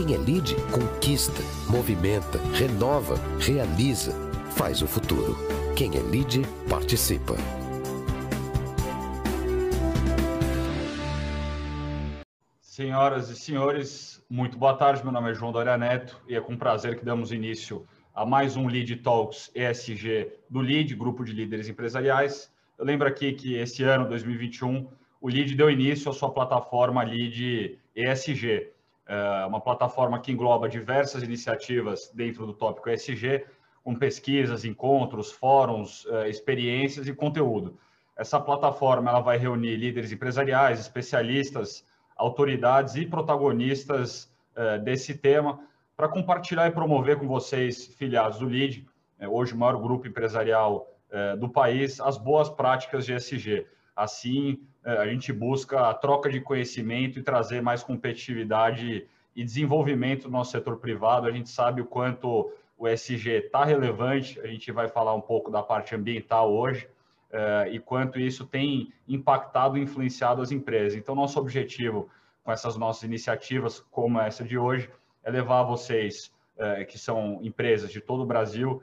Quem 0.00 0.14
é 0.14 0.16
lead 0.16 0.56
conquista, 0.72 1.42
movimenta, 1.68 2.38
renova, 2.54 3.16
realiza, 3.38 4.12
faz 4.56 4.80
o 4.80 4.86
futuro. 4.86 5.36
Quem 5.76 5.94
é 5.94 6.00
lead 6.00 6.40
participa. 6.70 7.34
Senhoras 12.62 13.28
e 13.28 13.36
senhores, 13.36 14.24
muito 14.30 14.56
boa 14.56 14.72
tarde. 14.72 15.02
Meu 15.04 15.12
nome 15.12 15.32
é 15.32 15.34
João 15.34 15.52
Doria 15.52 15.76
Neto 15.76 16.18
e 16.26 16.34
é 16.34 16.40
com 16.40 16.56
prazer 16.56 16.98
que 16.98 17.04
damos 17.04 17.30
início 17.30 17.86
a 18.14 18.24
mais 18.24 18.56
um 18.56 18.68
Lead 18.68 18.96
Talks 19.02 19.50
ESG 19.54 20.32
do 20.48 20.60
Lead, 20.60 20.94
Grupo 20.94 21.22
de 21.26 21.32
Líderes 21.32 21.68
Empresariais. 21.68 22.50
Eu 22.78 22.86
lembro 22.86 23.06
aqui 23.06 23.34
que 23.34 23.54
esse 23.54 23.82
ano, 23.82 24.08
2021, 24.08 24.88
o 25.20 25.28
Lead 25.28 25.54
deu 25.54 25.70
início 25.70 26.10
à 26.10 26.14
sua 26.14 26.30
plataforma 26.30 27.02
Lead 27.02 27.78
ESG, 27.94 28.79
uma 29.46 29.60
plataforma 29.60 30.20
que 30.20 30.30
engloba 30.30 30.68
diversas 30.68 31.22
iniciativas 31.22 32.10
dentro 32.14 32.46
do 32.46 32.52
tópico 32.52 32.88
ESG, 32.88 33.44
com 33.82 33.94
pesquisas, 33.94 34.64
encontros, 34.64 35.32
fóruns, 35.32 36.06
é, 36.06 36.28
experiências 36.28 37.08
e 37.08 37.14
conteúdo. 37.14 37.78
Essa 38.16 38.38
plataforma 38.38 39.10
ela 39.10 39.20
vai 39.20 39.38
reunir 39.38 39.76
líderes 39.76 40.12
empresariais, 40.12 40.78
especialistas, 40.78 41.84
autoridades 42.16 42.96
e 42.96 43.06
protagonistas 43.06 44.30
uh, 44.54 44.78
desse 44.84 45.14
tema 45.14 45.58
para 45.96 46.06
compartilhar 46.06 46.68
e 46.68 46.70
promover 46.70 47.18
com 47.18 47.26
vocês, 47.26 47.86
filiados 47.86 48.38
do 48.38 48.46
LID, 48.46 48.86
uh, 49.22 49.26
hoje 49.26 49.54
o 49.54 49.56
maior 49.56 49.80
grupo 49.80 50.06
empresarial 50.06 50.86
do 51.40 51.48
país, 51.48 52.00
as 52.00 52.16
boas 52.16 52.48
práticas 52.48 53.04
de 53.04 53.12
ESG. 53.12 53.66
Assim, 53.96 54.60
a 54.84 55.06
gente 55.06 55.32
busca 55.32 55.88
a 55.88 55.94
troca 55.94 56.30
de 56.30 56.40
conhecimento 56.40 57.18
e 57.18 57.22
trazer 57.22 57.60
mais 57.60 57.82
competitividade 57.82 59.06
e 59.36 59.44
desenvolvimento 59.44 60.24
no 60.24 60.32
nosso 60.32 60.52
setor 60.52 60.78
privado. 60.78 61.26
A 61.26 61.32
gente 61.32 61.50
sabe 61.50 61.80
o 61.80 61.86
quanto 61.86 62.52
o 62.78 62.88
ESG 62.88 63.28
está 63.28 63.64
relevante, 63.64 64.40
a 64.40 64.46
gente 64.46 64.72
vai 64.72 64.88
falar 64.88 65.14
um 65.14 65.20
pouco 65.20 65.50
da 65.50 65.62
parte 65.62 65.94
ambiental 65.94 66.50
hoje, 66.50 66.88
uh, 67.30 67.68
e 67.70 67.78
quanto 67.78 68.18
isso 68.18 68.46
tem 68.46 68.90
impactado 69.06 69.76
e 69.76 69.82
influenciado 69.82 70.40
as 70.40 70.50
empresas. 70.50 70.98
Então, 70.98 71.14
nosso 71.14 71.38
objetivo 71.38 72.08
com 72.42 72.50
essas 72.50 72.78
nossas 72.78 73.02
iniciativas, 73.02 73.80
como 73.90 74.18
essa 74.18 74.42
de 74.42 74.56
hoje, 74.56 74.88
é 75.22 75.30
levar 75.30 75.62
vocês, 75.62 76.32
uh, 76.56 76.86
que 76.86 76.98
são 76.98 77.38
empresas 77.42 77.92
de 77.92 78.00
todo 78.00 78.22
o 78.22 78.26
Brasil, 78.26 78.82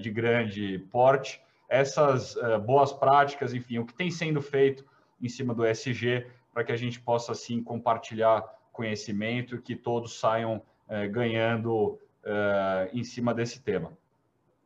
de 0.00 0.12
grande 0.12 0.78
porte, 0.92 1.42
essas 1.68 2.36
boas 2.64 2.92
práticas, 2.92 3.52
enfim, 3.52 3.78
o 3.78 3.84
que 3.84 3.92
tem 3.92 4.12
sendo 4.12 4.40
feito 4.40 4.84
em 5.20 5.28
cima 5.28 5.54
do 5.54 5.66
ESG, 5.66 6.26
para 6.52 6.64
que 6.64 6.72
a 6.72 6.76
gente 6.76 7.00
possa, 7.00 7.32
assim, 7.32 7.62
compartilhar 7.62 8.42
conhecimento 8.72 9.56
e 9.56 9.62
que 9.62 9.74
todos 9.74 10.18
saiam 10.18 10.62
ganhando 11.10 11.98
em 12.92 13.02
cima 13.02 13.34
desse 13.34 13.62
tema. 13.62 13.96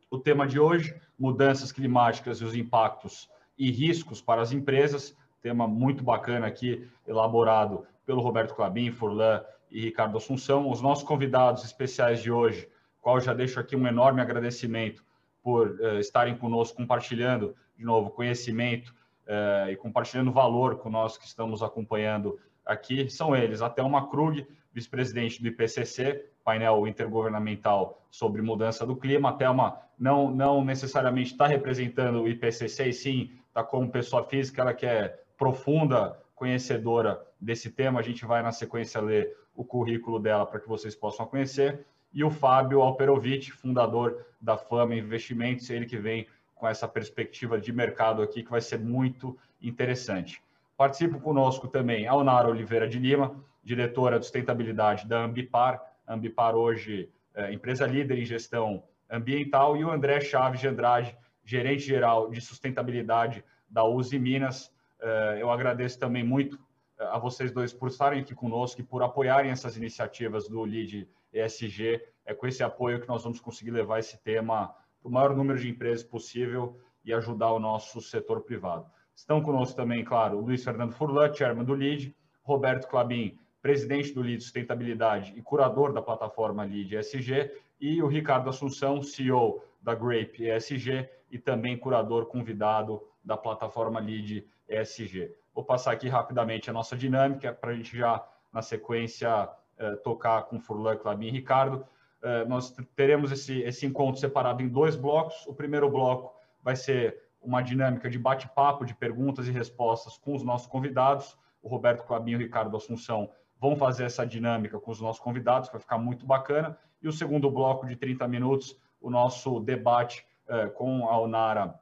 O 0.09 0.19
tema 0.19 0.45
de 0.45 0.59
hoje, 0.59 0.93
mudanças 1.17 1.71
climáticas 1.71 2.39
e 2.39 2.43
os 2.43 2.53
impactos 2.53 3.29
e 3.57 3.71
riscos 3.71 4.21
para 4.21 4.41
as 4.41 4.51
empresas, 4.51 5.15
tema 5.41 5.67
muito 5.67 6.03
bacana 6.03 6.47
aqui, 6.47 6.87
elaborado 7.07 7.85
pelo 8.05 8.21
Roberto 8.21 8.53
Clabin, 8.53 8.91
Furlan 8.91 9.43
e 9.69 9.81
Ricardo 9.81 10.17
Assunção. 10.17 10.69
Os 10.69 10.81
nossos 10.81 11.03
convidados 11.03 11.63
especiais 11.63 12.21
de 12.21 12.31
hoje, 12.31 12.67
qual 12.99 13.19
já 13.19 13.33
deixo 13.33 13.59
aqui 13.59 13.75
um 13.75 13.87
enorme 13.87 14.21
agradecimento 14.21 15.03
por 15.41 15.69
uh, 15.79 15.99
estarem 15.99 16.35
conosco, 16.37 16.77
compartilhando, 16.77 17.55
de 17.75 17.83
novo, 17.83 18.11
conhecimento 18.11 18.93
uh, 19.27 19.69
e 19.69 19.75
compartilhando 19.75 20.31
valor 20.31 20.77
com 20.77 20.89
nós 20.89 21.17
que 21.17 21.25
estamos 21.25 21.61
acompanhando 21.63 22.39
aqui. 22.65 23.09
São 23.09 23.35
eles, 23.35 23.61
até 23.61 23.81
uma 23.81 24.09
Krug, 24.09 24.45
vice-presidente 24.73 25.41
do 25.41 25.47
IPCC, 25.47 26.25
painel 26.43 26.87
intergovernamental 26.87 28.05
sobre 28.09 28.41
mudança 28.41 28.85
do 28.85 28.95
clima. 28.95 29.29
A 29.29 29.33
Thelma 29.33 29.77
não, 29.97 30.31
não 30.31 30.63
necessariamente 30.63 31.31
está 31.31 31.47
representando 31.47 32.21
o 32.21 32.27
IPCC, 32.27 32.89
e 32.89 32.93
sim 32.93 33.31
está 33.47 33.63
como 33.63 33.91
pessoa 33.91 34.23
física, 34.23 34.61
ela 34.61 34.73
que 34.73 34.85
é 34.85 35.19
profunda 35.37 36.17
conhecedora 36.35 37.21
desse 37.39 37.69
tema. 37.69 37.99
A 37.99 38.03
gente 38.03 38.25
vai, 38.25 38.41
na 38.41 38.51
sequência, 38.51 39.01
ler 39.01 39.35
o 39.55 39.63
currículo 39.63 40.19
dela 40.19 40.45
para 40.45 40.59
que 40.59 40.67
vocês 40.67 40.95
possam 40.95 41.25
conhecer. 41.25 41.85
E 42.13 42.23
o 42.23 42.29
Fábio 42.29 42.81
Alperovic, 42.81 43.51
fundador 43.51 44.25
da 44.41 44.57
Fama 44.57 44.95
Investimentos, 44.95 45.69
ele 45.69 45.85
que 45.85 45.97
vem 45.97 46.27
com 46.61 46.67
essa 46.67 46.87
perspectiva 46.87 47.59
de 47.59 47.73
mercado 47.73 48.21
aqui, 48.21 48.43
que 48.43 48.51
vai 48.51 48.61
ser 48.61 48.77
muito 48.77 49.35
interessante. 49.59 50.43
Participa 50.77 51.19
conosco 51.19 51.67
também 51.67 52.05
a 52.05 52.13
Onara 52.13 52.47
Oliveira 52.47 52.87
de 52.87 52.99
Lima, 52.99 53.35
diretora 53.63 54.19
de 54.19 54.25
sustentabilidade 54.25 55.07
da 55.07 55.23
Ambipar, 55.23 55.81
Ambipar 56.07 56.55
hoje 56.55 57.09
é, 57.33 57.51
empresa 57.51 57.87
líder 57.87 58.19
em 58.19 58.25
gestão 58.25 58.83
ambiental, 59.09 59.75
e 59.75 59.83
o 59.83 59.89
André 59.89 60.21
Chaves 60.21 60.59
de 60.59 60.67
Andrade, 60.67 61.17
gerente 61.43 61.81
geral 61.81 62.29
de 62.29 62.39
sustentabilidade 62.39 63.43
da 63.67 63.83
Uzi 63.83 64.19
Minas. 64.19 64.71
É, 65.01 65.39
eu 65.41 65.49
agradeço 65.49 65.97
também 65.97 66.23
muito 66.23 66.59
é, 66.99 67.05
a 67.05 67.17
vocês 67.17 67.51
dois 67.51 67.73
por 67.73 67.87
estarem 67.87 68.21
aqui 68.21 68.35
conosco 68.35 68.79
e 68.79 68.83
por 68.83 69.01
apoiarem 69.01 69.49
essas 69.49 69.77
iniciativas 69.77 70.47
do 70.47 70.63
LID 70.63 71.09
ESG. 71.33 72.03
É 72.23 72.35
com 72.35 72.45
esse 72.45 72.61
apoio 72.61 73.01
que 73.01 73.07
nós 73.07 73.23
vamos 73.23 73.39
conseguir 73.39 73.71
levar 73.71 73.97
esse 73.97 74.21
tema 74.21 74.75
para 75.01 75.09
o 75.09 75.11
maior 75.11 75.35
número 75.35 75.59
de 75.59 75.69
empresas 75.69 76.03
possível 76.03 76.77
e 77.03 77.13
ajudar 77.13 77.51
o 77.51 77.59
nosso 77.59 77.99
setor 77.99 78.41
privado. 78.41 78.85
Estão 79.15 79.41
conosco 79.41 79.75
também, 79.75 80.03
claro, 80.03 80.37
o 80.37 80.41
Luiz 80.41 80.63
Fernando 80.63 80.93
Furlan, 80.93 81.33
chairman 81.33 81.65
do 81.65 81.73
LID, 81.73 82.15
Roberto 82.43 82.87
Clabin, 82.87 83.37
presidente 83.61 84.13
do 84.13 84.21
LID 84.21 84.41
Sustentabilidade 84.41 85.33
e 85.35 85.41
curador 85.41 85.93
da 85.93 86.01
plataforma 86.01 86.65
LID 86.65 86.95
ESG, 86.97 87.51
e 87.79 88.01
o 88.01 88.07
Ricardo 88.07 88.49
Assunção, 88.49 89.01
CEO 89.01 89.63
da 89.81 89.95
Grape 89.95 90.47
ESG 90.47 91.09
e 91.31 91.39
também 91.39 91.77
curador 91.77 92.27
convidado 92.27 93.01
da 93.23 93.35
plataforma 93.35 93.99
LID 93.99 94.47
ESG. 94.69 95.33
Vou 95.53 95.63
passar 95.63 95.91
aqui 95.91 96.07
rapidamente 96.07 96.69
a 96.69 96.73
nossa 96.73 96.95
dinâmica 96.95 97.51
para 97.51 97.71
a 97.71 97.73
gente 97.73 97.97
já, 97.97 98.23
na 98.53 98.61
sequência, 98.61 99.49
eh, 99.77 99.95
tocar 99.97 100.43
com 100.43 100.59
Furlan, 100.59 100.95
Clabin 100.95 101.27
e 101.27 101.31
Ricardo. 101.31 101.85
Eh, 102.23 102.45
nós 102.45 102.71
teremos 102.95 103.31
esse, 103.31 103.61
esse 103.61 103.85
encontro 103.85 104.19
separado 104.19 104.61
em 104.61 104.67
dois 104.69 104.95
blocos. 104.95 105.45
O 105.47 105.53
primeiro 105.53 105.89
bloco 105.89 106.33
vai 106.61 106.75
ser 106.75 107.17
uma 107.41 107.61
dinâmica 107.61 108.09
de 108.09 108.19
bate-papo, 108.19 108.85
de 108.85 108.93
perguntas 108.93 109.47
e 109.47 109.51
respostas 109.51 110.17
com 110.17 110.35
os 110.35 110.43
nossos 110.43 110.67
convidados. 110.67 111.37
O 111.61 111.67
Roberto 111.67 112.05
Clabin 112.05 112.31
e 112.31 112.35
o 112.35 112.39
Ricardo 112.39 112.77
Assunção 112.77 113.31
vão 113.59 113.75
fazer 113.75 114.05
essa 114.05 114.25
dinâmica 114.25 114.79
com 114.79 114.91
os 114.91 115.01
nossos 115.01 115.21
convidados, 115.21 115.69
vai 115.69 115.79
ficar 115.79 115.97
muito 115.97 116.25
bacana. 116.25 116.77
E 117.01 117.07
o 117.07 117.11
segundo 117.11 117.49
bloco 117.49 117.87
de 117.87 117.95
30 117.95 118.27
minutos, 118.27 118.79
o 118.99 119.09
nosso 119.09 119.59
debate 119.59 120.25
eh, 120.47 120.67
com 120.67 121.07
a 121.09 121.19
Onara 121.19 121.79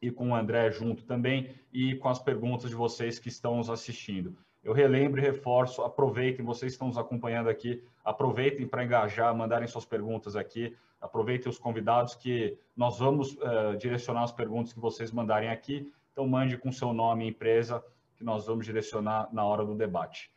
e 0.00 0.10
com 0.10 0.30
o 0.30 0.34
André 0.34 0.70
junto 0.70 1.04
também, 1.04 1.54
e 1.72 1.94
com 1.96 2.08
as 2.08 2.18
perguntas 2.18 2.68
de 2.70 2.76
vocês 2.76 3.18
que 3.18 3.28
estão 3.28 3.56
nos 3.56 3.70
assistindo. 3.70 4.36
Eu 4.66 4.72
relembro 4.72 5.20
e 5.20 5.22
reforço, 5.22 5.82
aproveitem, 5.82 6.44
vocês 6.44 6.72
estão 6.72 6.88
nos 6.88 6.98
acompanhando 6.98 7.48
aqui, 7.48 7.84
aproveitem 8.04 8.66
para 8.66 8.82
engajar, 8.82 9.32
mandarem 9.32 9.68
suas 9.68 9.84
perguntas 9.84 10.34
aqui, 10.34 10.76
aproveitem 11.00 11.48
os 11.48 11.56
convidados 11.56 12.16
que 12.16 12.58
nós 12.76 12.98
vamos 12.98 13.34
uh, 13.34 13.76
direcionar 13.78 14.24
as 14.24 14.32
perguntas 14.32 14.72
que 14.72 14.80
vocês 14.80 15.12
mandarem 15.12 15.50
aqui, 15.50 15.88
então 16.10 16.26
mande 16.26 16.58
com 16.58 16.72
seu 16.72 16.92
nome 16.92 17.24
e 17.24 17.28
empresa, 17.28 17.80
que 18.16 18.24
nós 18.24 18.44
vamos 18.46 18.66
direcionar 18.66 19.28
na 19.32 19.44
hora 19.44 19.64
do 19.64 19.72
debate. 19.72 20.32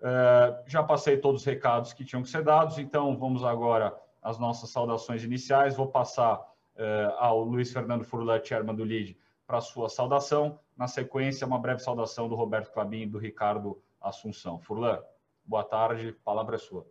Uh, 0.00 0.56
já 0.66 0.82
passei 0.82 1.18
todos 1.18 1.42
os 1.42 1.46
recados 1.46 1.92
que 1.92 2.02
tinham 2.02 2.22
que 2.22 2.30
ser 2.30 2.42
dados, 2.42 2.78
então 2.78 3.14
vamos 3.14 3.44
agora 3.44 3.94
às 4.22 4.38
nossas 4.38 4.70
saudações 4.70 5.22
iniciais. 5.22 5.76
Vou 5.76 5.88
passar 5.88 6.38
uh, 6.38 7.12
ao 7.18 7.44
Luiz 7.44 7.70
Fernando 7.70 8.04
Furlan, 8.04 8.42
chairman 8.42 8.74
do 8.74 8.84
LID, 8.84 9.18
para 9.46 9.58
a 9.58 9.62
sua 9.62 9.88
saudação. 9.88 10.60
Na 10.76 10.88
sequência, 10.88 11.46
uma 11.46 11.58
breve 11.58 11.80
saudação 11.80 12.28
do 12.28 12.34
Roberto 12.34 12.72
Clabin 12.72 13.02
e 13.02 13.06
do 13.06 13.18
Ricardo 13.18 13.82
Assunção. 14.00 14.60
Furlan, 14.60 15.02
boa 15.44 15.64
tarde, 15.64 16.12
palavra 16.24 16.56
é 16.56 16.58
sua. 16.58 16.86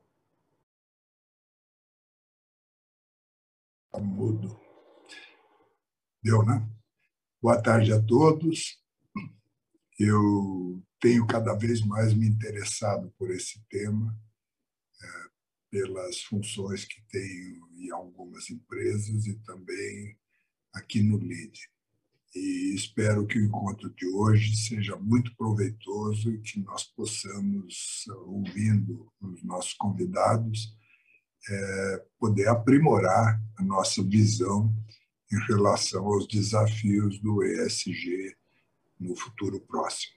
Está 3.85 3.99
mudo. 3.99 4.59
Deu, 6.23 6.43
né? 6.43 6.67
Boa 7.41 7.61
tarde 7.61 7.93
a 7.93 8.01
todos. 8.01 8.81
Eu 9.99 10.83
tenho 10.99 11.27
cada 11.27 11.53
vez 11.53 11.85
mais 11.85 12.13
me 12.13 12.27
interessado 12.27 13.13
por 13.17 13.31
esse 13.31 13.63
tema, 13.69 14.17
é, 15.01 15.07
pelas 15.69 16.21
funções 16.23 16.83
que 16.83 17.01
tenho 17.03 17.69
em 17.77 17.91
algumas 17.91 18.49
empresas 18.49 19.25
e 19.27 19.35
também 19.39 20.17
aqui 20.73 21.01
no 21.01 21.17
LID. 21.17 21.74
E 22.35 22.75
espero 22.75 23.25
que 23.25 23.39
o 23.39 23.45
encontro 23.45 23.89
de 23.91 24.05
hoje 24.07 24.57
seja 24.57 24.97
muito 24.97 25.33
proveitoso 25.37 26.29
e 26.31 26.41
que 26.41 26.59
nós 26.59 26.83
possamos, 26.83 28.05
ouvindo 28.25 29.09
os 29.21 29.41
nossos 29.41 29.73
convidados, 29.73 30.75
é, 31.49 32.05
poder 32.19 32.49
aprimorar 32.49 33.41
a 33.57 33.63
nossa 33.63 34.03
visão 34.03 34.75
em 35.31 35.39
relação 35.47 36.05
aos 36.05 36.27
desafios 36.27 37.19
do 37.19 37.41
ESG 37.41 38.35
no 38.99 39.15
futuro 39.15 39.61
próximo. 39.61 40.15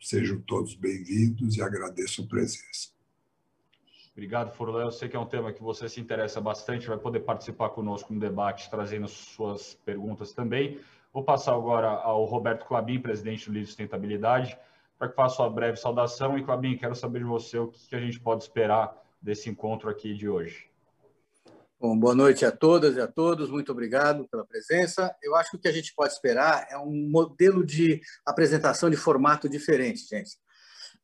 Sejam 0.00 0.40
todos 0.40 0.74
bem-vindos 0.74 1.56
e 1.56 1.62
agradeço 1.62 2.22
a 2.22 2.26
presença. 2.26 2.90
Obrigado, 4.12 4.52
Furlan. 4.56 4.82
Eu 4.82 4.90
sei 4.90 5.08
que 5.08 5.16
é 5.16 5.20
um 5.20 5.26
tema 5.26 5.52
que 5.52 5.62
você 5.62 5.88
se 5.88 6.00
interessa 6.00 6.40
bastante, 6.40 6.88
vai 6.88 6.98
poder 6.98 7.20
participar 7.20 7.70
conosco 7.70 8.12
no 8.12 8.18
debate, 8.18 8.68
trazendo 8.68 9.06
suas 9.06 9.74
perguntas 9.84 10.32
também. 10.32 10.80
Vou 11.12 11.24
passar 11.24 11.54
agora 11.54 11.88
ao 11.88 12.24
Roberto 12.24 12.64
Clabin, 12.64 13.00
presidente 13.00 13.46
do 13.46 13.52
Líder 13.52 13.66
Sustentabilidade, 13.66 14.56
para 14.96 15.08
que 15.08 15.16
faça 15.16 15.42
uma 15.42 15.50
breve 15.50 15.76
saudação. 15.76 16.38
E, 16.38 16.44
Clabin, 16.44 16.76
quero 16.76 16.94
saber 16.94 17.18
de 17.20 17.24
você 17.24 17.58
o 17.58 17.68
que 17.68 17.96
a 17.96 18.00
gente 18.00 18.20
pode 18.20 18.44
esperar 18.44 18.96
desse 19.20 19.50
encontro 19.50 19.90
aqui 19.90 20.14
de 20.14 20.28
hoje. 20.28 20.70
Bom, 21.80 21.98
boa 21.98 22.14
noite 22.14 22.44
a 22.44 22.52
todas 22.52 22.94
e 22.96 23.00
a 23.00 23.06
todos, 23.06 23.50
muito 23.50 23.72
obrigado 23.72 24.28
pela 24.28 24.44
presença. 24.44 25.16
Eu 25.22 25.34
acho 25.34 25.50
que 25.50 25.56
o 25.56 25.58
que 25.58 25.68
a 25.68 25.72
gente 25.72 25.94
pode 25.94 26.12
esperar 26.12 26.66
é 26.70 26.76
um 26.76 27.08
modelo 27.10 27.64
de 27.64 28.02
apresentação 28.24 28.90
de 28.90 28.96
formato 28.96 29.48
diferente, 29.48 30.06
gente. 30.06 30.36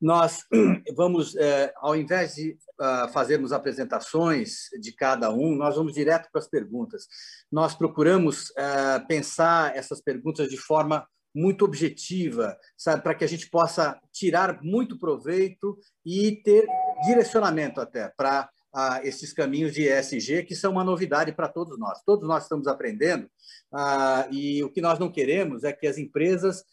Nós 0.01 0.45
vamos, 0.95 1.35
é, 1.37 1.73
ao 1.77 1.97
invés 1.97 2.35
de 2.35 2.57
uh, 2.81 3.09
fazermos 3.13 3.53
apresentações 3.53 4.69
de 4.81 4.93
cada 4.93 5.31
um, 5.33 5.55
nós 5.55 5.77
vamos 5.77 5.95
direto 5.95 6.29
para 6.31 6.41
as 6.41 6.49
perguntas. 6.49 7.07
Nós 7.51 7.75
procuramos 7.75 8.51
uh, 8.51 9.07
pensar 9.09 9.77
essas 9.77 10.01
perguntas 10.01 10.49
de 10.49 10.57
forma 10.57 11.07
muito 11.35 11.65
objetiva, 11.67 12.57
sabe, 12.79 13.03
para 13.03 13.15
que 13.15 13.23
a 13.23 13.29
gente 13.29 13.51
possa 13.51 14.01
tirar 14.11 14.63
muito 14.63 14.99
proveito 14.99 15.79
e 16.05 16.41
ter 16.43 16.67
direcionamento 17.07 17.79
até 17.79 18.09
para 18.17 18.49
ah, 18.75 19.01
esses 19.05 19.35
caminhos 19.35 19.75
de 19.75 19.83
ESG, 19.83 20.45
que 20.45 20.57
são 20.57 20.73
uma 20.73 20.83
novidade 20.83 21.33
para 21.33 21.47
todos 21.47 21.79
nós. 21.79 22.01
Todos 22.07 22.27
nós 22.27 22.45
estamos 22.45 22.67
aprendendo, 22.67 23.29
ah, 23.71 24.27
e 24.31 24.65
o 24.65 24.71
que 24.71 24.81
nós 24.81 24.99
não 24.99 25.13
queremos 25.13 25.63
é 25.63 25.75
que 25.75 25.87
as 25.87 25.99
empresas 25.99 26.65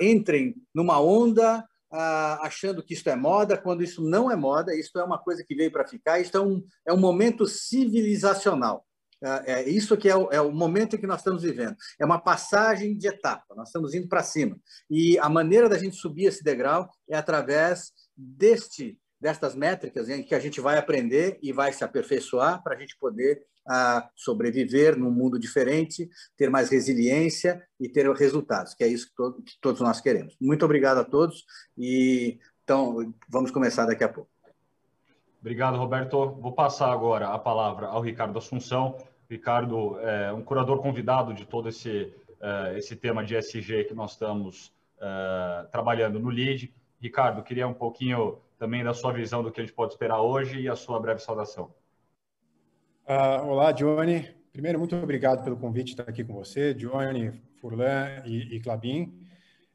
entrem 0.00 0.56
numa 0.74 1.00
onda 1.00 1.64
ah, 1.90 2.40
achando 2.42 2.82
que 2.82 2.94
isto 2.94 3.08
é 3.08 3.16
moda, 3.16 3.56
quando 3.56 3.82
isso 3.82 4.02
não 4.02 4.30
é 4.30 4.36
moda, 4.36 4.74
isto 4.74 4.98
é 4.98 5.04
uma 5.04 5.18
coisa 5.18 5.44
que 5.44 5.54
veio 5.54 5.70
para 5.70 5.86
ficar, 5.86 6.20
isto 6.20 6.36
é 6.36 6.40
um, 6.40 6.62
é 6.86 6.92
um 6.92 6.98
momento 6.98 7.46
civilizacional. 7.46 8.84
É, 9.20 9.52
é 9.52 9.68
isso 9.68 9.96
que 9.96 10.08
é 10.08 10.16
o, 10.16 10.30
é 10.30 10.40
o 10.40 10.52
momento 10.52 10.98
que 10.98 11.06
nós 11.06 11.20
estamos 11.20 11.42
vivendo. 11.42 11.76
É 11.98 12.04
uma 12.04 12.20
passagem 12.20 12.96
de 12.96 13.08
etapa, 13.08 13.54
nós 13.56 13.68
estamos 13.68 13.94
indo 13.94 14.08
para 14.08 14.22
cima. 14.22 14.58
E 14.88 15.18
a 15.18 15.28
maneira 15.28 15.68
da 15.68 15.78
gente 15.78 15.96
subir 15.96 16.26
esse 16.26 16.42
degrau 16.42 16.88
é 17.08 17.16
através 17.16 17.92
deste 18.16 18.98
destas 19.20 19.54
métricas 19.54 20.08
em 20.08 20.22
que 20.22 20.34
a 20.34 20.38
gente 20.38 20.60
vai 20.60 20.78
aprender 20.78 21.38
e 21.42 21.52
vai 21.52 21.72
se 21.72 21.84
aperfeiçoar 21.84 22.62
para 22.62 22.74
a 22.74 22.78
gente 22.78 22.96
poder 22.96 23.42
ah, 23.68 24.08
sobreviver 24.16 24.96
num 24.96 25.10
mundo 25.10 25.38
diferente, 25.38 26.08
ter 26.36 26.48
mais 26.48 26.70
resiliência 26.70 27.62
e 27.78 27.88
ter 27.88 28.10
resultados, 28.12 28.74
que 28.74 28.82
é 28.82 28.88
isso 28.88 29.08
que, 29.08 29.14
to 29.14 29.42
que 29.42 29.52
todos 29.60 29.80
nós 29.80 30.00
queremos. 30.00 30.36
Muito 30.40 30.64
obrigado 30.64 30.98
a 30.98 31.04
todos 31.04 31.44
e 31.76 32.38
então 32.64 33.14
vamos 33.28 33.50
começar 33.50 33.86
daqui 33.86 34.04
a 34.04 34.08
pouco. 34.08 34.30
Obrigado, 35.40 35.76
Roberto. 35.76 36.32
Vou 36.32 36.52
passar 36.52 36.92
agora 36.92 37.28
a 37.28 37.38
palavra 37.38 37.86
ao 37.86 38.00
Ricardo 38.00 38.38
Assunção. 38.38 38.96
Ricardo 39.30 39.98
é 40.00 40.32
um 40.32 40.42
curador 40.42 40.80
convidado 40.80 41.32
de 41.32 41.46
todo 41.46 41.68
esse, 41.68 42.12
uh, 42.40 42.76
esse 42.76 42.96
tema 42.96 43.24
de 43.24 43.36
SG 43.36 43.84
que 43.84 43.94
nós 43.94 44.12
estamos 44.12 44.72
uh, 44.96 45.68
trabalhando 45.70 46.18
no 46.18 46.28
LEAD. 46.28 46.74
Ricardo, 47.00 47.42
queria 47.42 47.68
um 47.68 47.74
pouquinho 47.74 48.38
também 48.58 48.82
da 48.82 48.92
sua 48.92 49.12
visão 49.12 49.42
do 49.42 49.52
que 49.52 49.60
a 49.60 49.64
gente 49.64 49.74
pode 49.74 49.92
esperar 49.92 50.20
hoje 50.20 50.60
e 50.60 50.68
a 50.68 50.74
sua 50.74 50.98
breve 51.00 51.20
saudação. 51.20 51.72
Uh, 53.06 53.46
olá, 53.46 53.72
Johnny. 53.72 54.28
Primeiro, 54.52 54.78
muito 54.78 54.96
obrigado 54.96 55.44
pelo 55.44 55.56
convite 55.56 55.86
de 55.86 55.92
estar 55.92 56.10
aqui 56.10 56.24
com 56.24 56.34
você, 56.34 56.74
Johnny, 56.74 57.32
Furlan 57.60 58.22
e, 58.26 58.56
e 58.56 58.60
Clabin. 58.60 59.16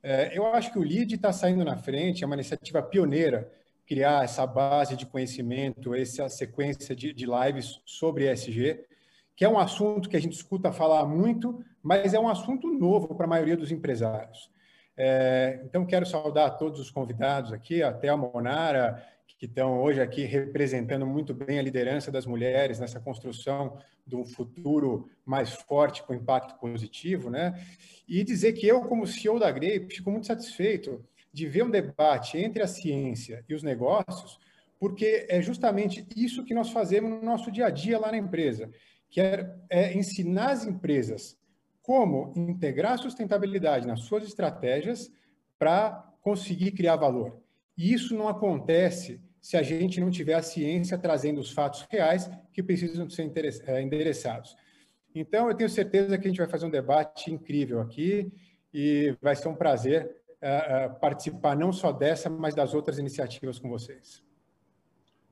É, 0.02 0.38
eu 0.38 0.46
acho 0.48 0.72
que 0.72 0.78
o 0.78 0.84
LEAD 0.84 1.16
está 1.16 1.32
saindo 1.32 1.64
na 1.64 1.78
frente, 1.78 2.24
é 2.24 2.28
uma 2.28 2.36
iniciativa 2.36 2.84
pioneira 2.84 3.50
criar 3.86 4.24
essa 4.24 4.46
base 4.46 4.96
de 4.96 5.06
conhecimento, 5.06 5.94
essa 5.94 6.28
sequência 6.28 6.96
de, 6.96 7.14
de 7.14 7.26
lives 7.26 7.82
sobre 7.86 8.32
ESG, 8.32 8.86
que 9.36 9.46
é 9.46 9.50
um 9.50 9.58
assunto 9.58 10.10
que 10.10 10.18
a 10.18 10.22
gente 10.22 10.34
escuta 10.34 10.72
falar 10.72 11.06
muito, 11.06 11.64
mas 11.82 12.14
é 12.14 12.20
um 12.20 12.28
assunto 12.28 12.68
novo 12.68 13.16
para 13.16 13.26
a 13.26 13.30
maioria 13.30 13.58
dos 13.58 13.72
empresários. 13.72 14.50
É, 14.96 15.62
então, 15.66 15.86
quero 15.86 16.06
saudar 16.06 16.58
todos 16.58 16.80
os 16.80 16.92
convidados 16.92 17.52
aqui, 17.52 17.82
até 17.82 18.10
a 18.10 18.18
Monara, 18.18 19.04
que 19.44 19.48
estão 19.48 19.82
hoje 19.82 20.00
aqui 20.00 20.24
representando 20.24 21.06
muito 21.06 21.34
bem 21.34 21.60
a 21.60 21.62
liderança 21.62 22.10
das 22.10 22.26
mulheres 22.26 22.80
nessa 22.80 22.98
construção 22.98 23.78
de 24.08 24.16
um 24.16 24.26
futuro 24.26 25.10
mais 25.26 25.52
forte 25.52 26.02
com 26.04 26.14
impacto 26.14 26.58
positivo, 26.60 27.30
né? 27.30 27.54
E 28.08 28.24
dizer 28.24 28.54
que 28.54 28.66
eu, 28.66 28.84
como 28.84 29.06
CEO 29.06 29.38
da 29.40 29.52
Grape, 29.52 29.96
fico 29.96 30.10
muito 30.10 30.28
satisfeito 30.28 31.04
de 31.34 31.46
ver 31.46 31.64
um 31.64 31.70
debate 31.70 32.38
entre 32.38 32.64
a 32.64 32.68
ciência 32.68 33.44
e 33.50 33.54
os 33.54 33.64
negócios, 33.64 34.40
porque 34.80 35.26
é 35.28 35.42
justamente 35.42 36.08
isso 36.16 36.46
que 36.46 36.54
nós 36.54 36.70
fazemos 36.70 37.10
no 37.10 37.22
nosso 37.22 37.52
dia 37.52 37.66
a 37.66 37.70
dia 37.70 38.00
lá 38.00 38.12
na 38.12 38.18
empresa, 38.18 38.72
que 39.10 39.20
é, 39.20 39.54
é 39.70 39.94
ensinar 39.94 40.52
as 40.52 40.66
empresas 40.66 41.38
como 41.84 42.34
integrar 42.36 42.98
sustentabilidade 42.98 43.86
nas 43.86 44.00
suas 44.02 44.24
estratégias 44.24 45.12
para 45.60 46.10
conseguir 46.22 46.72
criar 46.72 46.96
valor. 46.96 47.38
E 47.78 47.94
isso 47.94 48.16
não 48.16 48.28
acontece 48.28 49.22
se 49.42 49.58
a 49.58 49.62
gente 49.62 50.00
não 50.00 50.10
tiver 50.10 50.36
a 50.36 50.42
ciência 50.42 50.98
trazendo 50.98 51.42
os 51.42 51.52
fatos 51.52 51.86
reais 51.92 52.32
que 52.54 52.64
precisam 52.64 53.10
ser 53.10 53.30
eh, 53.68 53.82
endereçados. 53.82 54.56
Então, 55.14 55.50
eu 55.50 55.56
tenho 55.56 55.70
certeza 55.70 56.18
que 56.18 56.26
a 56.26 56.30
gente 56.30 56.38
vai 56.38 56.48
fazer 56.48 56.66
um 56.66 56.72
debate 56.72 57.32
incrível 57.32 57.82
aqui 57.82 58.32
e 58.74 59.16
vai 59.22 59.36
ser 59.36 59.50
um 59.50 59.56
prazer 59.56 60.24
uh, 60.42 60.98
participar 61.00 61.56
não 61.56 61.74
só 61.74 61.92
dessa, 61.92 62.30
mas 62.30 62.56
das 62.56 62.74
outras 62.74 62.98
iniciativas 62.98 63.60
com 63.60 63.70
vocês. 63.70 64.24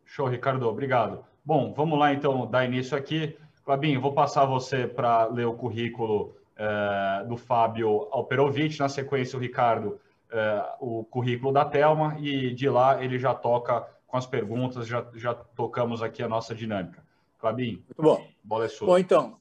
Show, 0.05 0.27
Ricardo, 0.27 0.67
obrigado. 0.67 1.25
Bom, 1.43 1.73
vamos 1.73 1.97
lá 1.97 2.13
então 2.13 2.45
dar 2.45 2.65
início 2.65 2.95
aqui. 2.97 3.37
Fabinho, 3.65 4.01
vou 4.01 4.13
passar 4.13 4.45
você 4.45 4.85
para 4.85 5.25
ler 5.27 5.45
o 5.45 5.53
currículo 5.53 6.35
uh, 6.61 7.27
do 7.27 7.35
Fábio 7.35 8.07
Alperovic, 8.11 8.79
na 8.79 8.87
sequência 8.87 9.37
o 9.37 9.41
Ricardo, 9.41 9.99
uh, 10.31 10.99
o 10.99 11.03
currículo 11.05 11.51
da 11.51 11.65
Telma, 11.65 12.15
e 12.19 12.53
de 12.53 12.69
lá 12.69 13.03
ele 13.03 13.17
já 13.17 13.33
toca 13.33 13.87
com 14.05 14.17
as 14.17 14.27
perguntas, 14.27 14.87
já, 14.87 15.05
já 15.15 15.33
tocamos 15.33 16.03
aqui 16.03 16.21
a 16.21 16.27
nossa 16.27 16.53
dinâmica. 16.53 17.03
Fabinho, 17.39 17.83
Muito 17.87 18.01
bom. 18.01 18.27
bola 18.43 18.65
é 18.65 18.67
sua. 18.67 18.87
Bom, 18.87 18.97
então, 18.97 19.37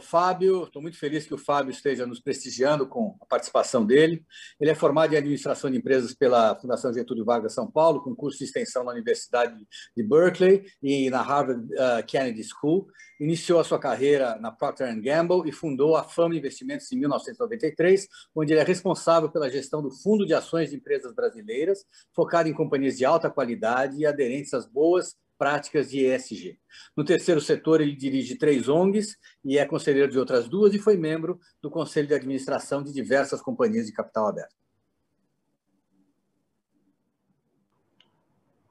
Fábio, 0.00 0.64
estou 0.64 0.82
muito 0.82 0.98
feliz 0.98 1.26
que 1.26 1.34
o 1.34 1.38
Fábio 1.38 1.70
esteja 1.70 2.06
nos 2.06 2.20
prestigiando 2.20 2.86
com 2.86 3.16
a 3.20 3.26
participação 3.26 3.84
dele. 3.84 4.24
Ele 4.60 4.70
é 4.70 4.74
formado 4.74 5.12
em 5.12 5.16
administração 5.16 5.70
de 5.70 5.76
empresas 5.76 6.14
pela 6.14 6.54
Fundação 6.56 6.92
Getúlio 6.92 7.24
Vargas 7.24 7.54
São 7.54 7.70
Paulo, 7.70 8.02
com 8.02 8.14
curso 8.14 8.38
de 8.38 8.44
extensão 8.44 8.84
na 8.84 8.92
Universidade 8.92 9.54
de 9.96 10.02
Berkeley 10.02 10.66
e 10.82 11.10
na 11.10 11.22
Harvard 11.22 11.64
uh, 11.74 12.04
Kennedy 12.06 12.42
School. 12.44 12.88
Iniciou 13.20 13.60
a 13.60 13.64
sua 13.64 13.78
carreira 13.78 14.36
na 14.40 14.52
Procter 14.52 15.00
Gamble 15.00 15.48
e 15.48 15.52
fundou 15.52 15.96
a 15.96 16.04
Fama 16.04 16.36
Investimentos 16.36 16.90
em 16.92 16.98
1993, 16.98 18.08
onde 18.34 18.52
ele 18.52 18.60
é 18.60 18.64
responsável 18.64 19.30
pela 19.30 19.50
gestão 19.50 19.82
do 19.82 19.90
Fundo 19.90 20.26
de 20.26 20.34
Ações 20.34 20.70
de 20.70 20.76
Empresas 20.76 21.14
Brasileiras, 21.14 21.84
focado 22.14 22.48
em 22.48 22.54
companhias 22.54 22.96
de 22.96 23.04
alta 23.04 23.30
qualidade 23.30 23.96
e 23.98 24.06
aderentes 24.06 24.54
às 24.54 24.66
boas 24.66 25.16
práticas 25.38 25.90
de 25.90 26.04
ESG. 26.04 26.58
No 26.96 27.04
terceiro 27.04 27.40
setor, 27.40 27.80
ele 27.80 27.94
dirige 27.94 28.36
três 28.36 28.68
ONGs 28.68 29.16
e 29.44 29.56
é 29.56 29.64
conselheiro 29.64 30.10
de 30.10 30.18
outras 30.18 30.48
duas 30.48 30.74
e 30.74 30.78
foi 30.78 30.96
membro 30.96 31.38
do 31.62 31.70
conselho 31.70 32.08
de 32.08 32.14
administração 32.14 32.82
de 32.82 32.92
diversas 32.92 33.40
companhias 33.40 33.86
de 33.86 33.92
capital 33.92 34.26
aberto. 34.26 34.54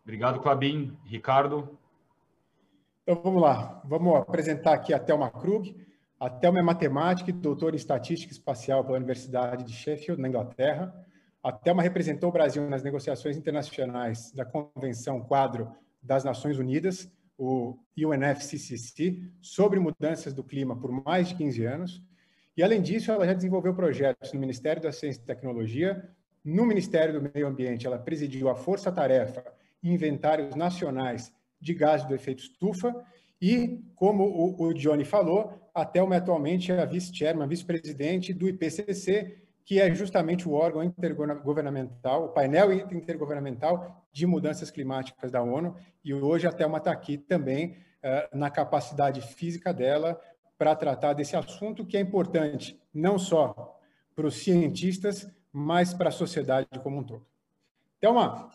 Obrigado, 0.04 0.40
Clabin. 0.40 0.98
Ricardo? 1.04 1.78
Então, 3.04 3.22
vamos 3.22 3.42
lá. 3.42 3.82
Vamos 3.84 4.16
apresentar 4.16 4.74
aqui 4.74 4.94
a 4.94 5.00
Thelma 5.00 5.30
Krug. 5.30 5.76
A 6.20 6.30
Thelma 6.30 6.60
é 6.60 6.62
matemática 6.62 7.30
e 7.30 7.34
doutora 7.34 7.76
em 7.76 7.78
estatística 7.78 8.32
espacial 8.32 8.84
pela 8.84 8.98
Universidade 8.98 9.64
de 9.64 9.74
Sheffield, 9.74 10.22
na 10.22 10.28
Inglaterra. 10.28 10.94
A 11.44 11.52
Thelma 11.52 11.84
representou 11.84 12.30
o 12.30 12.32
Brasil 12.32 12.68
nas 12.70 12.84
negociações 12.84 13.38
internacionais 13.38 14.32
da 14.32 14.44
Convenção 14.44 15.22
Quadro 15.22 15.72
das 16.02 16.24
Nações 16.24 16.58
Unidas, 16.58 17.10
o 17.38 17.78
UNFCCC, 17.98 19.22
sobre 19.42 19.80
mudanças 19.80 20.34
do 20.34 20.44
clima 20.44 20.76
por 20.80 20.92
mais 20.92 21.30
de 21.30 21.36
15 21.36 21.66
anos. 21.66 22.04
E, 22.56 22.64
além 22.64 22.82
disso, 22.82 23.12
ela 23.12 23.26
já 23.26 23.34
desenvolveu 23.34 23.74
projetos 23.74 24.34
no 24.34 24.40
Ministério 24.40 24.82
da 24.82 24.92
Ciência 24.92 25.22
e 25.22 25.26
Tecnologia, 25.26 26.10
no 26.44 26.66
Ministério 26.66 27.20
do 27.20 27.30
Meio 27.34 27.46
Ambiente, 27.46 27.86
ela 27.86 28.00
presidiu 28.00 28.48
a 28.48 28.56
Força 28.56 28.92
Tarefa 28.92 29.44
e 29.84 29.92
Inventários 29.92 30.56
Nacionais 30.56 31.34
de 31.60 31.74
Gases 31.74 32.08
do 32.08 32.16
Efeito 32.16 32.42
Estufa 32.42 32.96
e, 33.42 33.84
como 33.96 34.24
o, 34.24 34.64
o 34.64 34.74
Johnny 34.74 35.04
falou, 35.04 35.70
até 35.74 36.02
o 36.02 36.12
atualmente 36.14 36.72
é 36.72 36.82
a 36.82 36.86
vice-chairman, 36.86 37.48
vice-presidente 37.48 38.34
do 38.34 38.48
IPCC, 38.48 39.38
que 39.68 39.82
é 39.82 39.94
justamente 39.94 40.48
o 40.48 40.54
órgão 40.54 40.82
intergovernamental, 40.82 42.24
o 42.24 42.30
painel 42.30 42.72
intergovernamental 42.72 44.02
de 44.14 44.26
mudanças 44.26 44.72
climáticas 44.72 45.30
da 45.30 45.44
ONU, 45.44 45.76
e 46.02 46.14
hoje 46.14 46.48
a 46.48 46.54
Thelma 46.54 46.78
está 46.78 46.90
aqui 46.90 47.18
também 47.18 47.72
uh, 47.72 48.38
na 48.38 48.50
capacidade 48.50 49.20
física 49.20 49.74
dela 49.74 50.18
para 50.58 50.74
tratar 50.74 51.12
desse 51.12 51.36
assunto 51.36 51.86
que 51.86 51.98
é 51.98 52.00
importante 52.00 52.82
não 52.94 53.20
só 53.20 53.78
para 54.16 54.26
os 54.26 54.38
cientistas, 54.38 55.30
mas 55.52 55.94
para 55.94 56.08
a 56.08 56.14
sociedade 56.14 56.70
como 56.82 57.00
um 57.00 57.04
todo. 57.04 57.28
Thelma, 58.00 58.50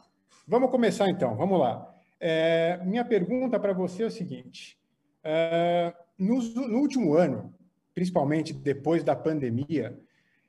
vamos 0.48 0.70
começar 0.70 1.10
então, 1.10 1.36
vamos 1.36 1.60
lá. 1.60 1.94
É, 2.18 2.80
minha 2.86 3.04
pergunta 3.04 3.60
para 3.60 3.74
você 3.74 4.04
é 4.04 4.06
o 4.06 4.10
seguinte: 4.10 4.78
é, 5.22 5.92
no, 6.16 6.40
no, 6.40 6.78
último 6.78 7.12
ano, 7.14 7.52
principalmente 7.94 8.54
depois 8.54 9.04
da 9.04 9.14
pandemia, 9.14 10.00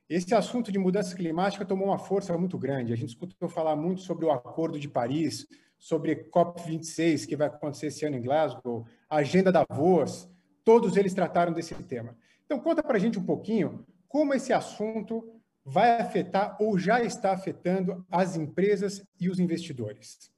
esse 0.09 0.33
assunto 0.35 0.71
de 0.71 0.77
mudança 0.77 1.15
climática 1.15 1.65
tomou 1.65 1.87
uma 1.87 1.97
força 1.97 2.37
muito 2.37 2.57
grande. 2.57 2.93
A 2.93 2.95
gente 2.95 3.09
escutou 3.09 3.49
falar 3.49 3.75
muito 3.75 4.01
sobre 4.01 4.25
o 4.25 4.31
Acordo 4.31 4.79
de 4.79 4.89
Paris, 4.89 5.47
sobre 5.77 6.29
COP26, 6.29 7.25
que 7.27 7.35
vai 7.35 7.47
acontecer 7.47 7.87
esse 7.87 8.05
ano 8.05 8.17
em 8.17 8.21
Glasgow, 8.21 8.85
a 9.09 9.17
Agenda 9.17 9.51
da 9.51 9.65
Voz, 9.69 10.29
todos 10.63 10.97
eles 10.97 11.13
trataram 11.13 11.53
desse 11.53 11.73
tema. 11.75 12.17
Então, 12.45 12.59
conta 12.59 12.83
para 12.83 12.97
a 12.97 12.99
gente 12.99 13.19
um 13.19 13.25
pouquinho 13.25 13.85
como 14.07 14.33
esse 14.33 14.53
assunto 14.53 15.41
vai 15.65 15.99
afetar 15.99 16.57
ou 16.59 16.77
já 16.77 17.01
está 17.01 17.31
afetando 17.31 18.05
as 18.11 18.35
empresas 18.35 19.03
e 19.19 19.29
os 19.29 19.39
investidores. 19.39 20.31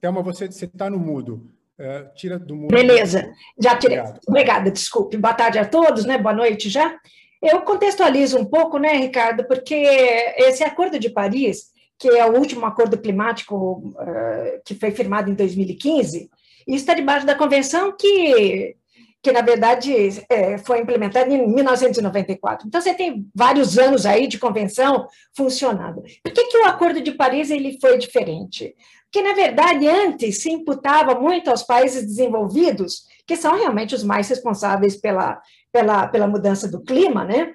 Thelma, 0.00 0.22
você 0.22 0.44
está 0.44 0.88
no 0.88 0.98
mudo. 0.98 1.52
Uh, 1.78 2.12
tira 2.14 2.38
do 2.38 2.56
mudo. 2.56 2.74
Beleza, 2.74 3.30
já 3.60 3.76
tirei. 3.76 3.98
Obrigado. 3.98 4.20
Obrigada, 4.26 4.70
desculpe. 4.70 5.16
Boa 5.16 5.34
tarde 5.34 5.58
a 5.58 5.64
todos, 5.64 6.04
né? 6.04 6.18
Boa 6.18 6.34
noite 6.34 6.68
já. 6.68 6.98
Eu 7.40 7.62
contextualizo 7.62 8.36
um 8.36 8.44
pouco, 8.44 8.78
né, 8.78 8.94
Ricardo, 8.94 9.46
porque 9.46 9.74
esse 9.74 10.64
Acordo 10.64 10.98
de 10.98 11.08
Paris, 11.08 11.66
que 11.96 12.08
é 12.08 12.26
o 12.26 12.36
último 12.36 12.66
acordo 12.66 12.98
climático 12.98 13.94
uh, 13.96 14.60
que 14.64 14.74
foi 14.74 14.90
firmado 14.90 15.30
em 15.30 15.34
2015, 15.34 16.28
está 16.66 16.94
debaixo 16.94 17.26
da 17.26 17.36
convenção 17.36 17.96
que 17.96 18.76
que 19.20 19.32
na 19.32 19.42
verdade 19.42 19.92
é, 20.28 20.58
foi 20.58 20.80
implementada 20.80 21.32
em 21.32 21.46
1994. 21.52 22.66
Então 22.66 22.80
você 22.80 22.94
tem 22.94 23.26
vários 23.34 23.76
anos 23.76 24.06
aí 24.06 24.28
de 24.28 24.38
convenção 24.38 25.08
funcionando. 25.36 26.02
Por 26.22 26.32
que, 26.32 26.44
que 26.44 26.58
o 26.58 26.64
Acordo 26.64 27.00
de 27.00 27.12
Paris 27.12 27.50
ele 27.50 27.78
foi 27.80 27.98
diferente? 27.98 28.74
Porque 29.10 29.26
na 29.26 29.34
verdade 29.34 29.86
antes 29.88 30.42
se 30.42 30.50
imputava 30.50 31.18
muito 31.18 31.48
aos 31.48 31.62
países 31.62 32.04
desenvolvidos, 32.04 33.04
que 33.26 33.36
são 33.36 33.56
realmente 33.56 33.94
os 33.94 34.04
mais 34.04 34.28
responsáveis 34.28 34.96
pela, 34.96 35.40
pela, 35.72 36.08
pela 36.08 36.26
mudança 36.26 36.68
do 36.68 36.82
clima, 36.82 37.24
né? 37.24 37.54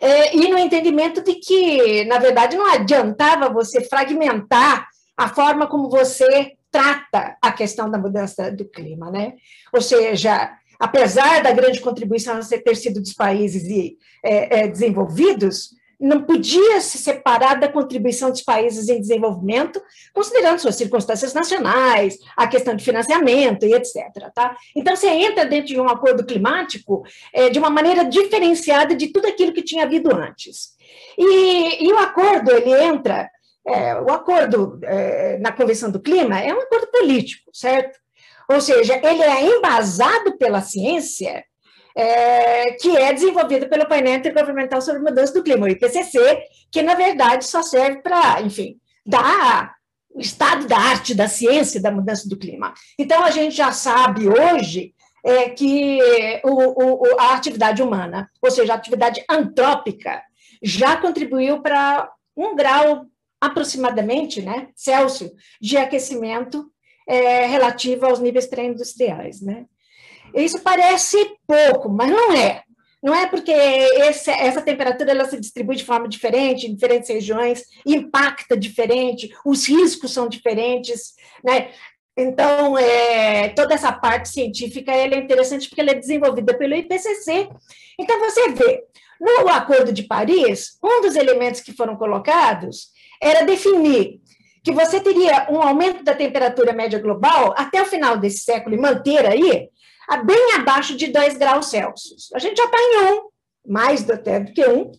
É, 0.00 0.34
e 0.34 0.48
no 0.48 0.58
entendimento 0.58 1.22
de 1.22 1.34
que, 1.34 2.04
na 2.06 2.18
verdade, 2.18 2.56
não 2.56 2.66
adiantava 2.66 3.48
você 3.48 3.82
fragmentar 3.82 4.88
a 5.16 5.28
forma 5.28 5.68
como 5.68 5.88
você 5.88 6.56
trata 6.72 7.36
a 7.40 7.52
questão 7.52 7.88
da 7.88 7.98
mudança 7.98 8.50
do 8.50 8.64
clima, 8.64 9.10
né? 9.10 9.34
Ou 9.72 9.80
seja, 9.80 10.50
apesar 10.80 11.42
da 11.42 11.52
grande 11.52 11.80
contribuição 11.80 12.40
ter 12.40 12.74
sido 12.74 13.00
dos 13.00 13.12
países 13.12 13.62
é, 14.24 14.62
é, 14.62 14.66
desenvolvidos, 14.66 15.70
não 16.02 16.24
podia 16.24 16.80
se 16.80 16.98
separar 16.98 17.60
da 17.60 17.68
contribuição 17.68 18.30
dos 18.30 18.42
países 18.42 18.88
em 18.88 19.00
desenvolvimento, 19.00 19.80
considerando 20.12 20.58
suas 20.58 20.74
circunstâncias 20.74 21.32
nacionais, 21.32 22.18
a 22.36 22.48
questão 22.48 22.74
de 22.74 22.84
financiamento 22.84 23.64
e 23.64 23.72
etc. 23.72 24.10
Tá? 24.34 24.56
Então, 24.74 24.96
você 24.96 25.08
entra 25.08 25.46
dentro 25.46 25.68
de 25.68 25.80
um 25.80 25.88
acordo 25.88 26.26
climático 26.26 27.04
é, 27.32 27.48
de 27.48 27.58
uma 27.58 27.70
maneira 27.70 28.04
diferenciada 28.04 28.96
de 28.96 29.12
tudo 29.12 29.28
aquilo 29.28 29.52
que 29.52 29.62
tinha 29.62 29.84
havido 29.84 30.12
antes. 30.14 30.72
E, 31.16 31.86
e 31.86 31.92
o 31.92 31.98
acordo, 31.98 32.50
ele 32.50 32.72
entra 32.72 33.30
é, 33.64 33.94
o 34.00 34.10
acordo 34.10 34.80
é, 34.82 35.38
na 35.38 35.52
Convenção 35.52 35.88
do 35.88 36.00
Clima 36.00 36.40
é 36.40 36.52
um 36.52 36.60
acordo 36.60 36.88
político, 36.88 37.48
certo? 37.52 37.96
Ou 38.50 38.60
seja, 38.60 38.96
ele 38.96 39.22
é 39.22 39.56
embasado 39.56 40.36
pela 40.36 40.60
ciência 40.60 41.44
é, 41.96 42.72
que 42.72 42.96
é 42.96 43.12
desenvolvido 43.12 43.68
pelo 43.68 43.86
painel 43.86 44.14
intergovernamental 44.14 44.80
sobre 44.80 45.02
mudança 45.02 45.32
do 45.32 45.42
clima, 45.42 45.66
o 45.66 45.68
IPCC, 45.68 46.42
que 46.70 46.82
na 46.82 46.94
verdade 46.94 47.44
só 47.44 47.62
serve 47.62 48.02
para, 48.02 48.40
enfim, 48.42 48.76
dar 49.04 49.74
o 50.14 50.20
estado 50.20 50.66
da 50.66 50.76
arte 50.76 51.14
da 51.14 51.28
ciência 51.28 51.80
da 51.80 51.90
mudança 51.90 52.28
do 52.28 52.36
clima. 52.36 52.74
Então 52.98 53.24
a 53.24 53.30
gente 53.30 53.56
já 53.56 53.72
sabe 53.72 54.28
hoje 54.28 54.94
é, 55.24 55.48
que 55.50 56.00
o, 56.44 57.04
o, 57.04 57.20
a 57.20 57.34
atividade 57.34 57.82
humana, 57.82 58.30
ou 58.40 58.50
seja, 58.50 58.72
a 58.72 58.76
atividade 58.76 59.24
antrópica, 59.28 60.22
já 60.62 60.96
contribuiu 60.96 61.60
para 61.60 62.10
um 62.36 62.54
grau 62.54 63.06
aproximadamente, 63.40 64.40
né, 64.40 64.68
Celsius, 64.76 65.32
de 65.60 65.76
aquecimento 65.76 66.70
é, 67.08 67.46
relativo 67.46 68.06
aos 68.06 68.20
níveis 68.20 68.46
pré-industriais, 68.46 69.40
né. 69.40 69.66
Isso 70.34 70.60
parece 70.60 71.16
pouco, 71.46 71.88
mas 71.88 72.10
não 72.10 72.32
é. 72.32 72.62
Não 73.02 73.14
é 73.14 73.26
porque 73.26 73.50
esse, 73.50 74.30
essa 74.30 74.62
temperatura 74.62 75.10
ela 75.10 75.24
se 75.24 75.38
distribui 75.38 75.74
de 75.74 75.84
forma 75.84 76.08
diferente 76.08 76.66
em 76.66 76.74
diferentes 76.74 77.08
regiões, 77.08 77.64
impacta 77.84 78.56
diferente, 78.56 79.34
os 79.44 79.66
riscos 79.66 80.12
são 80.12 80.28
diferentes, 80.28 81.14
né? 81.44 81.70
Então, 82.16 82.78
é, 82.78 83.48
toda 83.48 83.74
essa 83.74 83.90
parte 83.90 84.28
científica 84.28 84.92
é 84.92 85.06
interessante 85.16 85.68
porque 85.68 85.80
ela 85.80 85.90
é 85.90 85.94
desenvolvida 85.94 86.56
pelo 86.56 86.74
IPCC. 86.74 87.48
Então, 87.98 88.20
você 88.20 88.50
vê, 88.50 88.84
no 89.20 89.48
Acordo 89.48 89.92
de 89.92 90.04
Paris, 90.04 90.78
um 90.82 91.00
dos 91.00 91.16
elementos 91.16 91.60
que 91.60 91.72
foram 91.72 91.96
colocados 91.96 92.88
era 93.20 93.44
definir 93.44 94.20
que 94.62 94.72
você 94.72 95.00
teria 95.00 95.48
um 95.50 95.60
aumento 95.60 96.04
da 96.04 96.14
temperatura 96.14 96.72
média 96.72 96.98
global 96.98 97.52
até 97.56 97.82
o 97.82 97.86
final 97.86 98.16
desse 98.16 98.44
século 98.44 98.76
e 98.76 98.80
manter 98.80 99.26
aí 99.26 99.68
bem 100.24 100.54
abaixo 100.54 100.96
de 100.96 101.08
2 101.08 101.36
graus 101.36 101.66
Celsius. 101.66 102.30
A 102.34 102.38
gente 102.38 102.56
já 102.56 102.64
está 102.64 102.78
em 102.78 103.12
um, 103.12 103.22
mais 103.66 104.08
até 104.08 104.40
do 104.40 104.52
que 104.52 104.64
um, 104.66 104.92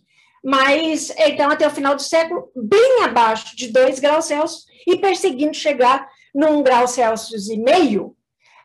mas 0.43 1.12
então 1.17 1.50
até 1.50 1.65
o 1.65 1.72
final 1.72 1.95
do 1.95 2.01
século, 2.01 2.51
bem 2.55 3.03
abaixo 3.03 3.55
de 3.55 3.67
2 3.67 4.00
graus 4.00 4.25
Celsius 4.25 4.65
e 4.88 4.98
perseguindo 4.98 5.53
chegar 5.53 6.07
num 6.33 6.63
grau 6.63 6.88
Celsius 6.88 7.50
e 7.50 7.57
meio 7.57 8.15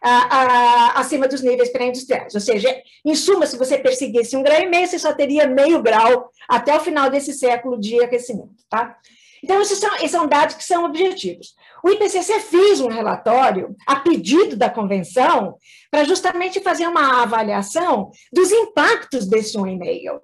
a, 0.02 0.10
a, 0.10 1.00
acima 1.00 1.28
dos 1.28 1.42
níveis 1.42 1.70
pré-industriais. 1.70 2.34
Ou 2.34 2.40
seja, 2.40 2.74
em 3.04 3.14
suma, 3.14 3.46
se 3.46 3.56
você 3.56 3.78
perseguisse 3.78 4.36
um 4.36 4.42
grau 4.42 4.60
e 4.60 4.66
meio, 4.66 4.86
você 4.86 4.98
só 4.98 5.12
teria 5.12 5.46
meio 5.46 5.82
grau 5.82 6.30
até 6.48 6.76
o 6.76 6.80
final 6.80 7.10
desse 7.10 7.32
século 7.32 7.78
de 7.78 8.02
aquecimento, 8.02 8.64
tá? 8.68 8.96
Então, 9.42 9.60
esses 9.60 9.78
são, 9.78 9.94
esses 9.96 10.10
são 10.10 10.26
dados 10.26 10.56
que 10.56 10.64
são 10.64 10.84
objetivos. 10.84 11.54
O 11.84 11.90
IPCC 11.90 12.40
fez 12.40 12.80
um 12.80 12.88
relatório, 12.88 13.74
a 13.86 13.96
pedido 13.96 14.56
da 14.56 14.68
convenção, 14.68 15.56
para 15.90 16.04
justamente 16.04 16.60
fazer 16.60 16.86
uma 16.86 17.22
avaliação 17.22 18.10
dos 18.32 18.50
impactos 18.50 19.26
desse 19.26 19.56
1,5. 19.56 20.20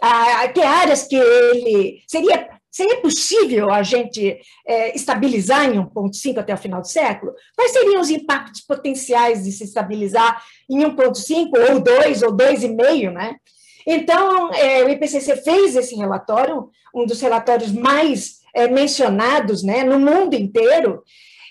Ah, 0.00 0.46
que 0.48 0.60
áreas 0.60 1.04
que 1.04 1.16
ele. 1.16 2.02
Seria, 2.06 2.48
seria 2.70 3.00
possível 3.00 3.72
a 3.72 3.82
gente 3.82 4.38
é, 4.66 4.94
estabilizar 4.94 5.64
em 5.64 5.78
1,5 5.78 6.38
até 6.38 6.54
o 6.54 6.58
final 6.58 6.80
do 6.80 6.86
século? 6.86 7.32
Quais 7.56 7.72
seriam 7.72 8.00
os 8.00 8.10
impactos 8.10 8.60
potenciais 8.60 9.44
de 9.44 9.50
se 9.50 9.64
estabilizar 9.64 10.40
em 10.70 10.84
1,5 10.84 11.48
ou 11.72 11.80
2 11.80 12.22
ou 12.22 12.36
2,5, 12.36 13.12
né? 13.12 13.36
Então, 13.84 14.52
é, 14.52 14.84
o 14.84 14.88
IPCC 14.90 15.36
fez 15.36 15.74
esse 15.74 15.96
relatório, 15.96 16.70
um 16.94 17.06
dos 17.06 17.20
relatórios 17.20 17.72
mais 17.72 18.37
é, 18.54 18.68
mencionados 18.68 19.62
né, 19.62 19.84
no 19.84 19.98
mundo 19.98 20.34
inteiro, 20.34 21.02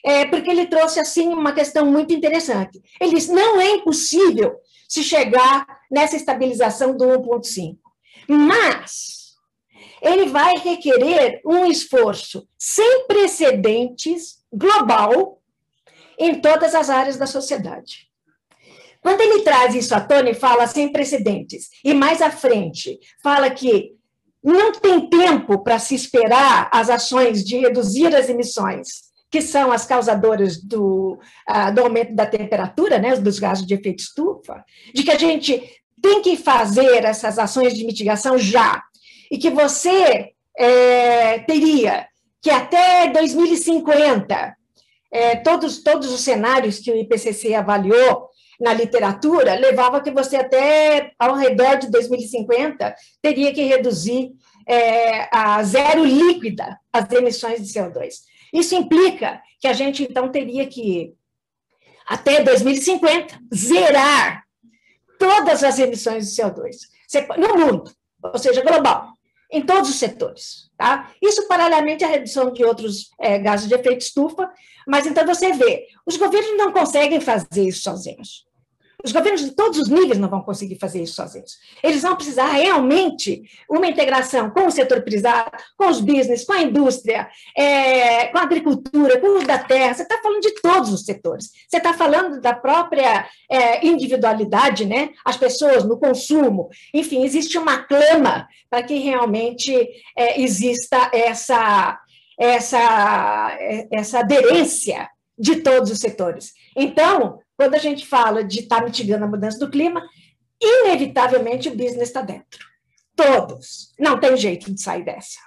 é, 0.03 0.25
porque 0.25 0.49
ele 0.49 0.67
trouxe 0.67 0.99
assim 0.99 1.27
uma 1.27 1.51
questão 1.51 1.85
muito 1.85 2.13
interessante. 2.13 2.81
Ele 2.99 3.15
disse: 3.15 3.31
não 3.31 3.59
é 3.59 3.71
impossível 3.71 4.55
se 4.87 5.03
chegar 5.03 5.65
nessa 5.91 6.15
estabilização 6.15 6.95
do 6.95 7.05
1,5, 7.05 7.77
mas 8.27 9.17
ele 10.01 10.27
vai 10.27 10.57
requerer 10.57 11.41
um 11.45 11.65
esforço 11.65 12.47
sem 12.57 13.05
precedentes 13.07 14.37
global 14.51 15.41
em 16.17 16.39
todas 16.39 16.73
as 16.73 16.89
áreas 16.89 17.17
da 17.17 17.27
sociedade. 17.27 18.07
Quando 19.01 19.21
ele 19.21 19.41
traz 19.41 19.75
isso 19.75 19.93
à 19.95 20.01
tona 20.01 20.29
e 20.29 20.33
fala 20.33 20.67
sem 20.67 20.91
precedentes, 20.91 21.69
e 21.83 21.93
mais 21.93 22.21
à 22.21 22.31
frente 22.31 22.99
fala 23.21 23.49
que 23.49 23.96
não 24.47 24.71
tem 24.71 25.09
tempo 25.09 25.59
para 25.59 25.77
se 25.77 25.93
esperar 25.93 26.69
as 26.71 26.89
ações 26.89 27.43
de 27.43 27.57
reduzir 27.57 28.15
as 28.15 28.29
emissões, 28.29 28.87
que 29.29 29.41
são 29.41 29.73
as 29.73 29.85
causadoras 29.85 30.57
do, 30.63 31.19
uh, 31.49 31.73
do 31.75 31.81
aumento 31.81 32.15
da 32.15 32.25
temperatura, 32.25 32.97
né, 32.97 33.17
dos 33.17 33.39
gases 33.39 33.67
de 33.67 33.73
efeito 33.73 33.99
estufa, 33.99 34.63
de 34.93 35.03
que 35.03 35.11
a 35.11 35.17
gente 35.17 35.61
tem 36.01 36.21
que 36.21 36.37
fazer 36.37 37.03
essas 37.03 37.37
ações 37.37 37.73
de 37.73 37.85
mitigação 37.85 38.37
já, 38.37 38.81
e 39.29 39.37
que 39.37 39.49
você 39.49 40.29
é, 40.57 41.39
teria 41.39 42.07
que 42.41 42.49
até 42.49 43.09
2050, 43.09 44.55
é, 45.11 45.35
todos, 45.37 45.83
todos 45.83 46.09
os 46.09 46.21
cenários 46.21 46.79
que 46.79 46.89
o 46.89 46.95
IPCC 46.95 47.53
avaliou, 47.53 48.29
na 48.59 48.73
literatura 48.73 49.55
levava 49.55 50.01
que 50.01 50.11
você 50.11 50.37
até 50.37 51.11
ao 51.19 51.35
redor 51.35 51.75
de 51.75 51.91
2050 51.91 52.95
teria 53.21 53.53
que 53.53 53.63
reduzir 53.63 54.31
é, 54.67 55.29
a 55.31 55.61
zero 55.63 56.03
líquida 56.03 56.79
as 56.91 57.11
emissões 57.11 57.65
de 57.65 57.73
CO2. 57.73 58.13
Isso 58.53 58.75
implica 58.75 59.41
que 59.59 59.67
a 59.67 59.73
gente 59.73 60.03
então 60.03 60.29
teria 60.29 60.65
que 60.67 61.13
até 62.05 62.41
2050 62.41 63.39
zerar 63.53 64.43
todas 65.19 65.63
as 65.63 65.77
emissões 65.79 66.33
de 66.33 66.41
CO2 66.41 66.75
no 67.37 67.57
mundo, 67.57 67.91
ou 68.21 68.39
seja, 68.39 68.61
global. 68.61 69.13
em 69.51 69.61
todos 69.61 69.89
os 69.89 69.95
setores. 69.95 70.69
Tá? 70.77 71.11
Isso 71.21 71.47
paralelamente 71.47 72.03
à 72.03 72.07
redução 72.07 72.51
de 72.51 72.63
outros 72.63 73.11
é, 73.19 73.39
gases 73.39 73.67
de 73.67 73.75
efeito 73.75 74.01
estufa, 74.01 74.51
mas 74.85 75.05
então 75.05 75.25
você 75.25 75.53
vê, 75.53 75.87
os 76.05 76.17
governos 76.17 76.57
não 76.57 76.71
conseguem 76.71 77.21
fazer 77.21 77.63
isso 77.63 77.81
sozinhos. 77.81 78.46
Os 79.03 79.11
governos 79.11 79.41
de 79.41 79.51
todos 79.51 79.77
os 79.77 79.89
níveis 79.89 80.17
não 80.17 80.27
vão 80.27 80.41
conseguir 80.41 80.79
fazer 80.79 81.03
isso 81.03 81.13
sozinhos. 81.13 81.59
Eles 81.83 82.01
vão 82.01 82.15
precisar 82.15 82.47
realmente 82.47 83.43
uma 83.69 83.85
integração 83.85 84.49
com 84.49 84.65
o 84.65 84.71
setor 84.71 85.03
privado, 85.03 85.51
com 85.77 85.87
os 85.87 86.01
business, 86.01 86.43
com 86.43 86.53
a 86.53 86.63
indústria, 86.63 87.29
é, 87.55 88.25
com 88.27 88.39
a 88.39 88.41
agricultura, 88.41 89.19
com 89.19 89.39
o 89.39 89.45
da 89.45 89.59
terra. 89.59 89.93
Você 89.93 90.01
está 90.01 90.19
falando 90.19 90.41
de 90.41 90.55
todos 90.61 90.91
os 90.91 91.05
setores. 91.05 91.51
Você 91.69 91.77
está 91.77 91.93
falando 91.93 92.41
da 92.41 92.55
própria 92.55 93.27
é, 93.47 93.85
individualidade, 93.85 94.83
né? 94.83 95.11
As 95.23 95.37
pessoas 95.37 95.83
no 95.83 95.99
consumo. 95.99 96.67
Enfim, 96.91 97.23
existe 97.23 97.55
uma 97.55 97.83
clama 97.83 98.47
para 98.67 98.81
que 98.81 98.95
realmente 98.95 99.73
é, 100.17 100.41
exista 100.41 101.11
essa, 101.13 101.99
essa, 102.39 103.57
essa 103.91 104.19
aderência 104.19 105.07
de 105.37 105.57
todos 105.57 105.91
os 105.91 105.99
setores. 105.99 106.53
Então, 106.75 107.39
quando 107.57 107.73
a 107.73 107.79
gente 107.79 108.05
fala 108.05 108.43
de 108.43 108.59
estar 108.59 108.79
tá 108.79 108.85
mitigando 108.85 109.25
a 109.25 109.27
mudança 109.27 109.57
do 109.57 109.69
clima, 109.69 110.07
inevitavelmente 110.61 111.67
o 111.67 111.75
business 111.75 112.09
está 112.09 112.21
dentro. 112.21 112.65
Todos. 113.15 113.93
Não 113.99 114.19
tem 114.19 114.37
jeito 114.37 114.71
de 114.71 114.79
sair 114.79 115.03
dessa. 115.03 115.39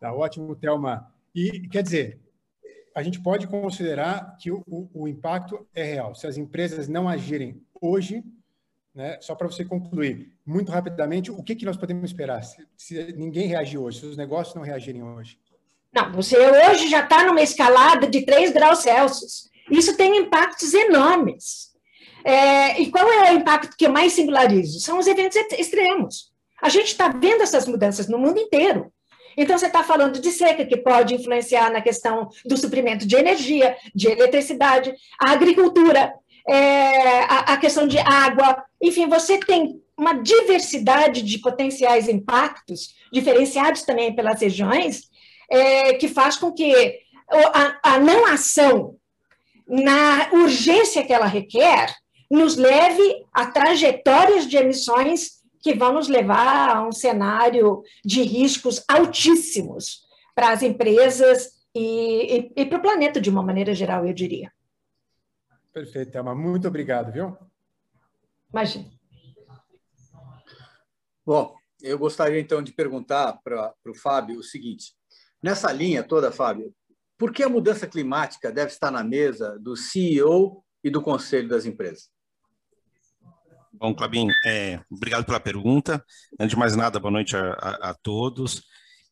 Tá 0.00 0.12
ótimo, 0.12 0.56
Thelma. 0.56 1.12
E, 1.34 1.68
quer 1.68 1.82
dizer, 1.82 2.20
a 2.94 3.02
gente 3.02 3.20
pode 3.20 3.46
considerar 3.46 4.36
que 4.38 4.50
o, 4.50 4.62
o, 4.66 4.88
o 4.94 5.08
impacto 5.08 5.66
é 5.74 5.82
real. 5.82 6.14
Se 6.14 6.26
as 6.26 6.38
empresas 6.38 6.88
não 6.88 7.06
agirem 7.06 7.62
hoje, 7.78 8.24
né, 8.94 9.18
só 9.20 9.34
para 9.34 9.46
você 9.46 9.62
concluir, 9.62 10.32
muito 10.44 10.72
rapidamente, 10.72 11.30
o 11.30 11.42
que, 11.42 11.54
que 11.54 11.66
nós 11.66 11.76
podemos 11.76 12.10
esperar 12.10 12.42
se, 12.42 12.66
se 12.74 13.12
ninguém 13.12 13.46
reagir 13.46 13.76
hoje, 13.76 14.00
se 14.00 14.06
os 14.06 14.16
negócios 14.16 14.54
não 14.54 14.62
reagirem 14.62 15.02
hoje? 15.02 15.38
Não, 15.96 16.12
você 16.12 16.36
hoje 16.36 16.88
já 16.88 17.00
está 17.00 17.24
numa 17.24 17.40
escalada 17.40 18.06
de 18.06 18.20
3 18.20 18.52
graus 18.52 18.80
Celsius. 18.80 19.48
Isso 19.70 19.96
tem 19.96 20.18
impactos 20.18 20.74
enormes. 20.74 21.68
É, 22.22 22.78
e 22.82 22.90
qual 22.90 23.10
é 23.10 23.32
o 23.32 23.36
impacto 23.36 23.74
que 23.78 23.86
eu 23.86 23.90
mais 23.90 24.12
singularizo? 24.12 24.78
São 24.78 24.98
os 24.98 25.06
eventos 25.06 25.38
extremos. 25.58 26.32
A 26.60 26.68
gente 26.68 26.88
está 26.88 27.08
vendo 27.08 27.42
essas 27.42 27.66
mudanças 27.66 28.08
no 28.08 28.18
mundo 28.18 28.38
inteiro. 28.38 28.92
Então, 29.38 29.56
você 29.56 29.66
está 29.66 29.82
falando 29.82 30.20
de 30.20 30.30
seca, 30.30 30.66
que 30.66 30.76
pode 30.76 31.14
influenciar 31.14 31.70
na 31.70 31.80
questão 31.80 32.28
do 32.44 32.58
suprimento 32.58 33.06
de 33.06 33.16
energia, 33.16 33.74
de 33.94 34.08
eletricidade, 34.08 34.94
a 35.18 35.30
agricultura, 35.30 36.12
é, 36.46 37.20
a, 37.20 37.54
a 37.54 37.56
questão 37.56 37.86
de 37.86 37.98
água. 37.98 38.62
Enfim, 38.82 39.08
você 39.08 39.38
tem 39.38 39.80
uma 39.96 40.12
diversidade 40.12 41.22
de 41.22 41.38
potenciais 41.38 42.06
impactos, 42.06 42.94
diferenciados 43.10 43.82
também 43.82 44.14
pelas 44.14 44.40
regiões, 44.40 45.08
é, 45.50 45.94
que 45.94 46.08
faz 46.08 46.36
com 46.36 46.52
que 46.52 47.00
a, 47.28 47.94
a 47.94 48.00
não 48.00 48.26
ação, 48.26 48.96
na 49.66 50.30
urgência 50.32 51.04
que 51.04 51.12
ela 51.12 51.26
requer, 51.26 51.94
nos 52.30 52.56
leve 52.56 53.24
a 53.32 53.46
trajetórias 53.46 54.46
de 54.46 54.56
emissões 54.56 55.36
que 55.60 55.74
vão 55.74 55.92
nos 55.92 56.08
levar 56.08 56.76
a 56.76 56.86
um 56.86 56.92
cenário 56.92 57.82
de 58.04 58.22
riscos 58.22 58.84
altíssimos 58.88 60.06
para 60.34 60.52
as 60.52 60.62
empresas 60.62 61.56
e, 61.74 62.36
e, 62.36 62.52
e 62.56 62.66
para 62.66 62.78
o 62.78 62.82
planeta 62.82 63.20
de 63.20 63.30
uma 63.30 63.42
maneira 63.42 63.74
geral, 63.74 64.06
eu 64.06 64.12
diria. 64.12 64.52
Perfeito, 65.72 66.12
Thelma. 66.12 66.34
Muito 66.34 66.68
obrigado, 66.68 67.12
viu? 67.12 67.36
Imagina. 68.50 68.90
Bom, 71.24 71.54
eu 71.82 71.98
gostaria 71.98 72.40
então 72.40 72.62
de 72.62 72.72
perguntar 72.72 73.34
para 73.42 73.74
o 73.86 73.94
Fábio 73.94 74.38
o 74.38 74.42
seguinte: 74.42 74.95
Nessa 75.46 75.70
linha 75.70 76.02
toda, 76.02 76.32
Fábio, 76.32 76.74
por 77.16 77.32
que 77.32 77.40
a 77.44 77.48
mudança 77.48 77.86
climática 77.86 78.50
deve 78.50 78.72
estar 78.72 78.90
na 78.90 79.04
mesa 79.04 79.56
do 79.60 79.76
CEO 79.76 80.64
e 80.82 80.90
do 80.90 81.00
conselho 81.00 81.48
das 81.48 81.64
empresas? 81.64 82.08
Bom, 83.72 83.94
Clabin, 83.94 84.26
é, 84.44 84.80
obrigado 84.90 85.24
pela 85.24 85.38
pergunta. 85.38 86.04
Antes 86.40 86.50
de 86.50 86.58
mais 86.58 86.74
nada, 86.74 86.98
boa 86.98 87.12
noite 87.12 87.36
a, 87.36 87.52
a, 87.52 87.90
a, 87.90 87.94
todos. 87.94 88.64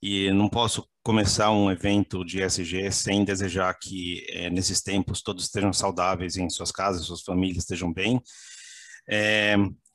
E 0.02 0.28
não 0.32 0.48
posso 0.48 0.84
começar 1.04 1.52
um 1.52 1.70
evento 1.70 2.24
de 2.24 2.42
ESG 2.42 2.90
sem 2.90 3.24
desejar 3.24 3.72
que, 3.80 4.26
é, 4.30 4.50
nesses 4.50 4.82
tempos, 4.82 5.22
todos 5.22 5.44
estejam 5.44 5.72
saudáveis 5.72 6.36
em 6.36 6.50
suas 6.50 6.72
casas, 6.72 7.06
suas 7.06 7.22
famílias 7.22 7.58
estejam 7.58 7.92
bem. 7.92 8.20
É, 9.08 9.54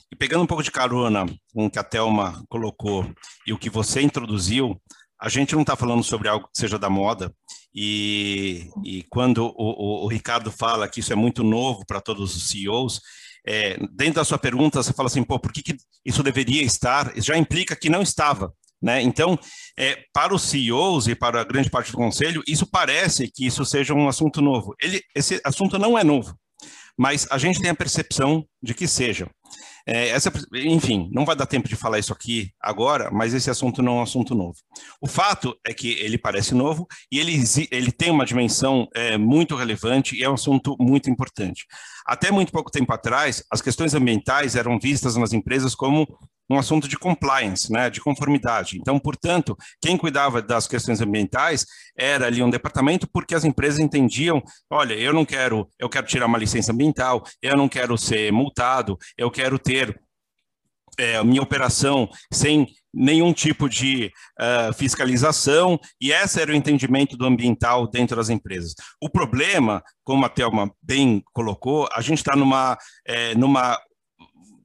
e 0.09 0.15
pegando 0.15 0.43
um 0.43 0.47
pouco 0.47 0.63
de 0.63 0.71
carona 0.71 1.25
com 1.53 1.65
o 1.65 1.69
que 1.69 1.79
a 1.79 1.83
Thelma 1.83 2.41
colocou 2.47 3.13
e 3.45 3.51
o 3.51 3.59
que 3.59 3.69
você 3.69 4.01
introduziu, 4.01 4.81
a 5.19 5.29
gente 5.29 5.53
não 5.53 5.61
está 5.61 5.75
falando 5.75 6.03
sobre 6.03 6.27
algo 6.27 6.47
que 6.47 6.59
seja 6.59 6.79
da 6.79 6.89
moda, 6.89 7.33
e, 7.73 8.69
e 8.83 9.03
quando 9.09 9.45
o, 9.45 9.53
o, 9.57 10.05
o, 10.05 10.07
Ricardo 10.07 10.51
fala 10.51 10.87
que 10.87 11.01
isso 11.01 11.13
é 11.13 11.15
muito 11.15 11.43
novo 11.43 11.85
para 11.85 12.01
todos 12.01 12.35
os 12.35 12.49
CEOs, 12.49 13.01
é, 13.45 13.77
dentro 13.91 14.15
da 14.15 14.25
sua 14.25 14.37
pergunta, 14.37 14.81
você 14.81 14.93
fala 14.93 15.07
assim, 15.07 15.23
pô, 15.23 15.39
por 15.39 15.51
que, 15.51 15.61
que 15.61 15.77
isso 16.05 16.23
deveria 16.23 16.63
estar? 16.63 17.13
Já 17.17 17.37
implica 17.37 17.75
que 17.75 17.89
não 17.89 18.01
estava. 18.01 18.53
Né? 18.81 19.01
Então, 19.01 19.37
é, 19.77 20.03
para 20.13 20.33
os 20.33 20.43
CEOs 20.43 21.07
e 21.07 21.15
para 21.15 21.41
a 21.41 21.43
grande 21.43 21.69
parte 21.69 21.91
do 21.91 21.97
conselho, 21.97 22.41
isso 22.47 22.65
parece 22.65 23.29
que 23.29 23.45
isso 23.45 23.65
seja 23.65 23.93
um 23.93 24.07
assunto 24.07 24.41
novo. 24.41 24.73
Ele, 24.81 25.01
esse 25.13 25.41
assunto 25.43 25.77
não 25.77 25.97
é 25.97 26.03
novo, 26.03 26.35
mas 26.97 27.27
a 27.29 27.37
gente 27.37 27.59
tem 27.59 27.69
a 27.69 27.75
percepção 27.75 28.45
de 28.63 28.73
que 28.73 28.87
seja. 28.87 29.29
É, 29.91 30.09
essa, 30.09 30.31
enfim, 30.53 31.09
não 31.11 31.25
vai 31.25 31.35
dar 31.35 31.47
tempo 31.47 31.67
de 31.67 31.75
falar 31.75 31.97
isso 31.97 32.13
aqui 32.13 32.51
agora, 32.61 33.09
mas 33.11 33.33
esse 33.33 33.49
assunto 33.49 33.81
não 33.81 33.93
é 33.93 33.99
um 34.01 34.03
assunto 34.03 34.35
novo. 34.35 34.55
O 35.01 35.07
fato 35.07 35.57
é 35.65 35.73
que 35.73 35.93
ele 35.93 36.15
parece 36.15 36.53
novo 36.53 36.87
e 37.11 37.17
ele, 37.17 37.43
ele 37.71 37.91
tem 37.91 38.11
uma 38.11 38.23
dimensão 38.23 38.87
é, 38.93 39.17
muito 39.17 39.55
relevante 39.55 40.15
e 40.15 40.23
é 40.23 40.29
um 40.29 40.35
assunto 40.35 40.75
muito 40.79 41.09
importante. 41.09 41.65
Até 42.05 42.29
muito 42.29 42.51
pouco 42.51 42.69
tempo 42.69 42.93
atrás, 42.93 43.43
as 43.51 43.63
questões 43.63 43.95
ambientais 43.95 44.55
eram 44.55 44.77
vistas 44.79 45.15
nas 45.15 45.33
empresas 45.33 45.73
como 45.73 46.07
um 46.49 46.57
assunto 46.57 46.87
de 46.87 46.97
compliance, 46.97 47.71
né, 47.71 47.89
de 47.89 48.01
conformidade. 48.01 48.77
Então, 48.77 48.97
portanto, 48.99 49.55
quem 49.81 49.97
cuidava 49.97 50.41
das 50.41 50.67
questões 50.67 50.99
ambientais 51.01 51.65
era 51.97 52.27
ali 52.27 52.41
um 52.41 52.49
departamento 52.49 53.07
porque 53.11 53.35
as 53.35 53.45
empresas 53.45 53.79
entendiam, 53.79 54.41
olha, 54.69 54.93
eu 54.93 55.13
não 55.13 55.25
quero, 55.25 55.69
eu 55.77 55.89
quero 55.89 56.07
tirar 56.07 56.25
uma 56.25 56.37
licença 56.37 56.71
ambiental, 56.71 57.23
eu 57.41 57.55
não 57.55 57.69
quero 57.69 57.97
ser 57.97 58.31
multado, 58.31 58.97
eu 59.17 59.29
quero 59.29 59.59
ter 59.59 59.99
é, 60.97 61.23
minha 61.23 61.41
operação 61.41 62.09
sem 62.31 62.67
nenhum 62.93 63.31
tipo 63.31 63.69
de 63.69 64.11
uh, 64.39 64.73
fiscalização, 64.73 65.79
e 66.01 66.11
esse 66.11 66.41
era 66.41 66.51
o 66.51 66.55
entendimento 66.55 67.15
do 67.15 67.25
ambiental 67.25 67.87
dentro 67.87 68.15
das 68.15 68.29
empresas. 68.29 68.73
O 69.01 69.09
problema, 69.09 69.83
como 70.03 70.25
a 70.25 70.29
Thelma 70.29 70.71
bem 70.81 71.23
colocou, 71.31 71.87
a 71.93 72.01
gente 72.01 72.17
está 72.17 72.35
numa, 72.35 72.77
é, 73.07 73.35
numa 73.35 73.79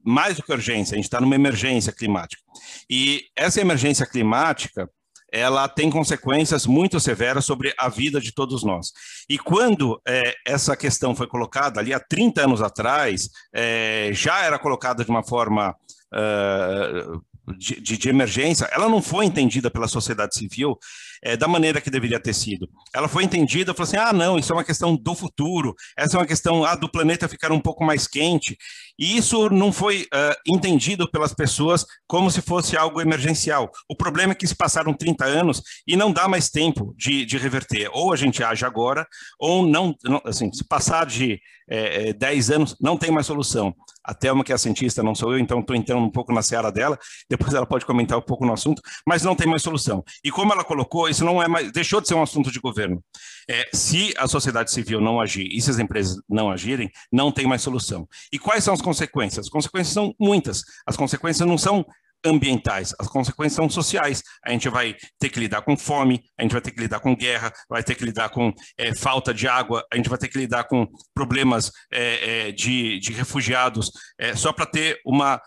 mais 0.05 0.37
do 0.37 0.43
que 0.43 0.51
urgência, 0.51 0.93
a 0.93 0.97
gente 0.97 1.05
está 1.05 1.19
numa 1.19 1.35
emergência 1.35 1.91
climática. 1.91 2.41
E 2.89 3.25
essa 3.35 3.59
emergência 3.59 4.05
climática, 4.05 4.89
ela 5.31 5.67
tem 5.67 5.89
consequências 5.89 6.65
muito 6.65 6.99
severas 6.99 7.43
sobre 7.43 7.73
a 7.77 7.89
vida 7.89 8.21
de 8.21 8.31
todos 8.31 8.63
nós. 8.63 8.93
E 9.27 9.37
quando 9.37 9.99
é, 10.07 10.33
essa 10.45 10.77
questão 10.77 11.15
foi 11.15 11.27
colocada 11.27 11.79
ali 11.79 11.93
há 11.93 11.99
30 11.99 12.43
anos 12.43 12.61
atrás, 12.61 13.29
é, 13.53 14.11
já 14.13 14.43
era 14.43 14.59
colocada 14.59 15.03
de 15.03 15.09
uma 15.09 15.23
forma 15.23 15.75
uh, 16.13 17.21
de, 17.57 17.97
de, 17.97 18.09
emergência, 18.09 18.65
ela 18.71 18.89
não 18.89 19.01
foi 19.01 19.25
entendida 19.25 19.69
pela 19.69 19.87
sociedade 19.87 20.35
civil 20.35 20.77
é, 21.23 21.37
da 21.37 21.47
maneira 21.47 21.79
que 21.79 21.89
deveria 21.89 22.19
ter 22.19 22.33
sido. 22.33 22.67
Ela 22.93 23.07
foi 23.07 23.23
entendida, 23.23 23.73
falou 23.73 23.87
assim, 23.87 23.97
ah, 23.97 24.13
não, 24.13 24.39
isso 24.39 24.51
é 24.51 24.55
uma 24.55 24.63
questão 24.63 24.95
do 24.95 25.13
futuro, 25.13 25.75
essa 25.97 26.17
é 26.17 26.19
uma 26.19 26.25
questão 26.25 26.63
ah, 26.65 26.75
do 26.75 26.89
planeta 26.89 27.27
ficar 27.27 27.51
um 27.51 27.59
pouco 27.59 27.83
mais 27.83 28.07
quente, 28.07 28.57
e 28.97 29.17
isso 29.17 29.49
não 29.49 29.71
foi 29.71 30.03
uh, 30.03 30.35
entendido 30.47 31.09
pelas 31.09 31.33
pessoas 31.33 31.85
como 32.07 32.31
se 32.31 32.41
fosse 32.41 32.77
algo 32.77 33.01
emergencial. 33.01 33.69
O 33.89 33.95
problema 33.95 34.31
é 34.31 34.35
que 34.35 34.47
se 34.47 34.55
passaram 34.55 34.93
30 34.93 35.25
anos 35.25 35.61
e 35.87 35.95
não 35.95 36.11
dá 36.11 36.27
mais 36.27 36.49
tempo 36.49 36.93
de, 36.97 37.25
de 37.25 37.37
reverter. 37.37 37.89
Ou 37.93 38.13
a 38.13 38.15
gente 38.15 38.43
age 38.43 38.65
agora, 38.65 39.07
ou 39.39 39.65
não, 39.65 39.95
não 40.03 40.21
assim, 40.25 40.51
se 40.51 40.63
passar 40.63 41.05
de 41.05 41.39
é, 41.69 42.13
10 42.13 42.51
anos, 42.51 42.75
não 42.79 42.97
tem 42.97 43.11
mais 43.11 43.25
solução. 43.25 43.73
A 44.03 44.13
Thelma, 44.13 44.43
que 44.43 44.51
é 44.51 44.55
a 44.55 44.57
cientista, 44.57 45.01
não 45.01 45.15
sou 45.15 45.33
eu, 45.33 45.39
então 45.39 45.59
estou 45.59 45.75
entrando 45.75 46.03
um 46.03 46.11
pouco 46.11 46.31
na 46.31 46.43
seara 46.43 46.71
dela, 46.71 46.97
depois 47.27 47.53
ela 47.53 47.65
pode 47.65 47.85
comentar 47.85 48.17
um 48.17 48.21
pouco 48.21 48.45
no 48.45 48.53
assunto, 48.53 48.81
mas 49.05 49.23
não 49.23 49.35
tem 49.35 49.47
mais 49.47 49.63
solução. 49.63 50.03
E 50.23 50.29
como 50.29 50.53
ela 50.53 50.63
colocou, 50.63 51.09
isso 51.09 51.25
não 51.25 51.41
é 51.41 51.47
mais, 51.47 51.71
deixou 51.71 51.99
de 51.99 52.07
ser 52.07 52.13
um 52.13 52.21
assunto 52.21 52.51
de 52.51 52.59
governo. 52.59 53.03
É, 53.49 53.67
se 53.73 54.13
a 54.17 54.27
sociedade 54.27 54.71
civil 54.71 55.01
não 55.01 55.19
agir 55.19 55.47
e 55.51 55.59
se 55.59 55.71
as 55.71 55.79
empresas 55.79 56.17
não 56.29 56.51
agirem, 56.51 56.89
não 57.11 57.31
tem 57.31 57.47
mais 57.47 57.63
solução. 57.63 58.07
E 58.31 58.37
quais 58.37 58.63
são 58.63 58.73
as 58.73 58.81
consequências? 58.85 59.47
As 59.47 59.51
consequências 59.51 59.93
são 59.93 60.13
muitas. 60.19 60.61
As 60.85 60.95
consequências 60.95 61.47
não 61.47 61.57
são 61.57 61.83
ambientais, 62.23 62.93
as 62.99 63.07
consequências 63.07 63.55
são 63.55 63.69
sociais. 63.69 64.21
A 64.43 64.51
gente 64.51 64.69
vai 64.69 64.95
ter 65.19 65.29
que 65.29 65.39
lidar 65.39 65.61
com 65.61 65.77
fome, 65.77 66.23
a 66.37 66.43
gente 66.43 66.53
vai 66.53 66.61
ter 66.61 66.71
que 66.71 66.79
lidar 66.79 66.99
com 66.99 67.15
guerra, 67.15 67.51
vai 67.69 67.83
ter 67.83 67.95
que 67.95 68.03
lidar 68.03 68.29
com 68.29 68.51
é, 68.77 68.95
falta 68.95 69.33
de 69.33 69.47
água, 69.47 69.85
a 69.91 69.95
gente 69.95 70.09
vai 70.09 70.17
ter 70.17 70.27
que 70.27 70.37
lidar 70.37 70.63
com 70.63 70.87
problemas 71.13 71.71
é, 71.91 72.47
é, 72.47 72.51
de, 72.51 72.99
de, 72.99 73.13
refugiados. 73.13 73.91
só 74.35 74.51
para 74.51 74.65
ter 74.65 74.99
uma 75.05 75.39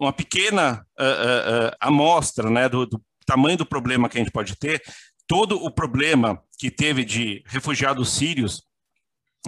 uma 0.00 0.12
pequena 0.12 0.84
uh, 0.98 1.04
uh, 1.04 1.76
amostra 1.80 2.50
né, 2.50 2.68
do, 2.68 2.84
do 2.84 3.00
tamanho 3.26 3.56
do 3.56 3.66
problema 3.66 4.08
que 4.08 4.18
a 4.18 4.20
gente 4.20 4.32
pode 4.32 4.56
ter, 4.56 4.82
todo 5.26 5.56
o 5.62 5.70
problema 5.70 6.42
que 6.58 6.70
teve 6.70 7.04
de 7.04 7.42
refugiados 7.46 8.12
sírios 8.12 8.62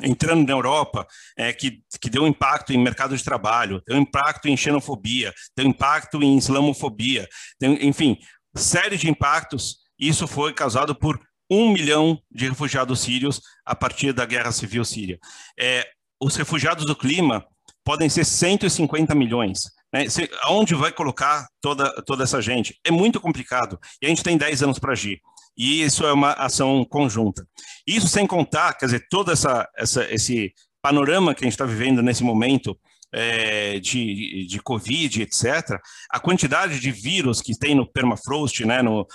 entrando 0.02 0.46
na 0.46 0.52
Europa, 0.52 1.06
é, 1.36 1.52
que, 1.52 1.80
que 2.00 2.10
deu 2.10 2.26
impacto 2.26 2.72
em 2.72 2.78
mercado 2.78 3.16
de 3.16 3.24
trabalho, 3.24 3.82
deu 3.86 3.96
impacto 3.96 4.46
em 4.46 4.56
xenofobia, 4.56 5.32
deu 5.56 5.66
impacto 5.66 6.22
em 6.22 6.36
islamofobia, 6.36 7.28
deu, 7.60 7.72
enfim, 7.74 8.18
série 8.56 8.96
de 8.96 9.08
impactos. 9.08 9.78
Isso 9.98 10.26
foi 10.26 10.52
causado 10.52 10.94
por 10.94 11.18
um 11.50 11.70
milhão 11.72 12.20
de 12.30 12.48
refugiados 12.48 13.00
sírios 13.00 13.40
a 13.64 13.74
partir 13.74 14.12
da 14.12 14.26
guerra 14.26 14.52
civil 14.52 14.84
síria. 14.84 15.18
É, 15.58 15.86
os 16.20 16.36
refugiados 16.36 16.84
do 16.84 16.96
clima 16.96 17.44
podem 17.84 18.08
ser 18.08 18.24
150 18.24 19.14
milhões. 19.14 19.60
Né? 19.92 20.08
Você, 20.08 20.28
aonde 20.42 20.74
vai 20.74 20.90
colocar 20.90 21.46
toda, 21.60 21.90
toda 22.02 22.24
essa 22.24 22.42
gente? 22.42 22.78
É 22.84 22.90
muito 22.90 23.20
complicado. 23.20 23.78
E 24.02 24.06
a 24.06 24.08
gente 24.08 24.22
tem 24.22 24.36
10 24.36 24.64
anos 24.64 24.78
para 24.78 24.92
agir. 24.92 25.20
E 25.56 25.82
isso 25.82 26.04
é 26.04 26.12
uma 26.12 26.32
ação 26.32 26.84
conjunta. 26.84 27.46
Isso 27.86 28.08
sem 28.08 28.26
contar, 28.26 28.74
quer 28.74 28.86
dizer, 28.86 29.06
todo 29.08 29.32
essa, 29.32 29.68
essa, 29.76 30.04
esse 30.12 30.52
panorama 30.82 31.34
que 31.34 31.44
a 31.44 31.46
gente 31.46 31.54
está 31.54 31.64
vivendo 31.64 32.02
nesse 32.02 32.22
momento 32.22 32.78
é, 33.12 33.78
de, 33.80 34.46
de 34.46 34.60
Covid, 34.60 35.22
etc., 35.22 35.80
a 36.10 36.20
quantidade 36.20 36.78
de 36.78 36.90
vírus 36.90 37.40
que 37.40 37.58
tem 37.58 37.74
no 37.74 37.90
permafrost, 37.90 38.64
né, 38.64 38.82
no, 38.82 39.06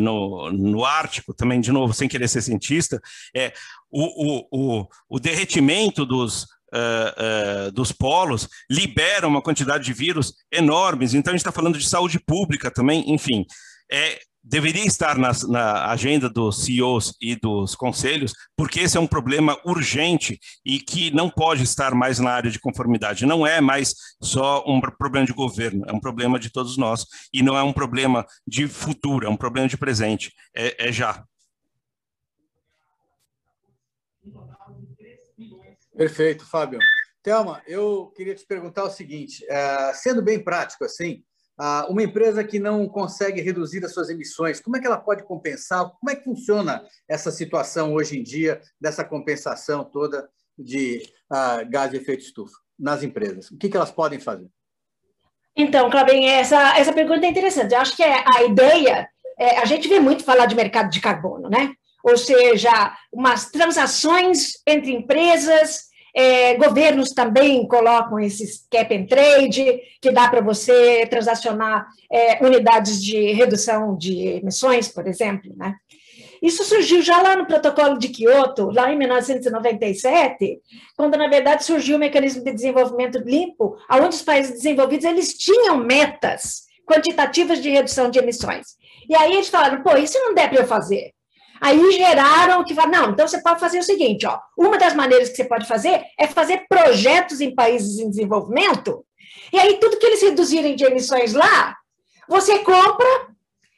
no, 0.00 0.50
no 0.52 0.84
Ártico, 0.84 1.34
também, 1.34 1.60
de 1.60 1.70
novo, 1.70 1.92
sem 1.92 2.08
querer 2.08 2.28
ser 2.28 2.42
cientista, 2.42 3.00
é 3.36 3.52
o, 3.90 4.04
o, 4.04 4.48
o, 4.50 4.88
o 5.08 5.20
derretimento 5.20 6.04
dos, 6.06 6.46
Uh, 6.74 7.68
uh, 7.68 7.72
dos 7.72 7.92
polos 7.92 8.48
libera 8.70 9.28
uma 9.28 9.42
quantidade 9.42 9.84
de 9.84 9.92
vírus 9.92 10.32
enormes. 10.50 11.12
Então, 11.12 11.30
a 11.30 11.34
gente 11.34 11.42
está 11.42 11.52
falando 11.52 11.76
de 11.76 11.86
saúde 11.86 12.18
pública 12.18 12.70
também, 12.70 13.12
enfim. 13.12 13.44
É, 13.92 14.18
deveria 14.42 14.84
estar 14.84 15.16
na, 15.16 15.30
na, 15.48 15.90
agenda 15.90 16.28
dos 16.28 16.64
CEOs 16.64 17.14
e 17.20 17.36
dos 17.36 17.74
conselhos, 17.74 18.32
porque 18.56 18.80
esse 18.80 18.96
é 18.96 19.00
um 19.00 19.06
problema 19.06 19.56
urgente 19.64 20.38
e 20.64 20.80
que 20.80 21.10
não 21.12 21.30
pode 21.30 21.62
estar 21.62 21.94
mais 21.94 22.18
na 22.18 22.30
área 22.30 22.50
de 22.50 22.58
conformidade. 22.58 23.24
Não 23.24 23.46
é 23.46 23.60
mais 23.60 23.94
só 24.20 24.64
um 24.66 24.80
problema 24.80 25.26
de 25.26 25.32
governo, 25.32 25.84
é 25.86 25.92
um 25.92 26.00
problema 26.00 26.38
de 26.38 26.50
todos 26.50 26.76
nós 26.76 27.06
e 27.32 27.42
não 27.42 27.56
é 27.56 27.62
um 27.62 27.72
problema 27.72 28.26
de 28.46 28.66
futuro, 28.66 29.26
é 29.26 29.30
um 29.30 29.36
problema 29.36 29.68
de 29.68 29.76
presente. 29.76 30.32
É, 30.54 30.88
é 30.88 30.92
já. 30.92 31.24
Perfeito, 35.96 36.44
Fábio. 36.46 36.78
Thelma, 37.22 37.62
eu 37.66 38.12
queria 38.16 38.34
te 38.34 38.44
perguntar 38.44 38.84
o 38.84 38.90
seguinte: 38.90 39.44
é, 39.48 39.92
sendo 39.94 40.22
bem 40.22 40.42
prático 40.42 40.84
assim, 40.84 41.22
uma 41.88 42.02
empresa 42.02 42.42
que 42.42 42.58
não 42.58 42.88
consegue 42.88 43.40
reduzir 43.40 43.84
as 43.84 43.92
suas 43.92 44.10
emissões, 44.10 44.60
como 44.60 44.76
é 44.76 44.80
que 44.80 44.86
ela 44.86 44.98
pode 44.98 45.22
compensar? 45.22 45.90
Como 46.00 46.10
é 46.10 46.16
que 46.16 46.24
funciona 46.24 46.84
essa 47.08 47.30
situação 47.30 47.94
hoje 47.94 48.18
em 48.18 48.22
dia, 48.22 48.60
dessa 48.80 49.04
compensação 49.04 49.84
toda 49.84 50.28
de 50.58 51.02
uh, 51.30 51.68
gás 51.70 51.90
de 51.90 51.98
efeito 51.98 52.24
estufa 52.24 52.56
nas 52.78 53.02
empresas? 53.02 53.50
O 53.50 53.58
que, 53.58 53.68
que 53.68 53.76
elas 53.76 53.90
podem 53.90 54.18
fazer? 54.18 54.48
Então, 55.54 55.90
Clabin, 55.90 56.24
essa, 56.24 56.78
essa 56.78 56.92
pergunta 56.92 57.26
é 57.26 57.28
interessante. 57.28 57.74
Eu 57.74 57.80
acho 57.80 57.94
que 57.94 58.02
é, 58.02 58.24
a 58.34 58.42
ideia, 58.44 59.08
é, 59.38 59.58
a 59.58 59.64
gente 59.64 59.86
vê 59.86 60.00
muito 60.00 60.24
falar 60.24 60.46
de 60.46 60.56
mercado 60.56 60.90
de 60.90 61.00
carbono, 61.00 61.48
né? 61.48 61.74
Ou 62.02 62.16
seja, 62.16 62.96
umas 63.12 63.50
transações 63.50 64.54
entre 64.66 64.92
empresas 64.92 65.91
é, 66.14 66.54
governos 66.54 67.10
também 67.10 67.66
colocam 67.66 68.20
esses 68.20 68.66
cap 68.70 68.94
and 68.94 69.06
trade, 69.06 69.80
que 70.00 70.10
dá 70.10 70.28
para 70.28 70.40
você 70.40 71.06
transacionar 71.06 71.86
é, 72.10 72.44
unidades 72.44 73.02
de 73.02 73.32
redução 73.32 73.96
de 73.96 74.26
emissões, 74.26 74.88
por 74.88 75.06
exemplo. 75.06 75.52
Né? 75.56 75.74
Isso 76.42 76.64
surgiu 76.64 77.00
já 77.00 77.22
lá 77.22 77.36
no 77.36 77.46
protocolo 77.46 77.98
de 77.98 78.08
Kyoto, 78.08 78.70
lá 78.70 78.92
em 78.92 78.98
1997, 78.98 80.60
quando, 80.96 81.16
na 81.16 81.28
verdade, 81.28 81.64
surgiu 81.64 81.96
o 81.96 82.00
mecanismo 82.00 82.42
de 82.42 82.52
desenvolvimento 82.52 83.18
limpo, 83.18 83.76
onde 83.90 84.16
os 84.16 84.22
países 84.22 84.52
desenvolvidos 84.52 85.04
eles 85.04 85.34
tinham 85.34 85.78
metas 85.78 86.62
quantitativas 86.84 87.62
de 87.62 87.70
redução 87.70 88.10
de 88.10 88.18
emissões. 88.18 88.76
E 89.08 89.14
aí 89.14 89.34
eles 89.34 89.48
falaram, 89.48 89.82
pô, 89.82 89.96
isso 89.96 90.18
não 90.18 90.34
dá 90.34 90.48
para 90.48 90.60
eu 90.60 90.66
fazer. 90.66 91.12
Aí 91.62 91.92
geraram 91.92 92.64
que 92.64 92.74
não, 92.74 93.10
então 93.10 93.28
você 93.28 93.40
pode 93.40 93.60
fazer 93.60 93.78
o 93.78 93.84
seguinte, 93.84 94.26
ó, 94.26 94.36
uma 94.58 94.76
das 94.76 94.94
maneiras 94.94 95.28
que 95.28 95.36
você 95.36 95.44
pode 95.44 95.64
fazer 95.68 96.02
é 96.18 96.26
fazer 96.26 96.66
projetos 96.68 97.40
em 97.40 97.54
países 97.54 98.00
em 98.00 98.10
desenvolvimento, 98.10 99.06
e 99.52 99.60
aí 99.60 99.78
tudo 99.78 99.96
que 99.96 100.04
eles 100.04 100.20
reduzirem 100.20 100.74
de 100.74 100.84
emissões 100.84 101.34
lá, 101.34 101.76
você 102.28 102.58
compra 102.58 103.06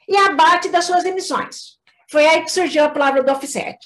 e 0.08 0.16
abate 0.16 0.70
das 0.70 0.86
suas 0.86 1.04
emissões. 1.04 1.78
Foi 2.10 2.26
aí 2.26 2.42
que 2.42 2.50
surgiu 2.50 2.84
a 2.84 2.88
palavra 2.88 3.22
do 3.22 3.30
offset, 3.30 3.78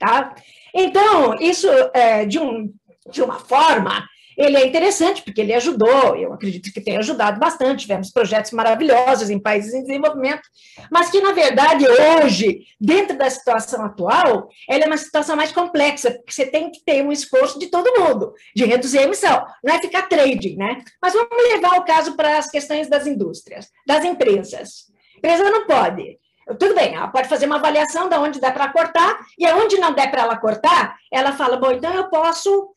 tá? 0.00 0.34
Então, 0.74 1.34
isso, 1.38 1.68
é, 1.94 2.24
de, 2.26 2.40
um, 2.40 2.72
de 3.10 3.22
uma 3.22 3.38
forma, 3.38 4.04
ele 4.40 4.56
é 4.56 4.66
interessante, 4.66 5.22
porque 5.22 5.42
ele 5.42 5.52
ajudou, 5.52 6.16
eu 6.16 6.32
acredito 6.32 6.72
que 6.72 6.80
tem 6.80 6.96
ajudado 6.96 7.38
bastante, 7.38 7.82
tivemos 7.82 8.10
projetos 8.10 8.52
maravilhosos 8.52 9.28
em 9.28 9.38
países 9.38 9.74
em 9.74 9.82
desenvolvimento, 9.82 10.42
mas 10.90 11.10
que, 11.10 11.20
na 11.20 11.32
verdade, 11.32 11.84
hoje, 11.86 12.62
dentro 12.80 13.18
da 13.18 13.28
situação 13.28 13.84
atual, 13.84 14.48
ela 14.66 14.84
é 14.84 14.86
uma 14.86 14.96
situação 14.96 15.36
mais 15.36 15.52
complexa, 15.52 16.10
porque 16.10 16.32
você 16.32 16.46
tem 16.46 16.70
que 16.70 16.82
ter 16.82 17.04
um 17.04 17.12
esforço 17.12 17.58
de 17.58 17.66
todo 17.66 18.00
mundo, 18.00 18.32
de 18.56 18.64
reduzir 18.64 19.00
a 19.00 19.02
emissão, 19.02 19.44
não 19.62 19.74
é 19.74 19.78
ficar 19.78 20.08
trading, 20.08 20.56
né? 20.56 20.78
Mas 21.02 21.12
vamos 21.12 21.30
levar 21.52 21.78
o 21.78 21.84
caso 21.84 22.16
para 22.16 22.38
as 22.38 22.50
questões 22.50 22.88
das 22.88 23.06
indústrias, 23.06 23.68
das 23.86 24.04
empresas. 24.04 24.86
A 25.16 25.18
empresa 25.18 25.50
não 25.50 25.66
pode 25.66 26.18
tudo 26.58 26.74
bem, 26.74 26.94
ela 26.94 27.06
pode 27.06 27.28
fazer 27.28 27.46
uma 27.46 27.56
avaliação 27.56 28.08
de 28.08 28.16
onde 28.16 28.40
dá 28.40 28.50
para 28.50 28.72
cortar, 28.72 29.20
e 29.38 29.46
aonde 29.46 29.78
não 29.78 29.92
der 29.92 30.10
para 30.10 30.22
ela 30.22 30.36
cortar, 30.36 30.96
ela 31.12 31.32
fala, 31.32 31.56
bom, 31.56 31.70
então 31.70 31.92
eu 31.94 32.08
posso 32.08 32.72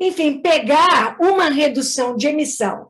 enfim, 0.00 0.40
pegar 0.40 1.16
uma 1.20 1.50
redução 1.50 2.16
de 2.16 2.26
emissão 2.26 2.88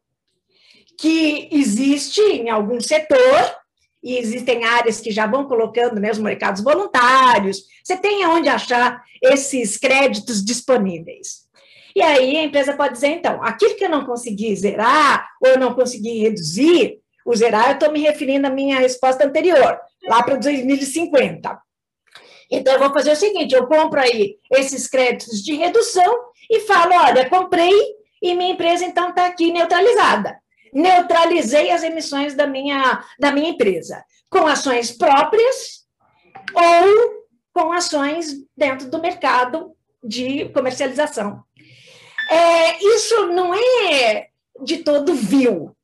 que 0.96 1.48
existe 1.50 2.20
em 2.20 2.50
algum 2.50 2.80
setor, 2.80 3.60
e 4.02 4.16
existem 4.16 4.64
áreas 4.64 5.00
que 5.00 5.10
já 5.10 5.26
vão 5.26 5.46
colocando 5.46 6.00
né, 6.00 6.10
os 6.10 6.18
mercados 6.18 6.62
voluntários, 6.62 7.64
você 7.84 7.96
tem 7.96 8.26
onde 8.26 8.48
achar 8.48 9.02
esses 9.22 9.76
créditos 9.76 10.44
disponíveis. 10.44 11.48
E 11.94 12.00
aí 12.00 12.36
a 12.36 12.44
empresa 12.44 12.72
pode 12.74 12.94
dizer, 12.94 13.08
então, 13.08 13.42
aquilo 13.42 13.74
que 13.76 13.84
eu 13.84 13.90
não 13.90 14.06
consegui 14.06 14.54
zerar, 14.56 15.28
ou 15.40 15.50
eu 15.50 15.58
não 15.58 15.74
consegui 15.74 16.20
reduzir, 16.20 16.98
o 17.26 17.34
zerar, 17.34 17.68
eu 17.68 17.74
estou 17.74 17.92
me 17.92 18.00
referindo 18.00 18.46
à 18.46 18.50
minha 18.50 18.78
resposta 18.78 19.26
anterior, 19.26 19.78
lá 20.04 20.22
para 20.22 20.36
2050. 20.36 21.60
Então, 22.50 22.72
eu 22.72 22.78
vou 22.78 22.92
fazer 22.92 23.12
o 23.12 23.16
seguinte: 23.16 23.54
eu 23.54 23.66
compro 23.66 24.00
aí 24.00 24.36
esses 24.52 24.88
créditos 24.88 25.42
de 25.42 25.54
redução 25.54 26.29
e 26.50 26.60
falo: 26.60 26.92
olha, 26.94 27.30
comprei 27.30 27.72
e 28.20 28.34
minha 28.34 28.52
empresa 28.52 28.84
então 28.84 29.10
está 29.10 29.26
aqui 29.26 29.52
neutralizada. 29.52 30.38
Neutralizei 30.72 31.70
as 31.70 31.82
emissões 31.82 32.34
da 32.34 32.46
minha, 32.46 33.02
da 33.18 33.32
minha 33.32 33.50
empresa, 33.50 34.04
com 34.28 34.46
ações 34.46 34.90
próprias 34.90 35.86
ou 36.52 37.20
com 37.52 37.72
ações 37.72 38.34
dentro 38.56 38.90
do 38.90 39.00
mercado 39.00 39.74
de 40.02 40.48
comercialização. 40.50 41.42
É, 42.28 42.84
isso 42.84 43.26
não 43.28 43.54
é 43.54 44.28
de 44.62 44.78
todo 44.78 45.14
vil, 45.14 45.74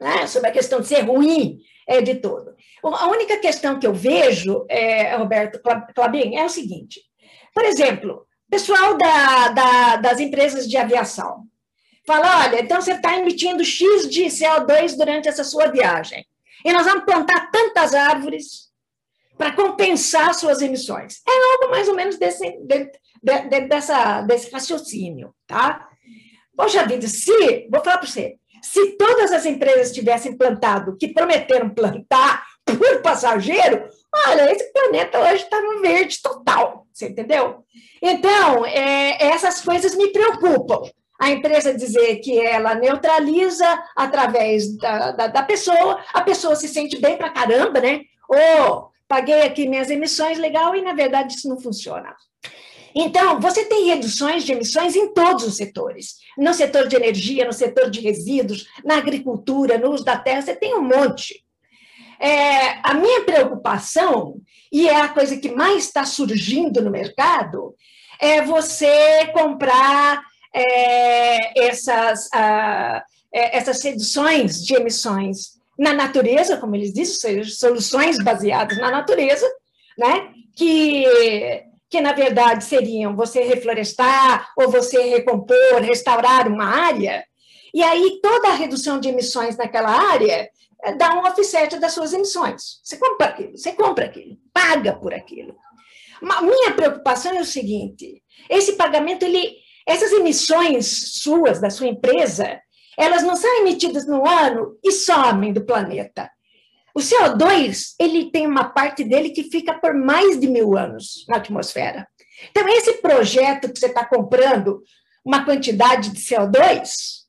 né? 0.00 0.26
sobre 0.26 0.48
a 0.48 0.52
questão 0.52 0.80
de 0.80 0.86
ser 0.86 1.00
ruim, 1.00 1.58
é 1.86 2.00
de 2.00 2.14
todo. 2.14 2.54
A 2.82 3.08
única 3.08 3.38
questão 3.38 3.78
que 3.78 3.86
eu 3.86 3.92
vejo, 3.92 4.64
é, 4.68 5.14
Roberto 5.16 5.60
Clabin, 5.94 6.36
é 6.36 6.44
o 6.44 6.48
seguinte: 6.48 7.02
por 7.52 7.64
exemplo, 7.64 8.25
Pessoal 8.50 8.96
da, 8.96 9.48
da, 9.48 9.96
das 9.96 10.20
empresas 10.20 10.68
de 10.68 10.76
aviação. 10.76 11.44
Fala, 12.06 12.44
olha, 12.44 12.60
então 12.60 12.80
você 12.80 12.92
está 12.92 13.18
emitindo 13.18 13.64
X 13.64 14.08
de 14.08 14.24
CO2 14.26 14.96
durante 14.96 15.28
essa 15.28 15.42
sua 15.42 15.66
viagem. 15.66 16.24
E 16.64 16.72
nós 16.72 16.86
vamos 16.86 17.04
plantar 17.04 17.50
tantas 17.50 17.94
árvores 17.94 18.66
para 19.36 19.52
compensar 19.52 20.34
suas 20.34 20.62
emissões. 20.62 21.20
É 21.28 21.52
algo 21.52 21.70
mais 21.70 21.88
ou 21.88 21.94
menos 21.94 22.16
desse, 22.16 22.48
de, 22.62 22.90
de, 23.22 23.48
de, 23.48 23.60
dessa, 23.62 24.22
desse 24.22 24.50
raciocínio, 24.50 25.34
tá? 25.46 25.88
Poxa 26.56 26.86
vida, 26.86 27.06
se, 27.06 27.68
vou 27.70 27.84
falar 27.84 27.98
para 27.98 28.06
você, 28.06 28.36
se 28.62 28.96
todas 28.96 29.32
as 29.32 29.44
empresas 29.44 29.92
tivessem 29.92 30.36
plantado 30.36 30.96
que 30.96 31.08
prometeram 31.08 31.68
plantar 31.68 32.46
por 32.64 33.02
passageiro, 33.02 33.88
olha, 34.28 34.50
esse 34.52 34.72
planeta 34.72 35.20
hoje 35.20 35.44
está 35.44 35.60
no 35.60 35.80
verde 35.80 36.22
total, 36.22 36.85
você 36.96 37.08
entendeu? 37.08 37.62
Então, 38.00 38.64
é, 38.64 39.22
essas 39.22 39.60
coisas 39.60 39.94
me 39.94 40.08
preocupam. 40.08 40.80
A 41.20 41.30
empresa 41.30 41.74
dizer 41.74 42.16
que 42.16 42.38
ela 42.38 42.74
neutraliza 42.74 43.66
através 43.94 44.74
da, 44.78 45.12
da, 45.12 45.26
da 45.26 45.42
pessoa, 45.42 46.02
a 46.14 46.22
pessoa 46.22 46.56
se 46.56 46.66
sente 46.66 46.98
bem 46.98 47.18
para 47.18 47.30
caramba, 47.30 47.80
né? 47.80 48.00
Ou 48.28 48.38
oh, 48.38 48.88
paguei 49.06 49.42
aqui 49.42 49.68
minhas 49.68 49.90
emissões, 49.90 50.38
legal, 50.38 50.74
e 50.74 50.80
na 50.80 50.94
verdade 50.94 51.34
isso 51.34 51.48
não 51.48 51.60
funciona. 51.60 52.14
Então, 52.94 53.40
você 53.40 53.66
tem 53.66 53.84
reduções 53.88 54.42
de 54.42 54.52
emissões 54.52 54.96
em 54.96 55.12
todos 55.12 55.44
os 55.44 55.56
setores. 55.56 56.16
No 56.38 56.54
setor 56.54 56.88
de 56.88 56.96
energia, 56.96 57.44
no 57.44 57.52
setor 57.52 57.90
de 57.90 58.00
resíduos, 58.00 58.66
na 58.82 58.96
agricultura, 58.96 59.76
no 59.76 59.90
uso 59.90 60.02
da 60.02 60.16
terra, 60.16 60.40
você 60.40 60.56
tem 60.56 60.74
um 60.74 60.82
monte. 60.82 61.44
É, 62.18 62.78
a 62.82 62.94
minha 62.94 63.22
preocupação, 63.22 64.40
e 64.76 64.90
é 64.90 65.00
a 65.00 65.08
coisa 65.08 65.38
que 65.38 65.50
mais 65.50 65.84
está 65.84 66.04
surgindo 66.04 66.82
no 66.82 66.90
mercado, 66.90 67.74
é 68.20 68.42
você 68.42 69.26
comprar 69.32 70.22
é, 70.54 71.66
essas, 71.66 72.28
ah, 72.30 73.02
é, 73.32 73.56
essas 73.56 73.82
reduções 73.82 74.62
de 74.62 74.74
emissões 74.74 75.52
na 75.78 75.94
natureza, 75.94 76.58
como 76.58 76.76
eles 76.76 76.92
dizem, 76.92 77.42
soluções 77.44 78.22
baseadas 78.22 78.76
na 78.76 78.90
natureza, 78.90 79.46
né? 79.96 80.28
que, 80.54 81.06
que 81.88 82.02
na 82.02 82.12
verdade 82.12 82.62
seriam 82.62 83.16
você 83.16 83.44
reflorestar 83.44 84.50
ou 84.58 84.70
você 84.70 85.00
recompor, 85.04 85.80
restaurar 85.80 86.48
uma 86.48 86.66
área, 86.66 87.24
e 87.72 87.82
aí 87.82 88.20
toda 88.22 88.48
a 88.48 88.54
redução 88.54 89.00
de 89.00 89.08
emissões 89.08 89.56
naquela 89.56 89.90
área 89.90 90.50
dá 90.96 91.14
um 91.14 91.24
offset 91.24 91.78
das 91.78 91.92
suas 91.92 92.12
emissões. 92.12 92.80
Você 92.82 92.96
compra 92.96 93.28
aquilo, 93.28 93.56
você 93.56 93.72
compra 93.72 94.06
aquilo, 94.06 94.36
paga 94.52 94.94
por 94.94 95.14
aquilo. 95.14 95.56
A 96.22 96.42
minha 96.42 96.72
preocupação 96.72 97.32
é 97.32 97.40
o 97.40 97.44
seguinte: 97.44 98.22
esse 98.48 98.72
pagamento, 98.74 99.24
ele, 99.24 99.56
essas 99.86 100.12
emissões 100.12 101.20
suas, 101.22 101.60
da 101.60 101.70
sua 101.70 101.86
empresa, 101.86 102.60
elas 102.96 103.22
não 103.22 103.36
são 103.36 103.58
emitidas 103.60 104.06
no 104.06 104.26
ano 104.26 104.78
e 104.82 104.92
somem 104.92 105.52
do 105.52 105.64
planeta. 105.64 106.30
O 106.94 107.00
CO2, 107.00 107.94
ele 108.00 108.30
tem 108.30 108.46
uma 108.46 108.70
parte 108.70 109.04
dele 109.04 109.28
que 109.30 109.50
fica 109.50 109.78
por 109.78 109.92
mais 109.92 110.40
de 110.40 110.48
mil 110.48 110.78
anos 110.78 111.26
na 111.28 111.36
atmosfera. 111.36 112.08
Então, 112.50 112.66
esse 112.68 112.94
projeto 112.94 113.70
que 113.70 113.78
você 113.78 113.86
está 113.86 114.04
comprando, 114.04 114.82
uma 115.22 115.44
quantidade 115.44 116.10
de 116.10 116.20
CO2, 116.20 117.25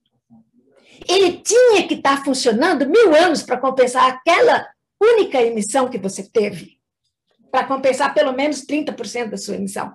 ele 1.08 1.42
tinha 1.44 1.88
que 1.88 1.96
estar 1.96 2.18
tá 2.18 2.24
funcionando 2.24 2.88
mil 2.88 3.14
anos 3.16 3.44
para 3.44 3.58
compensar 3.58 4.08
aquela 4.08 4.68
única 5.02 5.42
emissão 5.42 5.90
que 5.90 5.98
você 5.98 6.24
teve, 6.24 6.78
para 7.52 7.66
compensar 7.66 8.14
pelo 8.14 8.34
menos 8.34 8.66
30% 8.66 9.30
da 9.30 9.38
sua 9.38 9.56
emissão. 9.56 9.94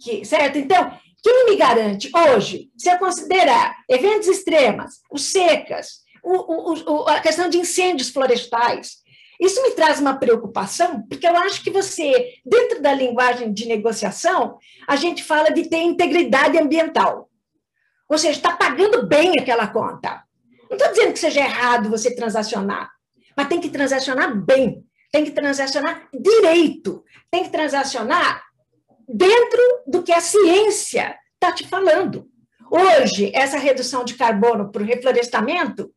Que, 0.00 0.24
certo? 0.24 0.58
Então, 0.58 0.92
quem 1.22 1.46
me 1.46 1.56
garante 1.56 2.10
hoje, 2.14 2.70
se 2.76 2.90
eu 2.90 2.98
considerar 2.98 3.76
eventos 3.88 4.28
extremos, 4.28 5.00
os 5.10 5.24
secas, 5.24 6.04
o, 6.22 6.92
o, 6.92 7.08
a 7.08 7.20
questão 7.20 7.48
de 7.48 7.58
incêndios 7.58 8.10
florestais. 8.10 9.04
Isso 9.40 9.62
me 9.62 9.72
traz 9.72 10.00
uma 10.00 10.18
preocupação, 10.18 11.02
porque 11.08 11.26
eu 11.26 11.36
acho 11.36 11.62
que 11.62 11.70
você, 11.70 12.34
dentro 12.44 12.82
da 12.82 12.92
linguagem 12.92 13.52
de 13.52 13.66
negociação, 13.66 14.58
a 14.88 14.96
gente 14.96 15.22
fala 15.22 15.50
de 15.50 15.68
ter 15.68 15.78
integridade 15.78 16.58
ambiental. 16.58 17.28
Ou 18.08 18.18
seja, 18.18 18.38
está 18.38 18.56
pagando 18.56 19.06
bem 19.06 19.32
aquela 19.38 19.66
conta. 19.66 20.25
Não 20.68 20.76
estou 20.76 20.92
dizendo 20.92 21.12
que 21.12 21.18
seja 21.18 21.40
errado 21.40 21.90
você 21.90 22.14
transacionar, 22.14 22.90
mas 23.36 23.48
tem 23.48 23.60
que 23.60 23.68
transacionar 23.68 24.34
bem, 24.34 24.84
tem 25.12 25.24
que 25.24 25.30
transacionar 25.30 26.08
direito, 26.12 27.04
tem 27.30 27.44
que 27.44 27.50
transacionar 27.50 28.42
dentro 29.08 29.60
do 29.86 30.02
que 30.02 30.12
a 30.12 30.20
ciência 30.20 31.16
está 31.34 31.52
te 31.52 31.66
falando. 31.66 32.28
Hoje, 32.70 33.30
essa 33.34 33.58
redução 33.58 34.04
de 34.04 34.14
carbono 34.14 34.72
para 34.72 34.82
o 34.82 34.86
reflorestamento 34.86 35.92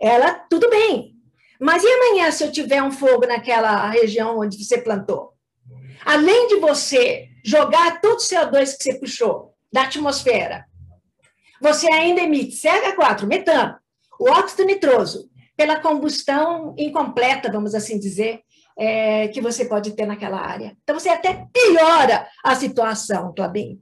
ela, 0.00 0.32
tudo 0.48 0.70
bem. 0.70 1.14
Mas 1.60 1.84
e 1.84 1.86
amanhã, 1.86 2.30
se 2.30 2.42
eu 2.42 2.50
tiver 2.50 2.82
um 2.82 2.90
fogo 2.90 3.26
naquela 3.26 3.90
região 3.90 4.38
onde 4.38 4.64
você 4.64 4.78
plantou? 4.78 5.34
Além 6.04 6.48
de 6.48 6.56
você 6.56 7.28
jogar 7.44 8.00
todo 8.00 8.18
o 8.18 8.22
CO2 8.22 8.76
que 8.78 8.82
você 8.82 8.98
puxou 8.98 9.54
da 9.70 9.82
atmosfera, 9.82 10.64
você 11.60 11.86
ainda 11.92 12.22
emite 12.22 12.56
CH4, 12.56 13.26
metano, 13.26 13.76
o 14.20 14.30
óxido 14.30 14.64
nitroso, 14.64 15.30
pela 15.56 15.80
combustão 15.80 16.74
incompleta, 16.76 17.50
vamos 17.50 17.74
assim 17.74 17.98
dizer, 17.98 18.42
é, 18.78 19.28
que 19.28 19.40
você 19.40 19.64
pode 19.64 19.92
ter 19.92 20.06
naquela 20.06 20.38
área. 20.38 20.76
Então, 20.82 20.98
você 20.98 21.08
até 21.08 21.46
piora 21.52 22.28
a 22.44 22.54
situação, 22.54 23.32
Clabin. 23.34 23.80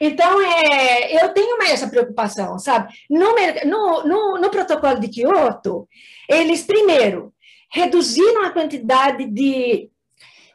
Então, 0.00 0.40
é, 0.42 1.24
eu 1.24 1.28
tenho 1.32 1.56
mais 1.56 1.70
essa 1.70 1.88
preocupação, 1.88 2.58
sabe? 2.58 2.92
No, 3.08 3.34
no, 3.64 4.02
no, 4.04 4.38
no 4.38 4.50
protocolo 4.50 4.98
de 4.98 5.08
Kyoto, 5.08 5.88
eles, 6.28 6.64
primeiro, 6.64 7.32
reduziram 7.72 8.44
a 8.44 8.50
quantidade 8.50 9.24
de, 9.26 9.88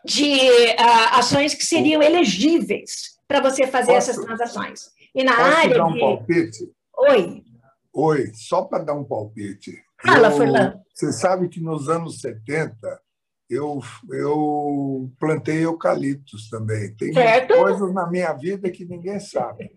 de 0.03 0.35
uh, 0.35 1.15
ações 1.15 1.53
que 1.53 1.65
seriam 1.65 2.03
elegíveis 2.03 3.17
para 3.27 3.41
você 3.41 3.65
fazer 3.65 3.93
posso, 3.93 4.11
essas 4.11 4.23
transações. 4.23 4.91
E 5.15 5.23
na 5.23 5.35
posso 5.35 5.57
área. 5.57 5.77
dar 5.77 5.85
um 5.85 5.93
de... 5.93 5.99
palpite? 5.99 6.69
Oi. 6.97 7.50
Oi, 7.93 8.31
só 8.33 8.63
para 8.63 8.83
dar 8.83 8.93
um 8.93 9.03
palpite. 9.03 9.77
Fala, 10.01 10.29
eu, 10.29 10.37
Fernando. 10.37 10.79
Você 10.93 11.11
sabe 11.11 11.49
que 11.49 11.61
nos 11.61 11.89
anos 11.89 12.21
70 12.21 13.01
eu, 13.49 13.81
eu 14.11 15.11
plantei 15.19 15.65
eucaliptos 15.65 16.49
também. 16.49 16.95
Tem 16.95 17.11
coisas 17.47 17.93
na 17.93 18.09
minha 18.09 18.31
vida 18.33 18.71
que 18.71 18.85
ninguém 18.85 19.19
sabe. 19.19 19.69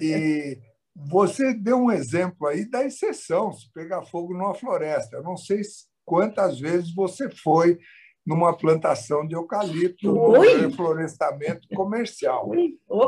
E 0.00 0.58
você 0.94 1.54
deu 1.54 1.76
um 1.78 1.92
exemplo 1.92 2.48
aí 2.48 2.68
da 2.68 2.84
exceção, 2.84 3.52
se 3.52 3.70
pegar 3.72 4.04
fogo 4.06 4.32
numa 4.32 4.54
floresta. 4.54 5.16
Eu 5.16 5.22
não 5.22 5.36
sei 5.36 5.60
quantas 6.04 6.58
vezes 6.58 6.92
você 6.92 7.30
foi 7.30 7.78
numa 8.26 8.56
plantação 8.56 9.24
de 9.24 9.34
eucalipto, 9.36 10.12
no 10.12 10.32
reflorestamento 10.40 11.68
comercial. 11.68 12.50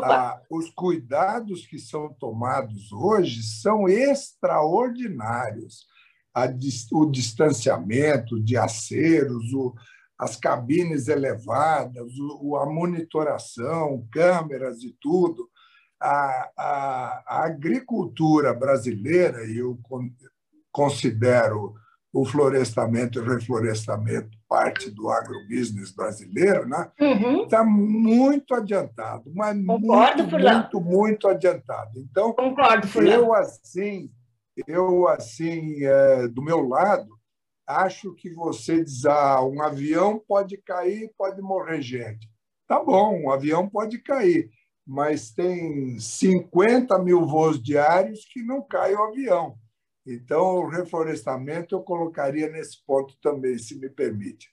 Ah, 0.04 0.40
os 0.48 0.70
cuidados 0.70 1.66
que 1.66 1.78
são 1.78 2.14
tomados 2.20 2.92
hoje 2.92 3.42
são 3.42 3.88
extraordinários 3.88 5.86
a, 6.32 6.46
o 6.92 7.10
distanciamento 7.10 8.40
de 8.40 8.56
aceros, 8.56 9.52
o, 9.52 9.74
as 10.16 10.36
cabines 10.36 11.08
elevadas, 11.08 12.12
o, 12.40 12.56
a 12.56 12.64
monitoração, 12.66 14.06
câmeras 14.12 14.84
e 14.84 14.94
tudo. 15.00 15.48
A, 16.00 16.50
a, 16.56 17.24
a 17.26 17.44
agricultura 17.46 18.54
brasileira, 18.54 19.44
e 19.46 19.58
eu 19.58 19.76
considero 20.70 21.74
o 22.12 22.24
florestamento 22.24 23.18
e 23.18 23.28
reflorestamento 23.28 24.30
parte 24.48 24.90
do 24.90 25.10
agrobusiness 25.10 25.92
brasileiro, 25.92 26.66
né? 26.66 26.90
Está 27.42 27.62
uhum. 27.62 27.68
muito 27.68 28.54
adiantado, 28.54 29.30
mas 29.34 29.54
Concordo, 29.64 30.22
muito, 30.22 30.38
muito, 30.38 30.80
muito 30.80 31.28
adiantado. 31.28 32.00
Então, 32.00 32.32
Concordo, 32.32 32.88
eu 33.02 33.34
assim 33.34 34.10
eu, 34.66 35.06
assim, 35.06 35.84
é, 35.84 36.26
do 36.28 36.42
meu 36.42 36.66
lado, 36.66 37.08
acho 37.66 38.14
que 38.14 38.30
você 38.30 38.82
diz, 38.82 39.04
ah, 39.04 39.44
um 39.44 39.62
avião 39.62 40.20
pode 40.26 40.56
cair, 40.56 41.12
pode 41.16 41.40
morrer 41.40 41.82
gente. 41.82 42.28
Tá 42.66 42.82
bom, 42.82 43.22
um 43.22 43.30
avião 43.30 43.68
pode 43.68 43.98
cair, 43.98 44.50
mas 44.86 45.30
tem 45.30 45.98
50 45.98 46.98
mil 46.98 47.26
voos 47.26 47.62
diários 47.62 48.24
que 48.32 48.42
não 48.42 48.62
cai 48.62 48.94
o 48.94 49.02
avião. 49.02 49.56
Então, 50.10 50.56
o 50.56 50.68
reflorestamento 50.68 51.74
eu 51.74 51.82
colocaria 51.82 52.48
nesse 52.48 52.82
ponto 52.84 53.14
também, 53.20 53.58
se 53.58 53.78
me 53.78 53.90
permite. 53.90 54.50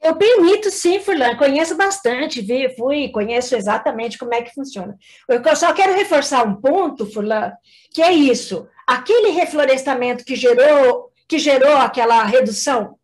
Eu 0.00 0.16
permito, 0.16 0.70
sim, 0.70 1.00
Furlan, 1.00 1.36
conheço 1.36 1.76
bastante, 1.76 2.40
vi, 2.40 2.74
fui, 2.76 3.08
conheço 3.10 3.54
exatamente 3.54 4.18
como 4.18 4.34
é 4.34 4.42
que 4.42 4.54
funciona. 4.54 4.96
Eu 5.28 5.56
só 5.56 5.72
quero 5.72 5.94
reforçar 5.94 6.46
um 6.46 6.56
ponto, 6.56 7.06
Furlan, 7.06 7.52
que 7.92 8.02
é 8.02 8.12
isso 8.12 8.68
aquele 8.86 9.30
reflorestamento 9.30 10.24
que 10.24 10.36
gerou, 10.36 11.10
que 11.28 11.38
gerou 11.38 11.76
aquela 11.76 12.22
redução, 12.24 12.96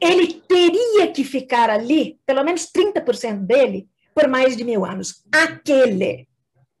ele 0.00 0.34
teria 0.48 1.12
que 1.12 1.24
ficar 1.24 1.70
ali, 1.70 2.18
pelo 2.24 2.44
menos 2.44 2.70
30% 2.70 3.40
dele, 3.40 3.88
por 4.14 4.28
mais 4.28 4.56
de 4.56 4.64
mil 4.64 4.84
anos. 4.84 5.22
Aquele. 5.32 6.28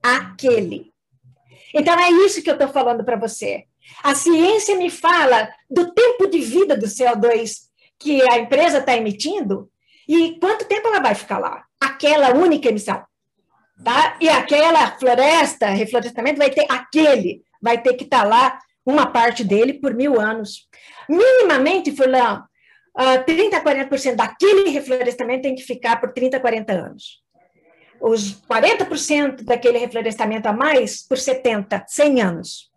Aquele. 0.02 0.92
Então, 1.74 1.98
é 1.98 2.10
isso 2.24 2.42
que 2.42 2.48
eu 2.48 2.54
estou 2.54 2.68
falando 2.68 3.04
para 3.04 3.16
você. 3.16 3.64
A 4.02 4.14
ciência 4.14 4.76
me 4.76 4.90
fala 4.90 5.50
do 5.70 5.92
tempo 5.92 6.26
de 6.26 6.38
vida 6.38 6.76
do 6.76 6.86
CO2 6.86 7.68
que 7.98 8.22
a 8.30 8.38
empresa 8.38 8.78
está 8.78 8.96
emitindo 8.96 9.68
e 10.08 10.38
quanto 10.40 10.64
tempo 10.64 10.88
ela 10.88 11.00
vai 11.00 11.14
ficar 11.14 11.38
lá. 11.38 11.64
Aquela 11.80 12.34
única 12.34 12.68
emissão. 12.68 13.04
Tá? 13.84 14.16
E 14.20 14.28
aquela 14.28 14.98
floresta, 14.98 15.68
reflorestamento, 15.68 16.38
vai 16.38 16.50
ter 16.50 16.66
aquele 16.68 17.42
vai 17.60 17.80
ter 17.80 17.94
que 17.94 18.04
estar 18.04 18.22
tá 18.22 18.28
lá 18.28 18.58
uma 18.86 19.06
parte 19.06 19.44
dele 19.44 19.74
por 19.74 19.94
mil 19.94 20.18
anos. 20.20 20.68
Minimamente, 21.08 21.94
Furlan, 21.94 22.44
uh, 22.96 23.24
30% 23.24 23.54
a 23.54 23.62
40% 23.62 24.14
daquele 24.14 24.70
reflorestamento 24.70 25.42
tem 25.42 25.54
que 25.54 25.62
ficar 25.62 26.00
por 26.00 26.12
30, 26.12 26.40
40 26.40 26.72
anos. 26.72 27.22
Os 28.00 28.40
40% 28.42 29.44
daquele 29.44 29.78
reflorestamento 29.78 30.48
a 30.48 30.52
mais 30.52 31.06
por 31.06 31.18
70, 31.18 31.84
100 31.86 32.22
anos. 32.22 32.67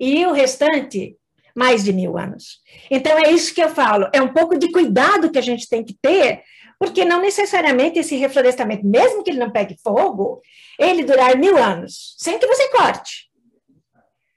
E 0.00 0.24
o 0.26 0.32
restante, 0.32 1.16
mais 1.54 1.84
de 1.84 1.92
mil 1.92 2.16
anos. 2.16 2.60
Então, 2.90 3.18
é 3.18 3.30
isso 3.30 3.54
que 3.54 3.62
eu 3.62 3.68
falo. 3.68 4.08
É 4.12 4.22
um 4.22 4.32
pouco 4.32 4.58
de 4.58 4.72
cuidado 4.72 5.30
que 5.30 5.38
a 5.38 5.42
gente 5.42 5.68
tem 5.68 5.84
que 5.84 5.94
ter 6.00 6.42
porque 6.80 7.04
não 7.04 7.20
necessariamente 7.20 7.98
esse 7.98 8.16
reflorestamento, 8.16 8.86
mesmo 8.86 9.22
que 9.22 9.28
ele 9.28 9.38
não 9.38 9.50
pegue 9.50 9.76
fogo, 9.84 10.40
ele 10.78 11.04
durar 11.04 11.36
mil 11.36 11.58
anos, 11.58 12.14
sem 12.18 12.38
que 12.38 12.46
você 12.46 12.68
corte. 12.70 13.30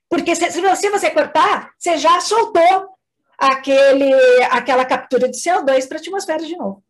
Porque 0.10 0.36
se, 0.36 0.52
se 0.52 0.90
você 0.90 1.10
cortar, 1.10 1.72
você 1.80 1.98
já 1.98 2.20
soltou 2.20 2.90
aquele, 3.38 4.14
aquela 4.52 4.84
captura 4.84 5.30
de 5.30 5.38
CO2 5.38 5.88
para 5.88 5.98
a 5.98 6.02
atmosfera 6.02 6.46
de 6.46 6.58
novo. 6.58 6.84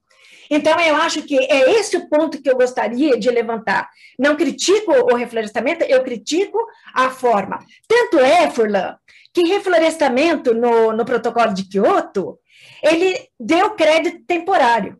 Então, 0.49 0.79
eu 0.79 0.95
acho 0.97 1.23
que 1.23 1.37
é 1.37 1.71
esse 1.71 1.97
o 1.97 2.09
ponto 2.09 2.41
que 2.41 2.49
eu 2.49 2.55
gostaria 2.55 3.17
de 3.17 3.29
levantar. 3.29 3.89
Não 4.17 4.35
critico 4.35 4.91
o 4.91 5.15
reflorestamento, 5.15 5.83
eu 5.83 6.03
critico 6.03 6.57
a 6.93 7.09
forma. 7.09 7.59
Tanto 7.87 8.19
é, 8.19 8.49
Furlan, 8.49 8.95
que 9.33 9.41
reflorestamento 9.43 10.53
no, 10.53 10.93
no 10.93 11.05
protocolo 11.05 11.53
de 11.53 11.67
Kyoto, 11.67 12.39
ele 12.81 13.27
deu 13.39 13.71
crédito 13.71 14.23
temporário. 14.25 14.97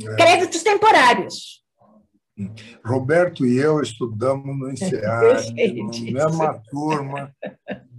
É. 0.00 0.16
Créditos 0.16 0.62
temporários. 0.62 1.62
Roberto 2.84 3.46
e 3.46 3.58
eu 3.58 3.80
estudamos 3.80 4.58
no 4.58 4.70
INSEAD, 4.72 5.52
na 6.12 6.28
mesma 6.28 6.62
turma, 6.70 7.34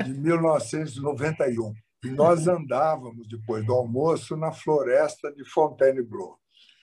de 0.04 0.14
1991. 0.14 1.74
E 2.04 2.10
nós 2.10 2.48
andávamos, 2.48 3.28
depois 3.28 3.66
do 3.66 3.74
almoço, 3.74 4.36
na 4.36 4.52
floresta 4.52 5.32
de 5.32 5.44
Fontainebleau. 5.46 6.38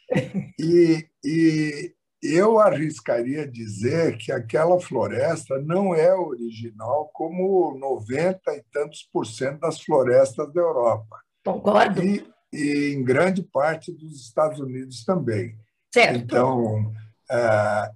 E, 0.59 1.09
e 1.24 1.94
eu 2.22 2.59
arriscaria 2.59 3.46
dizer 3.46 4.18
que 4.18 4.30
aquela 4.30 4.78
floresta 4.80 5.59
não 5.59 5.94
é 5.94 6.14
original 6.14 7.09
como 7.14 7.78
90 7.78 8.56
e 8.56 8.62
tantos 8.72 9.09
por 9.12 9.24
cento 9.24 9.61
das 9.61 9.80
florestas 9.80 10.52
da 10.52 10.61
Europa. 10.61 11.20
Concordo. 11.44 12.02
E, 12.02 12.26
e 12.52 12.94
em 12.94 13.02
grande 13.02 13.42
parte 13.42 13.92
dos 13.92 14.20
Estados 14.20 14.61
Unidos 14.61 15.04
também. 15.04 15.56
Certo. 15.92 16.16
Então, 16.16 16.92
é, 17.30 17.90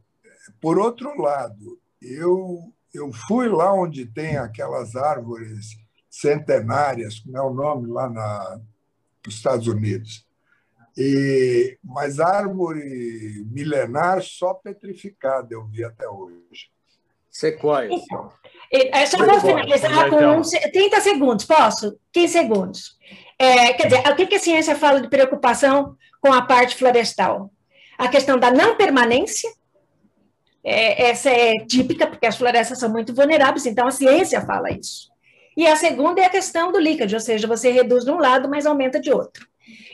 por 0.60 0.78
outro 0.78 1.20
lado, 1.20 1.78
eu, 2.00 2.72
eu 2.94 3.12
fui 3.12 3.48
lá 3.48 3.72
onde 3.74 4.06
tem 4.06 4.36
aquelas 4.36 4.96
árvores 4.96 5.76
centenárias, 6.14 7.18
como 7.18 7.36
é 7.36 7.42
o 7.42 7.52
nome 7.52 7.88
lá 7.88 8.08
na, 8.08 8.60
nos 9.26 9.34
Estados 9.34 9.66
Unidos. 9.66 10.24
E, 10.96 11.76
mas 11.82 12.20
árvore 12.20 13.44
milenar 13.50 14.22
só 14.22 14.54
petrificada 14.54 15.48
eu 15.52 15.64
vi 15.64 15.82
até 15.84 16.08
hoje. 16.08 16.70
Sequoia. 17.28 17.88
Então, 17.90 18.32
é, 18.70 19.04
só 19.06 19.18
vou 19.18 19.40
finalizar 19.40 20.08
com 20.08 20.40
30 20.70 21.00
segundos, 21.00 21.44
posso? 21.44 21.98
15 22.12 22.32
segundos. 22.32 22.96
É, 23.36 23.72
quer 23.72 23.88
dizer, 23.88 24.08
o 24.08 24.14
que, 24.14 24.26
que 24.26 24.36
a 24.36 24.40
ciência 24.40 24.76
fala 24.76 25.00
de 25.00 25.08
preocupação 25.08 25.96
com 26.20 26.32
a 26.32 26.42
parte 26.42 26.76
florestal? 26.76 27.50
A 27.98 28.06
questão 28.06 28.38
da 28.38 28.52
não 28.52 28.76
permanência, 28.76 29.52
é, 30.62 31.10
essa 31.10 31.28
é 31.28 31.54
típica, 31.66 32.06
porque 32.06 32.26
as 32.26 32.36
florestas 32.36 32.78
são 32.78 32.88
muito 32.88 33.12
vulneráveis, 33.12 33.66
então 33.66 33.88
a 33.88 33.90
ciência 33.90 34.40
fala 34.40 34.70
isso. 34.70 35.13
E 35.56 35.66
a 35.66 35.76
segunda 35.76 36.20
é 36.20 36.24
a 36.24 36.30
questão 36.30 36.72
do 36.72 36.78
líquido, 36.78 37.14
ou 37.14 37.20
seja, 37.20 37.46
você 37.46 37.70
reduz 37.70 38.04
de 38.04 38.10
um 38.10 38.18
lado, 38.18 38.48
mas 38.48 38.66
aumenta 38.66 39.00
de 39.00 39.12
outro. 39.12 39.46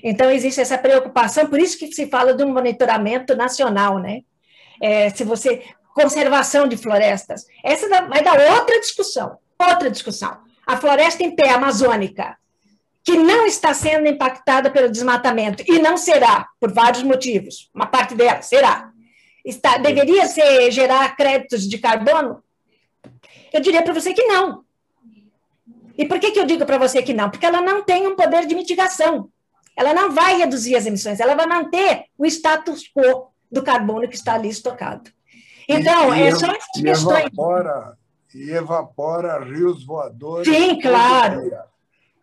Então, 0.03 0.31
existe 0.31 0.61
essa 0.61 0.79
preocupação, 0.79 1.47
por 1.47 1.61
isso 1.61 1.79
que 1.79 1.93
se 1.93 2.07
fala 2.07 2.35
de 2.35 2.43
um 2.43 2.53
monitoramento 2.53 3.37
nacional, 3.37 3.99
né? 3.99 4.23
É, 4.81 5.11
se 5.11 5.25
você. 5.25 5.63
Conservação 5.93 6.69
de 6.69 6.77
florestas. 6.77 7.45
Essa 7.65 7.89
vai 8.07 8.23
dar 8.23 8.39
outra 8.59 8.79
discussão. 8.79 9.37
Outra 9.59 9.91
discussão. 9.91 10.39
A 10.65 10.77
floresta 10.77 11.25
em 11.25 11.35
pé 11.35 11.51
amazônica, 11.51 12.37
que 13.03 13.17
não 13.17 13.45
está 13.45 13.75
sendo 13.75 14.07
impactada 14.07 14.71
pelo 14.71 14.89
desmatamento, 14.89 15.65
e 15.67 15.81
não 15.81 15.97
será, 15.97 16.47
por 16.61 16.73
vários 16.73 17.03
motivos, 17.03 17.69
uma 17.75 17.87
parte 17.87 18.15
dela 18.15 18.41
será. 18.41 18.91
Está, 19.45 19.79
deveria 19.79 20.27
ser 20.27 20.71
gerar 20.71 21.17
créditos 21.17 21.69
de 21.69 21.77
carbono? 21.79 22.43
Eu 23.53 23.61
diria 23.61 23.83
para 23.83 23.93
você 23.93 24.15
que 24.15 24.23
não. 24.23 24.65
E 26.01 26.07
por 26.07 26.19
que, 26.19 26.31
que 26.31 26.41
eu 26.41 26.47
digo 26.47 26.65
para 26.65 26.79
você 26.79 27.03
que 27.03 27.13
não? 27.13 27.29
Porque 27.29 27.45
ela 27.45 27.61
não 27.61 27.85
tem 27.85 28.07
um 28.07 28.17
poder 28.17 28.47
de 28.47 28.55
mitigação. 28.55 29.29
Ela 29.77 29.93
não 29.93 30.11
vai 30.11 30.39
reduzir 30.39 30.75
as 30.75 30.87
emissões, 30.87 31.21
ela 31.21 31.35
vai 31.35 31.47
manter 31.47 32.07
o 32.17 32.25
status 32.25 32.85
quo 32.89 33.29
do 33.53 33.63
carbono 33.63 34.09
que 34.09 34.15
está 34.15 34.33
ali 34.33 34.49
estocado. 34.49 35.11
Então, 35.69 36.15
e, 36.17 36.23
é 36.23 36.31
só 36.35 36.47
essas 36.47 36.83
questões. 36.83 37.27
Evapora, 37.27 37.99
e 38.35 38.51
evapora 38.51 39.45
rios 39.45 39.85
voadores. 39.85 40.49
Sim, 40.49 40.81
claro. 40.81 41.51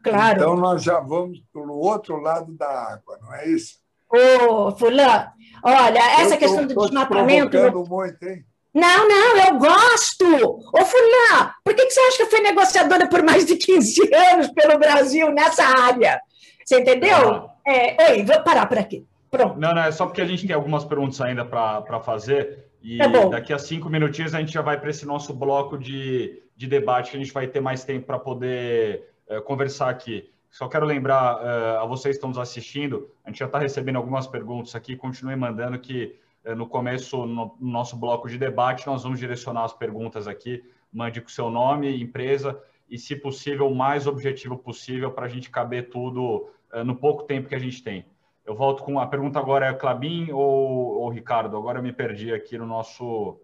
Claro. 0.02 0.38
Então, 0.38 0.56
nós 0.56 0.82
já 0.82 1.00
vamos 1.00 1.40
para 1.54 1.62
o 1.62 1.78
outro 1.78 2.20
lado 2.20 2.52
da 2.58 2.68
água, 2.68 3.20
não 3.22 3.32
é 3.36 3.48
isso? 3.48 3.78
Ô, 4.10 4.72
Fulano, 4.72 5.30
olha, 5.64 6.00
essa 6.20 6.34
eu 6.34 6.40
questão 6.40 6.68
tô, 6.68 6.74
do 6.74 6.82
desmatamento. 6.82 7.58
Muito, 7.88 8.24
hein? 8.24 8.44
Não, 8.78 9.08
não, 9.08 9.38
eu 9.38 9.58
gosto. 9.58 10.24
Ô, 10.72 10.86
Fulano, 10.86 11.52
por 11.64 11.74
que, 11.74 11.84
que 11.84 11.90
você 11.90 12.00
acha 12.00 12.18
que 12.18 12.24
eu 12.24 12.30
fui 12.30 12.42
negociadora 12.42 13.10
por 13.10 13.24
mais 13.24 13.44
de 13.44 13.56
15 13.56 14.02
anos 14.14 14.50
pelo 14.50 14.78
Brasil 14.78 15.32
nessa 15.32 15.64
área? 15.64 16.22
Você 16.64 16.82
entendeu? 16.82 17.50
É, 17.66 18.12
oi, 18.12 18.24
vou 18.24 18.40
parar 18.44 18.68
por 18.68 18.78
aqui. 18.78 19.04
Pronto. 19.32 19.60
Não, 19.60 19.74
não, 19.74 19.82
é 19.82 19.92
só 19.92 20.06
porque 20.06 20.22
a 20.22 20.28
gente 20.28 20.46
tem 20.46 20.56
algumas 20.56 20.86
perguntas 20.86 21.20
ainda 21.20 21.44
para 21.44 22.00
fazer. 22.02 22.66
E 22.84 23.02
é 23.02 23.30
daqui 23.30 23.52
a 23.52 23.58
cinco 23.58 23.90
minutinhos 23.90 24.36
a 24.36 24.40
gente 24.40 24.54
já 24.54 24.62
vai 24.62 24.80
para 24.80 24.92
esse 24.92 25.08
nosso 25.08 25.34
bloco 25.34 25.76
de, 25.76 26.44
de 26.56 26.68
debate, 26.68 27.10
que 27.10 27.18
a 27.18 27.20
gente 27.20 27.34
vai 27.34 27.48
ter 27.48 27.60
mais 27.60 27.84
tempo 27.84 28.06
para 28.06 28.20
poder 28.20 29.10
uh, 29.28 29.42
conversar 29.42 29.90
aqui. 29.90 30.30
Só 30.52 30.68
quero 30.68 30.86
lembrar 30.86 31.38
uh, 31.38 31.80
a 31.82 31.86
vocês 31.88 32.14
que 32.14 32.18
estão 32.18 32.30
nos 32.30 32.38
assistindo, 32.38 33.10
a 33.26 33.30
gente 33.30 33.40
já 33.40 33.48
está 33.48 33.58
recebendo 33.58 33.96
algumas 33.96 34.28
perguntas 34.28 34.76
aqui, 34.76 34.96
continue 34.96 35.36
mandando 35.36 35.80
que 35.80 36.16
no 36.56 36.68
começo, 36.68 37.26
no 37.26 37.56
nosso 37.60 37.96
bloco 37.96 38.30
de 38.30 38.38
debate, 38.38 38.88
nós 38.88 39.04
vamos 39.04 39.20
direcionar 39.20 39.64
as 39.64 39.74
perguntas 39.74 40.28
aqui. 40.28 40.64
Mande 40.92 41.22
com 41.22 41.30
seu 41.30 41.50
nome, 41.50 42.02
empresa 42.02 42.60
e, 42.90 42.98
se 42.98 43.16
possível, 43.16 43.68
o 43.68 43.76
mais 43.76 44.08
objetivo 44.08 44.58
possível 44.58 45.12
para 45.12 45.26
a 45.26 45.30
gente 45.30 45.50
caber 45.50 45.90
tudo 45.90 46.50
uh, 46.74 46.84
no 46.84 46.96
pouco 46.96 47.24
tempo 47.24 47.50
que 47.50 47.56
a 47.56 47.60
gente 47.60 47.84
tem. 47.84 48.06
Eu 48.46 48.56
volto 48.56 48.84
com 48.84 48.98
a 49.00 49.06
pergunta 49.06 49.40
agora 49.40 49.66
é 49.66 49.74
Clabin 49.74 50.32
ou, 50.32 51.02
ou 51.02 51.10
Ricardo? 51.10 51.58
Agora 51.58 51.80
eu 51.80 51.84
me 51.84 51.92
perdi 51.92 52.34
aqui 52.34 52.58
no 52.58 52.66
nosso 52.66 53.40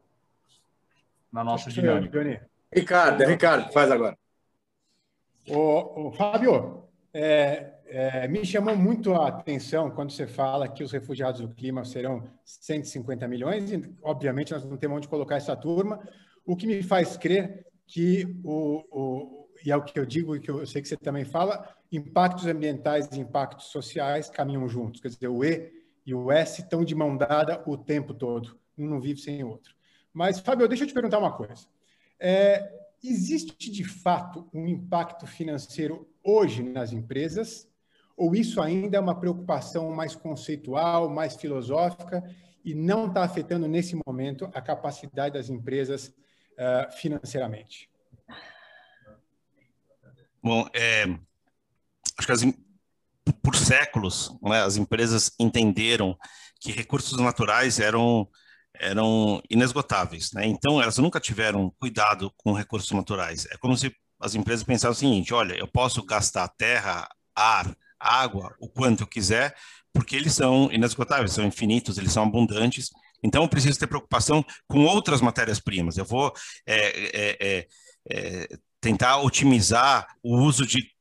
na 1.30 1.44
nossa 1.44 1.70
dinâmica. 1.70 2.50
Ricardo, 2.72 3.22
é 3.22 3.28
Ricardo, 3.28 3.74
faz 3.74 3.92
agora. 3.92 4.18
O, 5.48 6.08
o 6.08 6.12
Fábio, 6.12 6.83
é, 7.14 7.74
é, 7.86 8.28
me 8.28 8.44
chamou 8.44 8.76
muito 8.76 9.14
a 9.14 9.28
atenção 9.28 9.92
quando 9.92 10.12
você 10.12 10.26
fala 10.26 10.68
que 10.68 10.84
os 10.84 10.92
refugiados 10.92 11.42
do 11.42 11.50
clima 11.50 11.86
serão 11.86 12.24
150 12.44 13.28
milhões, 13.28 13.72
e 13.72 13.94
obviamente 14.02 14.52
nós 14.52 14.66
não 14.66 14.78
temos 14.78 14.98
onde 14.98 15.08
colocar 15.08 15.36
essa 15.36 15.56
turma, 15.56 16.00
o 16.46 16.56
que 16.56 16.66
me 16.66 16.82
faz 16.82 17.16
crer 17.16 17.68
que, 17.86 18.40
o, 18.44 18.84
o, 18.92 19.50
e 19.64 19.72
é 19.72 19.78
o 19.78 19.84
que 19.84 20.00
eu 20.00 20.06
digo 20.06 20.36
e 20.36 20.40
que 20.40 20.50
eu 20.50 20.66
sei 20.66 20.82
que 20.82 20.88
você 20.88 20.98
também 20.98 21.24
fala, 21.24 21.70
impactos 21.92 22.48
ambientais 22.48 23.08
e 23.12 23.20
impactos 23.20 23.68
sociais 23.68 24.30
caminham 24.30 24.68
juntos, 24.68 25.00
quer 25.00 25.10
dizer, 25.10 25.28
o 25.28 25.46
E 25.46 25.72
e 26.06 26.14
o 26.14 26.32
S 26.32 26.62
estão 26.62 26.84
de 26.84 26.96
mão 26.96 27.16
dada 27.16 27.64
o 27.66 27.78
tempo 27.78 28.14
todo, 28.14 28.58
um 28.78 28.88
não 28.88 29.00
vive 29.00 29.20
sem 29.22 29.44
o 29.44 29.50
outro. 29.50 29.74
Mas, 30.12 30.40
Fábio, 30.40 30.68
deixa 30.68 30.84
eu 30.84 30.88
te 30.88 30.94
perguntar 30.94 31.18
uma 31.18 31.32
coisa. 31.32 31.66
É, 32.20 32.83
existe 33.04 33.70
de 33.70 33.84
fato 33.84 34.48
um 34.54 34.68
impacto 34.68 35.28
financeiro 35.28 36.08
hoje 36.24 36.64
nas 36.64 36.94
empresas 36.94 37.68
ou 38.16 38.36
isso 38.36 38.62
ainda 38.62 38.98
é 38.98 39.00
uma 39.00 39.20
preocupação 39.20 39.92
mais 39.92 40.16
conceitual, 40.16 41.10
mais 41.10 41.36
filosófica 41.36 42.24
e 42.64 42.74
não 42.74 43.08
está 43.08 43.24
afetando 43.24 43.68
nesse 43.68 44.00
momento 44.06 44.50
a 44.54 44.62
capacidade 44.62 45.34
das 45.34 45.50
empresas 45.50 46.08
uh, 46.08 46.92
financeiramente? 46.98 47.90
Bom, 50.42 50.68
é, 50.74 51.04
acho 52.18 52.28
que 52.28 52.32
as, 52.32 52.42
por 53.42 53.56
séculos 53.56 54.36
né, 54.42 54.62
as 54.62 54.78
empresas 54.78 55.32
entenderam 55.40 56.18
que 56.60 56.72
recursos 56.72 57.20
naturais 57.20 57.80
eram 57.80 58.30
eram 58.80 59.42
inesgotáveis, 59.50 60.32
né? 60.34 60.46
Então 60.46 60.82
elas 60.82 60.98
nunca 60.98 61.20
tiveram 61.20 61.72
cuidado 61.80 62.32
com 62.38 62.54
recursos 62.54 62.92
naturais. 62.92 63.46
É 63.52 63.58
como 63.58 63.78
se 63.78 63.94
as 64.20 64.36
empresas 64.36 64.64
pensassem 64.64 64.92
o 64.92 65.12
seguinte: 65.12 65.34
olha, 65.34 65.54
eu 65.54 65.68
posso 65.68 66.04
gastar 66.06 66.48
terra, 66.50 67.08
ar, 67.36 67.76
água 68.00 68.56
o 68.60 68.70
quanto 68.70 69.04
eu 69.04 69.08
quiser, 69.08 69.56
porque 69.94 70.16
eles 70.16 70.34
são 70.34 70.72
inesgotáveis, 70.72 71.34
são 71.34 71.46
infinitos, 71.46 71.98
eles 71.98 72.12
são 72.12 72.24
abundantes. 72.24 72.90
Então, 73.24 73.44
eu 73.44 73.50
preciso 73.50 73.80
ter 73.80 73.88
preocupação 73.88 74.44
com 74.68 74.84
outras 74.84 75.22
matérias-primas. 75.22 75.98
Eu 75.98 76.04
vou 76.04 76.34
é, 76.68 77.38
é, 77.40 77.68
é, 78.12 78.48
tentar 78.82 79.22
otimizar 79.22 80.06
o 80.22 80.38
uso 80.40 80.68
de 80.68 80.93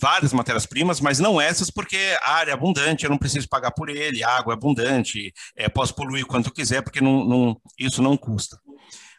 várias 0.00 0.32
matérias-primas, 0.32 1.00
mas 1.00 1.18
não 1.18 1.40
essas, 1.40 1.70
porque 1.70 2.16
a 2.22 2.34
área 2.34 2.50
é 2.50 2.54
abundante, 2.54 3.04
eu 3.04 3.10
não 3.10 3.18
preciso 3.18 3.48
pagar 3.48 3.70
por 3.70 3.88
ele, 3.88 4.22
a 4.22 4.36
água 4.36 4.52
é 4.52 4.56
abundante, 4.56 5.32
é, 5.56 5.68
posso 5.68 5.94
poluir 5.94 6.26
quanto 6.26 6.52
quiser, 6.52 6.82
porque 6.82 7.00
não, 7.00 7.24
não, 7.24 7.60
isso 7.78 8.02
não 8.02 8.16
custa. 8.16 8.58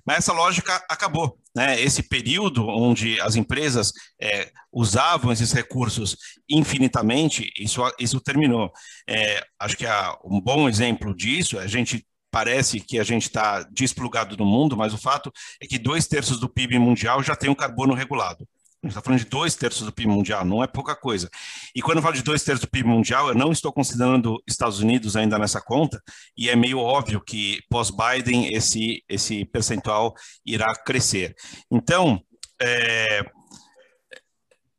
Mas 0.06 0.20
essa 0.20 0.32
lógica 0.32 0.74
acabou. 0.90 1.38
né, 1.54 1.82
esse 1.82 2.02
período 2.02 2.66
onde 2.66 3.20
as 3.20 3.36
empresas 3.36 3.92
é, 4.22 4.50
usavam 4.72 5.34
esses 5.34 5.52
recursos 5.52 6.16
infinitamente, 6.50 7.52
isso, 7.60 7.82
isso 8.00 8.22
terminou. 8.22 8.72
É, 9.10 9.44
acho 9.60 9.76
que 9.76 9.86
há 9.86 10.18
um 10.24 10.40
bom 10.40 10.70
exemplo 10.70 11.14
disso, 11.14 11.60
a 11.60 11.68
gente 11.68 12.08
parece 12.32 12.80
que 12.80 13.00
a 13.00 13.04
gente 13.04 13.24
está 13.24 13.64
desplugado 13.64 14.38
do 14.38 14.46
mundo, 14.46 14.78
mas 14.78 14.94
o 14.94 14.98
fato 14.98 15.32
é 15.62 15.68
que 15.68 15.78
dois 15.78 16.08
terços 16.08 16.40
do 16.40 16.48
PIB 16.48 16.80
mundial 16.80 17.22
já 17.22 17.36
tem 17.36 17.50
o 17.50 17.56
carbono 17.56 17.94
regulado. 17.94 18.48
Está 18.90 19.02
falando 19.02 19.20
de 19.20 19.26
dois 19.26 19.56
terços 19.56 19.86
do 19.86 19.92
PIB 19.92 20.10
mundial, 20.10 20.46
não 20.46 20.64
é 20.64 20.68
pouca 20.68 20.96
coisa. 20.96 21.30
E 21.76 21.82
quando 21.82 21.98
eu 21.98 22.02
falo 22.02 22.16
de 22.16 22.24
dois 22.24 22.44
terços 22.44 22.62
do 22.62 22.70
PIB 22.70 22.88
mundial, 22.88 23.30
eu 23.30 23.36
não 23.36 23.52
estou 23.52 23.72
considerando 23.72 24.42
Estados 24.48 24.80
Unidos 24.80 25.16
ainda 25.16 25.38
nessa 25.38 25.62
conta, 25.62 26.02
e 26.38 26.50
é 26.50 26.56
meio 26.56 26.80
óbvio 26.80 27.22
que 27.22 27.60
pós-Biden 27.70 28.54
esse, 28.54 29.04
esse 29.08 29.46
percentual 29.46 30.14
irá 30.46 30.74
crescer. 30.86 31.36
Então, 31.72 32.22
é, 32.62 33.20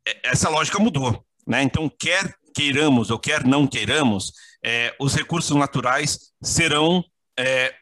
é, 0.07 0.29
essa 0.29 0.49
lógica 0.49 0.79
mudou. 0.79 1.25
Né? 1.47 1.63
Então, 1.63 1.89
quer 1.89 2.37
queiramos 2.53 3.09
ou 3.09 3.19
quer 3.19 3.45
não 3.45 3.65
queiramos, 3.65 4.33
é, 4.63 4.93
os 4.99 5.15
recursos 5.15 5.55
naturais 5.55 6.31
serão 6.43 7.03
é, 7.37 7.73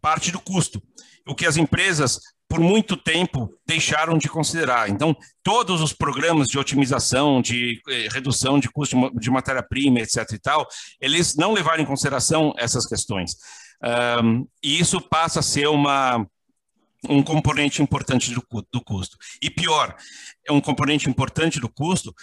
parte 0.00 0.32
do 0.32 0.40
custo. 0.40 0.82
O 1.26 1.34
que 1.34 1.46
as 1.46 1.56
empresas 1.56 2.20
por 2.48 2.60
muito 2.60 2.96
tempo 2.96 3.52
deixaram 3.66 4.16
de 4.16 4.28
considerar. 4.28 4.88
Então, 4.88 5.14
todos 5.42 5.82
os 5.82 5.92
programas 5.92 6.48
de 6.48 6.58
otimização, 6.58 7.42
de 7.42 7.80
eh, 7.88 8.08
redução 8.10 8.58
de 8.58 8.70
custo 8.70 8.96
de 9.18 9.30
matéria-prima, 9.30 10.00
etc. 10.00 10.32
e 10.32 10.38
tal, 10.38 10.66
eles 10.98 11.36
não 11.36 11.52
levaram 11.52 11.82
em 11.82 11.86
consideração 11.86 12.54
essas 12.56 12.86
questões. 12.86 13.36
Um, 14.22 14.48
e 14.62 14.80
isso 14.80 15.00
passa 15.00 15.40
a 15.40 15.42
ser 15.42 15.68
uma, 15.68 16.26
um 17.08 17.22
componente 17.22 17.82
importante 17.82 18.32
do, 18.32 18.42
do 18.72 18.80
custo. 18.82 19.18
E 19.42 19.50
pior, 19.50 19.94
é 20.46 20.52
um 20.52 20.60
componente 20.60 21.08
importante 21.08 21.60
do 21.60 21.68
custo 21.68 22.14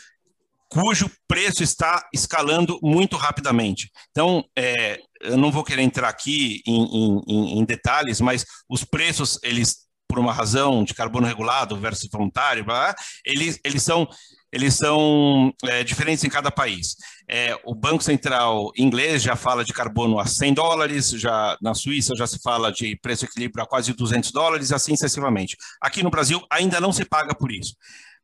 cujo 0.67 1.09
preço 1.28 1.63
está 1.63 2.09
escalando 2.13 2.80
muito 2.82 3.15
rapidamente. 3.15 3.91
Então, 4.11 4.43
é, 4.57 4.99
eu 5.21 5.38
não 5.38 5.51
vou 5.51 5.63
querer 5.63 5.84
entrar 5.84 6.09
aqui 6.09 6.61
em, 6.65 7.21
em, 7.28 7.59
em 7.59 7.63
detalhes, 7.63 8.19
mas 8.19 8.45
os 8.67 8.84
preços 8.84 9.39
eles 9.43 9.86
por 10.08 10.20
uma 10.20 10.34
razão 10.34 10.84
de 10.84 10.93
carbono 10.93 11.28
regulado 11.28 11.76
versus 11.78 12.10
voluntário, 12.12 12.64
blá, 12.64 12.95
eles, 13.26 13.60
eles 13.64 13.84
são, 13.84 14.08
eles 14.51 14.76
são 14.76 15.53
é, 15.64 15.84
diferentes 15.84 16.24
em 16.24 16.30
cada 16.30 16.51
país. 16.51 16.95
É, 17.28 17.60
o 17.66 17.74
Banco 17.74 18.03
Central 18.03 18.72
inglês 18.78 19.24
já 19.24 19.36
fala 19.36 19.64
de 19.64 19.74
carbono 19.74 20.20
a 20.20 20.26
100 20.26 20.53
dólares, 20.53 21.10
já 21.10 21.58
na 21.62 21.74
Suíça 21.74 22.14
já 22.16 22.28
se 22.28 22.39
fala 22.41 22.72
de 22.72 22.95
preço 22.97 23.26
equilíbrio 23.26 23.64
a 23.64 23.68
quase 23.68 23.93
200 23.93 24.32
dólares, 24.32 24.72
assim 24.72 24.95
sucessivamente. 24.95 25.58
Aqui 25.82 26.03
no 26.03 26.10
Brasil 26.10 26.41
ainda 26.49 26.80
não 26.80 26.93
se 26.93 27.03
paga 27.03 27.34
por 27.36 27.51
isso 27.51 27.76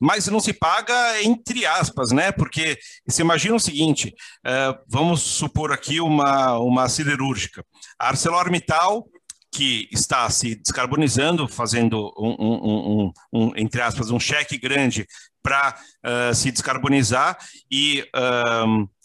mas 0.01 0.25
não 0.27 0.39
se 0.39 0.51
paga 0.51 1.21
entre 1.21 1.63
aspas, 1.63 2.11
né? 2.11 2.31
Porque 2.31 2.75
se 3.07 3.21
imagina 3.21 3.55
o 3.55 3.59
seguinte: 3.59 4.07
uh, 4.07 4.75
vamos 4.87 5.21
supor 5.21 5.71
aqui 5.71 6.01
uma, 6.01 6.57
uma 6.57 6.89
siderúrgica. 6.89 7.63
A 7.99 8.07
ArcelorMittal 8.07 9.05
que 9.51 9.87
está 9.91 10.29
se 10.29 10.55
descarbonizando, 10.55 11.47
fazendo 11.47 12.13
um, 12.17 12.35
um, 12.39 13.03
um, 13.03 13.13
um 13.33 13.51
entre 13.55 13.81
aspas, 13.81 14.09
um 14.09 14.19
cheque 14.19 14.57
grande 14.57 15.05
para 15.43 15.75
uh, 16.05 16.33
se 16.33 16.51
descarbonizar 16.51 17.37
e 17.69 18.05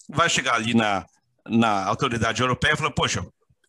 vai 0.09 0.29
chegar 0.29 0.55
ali 0.55 0.75
na, 0.75 1.05
na 1.49 1.85
autoridade 1.85 2.41
europeia 2.41 2.75
e 2.75 2.77
falar, 2.77 2.93
poxa, 2.93 3.27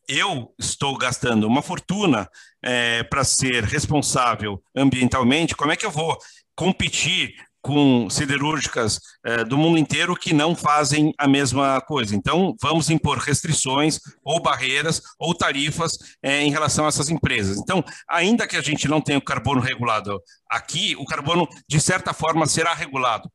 eu 0.08 0.54
estou 0.58 0.98
gastando 0.98 1.46
uma 1.46 1.62
fortuna 1.62 2.30
é, 2.64 3.04
para 3.04 3.24
ser 3.24 3.64
responsável 3.64 4.62
ambientalmente, 4.76 5.56
como 5.56 5.72
é 5.72 5.76
que 5.76 5.86
eu 5.86 5.92
vou 5.92 6.18
competir 6.56 7.36
com 7.68 8.10
siderúrgicas 8.10 8.98
eh, 9.26 9.44
do 9.44 9.58
mundo 9.58 9.78
inteiro 9.78 10.16
que 10.16 10.32
não 10.32 10.56
fazem 10.56 11.14
a 11.18 11.28
mesma 11.28 11.82
coisa. 11.82 12.16
Então, 12.16 12.56
vamos 12.62 12.90
impor 12.90 13.18
restrições 13.18 14.00
ou 14.24 14.42
barreiras 14.42 15.02
ou 15.20 15.36
tarifas 15.36 15.98
eh, 16.24 16.44
em 16.44 16.50
relação 16.50 16.86
a 16.86 16.88
essas 16.88 17.10
empresas. 17.10 17.58
Então, 17.58 17.84
ainda 18.10 18.48
que 18.48 18.56
a 18.56 18.62
gente 18.62 18.88
não 18.88 19.02
tenha 19.02 19.18
o 19.18 19.22
carbono 19.22 19.60
regulado 19.60 20.18
aqui, 20.50 20.96
o 20.98 21.04
carbono, 21.04 21.46
de 21.68 21.78
certa 21.82 22.14
forma, 22.14 22.48
será 22.48 22.74
regulado. 22.74 23.30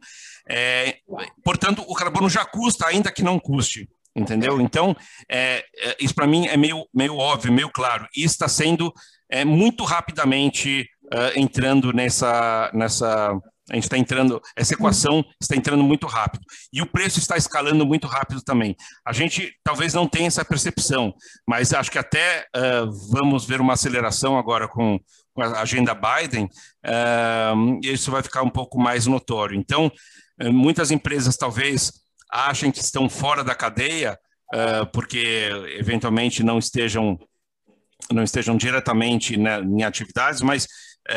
É, 0.48 0.96
portanto, 1.44 1.84
o 1.86 1.94
carbono 1.94 2.30
já 2.30 2.46
custa, 2.46 2.86
ainda 2.86 3.12
que 3.12 3.22
não 3.22 3.38
custe. 3.38 3.86
Entendeu? 4.16 4.62
Então, 4.62 4.96
é, 5.30 5.62
é, 5.76 5.96
isso 6.00 6.14
para 6.14 6.26
mim 6.26 6.46
é 6.46 6.56
meio, 6.56 6.86
meio 6.94 7.18
óbvio, 7.18 7.52
meio 7.52 7.68
claro. 7.70 8.08
E 8.16 8.24
está 8.24 8.48
sendo 8.48 8.90
é, 9.30 9.44
muito 9.44 9.84
rapidamente 9.84 10.88
entrando 11.36 11.92
nessa, 11.92 12.70
nessa 12.72 13.38
a 13.70 13.74
gente 13.74 13.84
está 13.84 13.96
entrando, 13.96 14.42
essa 14.56 14.74
equação 14.74 15.24
está 15.40 15.54
entrando 15.54 15.84
muito 15.84 16.06
rápido. 16.06 16.44
E 16.72 16.82
o 16.82 16.86
preço 16.86 17.18
está 17.18 17.36
escalando 17.36 17.86
muito 17.86 18.06
rápido 18.08 18.42
também. 18.42 18.76
A 19.06 19.12
gente 19.12 19.54
talvez 19.62 19.94
não 19.94 20.08
tenha 20.08 20.26
essa 20.26 20.44
percepção, 20.44 21.14
mas 21.46 21.72
acho 21.72 21.90
que 21.90 21.98
até 21.98 22.46
uh, 22.56 22.90
vamos 23.10 23.44
ver 23.44 23.60
uma 23.60 23.74
aceleração 23.74 24.36
agora 24.36 24.66
com, 24.66 24.98
com 25.32 25.42
a 25.42 25.60
agenda 25.60 25.94
Biden, 25.94 26.46
uh, 26.46 27.80
isso 27.82 28.10
vai 28.10 28.22
ficar 28.22 28.42
um 28.42 28.50
pouco 28.50 28.80
mais 28.80 29.06
notório. 29.06 29.56
Então, 29.56 29.86
uh, 30.42 30.52
muitas 30.52 30.90
empresas 30.90 31.36
talvez 31.36 31.92
achem 32.30 32.72
que 32.72 32.80
estão 32.80 33.08
fora 33.08 33.44
da 33.44 33.54
cadeia, 33.54 34.18
porque 34.92 35.50
eventualmente 35.78 36.42
não 36.42 36.58
estejam 36.58 37.18
não 38.10 38.22
estejam 38.22 38.54
diretamente 38.56 39.36
né, 39.36 39.60
em 39.60 39.82
atividades, 39.82 40.42
mas 40.42 40.66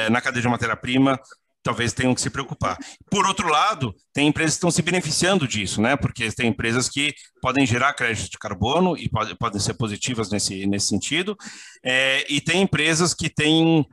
na 0.10 0.22
cadeia 0.22 0.42
de 0.42 0.48
matéria-prima 0.48 1.20
talvez 1.66 1.94
tenham 1.94 2.14
que 2.14 2.22
se 2.22 2.30
preocupar. 2.30 2.78
Por 3.10 3.26
outro 3.26 3.50
lado, 3.50 3.94
tem 4.14 4.28
empresas 4.28 4.54
que 4.54 4.58
estão 4.58 4.70
se 4.70 4.84
beneficiando 4.84 5.48
disso, 5.48 5.82
né? 5.82 5.96
Porque 5.98 6.32
tem 6.32 6.48
empresas 6.48 6.88
que 6.88 7.12
podem 7.42 7.66
gerar 7.66 7.94
crédito 7.94 8.30
de 8.30 8.38
carbono 8.38 8.96
e 8.96 9.10
pode, 9.10 9.36
podem 9.36 9.60
ser 9.60 9.74
positivas 9.74 10.30
nesse, 10.30 10.68
nesse 10.68 10.88
sentido, 10.88 11.36
é, 11.84 12.24
e 12.32 12.40
tem 12.40 12.62
empresas 12.62 13.16
que 13.16 13.30
têm. 13.30 13.84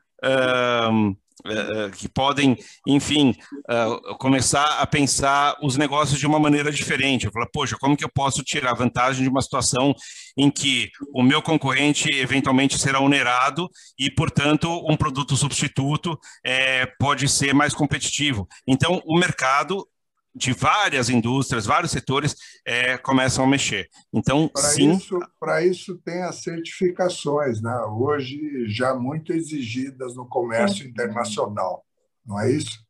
Que 1.97 2.09
podem, 2.09 2.57
enfim, 2.87 3.37
uh, 3.69 4.17
começar 4.19 4.81
a 4.81 4.87
pensar 4.87 5.57
os 5.63 5.77
negócios 5.77 6.19
de 6.19 6.27
uma 6.27 6.39
maneira 6.39 6.71
diferente. 6.71 7.31
Falar, 7.31 7.49
poxa, 7.53 7.77
como 7.81 7.97
que 7.97 8.05
eu 8.05 8.11
posso 8.13 8.43
tirar 8.43 8.75
vantagem 8.75 9.23
de 9.23 9.29
uma 9.29 9.43
situação 9.43 9.95
em 10.37 10.51
que 10.51 10.91
o 11.13 11.23
meu 11.23 11.43
concorrente 11.43 12.09
eventualmente 12.15 12.79
será 12.79 13.01
onerado 13.01 13.69
e, 13.99 14.11
portanto, 14.11 14.69
um 14.89 14.97
produto 14.97 15.37
substituto 15.37 16.19
é, 16.45 16.87
pode 16.99 17.29
ser 17.29 17.53
mais 17.55 17.75
competitivo. 17.75 18.49
Então, 18.67 19.03
o 19.05 19.19
mercado 19.19 19.87
de 20.35 20.53
várias 20.53 21.11
indústrias, 21.11 21.67
vários 21.67 21.93
setores 21.93 22.35
é, 22.67 22.97
começam 22.97 23.45
a 23.45 23.49
mexer. 23.49 23.89
Então, 24.13 24.49
para 24.49 24.63
sim. 24.63 24.99
Para 25.39 25.65
isso 25.65 25.99
tem 25.99 26.23
as 26.23 26.43
certificações, 26.43 27.61
né? 27.61 27.75
hoje 27.91 28.41
já 28.69 28.95
muito 28.95 29.33
exigidas 29.33 30.17
no 30.17 30.27
comércio 30.27 30.87
internacional, 30.87 31.85
não 32.25 32.41
é 32.41 32.51
isso? 32.51 32.83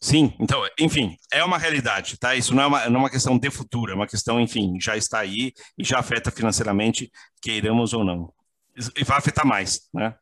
Sim, 0.00 0.34
então, 0.38 0.62
enfim, 0.78 1.16
é 1.32 1.42
uma 1.42 1.58
realidade, 1.58 2.18
tá? 2.18 2.34
Isso 2.34 2.54
não 2.54 2.62
é 2.62 2.66
uma, 2.66 2.88
não 2.90 2.96
é 2.96 3.02
uma 3.04 3.10
questão 3.10 3.36
de 3.36 3.50
futuro, 3.50 3.90
é 3.90 3.94
uma 3.94 4.06
questão, 4.06 4.40
enfim, 4.40 4.78
já 4.80 4.96
está 4.96 5.20
aí 5.20 5.52
e 5.76 5.82
já 5.82 5.98
afeta 5.98 6.30
financeiramente, 6.30 7.10
queiramos 7.42 7.92
ou 7.92 8.04
não. 8.04 8.32
E 8.96 9.02
vai 9.02 9.18
afetar 9.18 9.46
mais, 9.46 9.88
né? 9.92 10.14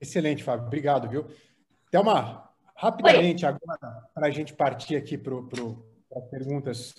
Excelente, 0.00 0.42
Fábio. 0.42 0.66
Obrigado, 0.66 1.08
viu? 1.08 1.26
Thelma, 1.90 2.50
rapidamente 2.74 3.46
Oi. 3.46 3.52
agora, 3.52 4.02
para 4.12 4.26
a 4.26 4.30
gente 4.30 4.52
partir 4.52 4.96
aqui 4.96 5.16
para 5.16 5.34
as 5.34 6.24
perguntas 6.28 6.94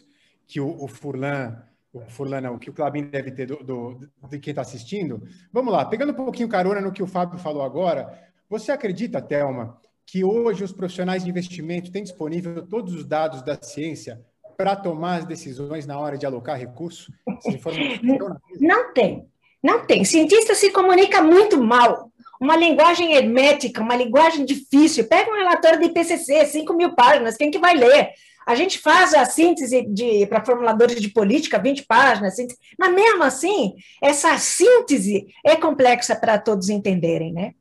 que 0.47 0.61
o, 0.61 0.83
o 0.83 0.87
Furlan, 0.87 1.61
o 1.91 2.01
Furlan 2.01 2.41
não, 2.41 2.57
que 2.57 2.69
o 2.69 2.73
Clabin 2.73 3.03
deve 3.03 3.31
ter 3.31 3.45
do, 3.45 3.57
do, 3.57 4.09
de 4.29 4.39
quem 4.39 4.51
está 4.51 4.61
assistindo. 4.61 5.21
Vamos 5.51 5.73
lá, 5.73 5.85
pegando 5.85 6.13
um 6.13 6.15
pouquinho 6.15 6.47
carona 6.47 6.79
no 6.79 6.91
que 6.91 7.03
o 7.03 7.07
Fábio 7.07 7.37
falou 7.37 7.61
agora, 7.61 8.17
você 8.49 8.71
acredita, 8.71 9.21
Thelma, 9.21 9.77
que 10.05 10.23
hoje 10.23 10.63
os 10.63 10.71
profissionais 10.71 11.25
de 11.25 11.29
investimento 11.29 11.91
têm 11.91 12.03
disponível 12.03 12.65
todos 12.65 12.93
os 12.93 13.05
dados 13.05 13.41
da 13.41 13.61
ciência 13.61 14.25
para 14.55 14.75
tomar 14.75 15.17
as 15.17 15.25
decisões 15.25 15.85
na 15.85 15.99
hora 15.99 16.17
de 16.17 16.25
alocar 16.25 16.57
recursos? 16.57 17.11
Não 18.59 18.93
tem, 18.93 19.29
não 19.61 19.85
tem. 19.85 20.05
Cientista 20.05 20.55
se 20.55 20.71
comunica 20.71 21.21
muito 21.21 21.61
mal 21.61 22.11
uma 22.39 22.55
linguagem 22.55 23.13
hermética, 23.13 23.81
uma 23.81 23.95
linguagem 23.95 24.45
difícil. 24.45 25.07
Pega 25.07 25.31
um 25.31 25.37
relatório 25.37 25.79
de 25.79 25.85
IPCC, 25.85 26.45
5 26.45 26.73
mil 26.73 26.93
páginas, 26.93 27.37
quem 27.37 27.51
que 27.51 27.59
vai 27.59 27.75
ler? 27.75 28.11
A 28.45 28.55
gente 28.55 28.79
faz 28.79 29.13
a 29.13 29.25
síntese 29.25 29.85
para 30.27 30.45
formuladores 30.45 31.01
de 31.01 31.09
política, 31.09 31.59
20 31.59 31.85
páginas, 31.85 32.35
síntese, 32.37 32.57
mas 32.79 32.93
mesmo 32.93 33.23
assim, 33.23 33.73
essa 34.01 34.37
síntese 34.37 35.27
é 35.45 35.57
complexa 35.57 36.15
para 36.15 36.37
todos 36.37 36.69
entenderem, 36.69 37.33
né? 37.33 37.51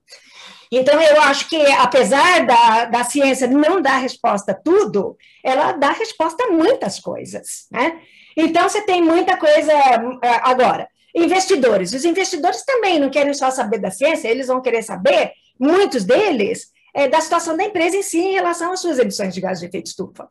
Então, 0.71 1.01
eu 1.01 1.21
acho 1.23 1.49
que, 1.49 1.57
apesar 1.73 2.45
da, 2.47 2.85
da 2.87 3.05
ciência 3.05 3.47
não 3.49 3.81
dar 3.81 3.99
resposta 3.99 4.53
a 4.53 4.55
tudo, 4.55 5.17
ela 5.43 5.73
dá 5.73 5.91
resposta 5.91 6.45
a 6.45 6.51
muitas 6.51 7.01
coisas, 7.01 7.67
né? 7.71 8.01
Então, 8.37 8.69
você 8.69 8.83
tem 8.83 9.03
muita 9.03 9.37
coisa. 9.37 9.73
Agora, 10.43 10.89
investidores. 11.17 11.93
Os 11.93 12.05
investidores 12.05 12.63
também 12.65 13.01
não 13.01 13.11
querem 13.11 13.33
só 13.33 13.51
saber 13.51 13.79
da 13.79 13.91
ciência, 13.91 14.29
eles 14.29 14.47
vão 14.47 14.61
querer 14.61 14.83
saber, 14.83 15.33
muitos 15.59 16.05
deles, 16.05 16.71
é, 16.95 17.09
da 17.09 17.21
situação 17.21 17.57
da 17.57 17.65
empresa 17.65 17.97
em 17.97 18.03
si 18.03 18.19
em 18.19 18.35
relação 18.35 18.73
às 18.73 18.81
suas 18.81 18.99
emissões 18.99 19.35
de 19.35 19.41
gases 19.41 19.61
de 19.61 19.67
efeito 19.67 19.87
estufa. 19.87 20.29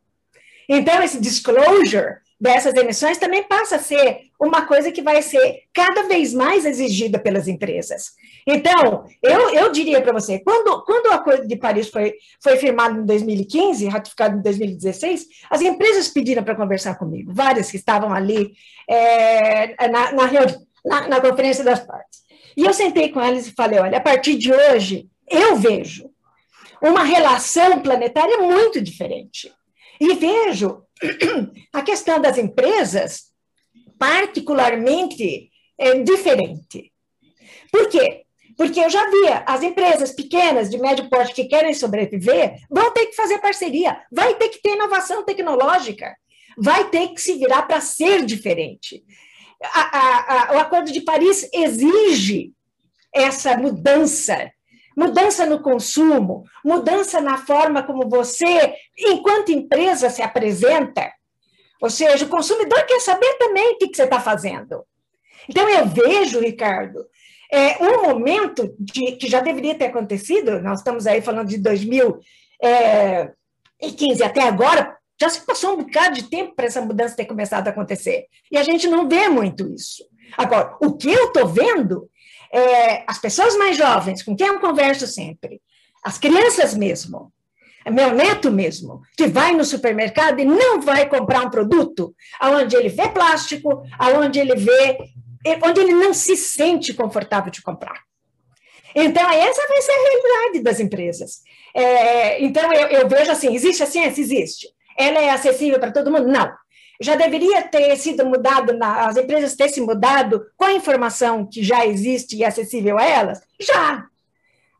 Então, 0.68 1.02
esse 1.02 1.20
disclosure 1.20 2.16
dessas 2.38 2.74
emissões 2.74 3.18
também 3.18 3.42
passa 3.44 3.76
a 3.76 3.78
ser 3.78 4.26
uma 4.38 4.66
coisa 4.66 4.92
que 4.92 5.00
vai 5.00 5.22
ser 5.22 5.62
cada 5.72 6.02
vez 6.02 6.34
mais 6.34 6.66
exigida 6.66 7.18
pelas 7.18 7.48
empresas. 7.48 8.10
Então, 8.46 9.06
eu, 9.22 9.50
eu 9.50 9.72
diria 9.72 10.02
para 10.02 10.12
você, 10.12 10.38
quando, 10.40 10.84
quando 10.84 11.06
o 11.06 11.12
Acordo 11.12 11.46
de 11.46 11.56
Paris 11.56 11.88
foi, 11.88 12.14
foi 12.42 12.56
firmado 12.58 13.00
em 13.00 13.06
2015, 13.06 13.88
ratificado 13.88 14.38
em 14.38 14.42
2016, 14.42 15.26
as 15.50 15.62
empresas 15.62 16.08
pediram 16.08 16.44
para 16.44 16.54
conversar 16.54 16.96
comigo, 16.96 17.32
várias 17.34 17.70
que 17.70 17.76
estavam 17.76 18.12
ali 18.12 18.52
é, 18.88 19.88
na, 19.88 20.12
na, 20.12 20.26
na, 20.86 21.08
na 21.08 21.20
Conferência 21.20 21.64
das 21.64 21.80
Partes. 21.80 22.20
E 22.56 22.64
eu 22.64 22.72
sentei 22.72 23.10
com 23.10 23.20
elas 23.20 23.46
e 23.46 23.52
falei, 23.52 23.78
olha, 23.78 23.98
a 23.98 24.00
partir 24.00 24.36
de 24.38 24.52
hoje, 24.52 25.08
eu 25.28 25.56
vejo 25.56 26.08
uma 26.80 27.02
relação 27.02 27.80
planetária 27.80 28.38
muito 28.38 28.80
diferente. 28.80 29.52
E 30.00 30.14
vejo 30.14 30.82
a 31.72 31.82
questão 31.82 32.20
das 32.20 32.38
empresas 32.38 33.32
particularmente 33.98 35.50
é, 35.78 35.98
diferente. 36.02 36.92
Por 37.72 37.88
quê? 37.88 38.22
Porque 38.56 38.80
eu 38.80 38.88
já 38.88 39.10
via 39.10 39.44
as 39.46 39.62
empresas 39.62 40.12
pequenas, 40.12 40.70
de 40.70 40.78
médio 40.78 41.10
porte, 41.10 41.34
que 41.34 41.44
querem 41.44 41.74
sobreviver, 41.74 42.58
vão 42.70 42.90
ter 42.90 43.06
que 43.06 43.16
fazer 43.16 43.38
parceria, 43.38 44.00
vai 44.10 44.34
ter 44.34 44.48
que 44.48 44.62
ter 44.62 44.74
inovação 44.74 45.24
tecnológica, 45.24 46.16
vai 46.56 46.88
ter 46.88 47.08
que 47.08 47.20
se 47.20 47.34
virar 47.34 47.62
para 47.62 47.82
ser 47.82 48.24
diferente. 48.24 49.04
A, 49.62 50.52
a, 50.52 50.56
o 50.56 50.58
Acordo 50.58 50.92
de 50.92 51.00
Paris 51.00 51.48
exige 51.52 52.52
essa 53.12 53.56
mudança 53.56 54.50
mudança 54.96 55.44
no 55.44 55.60
consumo, 55.60 56.44
mudança 56.64 57.20
na 57.20 57.36
forma 57.36 57.82
como 57.82 58.08
você, 58.08 58.74
enquanto 58.98 59.52
empresa, 59.52 60.08
se 60.08 60.22
apresenta. 60.22 61.12
Ou 61.82 61.90
seja, 61.90 62.24
o 62.24 62.28
consumidor 62.28 62.82
quer 62.86 63.00
saber 63.00 63.34
também 63.34 63.74
o 63.74 63.76
que, 63.76 63.94
você 63.94 64.04
está 64.04 64.18
fazendo. 64.18 64.84
Então, 65.48 65.68
eu 65.68 65.86
vejo, 65.86 66.40
Ricardo, 66.40 67.06
é, 67.52 67.76
um 67.84 68.08
momento 68.08 68.74
de, 68.78 69.12
que 69.12 69.28
já 69.28 69.40
deveria 69.40 69.74
ter 69.74 69.86
acontecido, 69.86 70.62
nós 70.62 70.78
estamos 70.78 71.06
aí 71.06 71.20
falando 71.20 71.48
de 71.48 71.58
2015 71.58 72.22
é, 74.22 74.26
até 74.26 74.42
agora, 74.42 74.95
já 75.20 75.28
se 75.28 75.44
passou 75.44 75.74
um 75.74 75.84
bocado 75.84 76.14
de 76.14 76.24
tempo 76.24 76.54
para 76.54 76.66
essa 76.66 76.80
mudança 76.80 77.16
ter 77.16 77.24
começado 77.24 77.68
a 77.68 77.70
acontecer. 77.70 78.26
E 78.50 78.58
a 78.58 78.62
gente 78.62 78.86
não 78.86 79.08
vê 79.08 79.28
muito 79.28 79.68
isso. 79.72 80.04
Agora, 80.36 80.76
o 80.80 80.96
que 80.96 81.08
eu 81.08 81.26
estou 81.26 81.46
vendo 81.46 82.08
é, 82.52 83.04
as 83.06 83.18
pessoas 83.18 83.56
mais 83.56 83.76
jovens, 83.76 84.22
com 84.22 84.36
quem 84.36 84.46
eu 84.46 84.60
converso 84.60 85.06
sempre, 85.06 85.60
as 86.04 86.18
crianças 86.18 86.74
mesmo, 86.74 87.32
meu 87.90 88.12
neto 88.12 88.50
mesmo, 88.50 89.00
que 89.16 89.26
vai 89.26 89.52
no 89.52 89.64
supermercado 89.64 90.40
e 90.40 90.44
não 90.44 90.80
vai 90.80 91.08
comprar 91.08 91.42
um 91.42 91.50
produto 91.50 92.14
aonde 92.40 92.76
ele 92.76 92.88
vê 92.88 93.08
plástico, 93.08 93.82
aonde 93.98 94.38
ele 94.40 94.56
vê, 94.56 94.98
onde 95.64 95.80
ele 95.80 95.92
não 95.92 96.12
se 96.12 96.36
sente 96.36 96.92
confortável 96.92 97.50
de 97.50 97.62
comprar. 97.62 98.00
Então, 98.94 99.30
essa 99.30 99.68
vai 99.68 99.82
ser 99.82 99.92
a 99.92 100.02
realidade 100.02 100.64
das 100.64 100.80
empresas. 100.80 101.42
É, 101.74 102.42
então, 102.42 102.72
eu, 102.72 102.88
eu, 102.88 103.08
vejo 103.08 103.30
assim, 103.30 103.54
existe 103.54 103.82
a 103.82 103.86
ciência? 103.86 104.20
Existe. 104.20 104.68
Ela 104.98 105.20
é 105.20 105.30
acessível 105.30 105.78
para 105.78 105.92
todo 105.92 106.10
mundo? 106.10 106.28
Não 106.28 106.50
já 107.00 107.14
deveria 107.14 107.62
ter 107.62 107.94
sido 107.96 108.24
mudado, 108.24 108.72
na, 108.76 109.06
as 109.06 109.16
empresas 109.16 109.54
ter 109.54 109.68
se 109.68 109.80
mudado 109.80 110.46
com 110.56 110.64
a 110.64 110.72
informação 110.72 111.46
que 111.46 111.62
já 111.62 111.86
existe 111.86 112.36
e 112.36 112.44
acessível 112.44 112.98
a 112.98 113.04
elas? 113.04 113.40
Já. 113.60 114.06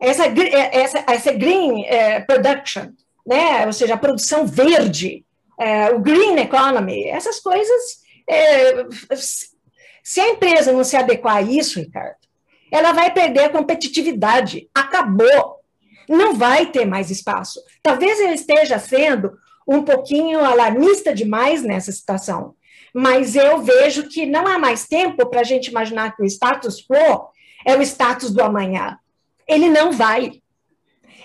Essa, 0.00 0.26
é, 0.26 0.80
essa, 0.80 1.04
essa 1.06 1.32
green 1.32 1.84
é, 1.84 2.20
production, 2.20 2.88
né? 3.26 3.66
ou 3.66 3.72
seja, 3.72 3.94
a 3.94 3.98
produção 3.98 4.46
verde, 4.46 5.24
é, 5.58 5.90
o 5.90 6.00
green 6.00 6.36
economy, 6.38 7.04
essas 7.04 7.40
coisas, 7.40 8.00
se 10.02 10.20
a 10.20 10.30
empresa 10.30 10.72
não 10.72 10.84
se 10.84 10.96
adequar 10.96 11.36
a 11.36 11.42
isso, 11.42 11.80
Ricardo, 11.80 12.16
ela 12.70 12.92
vai 12.92 13.12
perder 13.12 13.44
a 13.44 13.48
competitividade. 13.48 14.68
Acabou. 14.74 15.56
Não 16.08 16.34
vai 16.34 16.66
ter 16.66 16.84
mais 16.84 17.10
espaço. 17.10 17.60
Talvez 17.82 18.20
ele 18.20 18.34
esteja 18.34 18.78
sendo 18.78 19.36
um 19.66 19.82
pouquinho 19.82 20.44
alarmista 20.44 21.14
demais 21.14 21.62
nessa 21.62 21.90
situação. 21.90 22.54
Mas 22.94 23.34
eu 23.36 23.58
vejo 23.58 24.08
que 24.08 24.24
não 24.24 24.46
há 24.46 24.58
mais 24.58 24.86
tempo 24.86 25.26
para 25.26 25.40
a 25.40 25.44
gente 25.44 25.68
imaginar 25.68 26.14
que 26.16 26.22
o 26.22 26.26
status 26.26 26.80
quo 26.80 27.30
é 27.66 27.76
o 27.76 27.82
status 27.82 28.30
do 28.30 28.42
amanhã. 28.42 28.98
Ele 29.46 29.68
não 29.68 29.92
vai. 29.92 30.40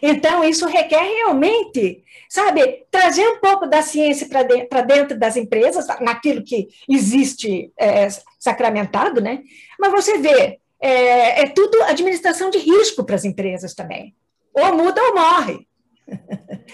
Então, 0.01 0.43
isso 0.43 0.65
requer 0.65 1.03
realmente, 1.03 2.03
sabe, 2.27 2.85
trazer 2.89 3.27
um 3.27 3.39
pouco 3.39 3.67
da 3.67 3.83
ciência 3.83 4.27
para 4.27 4.41
de, 4.41 4.67
dentro 4.87 5.17
das 5.17 5.37
empresas, 5.37 5.85
naquilo 5.99 6.43
que 6.43 6.69
existe 6.89 7.71
é, 7.77 8.07
sacramentado, 8.39 9.21
né? 9.21 9.43
Mas 9.79 9.91
você 9.91 10.17
vê, 10.17 10.59
é, 10.81 11.43
é 11.43 11.47
tudo 11.49 11.83
administração 11.83 12.49
de 12.49 12.57
risco 12.57 13.03
para 13.03 13.15
as 13.15 13.23
empresas 13.23 13.75
também. 13.75 14.15
Ou 14.53 14.75
muda 14.75 15.01
ou 15.01 15.13
morre. 15.13 15.67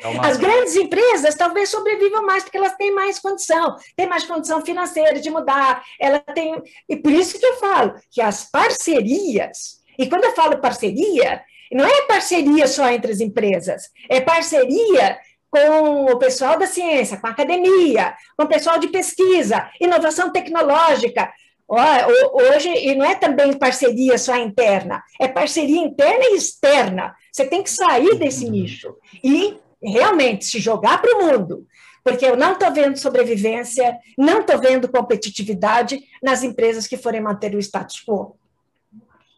É 0.02 0.08
uma... 0.08 0.28
As 0.28 0.38
grandes 0.38 0.76
empresas 0.76 1.36
talvez 1.36 1.70
sobrevivam 1.70 2.26
mais 2.26 2.44
porque 2.44 2.58
elas 2.58 2.76
têm 2.76 2.94
mais 2.94 3.20
condição, 3.20 3.76
têm 3.96 4.08
mais 4.08 4.24
condição 4.24 4.64
financeira 4.64 5.20
de 5.20 5.30
mudar. 5.30 5.84
Ela 6.00 6.20
tem 6.20 6.62
e 6.88 6.96
por 6.96 7.12
isso 7.12 7.40
que 7.40 7.46
eu 7.46 7.58
falo 7.58 7.96
que 8.12 8.22
as 8.22 8.50
parcerias 8.50 9.78
e 9.98 10.08
quando 10.08 10.26
eu 10.26 10.34
falo 10.34 10.60
parceria 10.60 11.42
não 11.72 11.86
é 11.86 12.02
parceria 12.04 12.68
só 12.68 12.90
entre 12.90 13.12
as 13.12 13.20
empresas, 13.20 13.90
é 14.10 14.22
parceria 14.22 15.18
com 15.50 16.06
o 16.06 16.18
pessoal 16.18 16.58
da 16.58 16.68
ciência, 16.68 17.18
com 17.18 17.28
a 17.28 17.32
academia, 17.32 18.16
com 18.38 18.46
o 18.46 18.48
pessoal 18.48 18.78
de 18.80 18.88
pesquisa, 18.88 19.70
inovação 19.80 20.32
tecnológica. 20.32 21.32
Hoje, 21.68 22.70
e 22.70 22.95
não 22.95 23.05
é 23.05 23.15
também 23.15 23.51
parceria 23.53 24.18
só 24.18 24.38
interna, 24.38 25.03
é 25.20 25.28
parceria 25.28 25.82
interna 25.82 26.24
e 26.24 26.36
externa. 26.38 27.13
Você 27.32 27.45
tem 27.45 27.61
que 27.61 27.70
sair 27.70 28.15
desse 28.15 28.45
uhum. 28.45 28.51
nicho 28.51 28.95
e 29.24 29.57
realmente 29.82 30.45
se 30.45 30.59
jogar 30.59 31.01
para 31.01 31.15
o 31.15 31.26
mundo, 31.26 31.68
porque 32.03 32.26
eu 32.26 32.38
não 32.38 32.53
estou 32.53 32.72
vendo 32.74 32.97
sobrevivência, 32.97 33.97
não 34.18 34.39
estou 34.39 34.57
vendo 34.59 34.89
competitividade 34.89 35.99
nas 36.24 36.41
empresas 36.41 36.88
que 36.88 36.97
forem 36.97 37.22
manter 37.22 37.53
o 37.53 37.59
status 37.59 38.01
quo. 38.05 38.38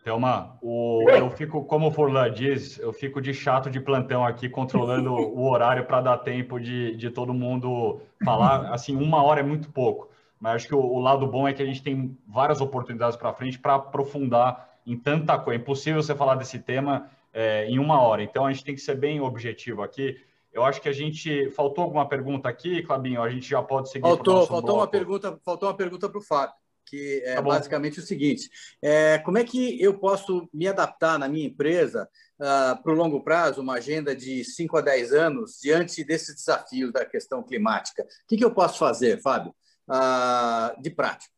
Thelma, 0.03 0.57
o, 0.61 1.09
eu 1.09 1.29
fico, 1.29 1.65
como 1.65 1.87
o 1.87 1.91
Furlan 1.91 2.31
diz, 2.31 2.79
eu 2.79 2.93
fico 2.93 3.21
de 3.21 3.33
chato 3.33 3.69
de 3.69 3.81
plantão 3.81 4.25
aqui, 4.25 4.47
controlando 4.47 5.11
o 5.13 5.49
horário 5.49 5.85
para 5.85 6.01
dar 6.01 6.17
tempo 6.19 6.59
de, 6.59 6.95
de 6.95 7.09
todo 7.09 7.33
mundo 7.33 8.01
falar. 8.23 8.73
Assim, 8.73 8.95
uma 8.95 9.21
hora 9.23 9.41
é 9.41 9.43
muito 9.43 9.69
pouco, 9.71 10.09
mas 10.39 10.55
acho 10.55 10.67
que 10.67 10.75
o, 10.75 10.79
o 10.79 10.99
lado 10.99 11.27
bom 11.27 11.47
é 11.47 11.53
que 11.53 11.61
a 11.61 11.65
gente 11.65 11.83
tem 11.83 12.17
várias 12.27 12.61
oportunidades 12.61 13.17
para 13.17 13.33
frente 13.33 13.59
para 13.59 13.75
aprofundar 13.75 14.69
em 14.85 14.97
tanta 14.97 15.37
coisa. 15.37 15.59
É 15.59 15.61
impossível 15.61 16.01
você 16.01 16.15
falar 16.15 16.35
desse 16.35 16.59
tema 16.59 17.09
é, 17.33 17.65
em 17.65 17.77
uma 17.77 18.01
hora. 18.01 18.23
Então 18.23 18.45
a 18.45 18.51
gente 18.51 18.63
tem 18.63 18.75
que 18.75 18.81
ser 18.81 18.95
bem 18.95 19.19
objetivo 19.21 19.83
aqui. 19.83 20.17
Eu 20.51 20.63
acho 20.63 20.81
que 20.81 20.89
a 20.89 20.93
gente 20.93 21.49
faltou 21.51 21.83
alguma 21.83 22.07
pergunta 22.07 22.49
aqui, 22.49 22.81
Clabinho. 22.81 23.21
A 23.21 23.29
gente 23.29 23.47
já 23.47 23.61
pode 23.61 23.89
seguir. 23.89 24.03
Faltou, 24.03 24.47
faltou 24.47 24.77
uma 24.77 24.87
pergunta, 24.87 25.39
faltou 25.45 25.69
uma 25.69 25.75
pergunta 25.75 26.09
para 26.09 26.17
o 26.17 26.23
Fábio, 26.23 26.55
que 26.85 27.21
é 27.23 27.35
tá 27.35 27.41
basicamente 27.41 27.99
o 27.99 28.03
seguinte: 28.03 28.49
é, 28.81 29.19
como 29.19 29.37
é 29.37 29.43
que 29.43 29.79
eu 29.81 29.99
posso 29.99 30.49
me 30.51 30.67
adaptar 30.67 31.19
na 31.19 31.27
minha 31.27 31.45
empresa 31.45 32.09
uh, 32.39 32.81
para 32.81 32.91
o 32.91 32.95
longo 32.95 33.23
prazo, 33.23 33.61
uma 33.61 33.75
agenda 33.75 34.15
de 34.15 34.43
5 34.43 34.77
a 34.77 34.81
10 34.81 35.13
anos, 35.13 35.59
diante 35.61 36.03
desses 36.03 36.35
desafios 36.35 36.91
da 36.91 37.05
questão 37.05 37.43
climática? 37.43 38.01
O 38.01 38.07
que, 38.27 38.37
que 38.37 38.45
eu 38.45 38.51
posso 38.51 38.79
fazer, 38.79 39.21
Fábio, 39.21 39.53
uh, 39.89 40.81
de 40.81 40.89
prático? 40.89 41.33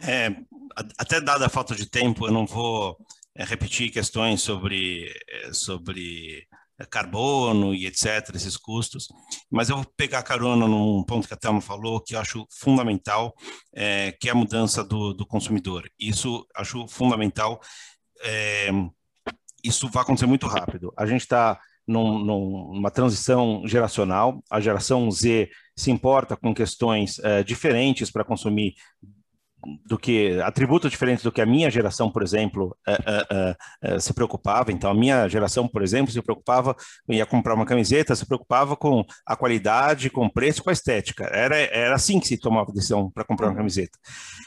É, 0.00 0.28
até 0.98 1.20
dada 1.20 1.46
a 1.46 1.50
falta 1.50 1.74
de 1.74 1.88
tempo, 1.88 2.26
eu 2.26 2.32
não 2.32 2.46
vou 2.46 2.96
é, 3.34 3.44
repetir 3.44 3.90
questões 3.90 4.42
sobre, 4.42 5.12
é, 5.28 5.52
sobre 5.52 6.46
carbono 6.90 7.74
e 7.74 7.86
etc., 7.86 8.34
esses 8.34 8.56
custos, 8.56 9.08
mas 9.50 9.70
eu 9.70 9.76
vou 9.76 9.86
pegar 9.96 10.22
carona 10.22 10.68
num 10.68 11.02
ponto 11.02 11.26
que 11.26 11.32
a 11.32 11.36
Thelma 11.36 11.60
falou, 11.60 12.00
que 12.00 12.14
eu 12.14 12.20
acho 12.20 12.46
fundamental, 12.50 13.34
é, 13.74 14.12
que 14.12 14.28
é 14.28 14.32
a 14.32 14.34
mudança 14.34 14.84
do, 14.84 15.14
do 15.14 15.26
consumidor. 15.26 15.88
Isso 15.98 16.46
acho 16.54 16.86
fundamental, 16.86 17.60
é, 18.22 18.68
isso 19.64 19.88
vai 19.88 20.02
acontecer 20.02 20.26
muito 20.26 20.46
rápido. 20.46 20.92
A 20.96 21.06
gente 21.06 21.22
está 21.22 21.58
num, 21.86 22.18
numa 22.18 22.90
transição 22.90 23.62
geracional, 23.66 24.42
a 24.50 24.60
geração 24.60 25.10
Z 25.10 25.48
se 25.76 25.90
importa 25.90 26.36
com 26.36 26.54
questões 26.54 27.18
é, 27.18 27.42
diferentes 27.42 28.10
para 28.10 28.24
consumir 28.24 28.74
do 29.84 29.98
que 29.98 30.40
atributos 30.40 30.90
diferentes 30.90 31.24
do 31.24 31.32
que 31.32 31.40
a 31.40 31.46
minha 31.46 31.70
geração, 31.70 32.10
por 32.10 32.22
exemplo, 32.22 32.76
uh, 32.86 32.92
uh, 32.92 33.96
uh, 33.96 34.00
se 34.00 34.12
preocupava. 34.12 34.70
Então, 34.70 34.90
a 34.90 34.94
minha 34.94 35.28
geração, 35.28 35.66
por 35.66 35.82
exemplo, 35.82 36.12
se 36.12 36.22
preocupava 36.22 36.76
ia 37.08 37.26
comprar 37.26 37.54
uma 37.54 37.66
camiseta, 37.66 38.14
se 38.14 38.26
preocupava 38.26 38.76
com 38.76 39.04
a 39.24 39.34
qualidade, 39.34 40.10
com 40.10 40.26
o 40.26 40.32
preço, 40.32 40.62
com 40.62 40.70
a 40.70 40.72
estética. 40.72 41.24
Era, 41.24 41.56
era 41.56 41.94
assim 41.94 42.20
que 42.20 42.28
se 42.28 42.38
tomava 42.38 42.72
decisão 42.72 43.10
para 43.10 43.24
comprar 43.24 43.46
uma 43.46 43.52
uhum. 43.52 43.58
camiseta. 43.58 43.98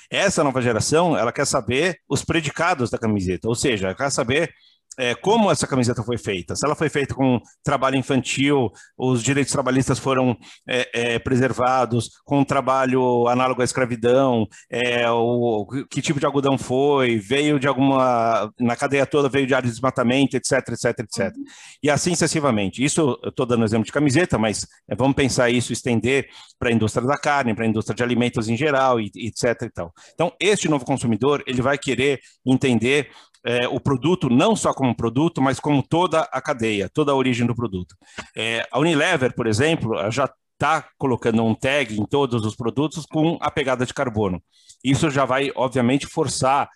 Essa 0.09 0.43
nova 0.43 0.61
geração, 0.61 1.17
ela 1.17 1.32
quer 1.32 1.45
saber 1.45 1.97
os 2.07 2.23
predicados 2.23 2.89
da 2.89 2.97
camiseta, 2.97 3.47
ou 3.47 3.55
seja, 3.55 3.93
quer 3.93 4.11
saber 4.11 4.51
é, 5.00 5.16
como 5.16 5.50
essa 5.50 5.66
camiseta 5.66 6.04
foi 6.04 6.18
feita. 6.18 6.56
Se 6.56 6.66
ela 6.66 6.76
foi 6.76 6.89
feita 6.89 7.16
com 7.16 7.39
trabalho 7.64 7.95
infantil, 7.95 8.70
os 8.97 9.24
direitos 9.24 9.54
trabalhistas 9.54 9.97
foram 9.97 10.38
é, 10.68 11.14
é, 11.14 11.20
preservados, 11.20 12.10
com 12.26 12.43
trabalho 12.43 13.28
análogo 13.30 13.62
à 13.62 13.64
escravidão, 13.64 14.45
é, 14.70 15.10
o, 15.10 15.66
que 15.89 16.02
tipo 16.02 16.20
de 16.20 16.26
algodão 16.26 16.58
foi, 16.58 17.18
veio 17.18 17.58
de 17.58 17.68
alguma. 17.68 18.52
na 18.60 18.76
cadeia 18.76 19.06
toda 19.06 19.30
veio 19.30 19.47
de 19.47 19.54
área 19.54 19.68
de 19.68 19.72
desmatamento, 19.72 20.36
etc, 20.36 20.68
etc, 20.70 21.00
etc. 21.00 21.34
E 21.82 21.89
assim 21.89 22.12
sucessivamente. 22.12 22.84
Isso, 22.84 23.18
eu 23.24 23.30
estou 23.30 23.45
dando 23.45 23.64
exemplo 23.64 23.86
de 23.86 23.93
camiseta, 23.93 24.38
mas 24.38 24.68
é, 24.89 24.95
vamos 24.95 25.16
pensar 25.16 25.50
isso, 25.50 25.72
estender 25.72 26.28
para 26.60 26.70
a 26.70 26.74
indústria 26.74 27.08
da 27.08 27.18
carne, 27.18 27.56
para 27.56 27.64
a 27.64 27.68
indústria 27.68 27.95
de 27.95 28.04
alimentos 28.04 28.50
em 28.50 28.58
geral, 28.58 29.00
e, 29.00 29.10
etc. 29.16 29.62
E 29.62 29.70
tal. 29.70 29.93
Então, 30.14 30.34
este 30.41 30.68
novo 30.68 30.84
consumidor, 30.84 31.41
ele 31.47 31.62
vai 31.62 31.78
querer 31.78 32.20
entender 32.45 33.10
é, 33.46 33.68
o 33.68 33.80
produto 33.80 34.30
não 34.30 34.56
só 34.56 34.74
como 34.74 34.96
produto, 34.96 35.42
mas 35.42 35.60
como 35.60 35.82
toda 35.82 36.22
a 36.32 36.42
cadeia, 36.42 36.90
toda 36.90 37.12
a 37.12 37.16
origem 37.16 37.48
do 37.48 37.56
produto. 37.56 37.96
É, 38.36 38.68
a 38.72 38.80
Unilever, 38.80 39.34
por 39.34 39.48
exemplo, 39.48 39.96
já 40.12 40.30
está 40.54 40.86
colocando 40.98 41.44
um 41.44 41.56
tag 41.56 41.98
em 41.98 42.06
todos 42.06 42.46
os 42.46 42.56
produtos 42.56 43.06
com 43.06 43.38
a 43.40 43.50
pegada 43.50 43.86
de 43.86 43.94
carbono. 43.94 44.44
Isso 44.84 45.10
já 45.10 45.24
vai, 45.24 45.52
obviamente, 45.56 46.06
forçar 46.06 46.70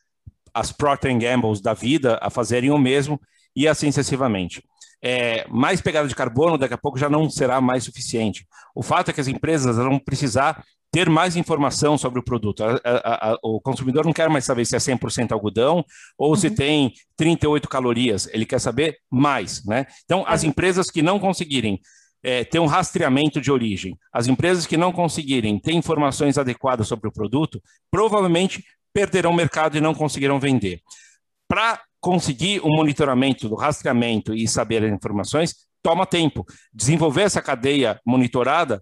as 0.54 0.72
Procter 0.72 1.18
Gamble 1.18 1.62
da 1.62 1.74
vida 1.74 2.18
a 2.22 2.30
fazerem 2.30 2.72
o 2.72 2.78
mesmo 2.78 3.20
e 3.56 3.68
assim 3.68 3.92
sucessivamente. 3.92 4.64
É, 5.06 5.46
mais 5.50 5.82
pegada 5.82 6.08
de 6.08 6.16
carbono 6.16 6.58
daqui 6.58 6.74
a 6.74 6.78
pouco 6.78 6.98
já 6.98 7.10
não 7.10 7.30
será 7.30 7.60
mais 7.60 7.84
suficiente. 7.84 8.48
O 8.74 8.82
fato 8.82 9.10
é 9.10 9.14
que 9.14 9.20
as 9.20 9.28
empresas 9.28 9.76
vão 9.76 10.00
precisar 10.00 10.64
ter 10.94 11.10
mais 11.10 11.36
informação 11.36 11.98
sobre 11.98 12.20
o 12.20 12.24
produto. 12.24 12.64
A, 12.64 12.80
a, 12.84 13.32
a, 13.32 13.40
o 13.42 13.60
consumidor 13.60 14.06
não 14.06 14.14
quer 14.14 14.30
mais 14.30 14.46
saber 14.46 14.64
se 14.64 14.76
é 14.76 14.80
100% 14.80 15.32
algodão 15.32 15.84
ou 16.16 16.30
uhum. 16.30 16.36
se 16.36 16.52
tem 16.52 16.94
38 17.18 17.68
calorias, 17.68 18.30
ele 18.32 18.46
quer 18.46 18.60
saber 18.60 19.00
mais, 19.10 19.66
né? 19.66 19.88
Então, 20.06 20.24
as 20.28 20.44
é. 20.44 20.48
empresas 20.48 20.92
que 20.92 21.02
não 21.02 21.20
conseguirem 21.20 21.82
é, 22.22 22.44
ter 22.44 22.60
um 22.60 22.68
rastreamento 22.68 23.42
de 23.42 23.52
origem, 23.52 23.98
as 24.14 24.28
empresas 24.28 24.68
que 24.68 24.78
não 24.78 24.92
conseguirem 24.92 25.58
ter 25.60 25.74
informações 25.74 26.38
adequadas 26.38 26.88
sobre 26.88 27.10
o 27.10 27.12
produto, 27.12 27.60
provavelmente 27.90 28.64
perderão 28.94 29.32
o 29.32 29.36
mercado 29.36 29.76
e 29.76 29.82
não 29.82 29.96
conseguirão 29.96 30.40
vender. 30.40 30.80
Para 31.48 31.82
conseguir 32.00 32.60
o 32.64 32.70
monitoramento 32.70 33.50
do 33.50 33.56
rastreamento 33.56 34.32
e 34.32 34.48
saber 34.48 34.84
as 34.84 34.94
informações, 34.94 35.56
toma 35.82 36.06
tempo. 36.06 36.46
Desenvolver 36.72 37.24
essa 37.24 37.42
cadeia 37.42 38.00
monitorada 38.06 38.80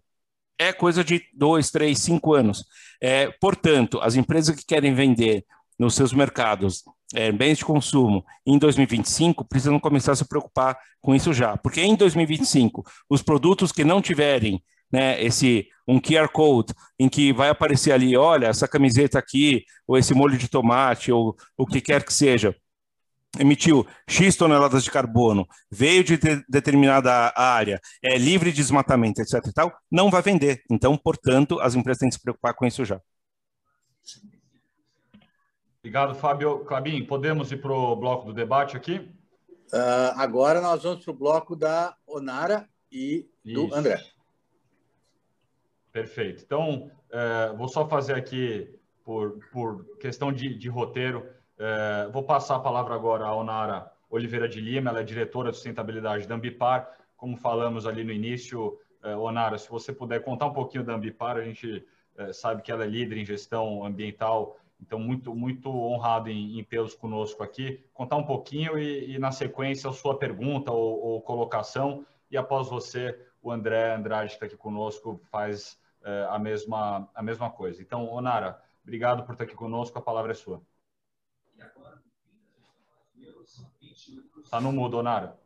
é 0.62 0.74
coisa 0.74 1.04
de 1.04 1.24
dois, 1.34 1.72
três, 1.72 2.00
cinco 2.00 2.34
anos. 2.34 2.64
É, 3.02 3.32
portanto, 3.40 4.00
as 4.02 4.16
empresas 4.16 4.56
que 4.56 4.66
querem 4.66 4.94
vender 4.94 5.44
nos 5.80 5.96
seus 5.96 6.14
mercados 6.14 6.84
é, 7.16 7.32
bens 7.32 7.58
de 7.58 7.66
consumo 7.66 8.24
em 8.46 8.58
2025 8.58 9.44
precisam 9.44 9.80
começar 9.80 10.12
a 10.12 10.16
se 10.16 10.28
preocupar 10.28 10.78
com 11.02 11.16
isso 11.16 11.34
já, 11.34 11.58
porque 11.58 11.82
em 11.82 11.96
2025 11.96 12.84
os 13.10 13.22
produtos 13.22 13.72
que 13.72 13.84
não 13.84 14.02
tiverem 14.02 14.64
né, 14.92 15.22
esse 15.24 15.68
um 15.88 16.00
QR 16.00 16.30
code 16.30 16.74
em 17.00 17.10
que 17.10 17.34
vai 17.34 17.50
aparecer 17.50 17.92
ali, 17.92 18.16
olha, 18.16 18.48
essa 18.48 18.68
camiseta 18.68 19.18
aqui, 19.18 19.64
ou 19.88 19.98
esse 19.98 20.14
molho 20.14 20.38
de 20.38 20.48
tomate, 20.48 21.12
ou 21.12 21.36
o 21.58 21.66
que 21.66 21.82
quer 21.82 22.04
que 22.04 22.14
seja, 22.14 22.56
emitiu 23.40 23.86
X 24.08 24.36
toneladas 24.36 24.84
de 24.84 24.92
carbono, 24.92 25.48
veio 25.70 26.04
de, 26.04 26.18
de 26.18 26.44
determinada 26.50 27.34
área, 27.36 27.80
é 28.04 28.18
livre 28.18 28.52
de 28.52 28.58
desmatamento, 28.58 29.22
etc. 29.22 29.46
e 29.48 29.54
tal, 29.54 29.72
não 29.90 30.10
vai 30.10 30.22
vender. 30.22 30.62
Então, 30.70 30.98
portanto, 30.98 31.60
as 31.60 31.76
empresas 31.76 32.00
têm 32.00 32.10
que 32.10 32.16
se 32.16 32.22
preocupar 32.22 32.54
com 32.54 32.66
isso 32.66 32.84
já. 32.84 33.00
Obrigado, 35.80 36.14
Fábio. 36.14 36.60
Clabin, 36.66 37.04
podemos 37.06 37.52
ir 37.52 37.58
para 37.58 37.74
o 37.74 37.96
bloco 37.96 38.28
do 38.28 38.34
debate 38.34 38.78
aqui? 38.78 38.98
Uh, 39.74 40.14
agora 40.16 40.62
nós 40.62 40.84
vamos 40.84 41.04
para 41.04 41.12
o 41.12 41.18
bloco 41.18 41.56
da 41.56 41.96
Onara 42.06 42.70
e 42.92 43.28
do 43.44 43.66
isso. 43.66 43.76
André. 43.76 44.00
Perfeito. 45.92 46.44
Então, 46.44 46.92
uh, 47.10 47.58
vou 47.58 47.68
só 47.68 47.88
fazer 47.88 48.16
aqui, 48.16 48.70
por, 49.04 49.40
por 49.52 49.98
questão 49.98 50.32
de, 50.32 50.56
de 50.56 50.70
roteiro, 50.70 51.26
é, 51.64 52.10
vou 52.12 52.24
passar 52.24 52.56
a 52.56 52.60
palavra 52.60 52.96
agora 52.96 53.26
à 53.26 53.36
Onara 53.36 53.92
Oliveira 54.10 54.50
de 54.50 54.60
Lima, 54.60 54.90
ela 54.90 55.02
é 55.02 55.04
diretora 55.04 55.52
de 55.52 55.58
sustentabilidade 55.58 56.28
da 56.28 56.34
Ambipar. 56.34 56.92
Como 57.16 57.38
falamos 57.38 57.86
ali 57.86 58.04
no 58.04 58.12
início, 58.12 58.80
é, 59.04 59.16
Onara, 59.16 59.60
se 59.60 59.70
você 59.70 59.94
puder 59.94 60.24
contar 60.24 60.48
um 60.48 60.54
pouquinho 60.54 60.84
da 60.84 60.96
Ambipar, 60.96 61.38
a 61.38 61.44
gente 61.44 61.86
é, 62.18 62.34
sabe 62.34 62.64
que 62.64 62.72
ela 62.72 62.84
é 62.84 62.88
líder 62.88 63.20
em 63.20 63.26
gestão 63.26 63.86
ambiental, 63.86 64.58
então 64.82 64.98
muito 64.98 65.36
muito 65.36 65.70
honrado 65.70 66.32
em, 66.32 66.60
em 66.60 66.64
tê-los 66.64 66.96
conosco 66.96 67.44
aqui. 67.44 67.86
Contar 67.94 68.16
um 68.16 68.26
pouquinho 68.26 68.80
e, 68.80 69.14
e, 69.14 69.20
na 69.20 69.32
sequência, 69.32 69.88
a 69.88 69.94
sua 69.94 70.18
pergunta 70.18 70.72
ou, 70.72 71.00
ou, 71.00 71.22
colocação, 71.22 72.04
e 72.32 72.38
após 72.38 72.70
você, 72.70 73.16
o 73.40 73.52
André 73.52 73.94
Andrade, 73.94 74.30
que 74.30 74.34
está 74.34 74.48
aqui 74.48 74.58
conosco, 74.58 75.22
faz 75.32 75.80
a, 76.30 76.40
mesma, 76.40 77.08
a 77.14 77.22
mesma 77.22 77.52
coisa. 77.52 77.80
Então, 77.80 78.12
Onara, 78.12 78.60
obrigado 78.82 79.24
por 79.24 79.34
estar 79.34 79.44
aqui 79.44 79.54
conosco, 79.56 79.96
a 80.00 80.02
palavra 80.02 80.32
é 80.32 80.34
sua. 80.34 80.60
Está 84.44 84.60
no 84.60 84.72
mudo, 84.72 85.02
Nara. 85.02 85.40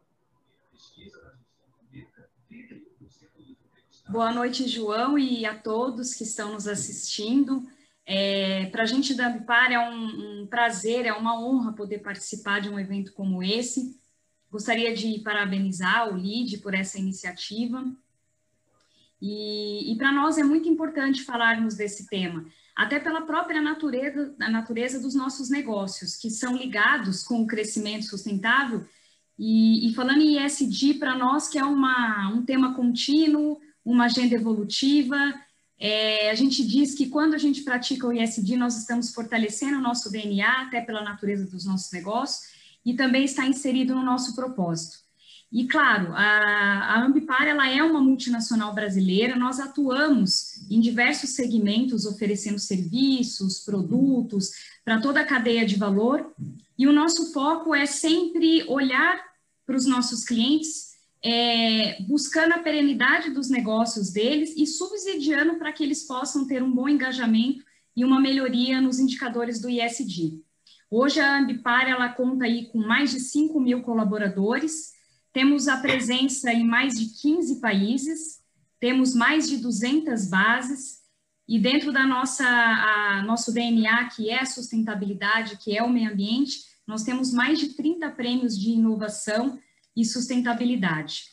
Boa 4.10 4.32
noite, 4.32 4.68
João, 4.68 5.18
e 5.18 5.46
a 5.46 5.58
todos 5.58 6.14
que 6.14 6.24
estão 6.24 6.54
nos 6.54 6.68
assistindo. 6.68 7.64
É, 8.06 8.68
Para 8.68 8.84
a 8.84 8.86
gente 8.86 9.14
da 9.16 9.28
Ambipar 9.28 9.72
é 9.72 9.80
um, 9.80 10.42
um, 10.42 10.48
prazer, 10.48 11.06
é 11.06 11.14
uma 11.14 11.40
honra 11.40 11.74
poder 11.74 12.00
participar 12.00 12.62
de 12.62 12.70
um 12.70 12.80
evento 12.80 13.14
como 13.14 13.42
esse. 13.42 14.00
Gostaria 14.52 14.96
de 14.96 15.20
parabenizar 15.20 16.14
o 16.14 16.18
LID 16.18 16.60
por 16.60 16.74
essa 16.74 17.00
iniciativa. 17.00 17.84
E, 19.22 19.92
e 19.92 19.98
para 19.98 20.12
nós 20.12 20.38
é 20.38 20.44
muito 20.44 20.70
importante 20.70 21.24
falarmos 21.24 21.76
desse 21.76 22.08
tema 22.08 22.46
até 22.76 23.00
pela 23.00 23.22
própria 23.22 23.62
natureza, 23.62 24.36
a 24.42 24.50
natureza 24.50 25.00
dos 25.00 25.16
nossos 25.16 25.50
negócios, 25.50 26.18
que 26.18 26.30
são 26.30 26.58
ligados 26.58 27.24
com 27.24 27.42
o 27.42 27.48
crescimento 27.48 28.06
sustentável. 28.06 28.86
E, 29.40 29.88
e 29.90 29.94
falando 29.94 30.22
em 30.22 30.44
ESG, 30.44 30.96
para 30.96 31.18
nós, 31.18 31.48
que 31.48 31.58
é 31.58 31.64
uma, 31.64 32.30
um 32.30 32.44
tema 32.44 32.76
contínuo, 32.76 33.60
uma 33.84 34.06
agenda 34.06 34.36
evolutiva, 34.36 35.16
é, 35.78 36.30
a 36.30 36.36
gente 36.36 36.66
diz 36.66 36.94
que 36.94 37.08
quando 37.08 37.34
a 37.34 37.38
gente 37.38 37.64
pratica 37.64 38.08
o 38.08 38.14
ESG, 38.14 38.58
nós 38.58 38.78
estamos 38.78 39.14
fortalecendo 39.14 39.78
o 39.78 39.82
nosso 39.82 40.12
DNA, 40.12 40.64
até 40.64 40.82
pela 40.82 41.04
natureza 41.04 41.46
dos 41.46 41.66
nossos 41.66 41.92
negócios, 41.92 42.54
e 42.86 42.94
também 42.94 43.24
está 43.24 43.46
inserido 43.46 43.96
no 43.96 44.04
nosso 44.04 44.36
propósito. 44.36 45.05
E 45.52 45.68
claro, 45.68 46.14
a, 46.14 46.96
a 46.96 47.06
Ambipar 47.06 47.48
ela 47.48 47.70
é 47.70 47.82
uma 47.82 48.02
multinacional 48.02 48.74
brasileira, 48.74 49.36
nós 49.36 49.60
atuamos 49.60 50.66
em 50.70 50.80
diversos 50.80 51.32
segmentos 51.32 52.06
oferecendo 52.06 52.60
serviços, 52.60 53.60
produtos 53.60 54.52
para 54.84 55.00
toda 55.00 55.22
a 55.22 55.26
cadeia 55.26 55.66
de 55.66 55.76
valor, 55.76 56.34
e 56.78 56.88
o 56.88 56.94
nosso 56.94 57.32
foco 57.32 57.74
é 57.74 57.86
sempre 57.86 58.64
olhar 58.68 59.24
para 59.66 59.76
os 59.76 59.86
nossos 59.86 60.24
clientes, 60.24 60.96
é, 61.24 62.02
buscando 62.04 62.54
a 62.54 62.60
perenidade 62.60 63.32
dos 63.32 63.50
negócios 63.50 64.12
deles 64.12 64.54
e 64.56 64.68
subsidiando 64.68 65.56
para 65.56 65.72
que 65.72 65.84
eles 65.84 66.04
possam 66.04 66.46
ter 66.46 66.62
um 66.62 66.72
bom 66.72 66.88
engajamento 66.88 67.64
e 67.96 68.04
uma 68.04 68.20
melhoria 68.20 68.82
nos 68.82 69.00
indicadores 69.00 69.60
do 69.60 69.70
ISD. 69.70 70.44
Hoje 70.92 71.20
a 71.20 71.40
Ambipar 71.40 71.90
ela 71.90 72.10
conta 72.10 72.46
aí 72.46 72.68
com 72.68 72.78
mais 72.78 73.12
de 73.12 73.20
5 73.20 73.60
mil 73.60 73.82
colaboradores, 73.82 74.95
temos 75.36 75.68
a 75.68 75.76
presença 75.76 76.50
em 76.54 76.66
mais 76.66 76.98
de 76.98 77.08
15 77.08 77.60
países, 77.60 78.40
temos 78.80 79.14
mais 79.14 79.50
de 79.50 79.58
200 79.58 80.28
bases, 80.28 81.02
e 81.46 81.60
dentro 81.60 81.92
da 81.92 82.08
nossa 82.08 82.48
a, 82.48 83.22
nosso 83.22 83.52
DNA, 83.52 84.06
que 84.16 84.30
é 84.30 84.40
a 84.40 84.46
sustentabilidade, 84.46 85.58
que 85.58 85.78
é 85.78 85.84
o 85.84 85.90
meio 85.90 86.10
ambiente, 86.10 86.62
nós 86.88 87.04
temos 87.04 87.34
mais 87.34 87.60
de 87.60 87.74
30 87.74 88.10
prêmios 88.12 88.58
de 88.58 88.70
inovação 88.70 89.60
e 89.94 90.06
sustentabilidade. 90.06 91.26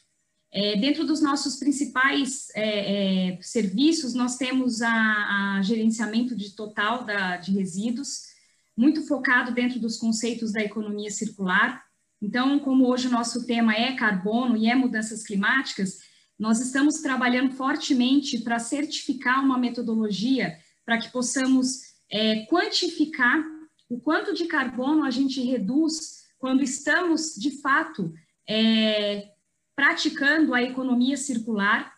É, 0.51 0.77
dentro 0.77 1.07
dos 1.07 1.23
nossos 1.23 1.55
principais 1.61 2.49
é, 2.57 3.35
é, 3.35 3.39
serviços, 3.41 4.15
nós 4.15 4.37
temos 4.37 4.83
a, 4.83 5.59
a 5.59 5.63
gerenciamento 5.63 6.35
de 6.35 6.57
total 6.57 7.05
da, 7.05 7.37
de 7.37 7.53
resíduos, 7.53 8.33
muito 8.77 9.07
focado 9.07 9.53
dentro 9.53 9.79
dos 9.79 9.97
conceitos 9.97 10.53
da 10.53 10.61
economia 10.61 11.11
circular, 11.13 11.85
então, 12.23 12.61
como 12.61 12.87
hoje 12.87 13.09
o 13.09 13.11
nosso 13.11 13.45
tema 13.45 13.75
é 13.75 13.97
carbono 13.97 14.57
e 14.57 14.69
é 14.69 14.77
mudanças 14.77 15.25
climáticas, 15.25 15.99
nós 16.39 16.61
estamos 16.61 17.01
trabalhando 17.01 17.53
fortemente 17.53 18.39
para 18.39 18.61
certificar 18.61 19.45
uma 19.45 19.59
metodologia 19.59 20.57
para 20.85 20.99
que 20.99 21.11
possamos 21.11 21.81
é, 22.09 22.47
quantificar 22.47 23.45
o 23.91 24.01
quanto 24.01 24.33
de 24.35 24.47
carbono 24.47 25.05
a 25.05 25.11
gente 25.11 25.43
reduz 25.43 26.23
quando 26.39 26.63
estamos, 26.63 27.35
de 27.35 27.61
fato, 27.61 28.13
é, 28.49 29.33
praticando 29.75 30.55
a 30.55 30.63
economia 30.63 31.17
circular. 31.17 31.93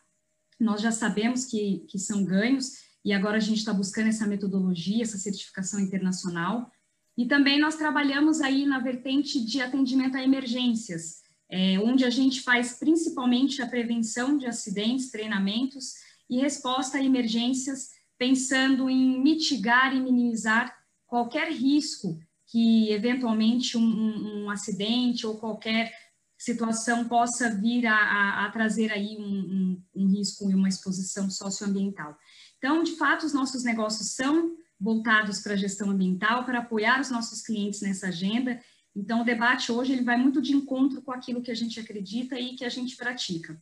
Nós 0.59 0.81
já 0.81 0.91
sabemos 0.91 1.45
que, 1.45 1.85
que 1.89 1.99
são 1.99 2.25
ganhos, 2.25 2.73
e 3.05 3.13
agora 3.13 3.37
a 3.37 3.41
gente 3.41 3.59
está 3.59 3.73
buscando 3.73 4.09
essa 4.09 4.27
metodologia, 4.27 5.03
essa 5.03 5.19
certificação 5.19 5.81
internacional. 5.81 6.71
E 7.17 7.27
também 7.27 7.61
nós 7.61 7.77
trabalhamos 7.77 8.41
aí 8.41 8.67
na 8.67 8.79
vertente 8.79 9.45
de 9.45 9.61
atendimento 9.61 10.17
a 10.17 10.23
emergências, 10.23 11.23
é, 11.49 11.79
onde 11.79 12.05
a 12.05 12.11
gente 12.11 12.41
faz 12.41 12.79
principalmente 12.79 13.63
a 13.63 13.67
prevenção 13.67 14.37
de 14.37 14.47
acidentes, 14.47 15.11
treinamentos 15.11 15.95
e 16.29 16.41
resposta 16.41 16.99
a 16.99 17.05
emergências, 17.05 17.91
pensando 18.19 18.91
em 18.91 19.23
mitigar 19.23 19.95
e 19.95 20.01
minimizar 20.01 20.75
qualquer 21.07 21.53
risco 21.53 22.19
que 22.47 22.91
eventualmente 22.91 23.77
um, 23.77 23.83
um, 23.83 24.45
um 24.45 24.51
acidente 24.51 25.27
ou 25.27 25.37
qualquer 25.37 25.93
situação 26.37 27.09
possa 27.09 27.51
vir 27.51 27.87
a, 27.87 27.97
a, 27.97 28.47
a 28.47 28.51
trazer 28.51 28.93
aí 28.93 29.17
um, 29.19 29.81
um, 29.95 30.07
risco 30.09 30.51
e 30.51 30.55
uma 30.55 30.69
exposição 30.69 31.31
socioambiental. 31.31 32.17
Então, 32.59 32.83
de 32.83 32.97
fato, 32.97 33.25
os 33.25 33.33
nossos 33.33 33.65
negócios 33.65 34.11
são 34.11 34.55
voltados 34.85 35.41
para 35.41 35.55
a 35.55 35.57
gestão 35.57 35.91
ambiental, 35.91 36.45
para 36.45 36.59
apoiar 36.59 37.01
os 37.01 37.11
nossos 37.11 37.41
clientes 37.41 37.81
nessa 37.81 38.09
agenda. 38.09 38.61
Então, 38.95 39.23
o 39.23 39.25
debate 39.25 39.73
hoje 39.73 39.95
ele 39.95 40.05
vai 40.05 40.19
muito 40.19 40.43
de 40.43 40.53
encontro 40.53 41.01
com 41.01 41.11
aquilo 41.11 41.43
que 41.43 41.51
a 41.51 41.55
gente 41.55 41.81
acredita 41.81 42.39
e 42.39 42.55
que 42.55 42.65
a 42.65 42.69
gente 42.69 42.95
pratica. 42.95 43.61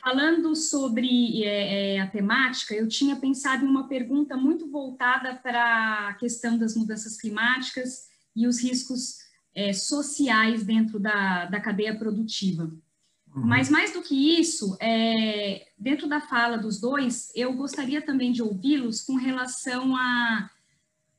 Falando 0.00 0.54
sobre 0.54 1.42
é, 1.42 1.96
é, 1.96 2.00
a 2.00 2.06
temática, 2.06 2.74
eu 2.74 2.86
tinha 2.86 3.16
pensado 3.16 3.64
em 3.64 3.68
uma 3.68 3.88
pergunta 3.88 4.36
muito 4.36 4.70
voltada 4.70 5.34
para 5.34 6.10
a 6.10 6.14
questão 6.14 6.56
das 6.56 6.76
mudanças 6.76 7.16
climáticas 7.18 8.06
e 8.36 8.46
os 8.46 8.62
riscos 8.62 9.18
é, 9.54 9.72
sociais 9.72 10.62
dentro 10.62 11.00
da, 11.00 11.46
da 11.46 11.60
cadeia 11.60 11.98
produtiva. 11.98 12.70
Uhum. 13.34 13.44
Mas 13.44 13.68
mais 13.68 13.92
do 13.92 14.02
que 14.02 14.38
isso, 14.38 14.76
é, 14.80 15.66
dentro 15.76 16.08
da 16.08 16.20
fala 16.20 16.56
dos 16.56 16.80
dois, 16.80 17.32
eu 17.34 17.52
gostaria 17.54 18.00
também 18.00 18.30
de 18.30 18.42
ouvi-los 18.42 19.02
com 19.02 19.16
relação 19.16 19.96
a, 19.96 20.50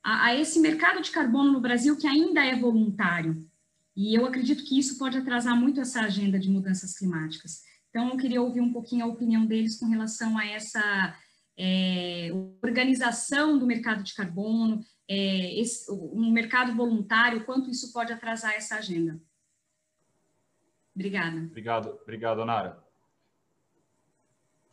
a, 0.02 0.24
a 0.26 0.34
esse 0.34 0.58
mercado 0.58 1.02
de 1.02 1.10
carbono 1.10 1.52
no 1.52 1.60
Brasil 1.60 1.96
que 1.96 2.06
ainda 2.06 2.44
é 2.44 2.56
voluntário. 2.56 3.46
E 3.94 4.14
eu 4.14 4.26
acredito 4.26 4.64
que 4.64 4.78
isso 4.78 4.98
pode 4.98 5.16
atrasar 5.16 5.58
muito 5.58 5.80
essa 5.80 6.00
agenda 6.02 6.38
de 6.38 6.50
mudanças 6.50 6.96
climáticas. 6.96 7.62
Então, 7.90 8.10
eu 8.10 8.16
queria 8.16 8.42
ouvir 8.42 8.60
um 8.60 8.72
pouquinho 8.72 9.04
a 9.04 9.08
opinião 9.08 9.46
deles 9.46 9.78
com 9.78 9.86
relação 9.86 10.36
a 10.36 10.44
essa 10.44 11.16
é, 11.58 12.30
organização 12.62 13.58
do 13.58 13.66
mercado 13.66 14.02
de 14.02 14.14
carbono, 14.14 14.80
é, 15.08 15.58
esse, 15.58 15.90
um 15.90 16.30
mercado 16.30 16.74
voluntário, 16.74 17.44
quanto 17.44 17.70
isso 17.70 17.92
pode 17.92 18.12
atrasar 18.12 18.52
essa 18.52 18.76
agenda. 18.76 19.18
Obrigada. 20.96 21.36
Obrigado, 21.36 21.98
obrigado, 22.02 22.44
Nara. 22.44 22.78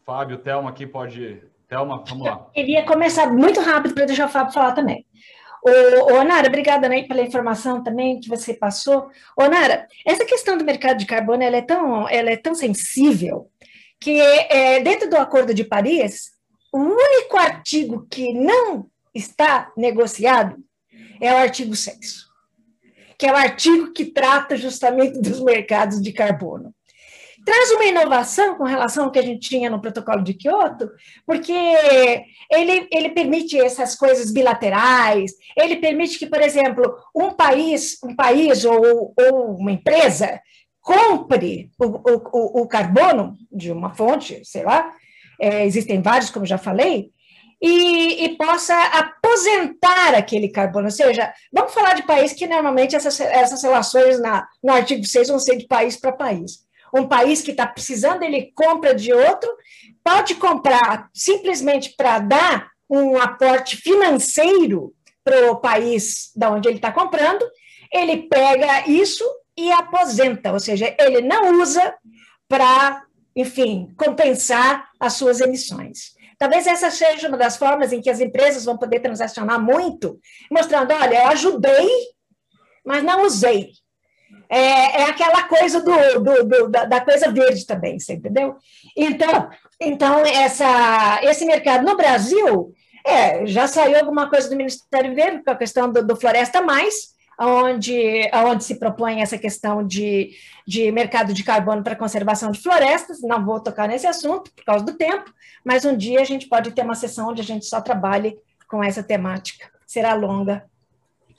Fábio, 0.06 0.38
Thelma 0.38 0.70
aqui 0.70 0.88
pode. 0.88 1.44
Thelma, 1.68 2.02
vamos 2.08 2.26
lá. 2.26 2.48
Eu 2.48 2.52
queria 2.54 2.86
começar 2.86 3.32
muito 3.32 3.60
rápido 3.60 3.94
para 3.94 4.06
deixar 4.06 4.28
o 4.28 4.32
Fábio 4.32 4.54
falar 4.54 4.72
também. 4.72 5.06
Ô, 5.62 6.14
ô, 6.14 6.24
Nara, 6.24 6.48
obrigada 6.48 6.88
né, 6.88 7.04
pela 7.04 7.22
informação 7.22 7.84
também 7.84 8.20
que 8.20 8.30
você 8.30 8.54
passou. 8.54 9.10
Ô, 9.38 9.48
Nara, 9.48 9.88
essa 10.06 10.26
questão 10.26 10.58
do 10.58 10.64
mercado 10.64 10.98
de 10.98 11.06
carbono 11.06 11.44
ela 11.44 11.58
é, 11.58 11.62
tão, 11.62 12.08
ela 12.08 12.30
é 12.30 12.38
tão 12.38 12.56
sensível 12.56 13.50
que 14.00 14.20
é, 14.20 14.82
dentro 14.82 15.10
do 15.10 15.18
Acordo 15.18 15.54
de 15.54 15.64
Paris, 15.64 16.32
o 16.72 16.80
único 16.80 17.38
artigo 17.38 18.08
que 18.10 18.34
não 18.34 18.90
está 19.14 19.72
negociado 19.78 20.58
é 21.22 21.34
o 21.34 21.38
artigo 21.38 21.76
6, 21.76 22.26
que 23.24 23.28
é 23.28 23.32
o 23.32 23.38
artigo 23.38 23.94
que 23.94 24.04
trata 24.04 24.58
justamente 24.58 25.18
dos 25.18 25.40
mercados 25.40 26.02
de 26.02 26.12
carbono. 26.12 26.76
Traz 27.46 27.72
uma 27.72 27.86
inovação 27.86 28.56
com 28.56 28.66
relação 28.66 29.06
ao 29.06 29.12
que 29.12 29.20
a 29.20 29.22
gente 29.22 29.48
tinha 29.48 29.70
no 29.70 29.80
protocolo 29.80 30.22
de 30.22 30.34
Kyoto, 30.34 30.90
porque 31.26 31.54
ele, 32.52 32.86
ele 32.92 33.12
permite 33.12 33.58
essas 33.58 33.96
coisas 33.96 34.30
bilaterais, 34.30 35.32
ele 35.56 35.78
permite 35.78 36.20
que, 36.20 36.28
por 36.28 36.42
exemplo, 36.42 36.84
um 37.16 37.32
país, 37.32 37.98
um 38.04 38.14
país 38.14 38.66
ou, 38.66 39.14
ou 39.18 39.56
uma 39.56 39.72
empresa 39.72 40.42
compre 40.82 41.72
o, 41.80 41.86
o, 41.86 42.62
o, 42.64 42.68
carbono 42.68 43.38
de 43.50 43.72
uma 43.72 43.94
fonte, 43.94 44.42
sei 44.44 44.64
lá, 44.64 44.94
é, 45.40 45.66
existem 45.66 46.02
vários, 46.02 46.30
como 46.30 46.46
já 46.46 46.58
falei, 46.58 47.10
e, 47.66 48.26
e, 48.26 48.38
possa 48.38 48.76
aposentar 48.76 50.14
aquele 50.16 50.50
carbono. 50.50 50.86
Ou 50.86 50.92
seja, 50.92 51.34
vamos 51.52 51.74
falar 51.74 51.94
de 51.94 52.04
país 52.04 52.34
que 52.34 52.46
normalmente 52.46 52.96
essas, 52.96 53.20
essas 53.20 53.64
relações 53.64 54.20
na, 54.20 54.46
no 54.62 54.74
artigo 54.74 55.06
6 55.06 55.30
vão 55.30 55.40
ser 55.40 55.58
de 55.58 55.68
país 55.68 55.96
para 55.96 56.12
país 56.12 56.64
um 56.94 57.08
país 57.08 57.42
que 57.42 57.52
está 57.52 57.66
precisando, 57.66 58.22
ele 58.22 58.52
compra 58.54 58.94
de 58.94 59.12
outro, 59.12 59.50
pode 60.04 60.36
comprar 60.36 61.10
simplesmente 61.12 61.96
para 61.98 62.20
dar 62.20 62.70
um 62.88 63.18
aporte 63.18 63.78
financeiro 63.78 64.94
para 65.24 65.52
o 65.52 65.56
país 65.56 66.32
da 66.36 66.52
onde 66.52 66.68
ele 66.68 66.76
está 66.76 66.92
comprando, 66.92 67.44
ele 67.92 68.28
pega 68.28 68.88
isso 68.88 69.24
e 69.58 69.72
aposenta, 69.72 70.52
ou 70.52 70.60
seja, 70.60 70.96
ele 71.00 71.22
não 71.22 71.60
usa 71.60 71.96
para, 72.48 73.04
enfim, 73.36 73.92
compensar 73.98 74.90
as 75.00 75.14
suas 75.14 75.42
emissões. 75.42 76.13
Talvez 76.44 76.68
essa 76.68 76.92
seja 76.92 77.30
uma 77.30 77.38
das 77.38 77.56
formas 77.56 77.94
em 77.94 78.02
que 78.02 78.10
as 78.10 78.20
empresas 78.20 78.66
vão 78.66 78.78
poder 78.78 79.00
transacionar 79.00 79.62
muito, 79.62 80.20
mostrando: 80.52 80.92
olha, 80.92 81.24
eu 81.24 81.28
ajudei, 81.28 81.90
mas 82.86 83.02
não 83.02 83.26
usei 83.26 83.72
é, 84.50 85.02
é 85.02 85.04
aquela 85.06 85.44
coisa 85.44 85.80
do, 85.80 86.20
do, 86.20 86.44
do 86.44 86.70
da, 86.70 86.84
da, 86.84 87.00
coisa 87.00 87.32
verde 87.32 87.66
também, 87.66 87.98
você 87.98 88.16
entendeu? 88.16 88.58
Então, 88.96 89.50
então 89.80 90.20
essa, 90.26 91.22
esse 91.24 91.46
mercado 91.46 91.86
no 91.86 91.96
Brasil, 91.96 92.74
é, 93.06 93.46
já 93.46 93.66
saiu 93.66 93.98
alguma 93.98 94.30
coisa 94.30 94.50
do 94.50 94.58
Ministério 94.58 95.16
Verde 95.16 95.46
com 95.46 95.52
a 95.52 95.56
questão 95.56 95.90
do, 95.90 96.06
do 96.06 96.18
Floresta 96.18 96.62
Mais, 96.62 97.13
onde, 97.40 98.30
onde 98.34 98.64
se 98.64 98.76
propõe 98.76 99.22
essa 99.22 99.38
questão 99.38 99.86
de, 99.86 100.32
de 100.66 100.92
mercado 100.92 101.34
de 101.34 101.44
carbono 101.44 101.84
para 101.84 101.96
conservação 101.96 102.52
de 102.52 102.60
florestas. 102.60 103.22
Não 103.22 103.44
vou 103.44 103.60
tocar 103.60 103.88
nesse 103.88 104.08
assunto 104.08 104.52
por 104.52 104.64
causa 104.64 104.86
do 104.86 104.94
tempo, 104.94 105.34
mas 105.64 105.86
um 105.86 105.96
dia 105.96 106.22
a 106.22 106.26
gente 106.26 106.48
pode 106.48 106.72
ter 106.72 106.84
uma 106.84 106.96
sessão 106.96 107.30
onde 107.30 107.42
a 107.42 107.46
gente 107.46 107.66
só 107.66 107.82
trabalhe 107.82 108.38
com 108.68 108.84
essa 108.84 109.04
temática. 109.04 109.70
Será 109.86 110.14
longa. 110.14 110.66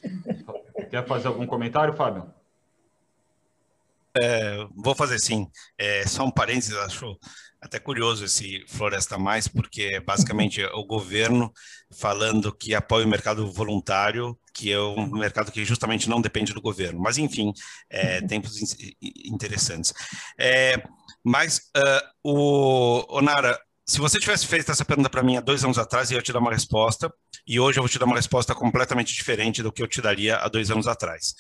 Quer 0.91 1.07
fazer 1.07 1.29
algum 1.29 1.47
comentário, 1.47 1.95
Fábio? 1.95 2.33
É, 4.17 4.65
vou 4.77 4.95
fazer 4.95 5.19
sim. 5.19 5.49
É, 5.77 6.07
só 6.07 6.25
um 6.25 6.31
parênteses, 6.31 6.77
acho 6.77 7.19
até 7.61 7.79
curioso 7.81 8.27
esse 8.27 8.65
Floresta 8.69 9.19
Mais, 9.19 9.49
porque 9.49 9.95
é 9.95 10.01
basicamente 10.01 10.63
o 10.63 10.85
governo 10.85 11.53
falando 11.91 12.55
que 12.55 12.75
apoia 12.75 13.07
o 13.07 13.09
mercado 13.09 13.51
voluntário, 13.51 14.39
que 14.55 14.73
é 14.73 14.81
um 14.81 15.11
mercado 15.11 15.51
que 15.51 15.65
justamente 15.65 16.09
não 16.09 16.21
depende 16.21 16.55
do 16.55 16.61
governo. 16.63 17.01
Mas, 17.01 17.19
enfim, 17.19 17.53
é, 17.91 18.21
uhum. 18.21 18.27
tempos 18.29 18.77
interessantes. 19.03 19.93
É, 20.39 20.83
mas, 21.25 21.71
uh, 21.77 22.03
o, 22.23 23.05
Onara, 23.17 23.59
se 23.85 23.99
você 23.99 24.19
tivesse 24.19 24.47
feito 24.47 24.71
essa 24.71 24.85
pergunta 24.85 25.11
para 25.11 25.23
mim 25.23 25.37
há 25.37 25.41
dois 25.41 25.65
anos 25.65 25.79
atrás, 25.79 26.11
eu 26.11 26.17
ia 26.17 26.23
te 26.23 26.33
dar 26.33 26.39
uma 26.39 26.53
resposta, 26.53 27.13
e 27.47 27.61
hoje 27.61 27.79
eu 27.79 27.83
vou 27.83 27.89
te 27.89 27.99
dar 27.99 28.07
uma 28.07 28.17
resposta 28.17 28.55
completamente 28.55 29.13
diferente 29.13 29.63
do 29.63 29.73
que 29.73 29.83
eu 29.83 29.89
te 29.89 30.01
daria 30.01 30.37
há 30.37 30.49
dois 30.49 30.71
anos 30.71 30.87
atrás. 30.87 31.35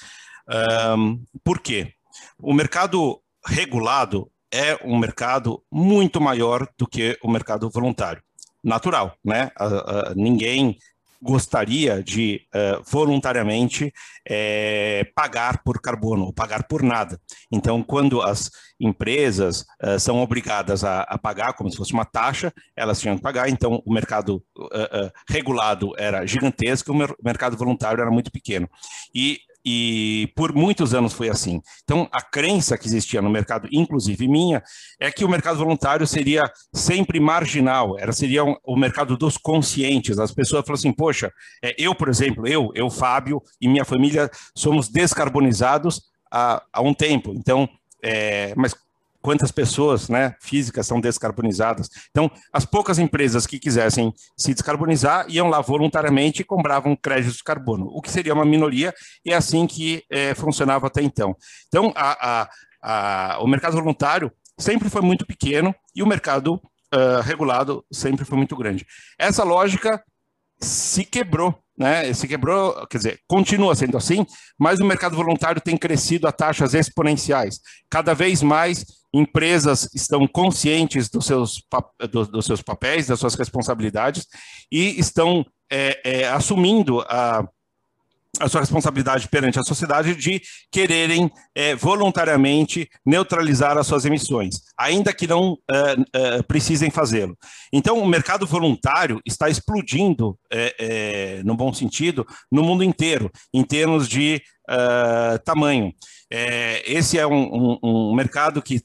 Um, 0.96 1.24
por 1.42 1.60
quê? 1.60 1.94
O 2.38 2.52
mercado 2.52 3.22
regulado 3.46 4.30
é 4.52 4.78
um 4.84 4.98
mercado 4.98 5.62
muito 5.72 6.20
maior 6.20 6.68
do 6.76 6.86
que 6.86 7.18
o 7.22 7.30
mercado 7.30 7.70
voluntário. 7.70 8.22
Natural, 8.62 9.16
né? 9.24 9.50
Uh, 9.60 9.64
uh, 9.64 10.14
ninguém 10.14 10.78
gostaria 11.24 12.02
de 12.02 12.42
uh, 12.54 12.82
voluntariamente 12.86 13.90
é, 14.28 15.10
pagar 15.14 15.62
por 15.64 15.80
carbono, 15.80 16.26
ou 16.26 16.32
pagar 16.32 16.64
por 16.64 16.82
nada. 16.82 17.18
Então, 17.50 17.82
quando 17.82 18.20
as 18.20 18.50
empresas 18.78 19.64
uh, 19.82 19.98
são 19.98 20.20
obrigadas 20.22 20.84
a, 20.84 21.00
a, 21.00 21.16
pagar, 21.16 21.54
como 21.54 21.70
se 21.70 21.78
fosse 21.78 21.94
uma 21.94 22.04
taxa, 22.04 22.52
elas 22.76 23.00
tinham 23.00 23.16
que 23.16 23.22
pagar. 23.22 23.48
Então, 23.48 23.82
o 23.86 23.92
mercado 23.92 24.44
uh, 24.58 25.10
regulado 25.28 25.92
era 25.96 26.26
gigantesco, 26.26 26.92
o 26.92 26.94
mer 26.94 27.14
mercado 27.24 27.56
voluntário 27.56 28.02
era 28.02 28.10
muito 28.10 28.30
pequeno. 28.30 28.68
E 29.14 29.38
e 29.64 30.30
por 30.36 30.54
muitos 30.54 30.92
anos 30.92 31.12
foi 31.12 31.28
assim. 31.28 31.60
Então, 31.84 32.08
a 32.12 32.20
crença 32.20 32.76
que 32.76 32.86
existia 32.86 33.22
no 33.22 33.30
mercado, 33.30 33.68
inclusive 33.72 34.28
minha, 34.28 34.62
é 35.00 35.10
que 35.10 35.24
o 35.24 35.28
mercado 35.28 35.58
voluntário 35.58 36.06
seria 36.06 36.42
sempre 36.72 37.18
marginal, 37.18 37.98
era 37.98 38.12
seria 38.12 38.44
um, 38.44 38.56
o 38.64 38.76
mercado 38.76 39.16
dos 39.16 39.38
conscientes. 39.38 40.18
As 40.18 40.32
pessoas 40.32 40.64
falam 40.64 40.78
assim: 40.78 40.92
poxa, 40.92 41.32
é, 41.62 41.74
eu, 41.78 41.94
por 41.94 42.08
exemplo, 42.08 42.46
eu, 42.46 42.70
eu, 42.74 42.90
Fábio 42.90 43.42
e 43.60 43.68
minha 43.68 43.84
família 43.84 44.30
somos 44.54 44.88
descarbonizados 44.88 46.02
há, 46.30 46.62
há 46.72 46.82
um 46.82 46.92
tempo. 46.92 47.32
Então, 47.34 47.68
é, 48.02 48.52
mas 48.56 48.74
quantas 49.24 49.50
pessoas 49.50 50.10
né, 50.10 50.36
físicas 50.38 50.86
são 50.86 51.00
descarbonizadas. 51.00 51.88
Então, 52.10 52.30
as 52.52 52.66
poucas 52.66 52.98
empresas 52.98 53.46
que 53.46 53.58
quisessem 53.58 54.12
se 54.36 54.52
descarbonizar 54.52 55.24
iam 55.30 55.48
lá 55.48 55.62
voluntariamente 55.62 56.42
e 56.42 56.44
compravam 56.44 56.94
créditos 56.94 57.38
de 57.38 57.42
carbono, 57.42 57.86
o 57.86 58.02
que 58.02 58.10
seria 58.10 58.34
uma 58.34 58.44
minoria, 58.44 58.92
e 59.24 59.32
é 59.32 59.34
assim 59.34 59.66
que 59.66 60.02
é, 60.10 60.34
funcionava 60.34 60.88
até 60.88 61.00
então. 61.00 61.34
Então, 61.68 61.90
a, 61.96 62.42
a, 62.42 62.48
a, 62.82 63.38
o 63.42 63.46
mercado 63.46 63.78
voluntário 63.78 64.30
sempre 64.58 64.90
foi 64.90 65.00
muito 65.00 65.24
pequeno 65.24 65.74
e 65.96 66.02
o 66.02 66.06
mercado 66.06 66.56
uh, 66.94 67.22
regulado 67.22 67.82
sempre 67.90 68.26
foi 68.26 68.36
muito 68.36 68.54
grande. 68.54 68.86
Essa 69.18 69.42
lógica 69.42 70.04
se 70.60 71.02
quebrou, 71.02 71.58
né? 71.78 72.12
Se 72.12 72.28
quebrou, 72.28 72.86
quer 72.88 72.98
dizer, 72.98 73.20
continua 73.26 73.74
sendo 73.74 73.96
assim, 73.96 74.26
mas 74.58 74.80
o 74.80 74.84
mercado 74.84 75.16
voluntário 75.16 75.62
tem 75.62 75.78
crescido 75.78 76.28
a 76.28 76.32
taxas 76.32 76.74
exponenciais. 76.74 77.58
Cada 77.88 78.12
vez 78.12 78.42
mais 78.42 78.84
empresas 79.14 79.88
estão 79.94 80.26
conscientes 80.26 81.08
dos 81.08 81.24
seus, 81.24 81.62
do, 82.10 82.26
dos 82.26 82.44
seus 82.44 82.60
papéis, 82.60 83.06
das 83.06 83.20
suas 83.20 83.36
responsabilidades 83.36 84.26
e 84.70 84.98
estão 84.98 85.46
é, 85.70 86.00
é, 86.04 86.28
assumindo 86.28 87.00
a 87.02 87.48
a 88.40 88.48
sua 88.48 88.60
responsabilidade 88.60 89.28
perante 89.28 89.58
a 89.58 89.62
sociedade 89.62 90.14
de 90.14 90.42
quererem 90.70 91.30
é, 91.54 91.74
voluntariamente 91.74 92.88
neutralizar 93.04 93.78
as 93.78 93.86
suas 93.86 94.04
emissões, 94.04 94.56
ainda 94.76 95.12
que 95.12 95.26
não 95.26 95.56
é, 95.70 95.96
é, 96.12 96.42
precisem 96.42 96.90
fazê-lo. 96.90 97.36
Então, 97.72 97.98
o 97.98 98.06
mercado 98.06 98.46
voluntário 98.46 99.20
está 99.24 99.48
explodindo, 99.48 100.38
é, 100.52 100.74
é, 100.78 101.42
no 101.44 101.56
bom 101.56 101.72
sentido, 101.72 102.26
no 102.50 102.62
mundo 102.62 102.82
inteiro, 102.82 103.30
em 103.52 103.62
termos 103.62 104.08
de 104.08 104.42
tamanho. 105.44 105.92
esse 106.86 107.18
é 107.18 107.26
um, 107.26 107.76
um, 107.82 108.10
um 108.10 108.14
mercado 108.14 108.62
que 108.62 108.80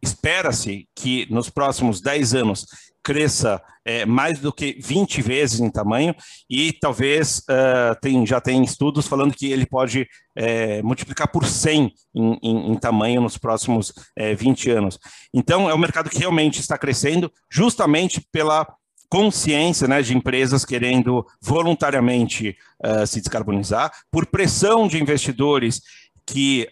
espera-se 0.00 0.88
que 0.96 1.26
nos 1.30 1.50
próximos 1.50 2.00
10 2.00 2.34
anos 2.34 2.64
cresça 3.02 3.60
é, 3.84 4.06
mais 4.06 4.38
do 4.38 4.52
que 4.52 4.78
20 4.80 5.20
vezes 5.22 5.60
em 5.60 5.70
tamanho 5.70 6.14
e 6.48 6.72
talvez 6.72 7.38
uh, 7.40 7.98
tem, 8.00 8.24
já 8.24 8.40
tem 8.40 8.62
estudos 8.62 9.08
falando 9.08 9.34
que 9.34 9.50
ele 9.50 9.66
pode 9.66 10.06
é, 10.36 10.80
multiplicar 10.82 11.28
por 11.28 11.44
100 11.44 11.92
em, 12.14 12.38
em, 12.42 12.72
em 12.72 12.74
tamanho 12.76 13.20
nos 13.20 13.36
próximos 13.36 13.92
é, 14.16 14.34
20 14.34 14.70
anos. 14.70 14.98
Então, 15.34 15.68
é 15.68 15.74
um 15.74 15.78
mercado 15.78 16.08
que 16.08 16.18
realmente 16.18 16.60
está 16.60 16.78
crescendo 16.78 17.32
justamente 17.50 18.20
pela 18.30 18.66
consciência 19.12 19.86
né, 19.86 20.00
de 20.00 20.16
empresas 20.16 20.64
querendo 20.64 21.26
voluntariamente 21.38 22.56
uh, 22.82 23.06
se 23.06 23.20
descarbonizar, 23.20 23.92
por 24.10 24.24
pressão 24.24 24.88
de 24.88 25.02
investidores 25.02 25.82
que 26.24 26.66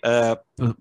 uh, 0.59 0.75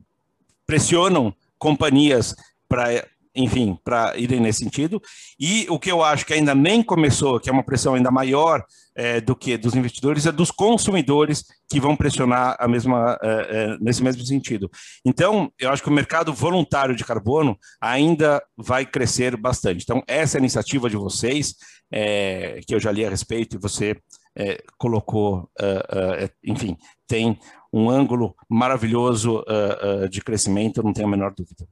pressionam 0.66 1.34
companhias 1.58 2.34
para 2.70 3.06
enfim, 3.40 3.78
para 3.84 4.18
irem 4.18 4.40
nesse 4.40 4.60
sentido. 4.60 5.02
E 5.40 5.66
o 5.70 5.80
que 5.80 5.92
eu 5.92 6.04
acho 6.04 6.26
que 6.26 6.34
ainda 6.34 6.54
nem 6.54 6.84
começou, 6.84 7.40
que 7.40 7.50
é 7.50 7.54
uma 7.54 7.64
pressão 7.64 7.96
ainda 7.96 8.12
maior 8.12 8.64
é, 8.96 9.22
do 9.22 9.34
que 9.36 9.58
dos 9.58 9.76
investidores, 9.76 10.26
é 10.26 10.32
dos 10.32 10.52
consumidores 10.52 11.46
que 11.70 11.80
vão 11.80 11.96
pressionar 11.96 12.58
a 12.60 12.68
mesma, 12.68 13.18
é, 13.22 13.30
é, 13.30 13.78
nesse 13.80 14.04
mesmo 14.04 14.24
sentido. 14.26 14.70
Então, 15.06 15.50
eu 15.58 15.70
acho 15.70 15.82
que 15.82 15.90
o 15.90 15.94
mercado 15.94 16.34
voluntário 16.34 16.96
de 16.96 17.06
carbono 17.06 17.58
ainda 17.80 18.44
vai 18.58 18.86
crescer 18.86 19.38
bastante. 19.38 19.84
Então, 19.84 20.04
essa 20.06 20.38
é 20.38 20.40
iniciativa 20.40 20.90
de 20.90 20.98
vocês, 20.98 21.56
é, 21.92 22.60
que 22.68 22.76
eu 22.76 22.80
já 22.80 22.92
li 22.92 23.06
a 23.06 23.10
respeito 23.10 23.56
e 23.56 23.60
você 23.60 23.96
é, 24.36 24.62
colocou, 24.78 25.50
é, 25.58 26.30
enfim, 26.44 26.76
tem 27.08 27.40
um 27.72 27.90
ângulo 27.90 28.36
maravilhoso 28.50 29.44
de 30.10 30.22
crescimento, 30.22 30.82
não 30.82 30.92
tenho 30.92 31.08
a 31.08 31.12
menor 31.12 31.34
dúvida. 31.36 31.68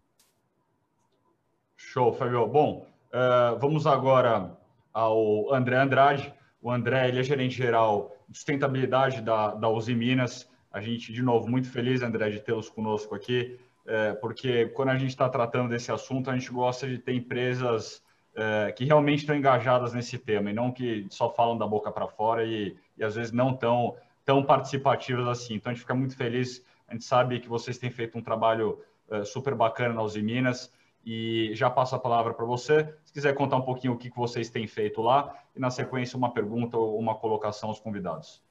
Show, 1.98 2.14
Fabio. 2.14 2.46
Bom, 2.46 2.86
uh, 3.08 3.58
vamos 3.58 3.88
agora 3.88 4.56
ao 4.94 5.52
André 5.52 5.78
Andrade. 5.78 6.32
O 6.62 6.70
André 6.70 7.08
ele 7.08 7.22
é 7.22 7.24
gerente 7.24 7.56
geral 7.58 8.16
de 8.30 8.38
sustentabilidade 8.38 9.20
da, 9.20 9.56
da 9.56 9.68
Uzi 9.68 9.96
Minas. 9.96 10.48
A 10.72 10.80
gente, 10.80 11.12
de 11.12 11.24
novo, 11.24 11.50
muito 11.50 11.72
feliz, 11.72 12.04
André, 12.04 12.30
de 12.30 12.40
tê-los 12.40 12.70
conosco 12.70 13.16
aqui, 13.16 13.60
é, 13.88 14.14
porque 14.14 14.68
quando 14.76 14.90
a 14.90 14.96
gente 14.96 15.10
está 15.10 15.28
tratando 15.28 15.70
desse 15.70 15.92
assunto, 15.92 16.30
a 16.30 16.38
gente 16.38 16.52
gosta 16.52 16.88
de 16.88 17.00
ter 17.00 17.14
empresas 17.14 18.04
é, 18.36 18.72
que 18.74 18.86
realmente 18.86 19.22
estão 19.22 19.36
engajadas 19.36 19.92
nesse 19.92 20.20
tema 20.20 20.52
e 20.52 20.54
não 20.54 20.72
que 20.72 21.08
só 21.10 21.32
falam 21.32 21.58
da 21.58 21.66
boca 21.66 21.92
para 21.92 22.06
fora 22.06 22.46
e, 22.46 22.78
e, 22.96 23.04
às 23.04 23.16
vezes 23.16 23.32
não 23.32 23.56
tão, 23.56 23.96
tão 24.24 24.44
participativas 24.44 25.28
assim. 25.28 25.56
Então, 25.56 25.72
a 25.72 25.74
gente 25.74 25.82
fica 25.82 25.96
muito 25.96 26.16
feliz. 26.16 26.64
A 26.88 26.94
gente 26.94 27.06
sabe 27.06 27.40
que 27.40 27.50
vocês 27.50 27.80
têm 27.80 27.90
feito 27.90 28.16
um 28.20 28.22
trabalho 28.22 28.80
super 29.24 29.56
bacana 29.56 29.96
na 29.96 30.04
Uzi 30.04 30.22
Minas 30.22 30.70
e 31.06 31.52
já 31.54 31.70
passo 31.70 31.96
a 31.96 32.00
palavra 32.00 32.34
para 32.34 32.46
você. 32.46 32.94
Se 33.06 33.14
quiser 33.14 33.34
contar 33.34 33.58
um 33.58 33.62
pouquinho 33.62 33.94
o 33.94 33.98
que 33.98 34.10
vocês 34.10 34.50
têm 34.50 34.68
feito 34.68 35.02
lá 35.02 35.36
e, 35.56 35.60
na 35.60 35.70
sequência, 35.70 36.18
uma 36.18 36.32
pergunta 36.32 36.78
ou 36.78 36.98
uma 36.98 37.16
colocação 37.16 37.70
aos 37.70 37.80
convidados. 37.80 38.42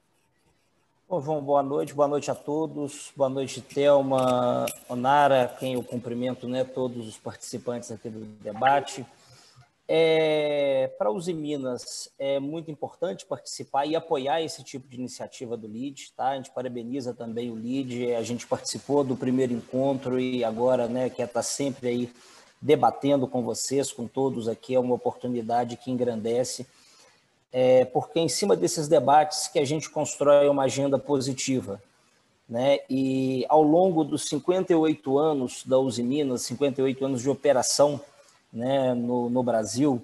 Bom, 1.09 1.21
João, 1.21 1.41
boa 1.41 1.63
noite, 1.63 1.93
boa 1.93 2.07
noite 2.07 2.29
a 2.29 2.35
todos, 2.35 3.13
boa 3.15 3.29
noite, 3.29 3.61
Thelma, 3.61 4.65
Onara, 4.89 5.55
quem 5.57 5.75
eu 5.75 5.81
cumprimento, 5.81 6.49
né, 6.49 6.65
todos 6.65 7.07
os 7.07 7.17
participantes 7.17 7.89
aqui 7.91 8.09
do 8.09 8.25
debate. 8.43 9.05
É, 9.87 10.93
para 10.97 11.09
os 11.09 11.29
Minas, 11.29 12.09
é 12.19 12.41
muito 12.41 12.69
importante 12.69 13.25
participar 13.25 13.85
e 13.85 13.95
apoiar 13.95 14.41
esse 14.41 14.61
tipo 14.61 14.85
de 14.89 14.97
iniciativa 14.97 15.55
do 15.55 15.65
LID, 15.65 16.11
tá? 16.11 16.31
A 16.31 16.35
gente 16.35 16.51
parabeniza 16.51 17.13
também 17.13 17.49
o 17.49 17.55
LID, 17.55 18.13
a 18.13 18.21
gente 18.21 18.45
participou 18.45 19.01
do 19.01 19.15
primeiro 19.15 19.53
encontro 19.53 20.19
e 20.19 20.43
agora, 20.43 20.89
né, 20.89 21.09
quer 21.09 21.27
estar 21.27 21.41
sempre 21.41 21.87
aí 21.87 22.13
debatendo 22.61 23.27
com 23.27 23.43
vocês, 23.43 23.91
com 23.91 24.07
todos 24.07 24.47
aqui, 24.47 24.75
é 24.75 24.79
uma 24.79 24.95
oportunidade 24.95 25.77
que 25.77 25.91
engrandece, 25.91 26.65
é, 27.51 27.85
porque 27.85 28.19
em 28.19 28.29
cima 28.29 28.55
desses 28.55 28.87
debates 28.87 29.47
que 29.47 29.59
a 29.59 29.65
gente 29.65 29.89
constrói 29.89 30.49
uma 30.49 30.63
agenda 30.63 30.97
positiva. 30.97 31.81
Né? 32.47 32.79
E 32.89 33.45
ao 33.49 33.61
longo 33.61 34.03
dos 34.03 34.27
58 34.27 35.17
anos 35.17 35.63
da 35.65 35.77
Uzi 35.77 36.01
Minas, 36.01 36.43
58 36.43 37.05
anos 37.05 37.21
de 37.21 37.29
operação 37.29 37.99
né, 38.51 38.93
no, 38.93 39.29
no 39.29 39.43
Brasil, 39.43 40.01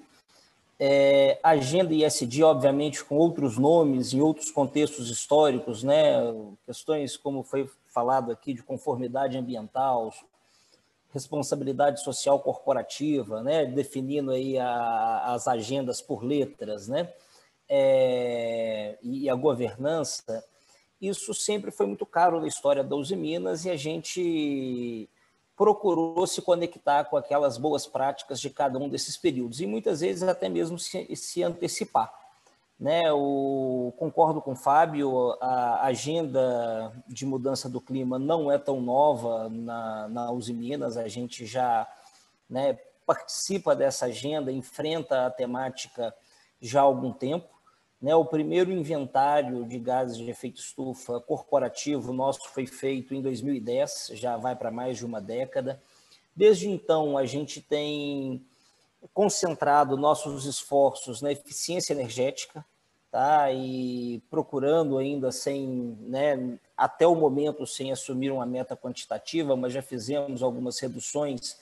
é, 0.80 1.39
agenda 1.41 1.93
ISD, 1.93 2.43
obviamente, 2.43 3.04
com 3.06 3.16
outros 3.16 3.58
nomes, 3.58 4.14
em 4.14 4.20
outros 4.20 4.51
contextos 4.51 5.10
históricos, 5.10 5.84
né, 5.84 6.16
questões 6.66 7.16
como 7.16 7.43
foi 7.43 7.70
falado 7.88 8.32
aqui 8.32 8.54
de 8.54 8.64
conformidade 8.64 9.38
ambiental, 9.38 10.14
responsabilidade 11.14 12.03
social 12.03 12.39
corporativa, 12.39 13.43
né, 13.43 13.66
definindo 13.66 14.32
aí 14.32 14.57
a, 14.57 15.34
as 15.34 15.47
agendas 15.47 16.01
por 16.01 16.24
letras, 16.24 16.88
né, 16.88 17.14
é, 17.70 18.97
e 19.01 19.30
a 19.30 19.36
governança, 19.36 20.43
isso 20.99 21.34
sempre 21.34 21.70
foi 21.70 21.86
muito 21.86 22.05
caro 22.05 22.39
na 22.39 22.47
história 22.47 22.84
da 22.84 22.95
Uzi 22.95 23.16
Minas 23.16 23.66
e 23.66 23.70
a 23.70 23.76
gente 23.76 25.09
procurou 25.55 26.26
se 26.26 26.41
conectar 26.41 27.03
com 27.05 27.18
aquelas 27.18 27.57
boas 27.57 27.86
práticas 27.86 28.39
de 28.39 28.49
cada 28.49 28.80
um 28.80 28.89
desses 28.89 29.18
períodos 29.18 29.61
e 29.61 29.68
muitas 29.68 29.99
vezes 29.99 30.24
até 30.24 30.49
mesmo 30.49 30.80
se, 30.80 31.16
se 31.16 31.43
antecipar. 31.43 32.22
Né, 32.80 33.11
o, 33.13 33.93
concordo 33.97 34.41
com 34.41 34.51
o 34.51 34.55
Fábio, 34.55 35.38
a 35.39 35.86
agenda 35.86 36.91
de 37.07 37.26
mudança 37.26 37.69
do 37.69 37.80
clima 37.80 38.19
não 38.19 38.51
é 38.51 38.57
tão 38.57 38.82
nova 38.82 39.47
na, 39.47 40.09
na 40.09 40.32
Uzi 40.32 40.53
Minas, 40.53 40.97
a 40.97 41.07
gente 41.07 41.45
já 41.45 41.88
né, 42.49 42.78
participa 43.05 43.76
dessa 43.76 44.07
agenda, 44.07 44.51
enfrenta 44.51 45.26
a 45.26 45.32
temática 45.32 46.13
já 46.61 46.82
há 46.82 46.84
algum 46.84 47.13
tempo. 47.13 47.47
Né, 48.01 48.13
o 48.13 48.26
primeiro 48.26 48.69
inventário 48.69 49.63
de 49.65 49.80
gases 49.80 50.17
de 50.17 50.30
efeito 50.30 50.59
estufa 50.59 51.21
corporativo 51.21 52.11
nosso 52.11 52.49
foi 52.49 52.67
feito 52.67 53.15
em 53.15 53.21
2010, 53.21 54.11
já 54.13 54.36
vai 54.36 54.57
para 54.57 54.69
mais 54.69 54.97
de 54.97 55.05
uma 55.05 55.21
década. 55.21 55.82
Desde 56.36 56.67
então, 56.67 57.17
a 57.17 57.26
gente 57.26 57.61
tem 57.61 58.45
concentrado 59.14 59.97
nossos 59.97 60.45
esforços 60.45 61.22
na 61.22 61.32
eficiência 61.32 61.93
energética, 61.93 62.66
tá? 63.12 63.51
E 63.51 64.22
procurando 64.30 64.97
ainda 64.97 65.32
sem, 65.32 65.97
né, 66.01 66.58
até 66.76 67.06
o 67.06 67.16
momento 67.16 67.66
sem 67.68 67.91
assumir 67.91 68.32
uma 68.32 68.45
meta 68.45 68.76
quantitativa, 68.76 69.56
mas 69.56 69.74
já 69.74 69.82
fizemos 69.82 70.41
algumas 70.41 70.80
reduções, 70.80 71.58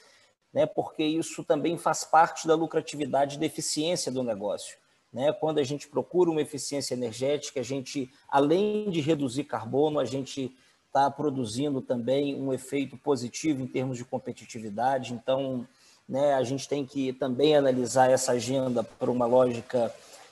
né? 0.54 0.66
Porque 0.66 1.04
isso 1.04 1.44
também 1.44 1.78
faz 1.78 2.04
parte 2.04 2.48
da 2.48 2.56
lucratividade 2.56 3.36
e 3.36 3.39
da 3.39 3.46
eficiência 3.46 4.12
do 4.12 4.24
negócio, 4.24 4.78
né? 5.12 5.34
Quando 5.34 5.60
a 5.60 5.64
gente 5.64 5.88
procura 5.88 6.30
uma 6.30 6.42
eficiência 6.42 6.94
energética, 6.94 7.60
a 7.60 7.64
gente, 7.64 8.12
além 8.30 8.89
de 8.89 9.02
reduzir 9.02 9.44
carbono, 9.46 10.00
a 10.00 10.06
gente 10.06 10.56
está 10.88 11.10
produzindo 11.10 11.82
também 11.82 12.36
um 12.36 12.54
efeito 12.54 12.98
positivo 12.98 13.62
em 13.62 13.68
termos 13.68 13.98
de 13.98 14.04
competitividade. 14.04 15.14
Então, 15.14 15.66
né, 16.12 16.34
a 16.34 16.43
gente 16.43 16.68
tem 16.68 16.86
que 16.86 17.14
também 17.14 17.55
analisar 17.55 18.12
essa 18.12 18.34
agenda 18.34 18.84
por 18.84 19.07
uma 19.07 19.26
lógica 19.26 19.89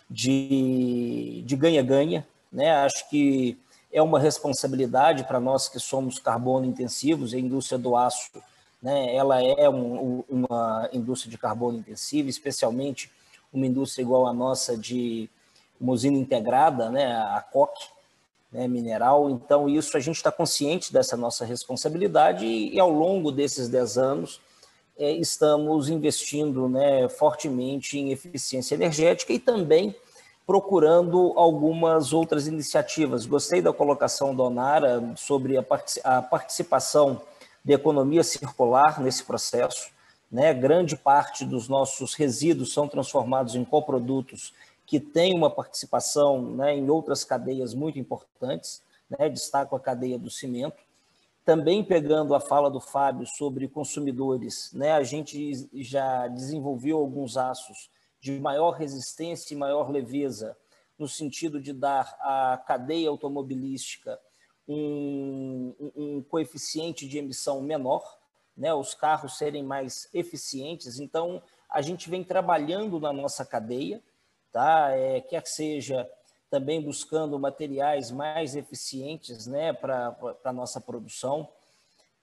de 0.10 1.56
ganha-ganha. 1.58 2.28
Né? 2.52 2.70
Acho 2.70 3.10
que 3.10 3.58
é 3.90 4.02
uma 4.02 4.20
responsabilidade 4.20 5.24
para 5.24 5.40
nós 5.40 5.70
que 5.70 5.80
somos 5.80 6.20
carbono 6.20 6.66
intensivos, 6.66 7.34
a 7.34 7.40
indústria 7.40 7.80
do 7.80 7.96
aço 7.96 8.30
né? 8.84 9.16
ela 9.16 9.42
é 9.42 9.70
um, 9.70 10.22
uma 10.30 10.90
indústria 10.92 11.32
de 11.32 11.38
carbono 11.38 11.78
intensiva, 11.78 12.30
especialmente 12.30 13.10
uma 13.52 13.66
indústria 13.66 14.04
igual 14.04 14.28
a 14.28 14.34
nossa 14.34 14.78
de 14.78 15.30
uma 15.80 15.94
usina 15.94 16.18
integrada, 16.18 16.90
né? 16.90 17.06
a 17.06 17.42
COC, 17.52 17.72
né? 18.52 18.68
mineral. 18.68 19.30
Então, 19.30 19.70
isso 19.70 19.96
a 19.96 20.00
gente 20.02 20.18
está 20.18 20.32
consciente 20.32 20.92
dessa 20.92 21.16
nossa 21.16 21.46
responsabilidade 21.46 22.46
e, 22.46 22.76
e 22.76 22.80
ao 22.82 22.90
longo 22.90 23.32
desses 23.32 23.70
10 23.70 23.98
anos 23.98 24.42
é, 25.00 25.12
estamos 25.14 25.88
investindo 25.88 26.68
né, 26.68 27.08
fortemente 27.08 27.98
em 27.98 28.12
eficiência 28.12 28.76
energética 28.76 29.32
e 29.32 29.40
também 29.40 29.96
procurando 30.46 31.32
algumas 31.38 32.12
outras 32.12 32.48
iniciativas. 32.48 33.26
Gostei 33.26 33.62
da 33.62 33.72
colocação 33.72 34.36
da 34.36 34.44
Onara 34.44 35.14
sobre 35.16 35.56
a 35.58 36.22
participação 36.22 37.22
da 37.64 37.74
economia 37.76 38.24
circular 38.24 39.00
nesse 39.00 39.24
processo. 39.24 39.90
Né? 40.30 40.54
Grande 40.54 40.98
parte 40.98 41.46
dos 41.46 41.70
nossos 41.70 42.14
resíduos 42.14 42.74
são 42.74 42.88
transformados 42.88 43.56
em 43.56 43.64
coprodutos 43.64 44.54
que 44.86 45.00
têm 45.00 45.34
uma 45.34 45.50
participação 45.50 46.42
né, 46.42 46.76
em 46.76 46.90
outras 46.90 47.24
cadeias 47.24 47.74
muito 47.74 48.00
importantes. 48.00 48.82
Né? 49.10 49.30
Destaco 49.30 49.76
a 49.76 49.80
cadeia 49.80 50.20
do 50.20 50.30
cimento. 50.30 50.89
Também 51.50 51.84
pegando 51.84 52.36
a 52.36 52.40
fala 52.40 52.70
do 52.70 52.80
Fábio 52.80 53.26
sobre 53.26 53.68
consumidores, 53.68 54.72
né? 54.72 54.92
a 54.92 55.02
gente 55.02 55.68
já 55.82 56.28
desenvolveu 56.28 56.98
alguns 56.98 57.38
aços 57.38 57.90
de 58.22 58.40
maior 58.40 58.74
resistência 58.74 59.56
e 59.56 59.58
maior 59.58 59.90
leveza, 59.90 60.56
no 60.96 61.08
sentido 61.08 61.60
de 61.60 61.74
dar 61.74 62.16
à 62.20 62.56
cadeia 62.68 63.10
automobilística 63.10 64.20
um, 64.68 65.74
um 65.96 66.22
coeficiente 66.22 67.08
de 67.08 67.18
emissão 67.18 67.64
menor, 67.64 68.20
né, 68.56 68.72
os 68.72 68.94
carros 68.94 69.36
serem 69.36 69.64
mais 69.64 70.08
eficientes. 70.14 71.00
Então, 71.00 71.42
a 71.68 71.82
gente 71.82 72.12
vem 72.12 72.24
trabalhando 72.24 73.00
na 73.00 73.12
nossa 73.12 73.44
cadeia, 73.44 74.04
tá? 74.52 74.92
É, 74.92 75.20
quer 75.20 75.48
seja 75.48 76.08
também 76.50 76.82
buscando 76.82 77.40
materiais 77.40 78.12
mais 78.12 78.56
eficientes 78.56 79.46
né, 79.46 79.72
para 79.72 80.16
a 80.44 80.54
nossa 80.54 80.82
produção. 80.82 81.48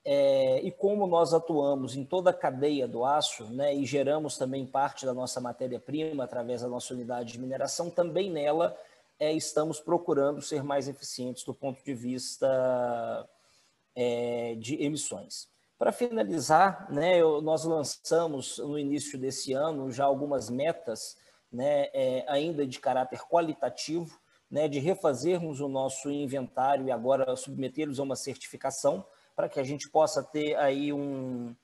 É, 0.04 0.60
e 0.60 0.70
como 0.70 1.06
nós 1.06 1.34
atuamos 1.34 1.96
em 1.96 2.04
toda 2.04 2.30
a 2.30 2.34
cadeia 2.34 2.86
do 2.86 3.04
aço 3.04 3.44
né, 3.46 3.74
e 3.74 3.84
geramos 3.84 4.38
também 4.38 4.64
parte 4.64 5.04
da 5.04 5.12
nossa 5.12 5.40
matéria-prima 5.40 6.22
através 6.24 6.62
da 6.62 6.68
nossa 6.68 6.94
unidade 6.94 7.32
de 7.32 7.40
mineração, 7.40 7.90
também 7.90 8.30
nela 8.30 8.76
é, 9.18 9.32
estamos 9.32 9.80
procurando 9.80 10.40
ser 10.40 10.62
mais 10.62 10.88
eficientes 10.88 11.42
do 11.42 11.52
ponto 11.52 11.82
de 11.82 11.92
vista 11.94 13.28
é, 13.96 14.54
de 14.56 14.80
emissões. 14.82 15.48
Para 15.78 15.92
finalizar, 15.92 16.90
né, 16.90 17.18
eu, 17.18 17.42
nós 17.42 17.64
lançamos 17.64 18.58
no 18.58 18.78
início 18.78 19.18
desse 19.18 19.52
ano 19.52 19.90
já 19.90 20.04
algumas 20.04 20.48
metas, 20.48 21.16
né, 21.56 21.88
é, 21.94 22.22
ainda 22.28 22.66
de 22.66 22.78
caráter 22.78 23.20
qualitativo, 23.20 24.20
né, 24.50 24.68
de 24.68 24.78
refazermos 24.78 25.58
o 25.58 25.68
nosso 25.68 26.10
inventário 26.10 26.86
e 26.86 26.90
agora 26.92 27.34
submetê-los 27.34 27.98
a 27.98 28.02
uma 28.02 28.14
certificação, 28.14 29.04
para 29.34 29.48
que 29.48 29.58
a 29.58 29.64
gente 29.64 29.88
possa 29.88 30.22
ter 30.22 30.54
aí 30.56 30.92
um, 30.92 31.56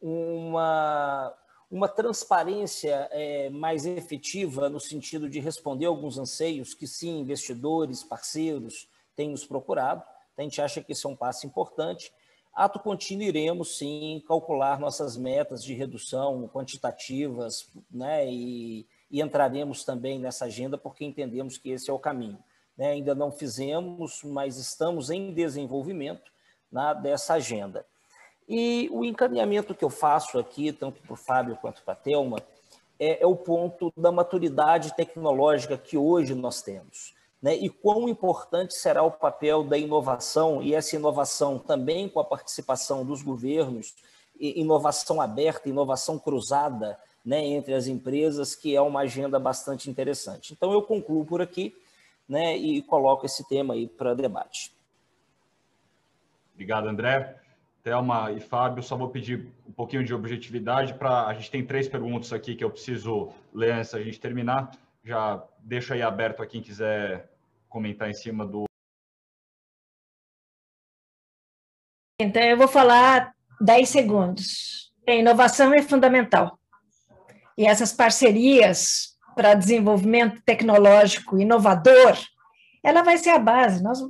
uma, 0.00 1.34
uma 1.68 1.88
transparência 1.88 3.08
é, 3.10 3.50
mais 3.50 3.84
efetiva 3.84 4.68
no 4.68 4.78
sentido 4.78 5.28
de 5.28 5.40
responder 5.40 5.86
alguns 5.86 6.18
anseios 6.18 6.72
que, 6.72 6.86
sim, 6.86 7.18
investidores, 7.18 8.04
parceiros 8.04 8.88
têm 9.16 9.30
nos 9.30 9.44
procurado. 9.44 10.04
A 10.38 10.42
gente 10.42 10.62
acha 10.62 10.80
que 10.80 10.92
isso 10.92 11.08
é 11.08 11.10
um 11.10 11.16
passo 11.16 11.46
importante. 11.46 12.12
Ato 12.54 12.78
contínuo, 12.78 13.24
iremos, 13.24 13.76
sim, 13.78 14.22
calcular 14.26 14.78
nossas 14.78 15.16
metas 15.16 15.64
de 15.64 15.74
redução 15.74 16.48
quantitativas 16.48 17.68
né, 17.90 18.30
e, 18.30 18.86
e 19.12 19.20
entraremos 19.20 19.84
também 19.84 20.18
nessa 20.18 20.46
agenda 20.46 20.78
porque 20.78 21.04
entendemos 21.04 21.58
que 21.58 21.70
esse 21.70 21.90
é 21.90 21.92
o 21.92 21.98
caminho. 21.98 22.38
Né? 22.76 22.92
Ainda 22.92 23.14
não 23.14 23.30
fizemos, 23.30 24.22
mas 24.24 24.56
estamos 24.56 25.10
em 25.10 25.34
desenvolvimento 25.34 26.32
né, 26.70 26.98
dessa 27.02 27.34
agenda. 27.34 27.84
E 28.48 28.88
o 28.90 29.04
encaminhamento 29.04 29.74
que 29.74 29.84
eu 29.84 29.90
faço 29.90 30.38
aqui, 30.38 30.72
tanto 30.72 31.02
para 31.02 31.12
o 31.12 31.16
Fábio 31.16 31.56
quanto 31.56 31.82
para 31.82 31.92
a 31.92 31.96
Thelma, 31.96 32.38
é, 32.98 33.22
é, 33.22 33.26
o 33.26 33.36
ponto 33.36 33.92
da 33.94 34.10
maturidade 34.10 34.94
tecnológica 34.96 35.76
que 35.76 35.96
hoje 35.96 36.34
nós 36.34 36.62
temos. 36.62 37.14
Né? 37.40 37.54
E 37.56 37.68
quão 37.68 38.08
importante 38.08 38.74
será 38.74 39.02
o 39.02 39.10
papel 39.10 39.62
da 39.62 39.76
inovação, 39.76 40.62
e 40.62 40.74
essa 40.74 40.96
inovação 40.96 41.58
também 41.58 42.08
com 42.08 42.18
a 42.18 42.24
participação 42.24 43.04
dos 43.04 43.22
governos, 43.22 43.94
inovação 44.40 45.20
aberta, 45.20 45.68
inovação 45.68 46.18
cruzada 46.18 46.98
né, 47.24 47.44
entre 47.44 47.74
as 47.74 47.86
empresas, 47.86 48.54
que 48.54 48.74
é 48.74 48.80
uma 48.80 49.00
agenda 49.00 49.38
bastante 49.38 49.88
interessante. 49.88 50.52
Então, 50.52 50.72
eu 50.72 50.82
concluo 50.82 51.24
por 51.24 51.40
aqui 51.40 51.74
né, 52.28 52.56
e 52.56 52.82
coloco 52.82 53.26
esse 53.26 53.46
tema 53.48 53.74
aí 53.74 53.86
para 53.86 54.14
debate. 54.14 54.72
Obrigado, 56.54 56.88
André. 56.88 57.42
Thelma 57.82 58.30
e 58.30 58.40
Fábio, 58.40 58.82
só 58.82 58.96
vou 58.96 59.08
pedir 59.08 59.48
um 59.66 59.72
pouquinho 59.72 60.04
de 60.04 60.14
objetividade 60.14 60.94
para 60.94 61.26
a 61.26 61.34
gente 61.34 61.50
tem 61.50 61.66
três 61.66 61.88
perguntas 61.88 62.32
aqui 62.32 62.54
que 62.54 62.62
eu 62.62 62.70
preciso 62.70 63.32
ler 63.52 63.72
antes 63.72 63.90
da 63.90 64.00
gente 64.00 64.20
terminar. 64.20 64.70
Já 65.04 65.42
deixa 65.58 65.94
aí 65.94 66.02
aberto 66.02 66.42
a 66.42 66.46
quem 66.46 66.62
quiser 66.62 67.28
comentar 67.68 68.08
em 68.08 68.14
cima 68.14 68.46
do. 68.46 68.64
Então 72.20 72.42
eu 72.42 72.56
vou 72.56 72.68
falar 72.68 73.34
10 73.60 73.88
segundos. 73.88 74.92
A 75.08 75.12
inovação 75.12 75.74
é 75.74 75.82
fundamental. 75.82 76.56
E 77.56 77.66
essas 77.66 77.92
parcerias 77.92 79.16
para 79.34 79.54
desenvolvimento 79.54 80.42
tecnológico 80.42 81.38
inovador 81.38 82.16
ela 82.82 83.02
vai 83.02 83.16
ser 83.16 83.30
a 83.30 83.38
base. 83.38 83.82
Nós, 83.82 84.00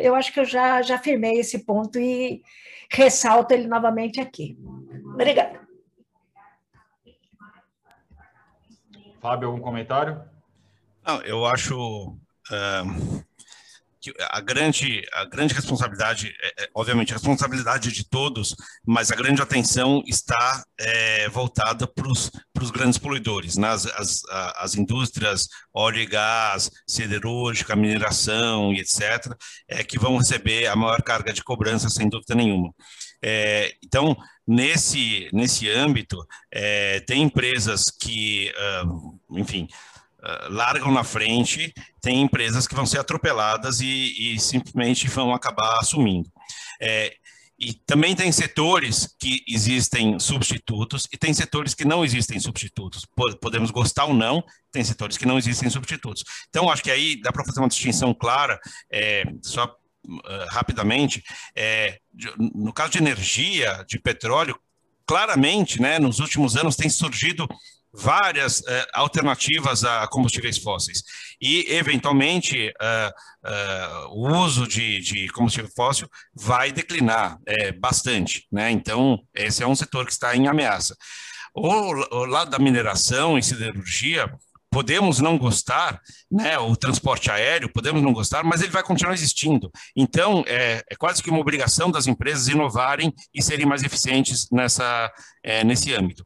eu 0.00 0.14
acho 0.14 0.32
que 0.32 0.40
eu 0.40 0.44
já, 0.44 0.80
já 0.80 0.94
afirmei 0.94 1.38
esse 1.38 1.64
ponto 1.64 1.98
e 1.98 2.42
ressalto 2.90 3.52
ele 3.52 3.66
novamente 3.66 4.20
aqui. 4.20 4.58
Obrigada. 5.12 5.60
Fábio, 9.20 9.48
algum 9.48 9.60
comentário? 9.60 10.22
Não, 11.06 11.20
eu 11.22 11.44
acho 11.44 12.08
uh, 12.08 13.24
que 14.00 14.14
a 14.18 14.40
grande, 14.40 15.06
a 15.12 15.24
grande 15.24 15.52
responsabilidade, 15.52 16.34
é, 16.40 16.64
é, 16.64 16.68
obviamente, 16.74 17.12
a 17.12 17.16
responsabilidade 17.16 17.92
de 17.92 18.08
todos, 18.08 18.54
mas 18.86 19.10
a 19.12 19.16
grande 19.16 19.42
atenção 19.42 20.02
está 20.06 20.64
é, 20.78 21.28
voltada 21.28 21.86
para 21.86 22.08
os 22.08 22.70
grandes 22.70 22.98
poluidores, 22.98 23.56
né? 23.56 23.68
as, 23.68 23.86
as, 23.86 24.22
as 24.56 24.74
indústrias 24.74 25.48
óleo 25.74 26.00
e 26.00 26.06
gás, 26.06 26.70
siderúrgica, 26.88 27.76
mineração 27.76 28.72
e 28.72 28.80
etc., 28.80 29.34
é, 29.68 29.84
que 29.84 29.98
vão 29.98 30.16
receber 30.16 30.66
a 30.66 30.74
maior 30.74 31.02
carga 31.02 31.32
de 31.32 31.44
cobrança, 31.44 31.90
sem 31.90 32.08
dúvida 32.08 32.34
nenhuma. 32.34 32.72
É, 33.22 33.74
então, 33.84 34.16
nesse, 34.46 35.28
nesse 35.32 35.68
âmbito, 35.68 36.16
é, 36.50 37.00
tem 37.00 37.22
empresas 37.22 37.90
que, 37.90 38.50
uh, 38.84 39.20
enfim, 39.38 39.68
ah, 40.22 40.48
largam 40.50 40.92
na 40.92 41.04
frente, 41.04 41.72
tem 42.00 42.22
empresas 42.22 42.66
que 42.66 42.74
vão 42.74 42.86
ser 42.86 42.98
atropeladas 42.98 43.80
e, 43.80 44.34
e 44.34 44.38
simplesmente 44.38 45.08
vão 45.08 45.34
acabar 45.34 45.78
assumindo. 45.80 46.30
É, 46.80 47.14
e 47.60 47.74
também 47.74 48.16
tem 48.16 48.32
setores 48.32 49.14
que 49.20 49.44
existem 49.46 50.18
substitutos 50.18 51.06
e 51.12 51.18
tem 51.18 51.34
setores 51.34 51.74
que 51.74 51.84
não 51.84 52.02
existem 52.02 52.40
substitutos. 52.40 53.06
Podemos 53.38 53.70
gostar 53.70 54.06
ou 54.06 54.14
não, 54.14 54.42
tem 54.72 54.82
setores 54.82 55.18
que 55.18 55.26
não 55.26 55.36
existem 55.36 55.68
substitutos. 55.68 56.24
Então, 56.48 56.70
acho 56.70 56.82
que 56.82 56.90
aí 56.90 57.20
dá 57.20 57.30
para 57.30 57.44
fazer 57.44 57.60
uma 57.60 57.68
distinção 57.68 58.14
clara, 58.14 58.58
é, 58.90 59.24
só 59.42 59.66
uh, 59.66 60.46
rapidamente. 60.48 61.22
É, 61.54 61.98
no 62.38 62.72
caso 62.72 62.92
de 62.92 62.98
energia, 62.98 63.84
de 63.86 63.98
petróleo, 63.98 64.58
claramente, 65.06 65.82
né, 65.82 65.98
nos 65.98 66.18
últimos 66.18 66.56
anos 66.56 66.76
tem 66.76 66.88
surgido 66.88 67.46
várias 67.92 68.60
uh, 68.60 68.86
alternativas 68.92 69.84
a 69.84 70.06
combustíveis 70.08 70.58
fósseis. 70.58 71.02
E, 71.40 71.66
eventualmente, 71.72 72.72
uh, 72.80 73.48
uh, 73.48 74.08
o 74.10 74.36
uso 74.38 74.66
de, 74.66 75.00
de, 75.00 75.28
combustível 75.28 75.70
fóssil 75.74 76.08
vai 76.34 76.70
declinar 76.72 77.38
bastante. 77.78 78.46
Né? 78.50 78.70
Então, 78.70 79.18
esse 79.34 79.62
é 79.62 79.66
um 79.66 79.74
setor 79.74 80.06
que 80.06 80.12
está 80.12 80.36
em 80.36 80.46
ameaça. 80.46 80.96
O, 81.54 81.68
o 81.68 82.24
lado 82.26 82.50
da 82.50 82.58
mineração 82.58 83.36
e 83.36 83.42
siderurgia, 83.42 84.32
podemos 84.70 85.18
não 85.18 85.36
gostar, 85.36 86.00
né, 86.30 86.56
o 86.58 86.76
transporte 86.76 87.30
aéreo, 87.30 87.72
podemos 87.72 88.00
não 88.02 88.12
gostar, 88.12 88.44
mas 88.44 88.62
ele 88.62 88.70
vai 88.70 88.82
continuar 88.82 89.14
existindo. 89.14 89.70
Então, 89.96 90.44
é, 90.46 90.82
é 90.88 90.96
quase 90.96 91.22
que 91.22 91.30
uma 91.30 91.40
obrigação 91.40 91.90
das 91.90 92.06
empresas 92.06 92.48
inovarem 92.48 93.12
e 93.34 93.42
serem 93.42 93.66
mais 93.66 93.82
eficientes 93.82 94.48
nessa, 94.50 95.12
é, 95.42 95.64
nesse 95.64 95.92
âmbito. 95.92 96.24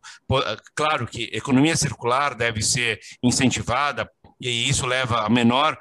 Claro 0.75 1.07
que 1.07 1.31
economia 1.33 1.77
circular 1.77 2.35
deve 2.35 2.63
ser 2.63 3.01
incentivada, 3.23 4.09
e 4.41 4.69
isso 4.69 4.85
leva 4.85 5.21
a 5.21 5.31
menor, 5.31 5.79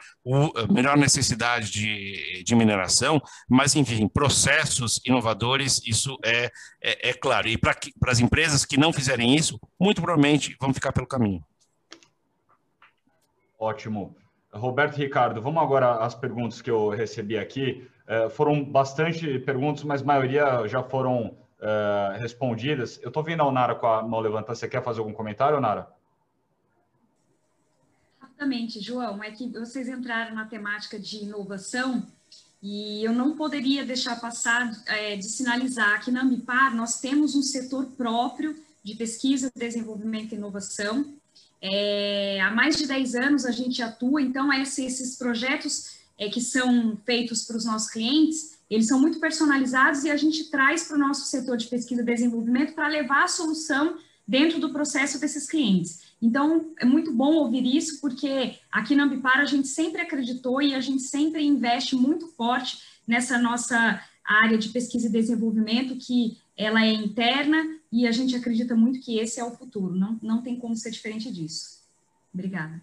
a 0.56 0.72
menor 0.72 0.96
necessidade 0.96 1.70
de, 1.70 2.44
de 2.46 2.56
mineração, 2.56 3.22
mas, 3.50 3.76
enfim, 3.76 4.08
processos 4.08 5.02
inovadores, 5.06 5.82
isso 5.86 6.18
é, 6.24 6.50
é, 6.82 7.10
é 7.10 7.14
claro. 7.14 7.50
E 7.50 7.58
para 7.58 7.76
as 8.08 8.20
empresas 8.20 8.64
que 8.64 8.78
não 8.78 8.94
fizerem 8.94 9.36
isso, 9.36 9.60
muito 9.78 10.02
provavelmente 10.02 10.56
vão 10.62 10.74
ficar 10.74 10.94
pelo 10.94 11.08
caminho. 11.08 11.44
Ótimo. 13.64 14.14
Roberto 14.52 14.98
e 14.98 15.04
Ricardo, 15.04 15.42
vamos 15.42 15.64
agora 15.64 15.96
às 16.00 16.14
perguntas 16.14 16.62
que 16.62 16.70
eu 16.70 16.90
recebi 16.90 17.38
aqui. 17.38 17.88
Uh, 18.04 18.30
foram 18.30 18.62
bastante 18.62 19.40
perguntas, 19.40 19.86
mas 19.86 20.02
a 20.02 20.06
maioria 20.06 20.68
já 20.68 20.84
foram 20.84 21.28
uh, 21.28 22.20
respondidas. 22.20 23.00
Eu 23.02 23.08
estou 23.08 23.24
vendo 23.24 23.42
a 23.42 23.48
Onara 23.48 23.74
com 23.74 23.88
a 23.88 24.04
mão 24.04 24.20
levantada. 24.20 24.54
Você 24.54 24.68
quer 24.68 24.84
fazer 24.84 25.00
algum 25.00 25.14
comentário, 25.14 25.58
Onara? 25.58 25.88
Rapidamente, 28.20 28.82
João, 28.82 29.24
é 29.24 29.32
que 29.32 29.48
vocês 29.48 29.88
entraram 29.88 30.36
na 30.36 30.46
temática 30.46 31.00
de 31.00 31.24
inovação 31.24 32.06
e 32.62 33.02
eu 33.02 33.14
não 33.14 33.38
poderia 33.38 33.86
deixar 33.86 34.20
passar 34.20 34.72
é, 34.88 35.16
de 35.16 35.30
sinalizar 35.30 36.04
que 36.04 36.12
na 36.12 36.22
Ambipar 36.22 36.76
nós 36.76 37.00
temos 37.00 37.34
um 37.34 37.42
setor 37.42 37.86
próprio 37.96 38.62
de 38.84 38.94
pesquisa, 38.96 39.50
desenvolvimento 39.56 40.34
e 40.34 40.36
inovação. 40.36 41.16
É, 41.66 42.42
há 42.42 42.52
mais 42.52 42.76
de 42.76 42.86
10 42.86 43.16
anos 43.16 43.46
a 43.46 43.52
gente 43.52 43.82
atua, 43.82 44.22
então 44.22 44.52
esses 44.52 45.16
projetos 45.16 45.96
é, 46.20 46.28
que 46.28 46.42
são 46.42 46.98
feitos 47.06 47.44
para 47.44 47.56
os 47.56 47.64
nossos 47.64 47.90
clientes, 47.90 48.58
eles 48.70 48.86
são 48.86 49.00
muito 49.00 49.18
personalizados 49.18 50.04
e 50.04 50.12
a 50.12 50.18
gente 50.18 50.50
traz 50.52 50.84
para 50.84 50.98
o 50.98 51.00
nosso 51.00 51.26
setor 51.26 51.56
de 51.56 51.68
pesquisa 51.68 52.02
e 52.02 52.06
desenvolvimento 52.06 52.74
para 52.74 52.90
levar 52.90 53.24
a 53.24 53.30
solução 53.30 53.98
dentro 54.28 54.60
do 54.60 54.74
processo 54.74 55.22
desses 55.22 55.50
clientes. 55.50 56.02
Então, 56.22 56.74
é 56.80 56.86
muito 56.86 57.14
bom 57.14 57.34
ouvir 57.36 57.66
isso, 57.66 58.02
porque 58.02 58.56
aqui 58.70 58.94
na 58.94 59.04
Ambipar 59.04 59.40
a 59.40 59.46
gente 59.46 59.70
sempre 59.70 60.02
acreditou 60.02 60.62
e 60.62 60.76
a 60.76 60.82
gente 60.82 61.04
sempre 61.04 61.46
investe 61.46 61.96
muito 61.96 62.28
forte 62.28 62.78
nessa 63.08 63.38
nossa 63.38 64.02
área 64.26 64.58
de 64.58 64.70
pesquisa 64.70 65.08
e 65.08 65.12
desenvolvimento, 65.12 65.96
que 65.96 66.38
ela 66.58 66.86
é 66.86 66.92
interna 66.92 67.64
e 67.94 68.08
a 68.08 68.12
gente 68.12 68.36
acredita 68.36 68.76
muito 68.76 69.00
que 69.00 69.20
esse 69.20 69.40
é 69.40 69.44
o 69.46 69.52
futuro. 69.52 69.94
Não, 69.94 70.20
não 70.24 70.42
tem 70.42 70.58
como 70.58 70.76
ser 70.76 70.90
diferente 70.90 71.32
disso. 71.32 71.84
Obrigada. 72.34 72.82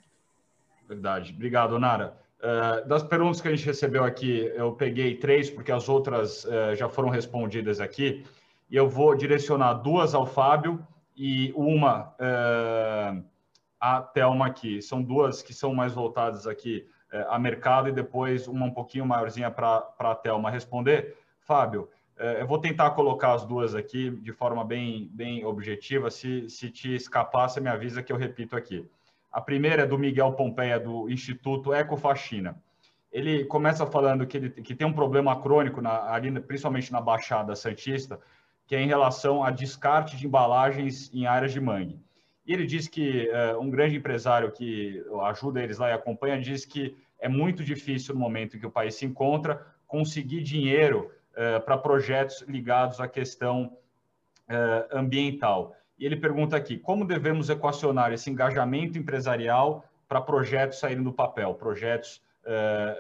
Verdade. 0.89 1.33
Obrigado, 1.35 1.77
Nara. 1.81 2.17
Uh, 2.39 2.89
das 2.89 3.03
perguntas 3.03 3.41
que 3.41 3.49
a 3.49 3.51
gente 3.51 3.67
recebeu 3.67 4.05
aqui, 4.05 4.51
eu 4.55 4.73
peguei 4.73 5.17
três, 5.17 5.51
porque 5.51 5.73
as 5.73 5.89
outras 5.89 6.45
uh, 6.45 6.77
já 6.77 6.89
foram 6.89 7.09
respondidas 7.09 7.81
aqui, 7.81 8.25
e 8.71 8.77
eu 8.77 8.89
vou 8.89 9.17
direcionar 9.17 9.75
duas 9.75 10.15
ao 10.15 10.25
Fábio 10.25 10.87
e 11.17 11.53
uma 11.57 12.15
uh, 12.21 13.25
à 13.81 14.01
Thelma 14.01 14.47
aqui. 14.47 14.81
São 14.81 15.03
duas 15.03 15.43
que 15.43 15.53
são 15.53 15.75
mais 15.75 15.93
voltadas 15.93 16.47
aqui 16.47 16.87
a 17.29 17.41
mercado 17.41 17.89
e 17.89 17.93
depois 17.93 18.47
uma 18.47 18.67
um 18.67 18.71
pouquinho 18.71 19.05
maiorzinha 19.05 19.51
para 19.51 19.93
a 19.99 20.15
Thelma 20.15 20.49
responder. 20.49 21.17
Fábio, 21.41 21.89
eu 22.41 22.47
vou 22.47 22.59
tentar 22.59 22.91
colocar 22.91 23.33
as 23.33 23.45
duas 23.45 23.75
aqui 23.75 24.11
de 24.11 24.33
forma 24.33 24.65
bem, 24.65 25.09
bem 25.13 25.45
objetiva. 25.45 26.11
Se, 26.11 26.49
se 26.49 26.71
te 26.71 26.95
escapar, 26.95 27.49
você 27.49 27.61
me 27.61 27.69
avisa 27.69 28.03
que 28.03 28.13
eu 28.13 28.17
repito 28.17 28.55
aqui. 28.55 28.87
A 29.33 29.41
primeira 29.41 29.83
é 29.83 29.87
do 29.87 29.99
Miguel 29.99 30.33
Pompeia, 30.33 30.79
do 30.79 31.09
Instituto 31.09 31.73
Ecofaxina. 31.73 32.61
Ele 33.13 33.45
começa 33.45 33.87
falando 33.87 34.27
que, 34.27 34.37
ele, 34.37 34.51
que 34.51 34.75
tem 34.75 34.87
um 34.87 34.93
problema 34.93 35.41
crônico, 35.41 35.81
na, 35.81 36.13
ali, 36.13 36.31
principalmente 36.41 36.93
na 36.93 37.01
Baixada 37.01 37.57
Santista, 37.57 38.21
que 38.67 38.77
é 38.77 38.83
em 38.83 38.87
relação 38.87 39.43
a 39.43 39.51
descarte 39.51 40.17
de 40.17 40.27
embalagens 40.27 41.11
em 41.13 41.27
áreas 41.27 41.53
de 41.53 41.61
mangue. 41.61 41.99
E 42.47 42.53
ele 42.53 42.67
diz 42.67 42.87
que 42.87 43.29
uh, 43.29 43.61
um 43.61 43.71
grande 43.71 43.97
empresário 43.97 44.51
que 44.53 45.03
ajuda 45.23 45.63
eles 45.63 45.79
lá 45.79 45.91
e 45.91 45.93
acompanha 45.93 46.41
diz 46.41 46.65
que 46.65 46.97
é 47.19 47.29
muito 47.29 47.63
difícil 47.65 48.15
no 48.15 48.21
momento 48.21 48.57
em 48.57 48.61
que 48.61 48.67
o 48.67 48.71
país 48.71 48.95
se 48.95 49.07
encontra 49.07 49.65
conseguir 49.87 50.43
dinheiro 50.43 51.11
para 51.65 51.79
projetos 51.79 52.43
ligados 52.43 53.01
à 53.01 53.09
questão 53.09 53.77
uh, 54.49 54.97
ambiental. 54.97 55.75
E 55.99 56.05
ele 56.05 56.17
pergunta 56.17 56.57
aqui: 56.57 56.77
como 56.77 57.05
devemos 57.05 57.49
equacionar 57.49 58.13
esse 58.13 58.31
engajamento 58.31 58.99
empresarial 58.99 59.85
para 60.09 60.21
projetos 60.21 60.79
saírem 60.79 61.03
do 61.03 61.13
papel, 61.13 61.55
projetos 61.55 62.23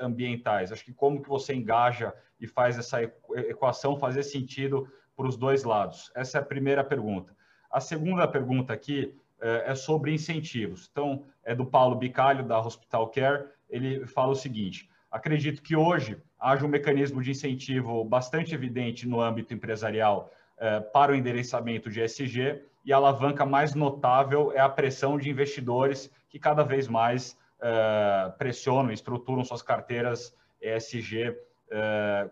ambientais? 0.00 0.70
Acho 0.70 0.84
que 0.84 0.92
como 0.92 1.20
que 1.20 1.28
você 1.28 1.54
engaja 1.54 2.14
e 2.38 2.46
faz 2.46 2.78
essa 2.78 3.02
equação 3.02 3.98
fazer 3.98 4.22
sentido 4.22 4.86
para 5.16 5.26
os 5.26 5.36
dois 5.36 5.64
lados? 5.64 6.12
Essa 6.14 6.38
é 6.38 6.40
a 6.40 6.44
primeira 6.44 6.84
pergunta. 6.84 7.34
A 7.70 7.80
segunda 7.80 8.28
pergunta 8.28 8.72
aqui 8.72 9.12
é 9.40 9.74
sobre 9.74 10.12
incentivos. 10.12 10.88
Então, 10.92 11.24
é 11.42 11.54
do 11.54 11.66
Paulo 11.66 11.96
Bicalho, 11.96 12.44
da 12.44 12.60
Hospital 12.60 13.08
Care. 13.08 13.46
Ele 13.68 14.06
fala 14.06 14.32
o 14.32 14.36
seguinte: 14.36 14.88
acredito 15.10 15.62
que 15.62 15.74
hoje 15.74 16.16
haja 16.40 16.64
um 16.64 16.68
mecanismo 16.68 17.22
de 17.22 17.30
incentivo 17.30 18.04
bastante 18.04 18.54
evidente 18.54 19.06
no 19.06 19.20
âmbito 19.20 19.52
empresarial 19.52 20.30
é, 20.58 20.80
para 20.80 21.12
o 21.12 21.14
endereçamento 21.14 21.90
de 21.90 22.00
SG 22.00 22.62
e 22.84 22.92
a 22.92 22.96
alavanca 22.96 23.44
mais 23.44 23.74
notável 23.74 24.52
é 24.52 24.60
a 24.60 24.68
pressão 24.68 25.18
de 25.18 25.28
investidores 25.28 26.10
que 26.28 26.38
cada 26.38 26.62
vez 26.62 26.88
mais 26.88 27.36
é, 27.60 28.32
pressionam, 28.38 28.90
estruturam 28.90 29.44
suas 29.44 29.62
carteiras 29.62 30.34
ESG 30.60 31.36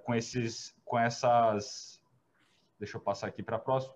com 0.03 0.17
esses, 0.17 0.75
com 0.85 0.99
essas 0.99 2.03
deixa 2.79 2.97
eu 2.97 3.01
passar 3.01 3.29
aqui 3.29 3.43
para 3.43 3.57
a 3.57 3.59
próxima, 3.59 3.95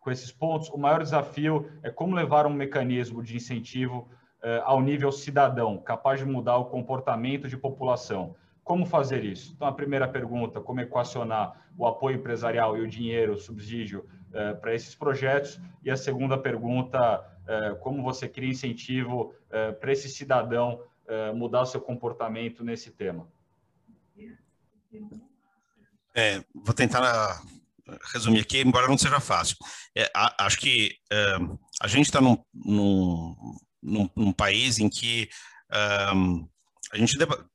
com 0.00 0.10
esses 0.10 0.30
pontos, 0.30 0.68
o 0.70 0.78
maior 0.78 1.02
desafio 1.02 1.70
é 1.82 1.90
como 1.90 2.14
levar 2.14 2.46
um 2.46 2.52
mecanismo 2.52 3.22
de 3.22 3.36
incentivo 3.36 4.08
eh, 4.42 4.62
ao 4.64 4.80
nível 4.80 5.10
cidadão, 5.10 5.78
capaz 5.78 6.20
de 6.20 6.26
mudar 6.26 6.56
o 6.56 6.66
comportamento 6.66 7.48
de 7.48 7.56
população. 7.56 8.36
Como 8.68 8.84
fazer 8.84 9.24
isso? 9.24 9.54
Então, 9.56 9.66
a 9.66 9.72
primeira 9.72 10.06
pergunta, 10.06 10.60
como 10.60 10.82
equacionar 10.82 11.70
o 11.74 11.86
apoio 11.86 12.18
empresarial 12.18 12.76
e 12.76 12.82
o 12.82 12.86
dinheiro, 12.86 13.32
o 13.32 13.38
subsídio 13.38 14.06
eh, 14.30 14.52
para 14.52 14.74
esses 14.74 14.94
projetos? 14.94 15.58
E 15.82 15.90
a 15.90 15.96
segunda 15.96 16.36
pergunta, 16.36 16.98
eh, 17.46 17.78
como 17.80 18.02
você 18.02 18.28
cria 18.28 18.50
incentivo 18.50 19.34
para 19.80 19.90
esse 19.90 20.10
cidadão 20.10 20.82
mudar 21.34 21.62
o 21.62 21.66
seu 21.66 21.80
comportamento 21.80 22.62
nesse 22.62 22.90
tema? 22.90 23.26
É, 26.14 26.44
vou 26.54 26.74
tentar 26.74 27.40
resumir 28.12 28.40
aqui, 28.40 28.60
embora 28.60 28.86
não 28.86 28.98
seja 28.98 29.18
fácil. 29.18 29.56
É, 29.96 30.10
a, 30.14 30.44
acho 30.44 30.58
que 30.58 30.94
é, 31.10 31.36
a 31.80 31.88
gente 31.88 32.04
está 32.04 32.20
num, 32.20 32.36
num, 32.52 33.56
num, 33.82 34.10
num, 34.14 34.32
país 34.34 34.78
em 34.78 34.90
que 34.90 35.30
a 35.70 36.98
gente 36.98 37.16
deba, 37.16 37.48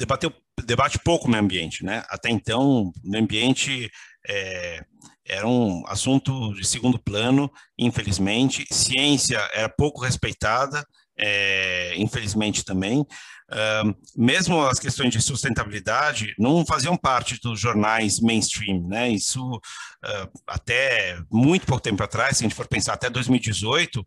debateu, 0.00 0.32
debate 0.66 0.98
pouco 0.98 1.26
o 1.26 1.30
meio 1.30 1.42
ambiente, 1.42 1.84
né? 1.84 2.02
Até 2.08 2.30
então, 2.30 2.84
o 2.84 2.92
meio 3.04 3.24
ambiente 3.24 3.90
é, 4.28 4.84
era 5.26 5.46
um 5.46 5.84
assunto 5.86 6.52
de 6.54 6.66
segundo 6.66 6.98
plano, 6.98 7.50
infelizmente. 7.78 8.66
Ciência 8.70 9.38
era 9.52 9.68
pouco 9.68 10.02
respeitada, 10.02 10.84
é, 11.18 11.94
infelizmente 11.96 12.64
também. 12.64 13.06
Uh, 13.50 13.92
mesmo 14.16 14.64
as 14.64 14.78
questões 14.78 15.10
de 15.10 15.20
sustentabilidade 15.20 16.34
não 16.38 16.64
faziam 16.64 16.96
parte 16.96 17.36
dos 17.42 17.58
jornais 17.58 18.20
mainstream, 18.20 18.86
né? 18.86 19.08
Isso 19.10 19.44
uh, 19.44 20.40
até 20.46 21.18
muito 21.30 21.66
pouco 21.66 21.82
tempo 21.82 22.00
atrás, 22.02 22.36
se 22.36 22.44
a 22.44 22.48
gente 22.48 22.54
for 22.54 22.68
pensar 22.68 22.94
até 22.94 23.10
2018, 23.10 24.04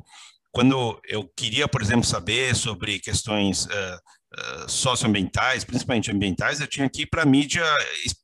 quando 0.49 0.97
eu 1.10 1.30
queria, 1.36 1.68
por 1.68 1.82
exemplo, 1.82 2.06
saber 2.06 2.56
sobre 2.56 2.99
questões 2.99 3.66
uh, 3.66 3.99
uh, 4.38 4.70
socioambientais, 4.70 5.64
principalmente 5.64 6.12
ambientais, 6.12 6.60
eu 6.60 6.68
tinha 6.68 6.90
que 6.90 7.04
ir 7.04 7.06
para 7.08 7.26
mídia 7.26 7.64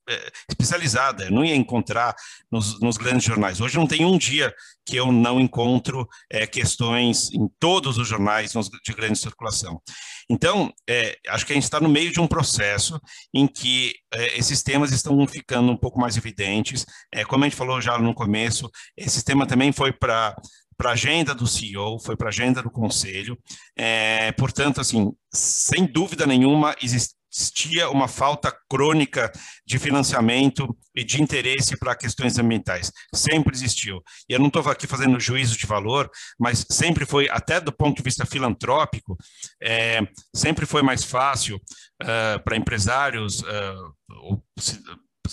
eh, 0.10 0.32
especializada, 0.50 1.26
eu 1.26 1.32
não 1.32 1.46
ia 1.46 1.56
encontrar 1.56 2.16
nos, 2.52 2.80
nos, 2.80 2.98
grandes 2.98 3.24
jornais. 3.24 3.62
Hoje 3.62 3.78
não 3.78 3.86
tem 3.86 4.06
um 4.06 4.18
dia 4.18 4.54
que 4.86 4.96
eu 4.96 5.12
não 5.12 5.40
encontro 5.40 6.08
é, 6.32 6.48
questões 6.48 7.32
em 7.32 7.48
todos 7.60 7.98
os 7.98 8.08
jornais 8.08 8.54
de 8.84 8.94
grande 8.94 9.20
circulação. 9.20 9.80
Então, 10.28 10.74
é, 10.88 11.16
acho 11.28 11.46
que 11.46 11.54
a 11.54 11.56
gente 11.56 11.64
está 11.64 11.80
no 11.80 11.90
meio 11.90 12.12
de 12.12 12.20
um 12.20 12.28
processo 12.28 13.00
em 13.34 13.48
que 13.48 13.94
é, 14.12 14.38
esses 14.38 14.64
temas 14.64 14.92
estão 14.92 15.28
ficando 15.28 15.72
um 15.72 15.78
pouco 15.78 16.00
mais 16.00 16.18
evidentes. 16.18 16.86
como 17.28 17.44
a 17.44 17.48
gente 17.48 17.58
falou 17.58 17.80
já 17.80 17.98
no 18.00 18.14
começo, 18.14 18.70
esse 18.98 19.24
tema 19.24 19.46
também 19.46 19.72
foi 19.72 19.92
para 19.92 20.36
para 20.80 20.92
a 20.92 20.94
agenda 20.94 21.36
do 21.36 21.46
CEO, 21.46 22.00
foi 22.00 22.16
para 22.16 22.28
a 22.28 22.30
agenda 22.30 22.64
do 22.64 22.72
conselho. 22.72 23.38
É, 23.78 24.32
portanto, 24.32 24.80
assim, 24.80 25.12
sem 25.30 25.86
dúvida 25.86 26.26
nenhuma, 26.26 26.74
existia 26.82 27.90
uma 27.90 28.08
falta 28.08 28.50
crônica 28.72 29.30
de 29.68 29.78
financiamento 29.78 30.74
e 30.96 31.04
de 31.04 31.22
interesse 31.22 31.78
para 31.78 31.98
questões 31.98 32.40
ambientais. 32.40 32.94
Sempre 33.14 33.54
existiu. 33.54 34.02
E 34.30 34.32
eu 34.32 34.40
não 34.40 34.48
estou 34.48 34.62
aqui 34.70 34.88
fazendo 34.88 35.20
juízo 35.20 35.58
de 35.58 35.66
valor, 35.66 36.10
mas 36.40 36.66
sempre 36.72 37.06
foi, 37.06 37.28
até 37.30 37.60
do 37.60 37.74
ponto 37.74 37.98
de 37.98 38.04
vista 38.04 38.26
filantrópico, 38.26 39.18
é, 39.62 40.00
sempre 40.34 40.66
foi 40.66 40.82
mais 40.82 41.04
fácil 41.04 41.58
uh, 41.58 42.42
para 42.42 42.56
empresários 42.56 43.42
uh, 43.42 44.42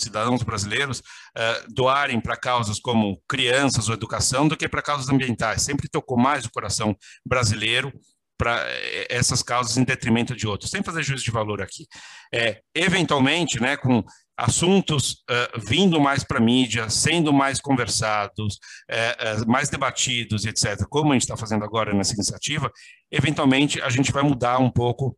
cidadãos 0.01 0.43
brasileiros 0.43 1.01
uh, 1.01 1.73
doarem 1.73 2.21
para 2.21 2.37
causas 2.37 2.79
como 2.79 3.21
crianças 3.29 3.89
ou 3.89 3.95
educação 3.95 4.47
do 4.47 4.57
que 4.57 4.69
para 4.69 4.83
causas 4.83 5.09
ambientais. 5.09 5.63
Sempre 5.63 5.89
tocou 5.89 6.19
mais 6.19 6.45
o 6.45 6.51
coração 6.51 6.97
brasileiro 7.25 7.93
para 8.39 8.63
essas 9.09 9.43
causas 9.43 9.77
em 9.77 9.85
detrimento 9.85 10.37
de 10.37 10.47
outros, 10.47 10.71
sem 10.71 10.83
fazer 10.83 11.03
juízo 11.03 11.25
de 11.25 11.31
valor 11.31 11.63
aqui. 11.63 11.87
É, 12.33 12.61
eventualmente, 12.75 13.61
né, 13.61 13.77
com 13.77 14.05
assuntos 14.37 15.25
uh, 15.31 15.61
vindo 15.67 15.99
mais 15.99 16.23
para 16.23 16.39
a 16.39 16.43
mídia, 16.43 16.91
sendo 16.91 17.33
mais 17.33 17.59
conversados, 17.59 18.59
uh, 18.91 19.43
uh, 19.43 19.51
mais 19.51 19.71
debatidos, 19.71 20.45
etc., 20.45 20.85
como 20.91 21.13
a 21.13 21.15
gente 21.15 21.23
está 21.23 21.37
fazendo 21.37 21.65
agora 21.65 21.95
nessa 21.95 22.13
iniciativa, 22.13 22.71
eventualmente 23.11 23.81
a 23.81 23.89
gente 23.89 24.13
vai 24.13 24.23
mudar 24.23 24.59
um 24.59 24.71
pouco 24.71 25.17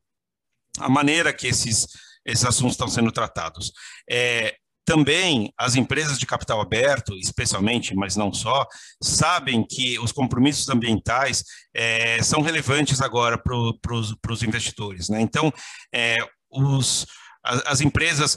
a 0.78 0.88
maneira 0.88 1.32
que 1.32 1.48
esses, 1.48 1.88
esses 2.24 2.44
assuntos 2.44 2.74
estão 2.74 2.86
sendo 2.86 3.10
tratados. 3.10 3.72
É, 4.08 4.54
também 4.88 5.52
as 5.58 5.76
empresas 5.76 6.18
de 6.18 6.24
capital 6.24 6.62
aberto, 6.62 7.14
especialmente, 7.18 7.94
mas 7.94 8.16
não 8.16 8.32
só, 8.32 8.66
sabem 9.02 9.62
que 9.62 9.98
os 9.98 10.12
compromissos 10.12 10.66
ambientais 10.70 11.44
é, 11.76 12.22
são 12.22 12.40
relevantes 12.40 13.02
agora 13.02 13.36
para 13.36 14.32
os 14.32 14.42
investidores. 14.42 15.10
Né? 15.10 15.20
Então, 15.20 15.52
é, 15.94 16.16
os, 16.50 17.04
as, 17.48 17.62
as 17.66 17.80
empresas 17.80 18.36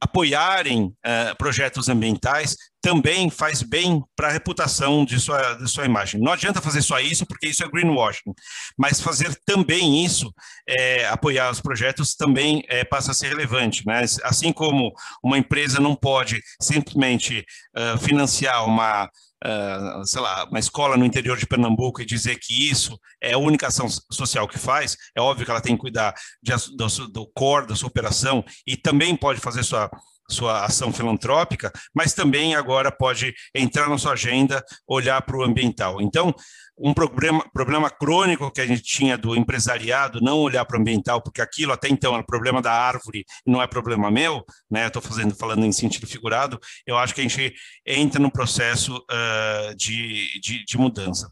apoiarem 0.00 0.86
uh, 0.86 1.36
projetos 1.36 1.88
ambientais 1.88 2.56
também 2.82 3.28
faz 3.28 3.62
bem 3.62 4.02
para 4.16 4.28
a 4.28 4.32
reputação 4.32 5.04
de 5.04 5.20
sua, 5.20 5.54
de 5.54 5.68
sua 5.68 5.84
imagem. 5.84 6.18
Não 6.18 6.32
adianta 6.32 6.62
fazer 6.62 6.80
só 6.80 6.98
isso, 6.98 7.26
porque 7.26 7.48
isso 7.48 7.62
é 7.62 7.68
greenwashing, 7.68 8.32
mas 8.78 9.00
fazer 9.00 9.38
também 9.44 10.02
isso, 10.02 10.32
é, 10.66 11.06
apoiar 11.08 11.50
os 11.50 11.60
projetos, 11.60 12.14
também 12.14 12.64
é, 12.68 12.82
passa 12.82 13.10
a 13.10 13.14
ser 13.14 13.28
relevante. 13.28 13.86
Né? 13.86 14.02
Assim 14.24 14.50
como 14.52 14.92
uma 15.22 15.36
empresa 15.36 15.78
não 15.78 15.94
pode 15.94 16.40
simplesmente 16.60 17.44
uh, 17.76 17.98
financiar 17.98 18.64
uma 18.64 19.10
uh, 19.44 20.04
sei 20.06 20.20
lá, 20.20 20.44
uma 20.44 20.58
escola 20.58 20.96
no 20.96 21.04
interior 21.04 21.36
de 21.36 21.46
Pernambuco 21.46 22.00
e 22.00 22.06
dizer 22.06 22.38
que 22.38 22.70
isso 22.70 22.98
é 23.22 23.32
a 23.32 23.38
única 23.38 23.66
ação 23.66 23.88
social 24.10 24.46
que 24.48 24.58
faz, 24.58 24.96
é 25.16 25.20
óbvio 25.20 25.44
que 25.44 25.50
ela 25.50 25.60
tem 25.60 25.74
que 25.74 25.80
cuidar 25.80 26.14
de, 26.42 26.52
do, 26.76 26.86
do 27.08 27.26
core 27.34 27.66
da 27.66 27.76
sua 27.76 27.88
operação 27.88 28.44
e 28.66 28.76
também 28.76 29.16
pode 29.16 29.40
fazer 29.40 29.62
sua 29.62 29.90
sua 30.30 30.64
ação 30.64 30.92
filantrópica, 30.92 31.72
mas 31.94 32.14
também 32.14 32.54
agora 32.54 32.90
pode 32.90 33.34
entrar 33.54 33.88
na 33.88 33.98
sua 33.98 34.12
agenda, 34.12 34.64
olhar 34.86 35.20
para 35.22 35.36
o 35.36 35.42
ambiental. 35.42 36.00
Então, 36.00 36.34
um 36.80 36.94
problema, 36.94 37.44
problema 37.52 37.90
crônico 37.90 38.50
que 38.50 38.60
a 38.60 38.66
gente 38.66 38.82
tinha 38.82 39.18
do 39.18 39.36
empresariado 39.36 40.20
não 40.20 40.38
olhar 40.38 40.64
para 40.64 40.78
o 40.78 40.80
ambiental, 40.80 41.22
porque 41.22 41.42
aquilo 41.42 41.72
até 41.72 41.88
então 41.88 42.14
era 42.14 42.24
problema 42.24 42.62
da 42.62 42.72
árvore, 42.72 43.24
não 43.46 43.60
é 43.60 43.66
problema 43.66 44.10
meu, 44.10 44.42
né? 44.70 44.86
Estou 44.86 45.02
fazendo 45.02 45.34
falando 45.34 45.64
em 45.66 45.72
sentido 45.72 46.06
figurado. 46.06 46.58
Eu 46.86 46.96
acho 46.96 47.14
que 47.14 47.20
a 47.20 47.24
gente 47.24 47.52
entra 47.86 48.20
no 48.20 48.30
processo 48.30 48.96
uh, 48.96 49.76
de, 49.76 50.40
de, 50.40 50.64
de 50.64 50.78
mudança. 50.78 51.30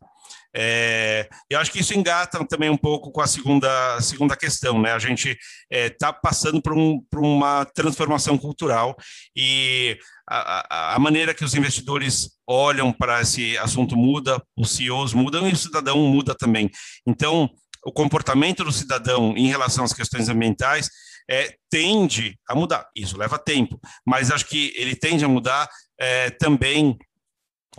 É, 0.55 1.29
eu 1.51 1.59
acho 1.59 1.70
que 1.70 1.81
isso 1.81 1.95
engata 1.95 2.45
também 2.47 2.70
um 2.70 2.77
pouco 2.77 3.12
com 3.12 3.20
a 3.20 3.27
segunda, 3.27 4.01
segunda 4.01 4.37
questão, 4.37 4.81
né? 4.81 4.93
A 4.93 4.99
gente 4.99 5.39
está 5.70 6.09
é, 6.09 6.12
passando 6.12 6.62
por, 6.62 6.73
um, 6.73 7.01
por, 7.11 7.20
uma 7.20 7.65
transformação 7.66 8.39
cultural 8.39 8.97
e 9.37 9.99
a, 10.29 10.93
a, 10.93 10.95
a, 10.97 10.99
maneira 10.99 11.35
que 11.35 11.45
os 11.45 11.55
investidores 11.55 12.31
olham 12.47 12.93
para 12.93 13.20
esse 13.20 13.59
assunto 13.59 13.97
muda, 13.97 14.43
os 14.57 14.70
CEOs 14.70 15.12
mudam 15.12 15.49
e 15.49 15.53
o 15.53 15.57
cidadão 15.57 15.99
muda 15.99 16.35
também. 16.35 16.70
Então, 17.07 17.51
o 17.85 17.93
comportamento 17.93 18.65
do 18.65 18.73
cidadão 18.73 19.35
em 19.37 19.49
relação 19.49 19.85
às 19.85 19.93
questões 19.93 20.29
ambientais 20.29 20.91
é, 21.31 21.55
tende 21.70 22.39
a 22.49 22.55
mudar. 22.55 22.89
Isso 22.97 23.19
leva 23.19 23.39
tempo, 23.39 23.79
mas 24.07 24.31
acho 24.31 24.47
que 24.47 24.73
ele 24.77 24.97
tende 24.97 25.25
a 25.25 25.29
mudar 25.29 25.69
é, 26.01 26.31
também 26.31 26.97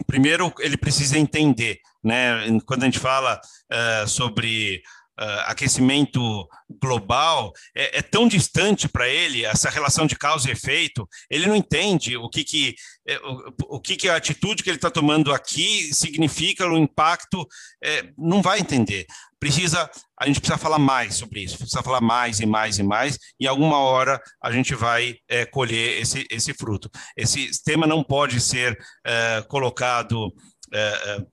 primeiro 0.05 0.53
ele 0.59 0.77
precisa 0.77 1.17
entender, 1.17 1.79
né? 2.03 2.37
Quando 2.65 2.83
a 2.83 2.85
gente 2.85 2.99
fala 2.99 3.39
uh, 3.71 4.07
sobre 4.07 4.81
uh, 5.19 5.41
aquecimento 5.45 6.47
global, 6.81 7.51
é, 7.75 7.99
é 7.99 8.01
tão 8.01 8.27
distante 8.27 8.87
para 8.87 9.07
ele 9.07 9.43
essa 9.43 9.69
relação 9.69 10.07
de 10.07 10.15
causa 10.15 10.49
e 10.49 10.51
efeito, 10.51 11.07
ele 11.29 11.47
não 11.47 11.55
entende 11.55 12.15
o 12.15 12.29
que 12.29 12.43
que 12.43 12.75
é, 13.07 13.17
o, 13.17 13.77
o 13.77 13.81
que 13.81 13.95
que 13.95 14.07
a 14.07 14.15
atitude 14.15 14.63
que 14.63 14.69
ele 14.69 14.77
está 14.77 14.89
tomando 14.89 15.33
aqui 15.33 15.93
significa 15.93 16.67
o 16.67 16.77
impacto, 16.77 17.45
é, 17.83 18.09
não 18.17 18.41
vai 18.41 18.59
entender. 18.59 19.05
Precisa, 19.39 19.89
a 20.19 20.27
gente 20.27 20.41
precisa 20.41 20.57
falar 20.57 20.79
mais 20.79 21.15
sobre 21.15 21.41
isso, 21.41 21.57
precisa 21.57 21.81
falar 21.81 22.01
mais 22.01 22.39
e 22.41 22.45
mais 22.45 22.77
e 22.77 22.83
mais, 22.83 23.17
e 23.39 23.47
alguma 23.47 23.79
hora 23.79 24.21
a 24.43 24.51
gente 24.51 24.75
vai 24.75 25.15
é, 25.29 25.45
colher 25.45 26.01
esse, 26.01 26.27
esse 26.29 26.53
fruto. 26.53 26.89
Esse 27.15 27.49
tema 27.63 27.87
não 27.87 28.03
pode 28.03 28.39
ser 28.41 28.77
é, 29.05 29.41
colocado 29.47 30.33
é, 30.73 31.25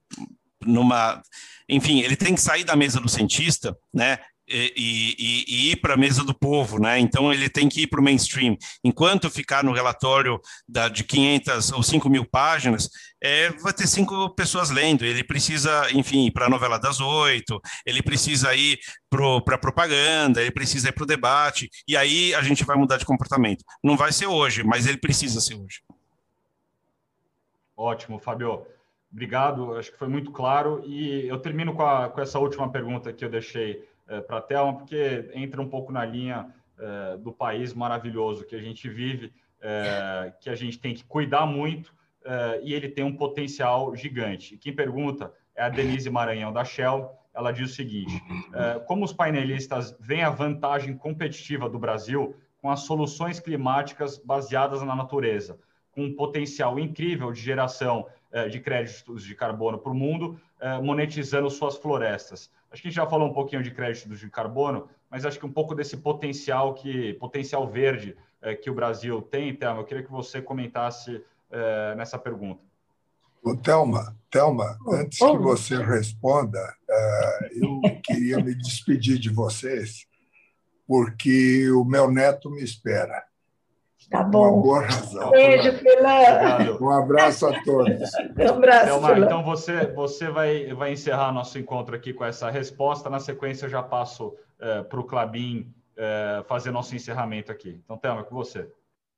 numa 0.64 1.22
enfim, 1.68 2.00
ele 2.00 2.16
tem 2.16 2.34
que 2.34 2.40
sair 2.40 2.64
da 2.64 2.76
mesa 2.76 3.00
do 3.00 3.08
cientista, 3.08 3.76
né? 3.92 4.18
E, 4.48 4.72
e, 4.76 5.44
e, 5.48 5.70
ir 5.72 5.76
para 5.80 5.94
a 5.94 5.96
mesa 5.96 6.22
do 6.22 6.32
povo, 6.32 6.78
né? 6.78 7.00
Então 7.00 7.32
ele 7.32 7.48
tem 7.48 7.68
que 7.68 7.82
ir 7.82 7.86
para 7.88 8.00
o 8.00 8.02
mainstream. 8.02 8.56
Enquanto 8.84 9.28
ficar 9.28 9.64
no 9.64 9.72
relatório 9.72 10.40
da, 10.68 10.88
de 10.88 11.02
500 11.02 11.72
ou 11.72 11.82
5 11.82 12.08
mil 12.08 12.24
páginas, 12.24 12.88
é, 13.20 13.50
vai 13.50 13.72
ter 13.72 13.88
cinco 13.88 14.30
pessoas 14.36 14.70
lendo. 14.70 15.04
Ele 15.04 15.24
precisa, 15.24 15.90
enfim, 15.92 16.30
para 16.30 16.46
a 16.46 16.48
novela 16.48 16.78
das 16.78 17.00
oito, 17.00 17.60
ele 17.84 18.00
precisa 18.00 18.54
ir 18.54 18.78
para 19.10 19.56
a 19.56 19.58
propaganda, 19.58 20.40
ele 20.40 20.52
precisa 20.52 20.90
ir 20.90 20.92
para 20.92 21.02
o 21.02 21.08
debate, 21.08 21.68
e 21.88 21.96
aí 21.96 22.32
a 22.32 22.42
gente 22.42 22.64
vai 22.64 22.76
mudar 22.76 22.98
de 22.98 23.04
comportamento. 23.04 23.64
Não 23.82 23.96
vai 23.96 24.12
ser 24.12 24.26
hoje, 24.26 24.62
mas 24.62 24.86
ele 24.86 24.98
precisa 24.98 25.40
ser 25.40 25.54
hoje. 25.54 25.82
Ótimo, 27.76 28.20
Fábio. 28.20 28.64
Obrigado, 29.12 29.74
acho 29.76 29.92
que 29.92 29.98
foi 29.98 30.08
muito 30.08 30.30
claro. 30.30 30.82
E 30.84 31.26
eu 31.26 31.38
termino 31.38 31.74
com, 31.74 31.82
a, 31.82 32.08
com 32.08 32.20
essa 32.20 32.38
última 32.38 32.70
pergunta 32.70 33.12
que 33.12 33.24
eu 33.24 33.28
deixei 33.28 33.86
é, 34.08 34.20
para 34.20 34.38
a 34.38 34.40
Thelma, 34.40 34.74
porque 34.78 35.30
entra 35.34 35.60
um 35.60 35.68
pouco 35.68 35.92
na 35.92 36.04
linha 36.04 36.54
é, 36.78 37.16
do 37.16 37.32
país 37.32 37.74
maravilhoso 37.74 38.44
que 38.44 38.54
a 38.54 38.60
gente 38.60 38.88
vive, 38.88 39.32
é, 39.60 40.32
que 40.40 40.50
a 40.50 40.54
gente 40.54 40.78
tem 40.78 40.94
que 40.94 41.04
cuidar 41.04 41.46
muito 41.46 41.94
e 42.60 42.74
ele 42.74 42.88
tem 42.88 43.04
um 43.04 43.16
potencial 43.16 43.94
gigante. 43.94 44.56
E 44.56 44.58
quem 44.58 44.74
pergunta 44.74 45.32
é 45.54 45.62
a 45.62 45.68
Denise 45.68 46.10
Maranhão, 46.10 46.52
da 46.52 46.64
Shell. 46.64 47.08
Ela 47.32 47.52
diz 47.52 47.70
o 47.70 47.74
seguinte: 47.74 48.20
como 48.84 49.04
os 49.04 49.12
painelistas 49.12 49.96
veem 50.00 50.24
a 50.24 50.30
vantagem 50.30 50.96
competitiva 50.96 51.68
do 51.68 51.78
Brasil 51.78 52.34
com 52.60 52.68
as 52.68 52.80
soluções 52.80 53.38
climáticas 53.38 54.18
baseadas 54.18 54.82
na 54.82 54.96
natureza, 54.96 55.56
com 55.92 56.06
um 56.06 56.16
potencial 56.16 56.80
incrível 56.80 57.30
de 57.30 57.40
geração 57.40 58.08
eh, 58.25 58.25
de 58.44 58.60
créditos 58.60 59.24
de 59.24 59.34
carbono 59.34 59.78
para 59.78 59.90
o 59.90 59.94
mundo, 59.94 60.38
eh, 60.60 60.78
monetizando 60.80 61.48
suas 61.50 61.76
florestas. 61.76 62.50
Acho 62.70 62.82
que 62.82 62.88
a 62.88 62.90
gente 62.90 62.96
já 62.96 63.06
falou 63.06 63.28
um 63.28 63.32
pouquinho 63.32 63.62
de 63.62 63.70
créditos 63.70 64.20
de 64.20 64.28
carbono, 64.28 64.88
mas 65.10 65.24
acho 65.24 65.38
que 65.38 65.46
um 65.46 65.52
pouco 65.52 65.74
desse 65.74 65.96
potencial 65.96 66.74
que 66.74 67.14
potencial 67.14 67.66
verde 67.66 68.16
eh, 68.42 68.54
que 68.54 68.68
o 68.70 68.74
Brasil 68.74 69.22
tem, 69.22 69.54
Thelma, 69.54 69.80
eu 69.80 69.84
queria 69.84 70.02
que 70.02 70.10
você 70.10 70.40
comentasse 70.42 71.22
nessa 71.96 72.18
pergunta. 72.18 72.60
Ô, 73.40 73.56
Thelma, 73.56 74.16
Thelma, 74.28 74.76
antes 74.88 75.16
que 75.16 75.36
você 75.38 75.76
responda, 75.76 76.58
eu 77.52 77.80
queria 78.02 78.42
me 78.42 78.52
despedir 78.52 79.16
de 79.16 79.30
vocês, 79.30 80.06
porque 80.88 81.70
o 81.70 81.84
meu 81.84 82.10
neto 82.10 82.50
me 82.50 82.64
espera. 82.64 83.24
Tá 84.10 84.22
bom. 84.22 84.54
Uma 84.54 84.62
boa 84.62 84.82
razão. 84.82 85.30
Beijo, 85.30 85.72
Filã. 85.78 86.78
Um 86.80 86.90
abraço 86.90 87.46
a 87.46 87.62
todos. 87.62 88.10
Um 88.38 88.48
abraço, 88.48 89.22
Então, 89.22 89.42
você, 89.42 89.86
você 89.86 90.28
vai, 90.28 90.72
vai 90.74 90.92
encerrar 90.92 91.32
nosso 91.32 91.58
encontro 91.58 91.96
aqui 91.96 92.12
com 92.12 92.24
essa 92.24 92.50
resposta. 92.50 93.10
Na 93.10 93.18
sequência, 93.18 93.66
eu 93.66 93.70
já 93.70 93.82
passo 93.82 94.34
é, 94.60 94.82
para 94.82 95.00
o 95.00 95.04
Clabin 95.04 95.72
é, 95.96 96.44
fazer 96.46 96.70
nosso 96.70 96.94
encerramento 96.94 97.50
aqui. 97.50 97.80
Então, 97.84 97.96
Thelma, 97.96 98.22
com 98.22 98.34
você. 98.34 98.68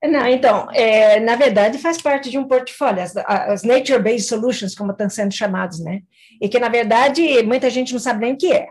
Não, 0.03 0.27
então, 0.27 0.69
é, 0.73 1.19
na 1.19 1.35
verdade, 1.35 1.77
faz 1.79 2.01
parte 2.01 2.31
de 2.31 2.39
um 2.39 2.47
portfólio, 2.47 3.03
as, 3.03 3.17
as 3.17 3.65
Nature-Based 3.65 4.29
Solutions, 4.29 4.75
como 4.75 4.93
estão 4.93 5.11
sendo 5.11 5.35
chamados, 5.35 5.81
né? 5.81 6.03
E 6.41 6.49
que, 6.49 6.59
na 6.59 6.69
verdade, 6.69 7.43
muita 7.43 7.69
gente 7.69 7.93
não 7.93 7.99
sabe 8.01 8.21
nem 8.21 8.35
o 8.35 8.39
que 8.39 8.53
é. 8.53 8.69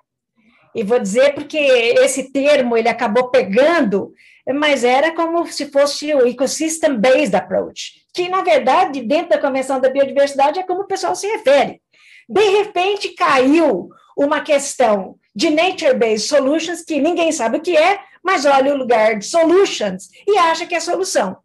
E 0.73 0.83
vou 0.83 0.99
dizer 0.99 1.33
porque 1.33 1.57
esse 1.57 2.31
termo 2.31 2.77
ele 2.77 2.87
acabou 2.87 3.29
pegando 3.29 4.13
mas 4.53 4.83
era 4.83 5.13
como 5.13 5.45
se 5.47 5.67
fosse 5.67 6.13
o 6.13 6.25
Ecosystem 6.25 6.97
Based 6.97 7.35
Approach, 7.35 8.05
que, 8.13 8.29
na 8.29 8.41
verdade, 8.41 9.01
dentro 9.01 9.29
da 9.29 9.37
Convenção 9.37 9.79
da 9.79 9.89
Biodiversidade 9.89 10.59
é 10.59 10.63
como 10.63 10.81
o 10.81 10.87
pessoal 10.87 11.15
se 11.15 11.27
refere. 11.27 11.81
De 12.29 12.49
repente, 12.49 13.09
caiu 13.09 13.89
uma 14.17 14.41
questão 14.41 15.15
de 15.35 15.49
Nature-Based 15.49 16.27
Solutions, 16.27 16.81
que 16.81 16.99
ninguém 16.99 17.31
sabe 17.31 17.57
o 17.57 17.61
que 17.61 17.77
é, 17.77 17.99
mas 18.23 18.45
olha 18.45 18.73
o 18.73 18.77
lugar 18.77 19.17
de 19.19 19.25
Solutions 19.25 20.09
e 20.27 20.37
acha 20.37 20.65
que 20.65 20.75
é 20.75 20.79
solução. 20.79 21.37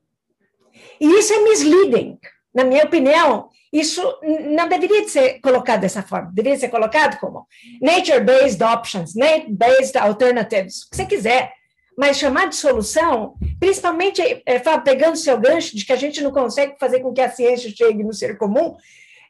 E 1.01 1.07
isso 1.19 1.33
é 1.33 1.41
misleading. 1.41 2.19
Na 2.55 2.65
minha 2.65 2.85
opinião, 2.85 3.49
isso 3.73 4.03
não 4.51 4.69
deveria 4.69 5.07
ser 5.09 5.41
colocado 5.41 5.81
dessa 5.81 6.03
forma. 6.03 6.31
Deveria 6.33 6.59
ser 6.59 6.69
colocado 6.69 7.19
como 7.19 7.47
Nature-Based 7.81 8.63
Options, 8.63 9.15
Nature-Based 9.15 9.99
Alternatives, 9.99 10.83
o 10.83 10.91
que 10.91 10.97
você 10.97 11.07
quiser 11.07 11.53
mas 11.97 12.19
chamar 12.19 12.49
de 12.49 12.57
solução, 12.57 13.35
principalmente 13.61 14.23
é, 14.47 14.59
pegando 14.79 15.17
seu 15.17 15.39
gancho 15.39 15.77
de 15.77 15.85
que 15.85 15.93
a 15.93 15.97
gente 15.97 16.23
não 16.23 16.31
consegue 16.31 16.77
fazer 16.79 17.01
com 17.01 17.13
que 17.13 17.21
a 17.21 17.31
ciência 17.31 17.71
chegue 17.75 18.03
no 18.03 18.13
ser 18.13 18.39
comum, 18.39 18.77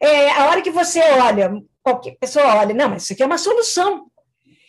é, 0.01 0.30
a 0.30 0.48
hora 0.48 0.62
que 0.62 0.70
você 0.70 1.01
olha, 1.01 1.52
qualquer 1.82 2.16
pessoa 2.18 2.56
olha, 2.56 2.74
não, 2.74 2.89
mas 2.89 3.05
isso 3.05 3.12
aqui 3.12 3.22
é 3.22 3.26
uma 3.26 3.39
solução. 3.39 4.06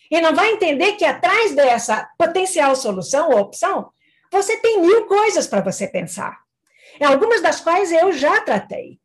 E 0.10 0.22
não 0.22 0.36
vai 0.36 0.52
entender 0.52 0.94
que 0.94 1.06
atrás 1.06 1.56
dessa 1.56 2.08
potencial 2.18 2.76
solução 2.76 3.32
ou 3.32 3.40
opção, 3.40 3.90
você 4.32 4.58
tem 4.58 4.82
mil 4.82 5.06
coisas 5.06 5.48
para 5.48 5.62
você 5.62 5.88
pensar. 5.88 6.38
Algumas 7.02 7.42
das 7.42 7.60
quais 7.62 7.92
eu 7.92 8.12
já 8.12 8.42
tratei. 8.42 9.00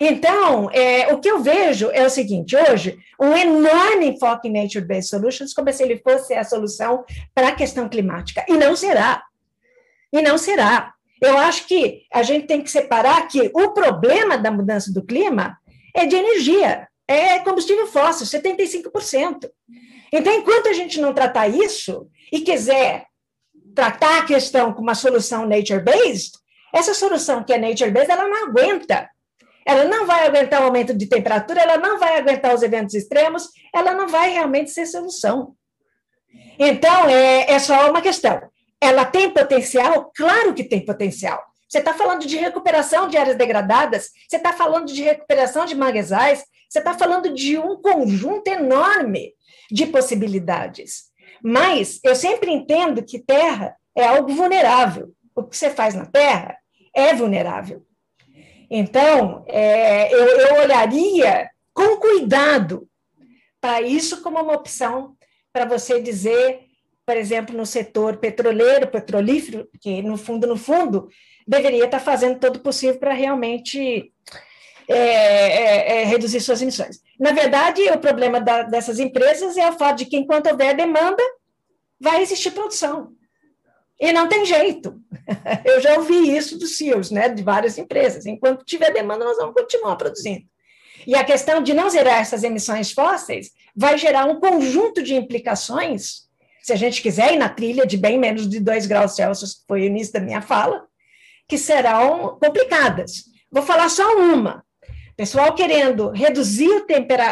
Então, 0.00 0.70
é, 0.72 1.12
o 1.12 1.20
que 1.20 1.30
eu 1.30 1.42
vejo 1.42 1.90
é 1.90 2.04
o 2.04 2.10
seguinte: 2.10 2.56
hoje, 2.56 2.98
um 3.20 3.36
enorme 3.36 4.06
enfoque 4.06 4.48
em 4.48 4.52
Nature-Based 4.52 5.08
Solutions, 5.08 5.54
como 5.54 5.72
se 5.72 5.82
ele 5.82 5.98
fosse 5.98 6.34
a 6.34 6.44
solução 6.44 7.04
para 7.34 7.48
a 7.48 7.54
questão 7.54 7.88
climática. 7.88 8.44
E 8.48 8.54
não 8.54 8.74
será. 8.74 9.22
E 10.12 10.20
não 10.20 10.38
será. 10.38 10.92
Eu 11.20 11.38
acho 11.38 11.66
que 11.66 12.02
a 12.12 12.22
gente 12.22 12.46
tem 12.46 12.60
que 12.60 12.70
separar 12.70 13.26
que 13.28 13.50
o 13.54 13.72
problema 13.72 14.36
da 14.36 14.50
mudança 14.50 14.92
do 14.92 15.04
clima 15.04 15.56
é 15.94 16.06
de 16.06 16.16
energia, 16.16 16.88
é 17.06 17.38
combustível 17.38 17.86
fóssil, 17.86 18.26
75%. 18.26 19.48
Então, 20.12 20.32
enquanto 20.32 20.68
a 20.68 20.72
gente 20.72 21.00
não 21.00 21.14
tratar 21.14 21.48
isso 21.48 22.08
e 22.32 22.40
quiser 22.40 23.06
tratar 23.74 24.18
a 24.18 24.24
questão 24.24 24.72
com 24.72 24.82
uma 24.82 24.94
solução 24.94 25.46
nature-based, 25.46 26.32
essa 26.72 26.94
solução 26.94 27.42
que 27.42 27.52
é 27.52 27.58
nature-based, 27.58 28.10
ela 28.10 28.28
não 28.28 28.48
aguenta 28.48 29.08
ela 29.66 29.84
não 29.84 30.06
vai 30.06 30.26
aguentar 30.26 30.60
o 30.60 30.64
aumento 30.64 30.94
de 30.94 31.06
temperatura, 31.06 31.60
ela 31.60 31.78
não 31.78 31.98
vai 31.98 32.18
aguentar 32.18 32.54
os 32.54 32.62
eventos 32.62 32.94
extremos, 32.94 33.48
ela 33.74 33.94
não 33.94 34.08
vai 34.08 34.30
realmente 34.30 34.70
ser 34.70 34.86
solução. 34.86 35.54
Então, 36.58 37.08
é, 37.08 37.50
é 37.52 37.58
só 37.58 37.90
uma 37.90 38.02
questão. 38.02 38.40
Ela 38.80 39.04
tem 39.04 39.30
potencial? 39.30 40.12
Claro 40.14 40.52
que 40.52 40.64
tem 40.64 40.84
potencial. 40.84 41.42
Você 41.68 41.78
está 41.78 41.94
falando 41.94 42.26
de 42.26 42.36
recuperação 42.36 43.08
de 43.08 43.16
áreas 43.16 43.36
degradadas, 43.36 44.10
você 44.28 44.36
está 44.36 44.52
falando 44.52 44.86
de 44.86 45.02
recuperação 45.02 45.64
de 45.64 45.74
manguezais, 45.74 46.44
você 46.68 46.78
está 46.78 46.94
falando 46.94 47.32
de 47.32 47.58
um 47.58 47.80
conjunto 47.80 48.46
enorme 48.48 49.32
de 49.70 49.86
possibilidades. 49.86 51.04
Mas 51.42 51.98
eu 52.04 52.14
sempre 52.14 52.52
entendo 52.52 53.02
que 53.02 53.18
terra 53.18 53.74
é 53.96 54.06
algo 54.06 54.32
vulnerável. 54.32 55.12
O 55.34 55.42
que 55.42 55.56
você 55.56 55.70
faz 55.70 55.94
na 55.94 56.06
terra 56.06 56.56
é 56.94 57.14
vulnerável. 57.14 57.84
Então, 58.70 59.44
é, 59.46 60.12
eu, 60.12 60.26
eu 60.26 60.54
olharia 60.62 61.50
com 61.72 61.96
cuidado 61.96 62.88
para 63.60 63.82
isso 63.82 64.22
como 64.22 64.40
uma 64.40 64.54
opção 64.54 65.16
para 65.52 65.64
você 65.64 66.00
dizer, 66.00 66.60
por 67.06 67.16
exemplo, 67.16 67.56
no 67.56 67.64
setor 67.64 68.16
petroleiro, 68.16 68.88
petrolífero, 68.88 69.68
que 69.80 70.02
no 70.02 70.16
fundo, 70.16 70.46
no 70.46 70.56
fundo, 70.56 71.08
deveria 71.46 71.84
estar 71.84 72.00
fazendo 72.00 72.38
todo 72.38 72.56
o 72.56 72.60
possível 72.60 72.98
para 72.98 73.12
realmente 73.12 74.12
é, 74.88 74.96
é, 74.96 76.00
é, 76.00 76.04
reduzir 76.04 76.40
suas 76.40 76.60
emissões. 76.60 77.00
Na 77.18 77.32
verdade, 77.32 77.82
o 77.90 77.98
problema 77.98 78.40
da, 78.40 78.62
dessas 78.62 78.98
empresas 78.98 79.56
é 79.56 79.68
o 79.68 79.78
fato 79.78 79.98
de 79.98 80.06
que, 80.06 80.16
enquanto 80.16 80.48
houver 80.48 80.76
demanda, 80.76 81.22
vai 81.98 82.22
existir 82.22 82.50
produção. 82.50 83.12
E 84.00 84.12
não 84.12 84.28
tem 84.28 84.44
jeito. 84.44 85.00
Eu 85.64 85.80
já 85.80 85.94
ouvi 85.94 86.36
isso 86.36 86.58
dos 86.58 86.76
CEOs, 86.76 87.10
né, 87.10 87.28
de 87.28 87.42
várias 87.42 87.78
empresas. 87.78 88.26
Enquanto 88.26 88.64
tiver 88.64 88.92
demanda, 88.92 89.24
nós 89.24 89.36
vamos 89.36 89.54
continuar 89.54 89.96
produzindo. 89.96 90.44
E 91.06 91.14
a 91.14 91.24
questão 91.24 91.62
de 91.62 91.74
não 91.74 91.90
zerar 91.90 92.20
essas 92.20 92.42
emissões 92.42 92.92
fósseis 92.92 93.50
vai 93.76 93.98
gerar 93.98 94.26
um 94.26 94.40
conjunto 94.40 95.02
de 95.02 95.14
implicações, 95.14 96.24
se 96.62 96.72
a 96.72 96.76
gente 96.76 97.02
quiser 97.02 97.34
ir 97.34 97.36
na 97.36 97.48
trilha 97.48 97.86
de 97.86 97.96
bem 97.96 98.18
menos 98.18 98.48
de 98.48 98.58
2 98.58 98.86
graus 98.86 99.14
Celsius, 99.14 99.54
que 99.54 99.66
foi 99.68 99.82
o 99.82 99.84
início 99.84 100.14
da 100.14 100.20
minha 100.20 100.40
fala, 100.40 100.86
que 101.46 101.58
serão 101.58 102.38
complicadas. 102.42 103.24
Vou 103.50 103.62
falar 103.62 103.88
só 103.90 104.16
uma. 104.16 104.64
Pessoal 105.16 105.54
querendo 105.54 106.10
reduzir 106.10 106.68
o, 106.68 106.86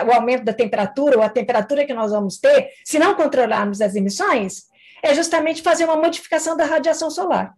o 0.06 0.12
aumento 0.12 0.44
da 0.44 0.52
temperatura 0.52 1.16
ou 1.16 1.22
a 1.22 1.28
temperatura 1.28 1.84
que 1.84 1.94
nós 1.94 2.12
vamos 2.12 2.38
ter, 2.38 2.68
se 2.84 2.98
não 2.98 3.14
controlarmos 3.14 3.80
as 3.80 3.94
emissões, 3.96 4.64
é 5.02 5.14
justamente 5.14 5.62
fazer 5.62 5.84
uma 5.84 5.96
modificação 5.96 6.56
da 6.56 6.64
radiação 6.64 7.10
solar. 7.10 7.54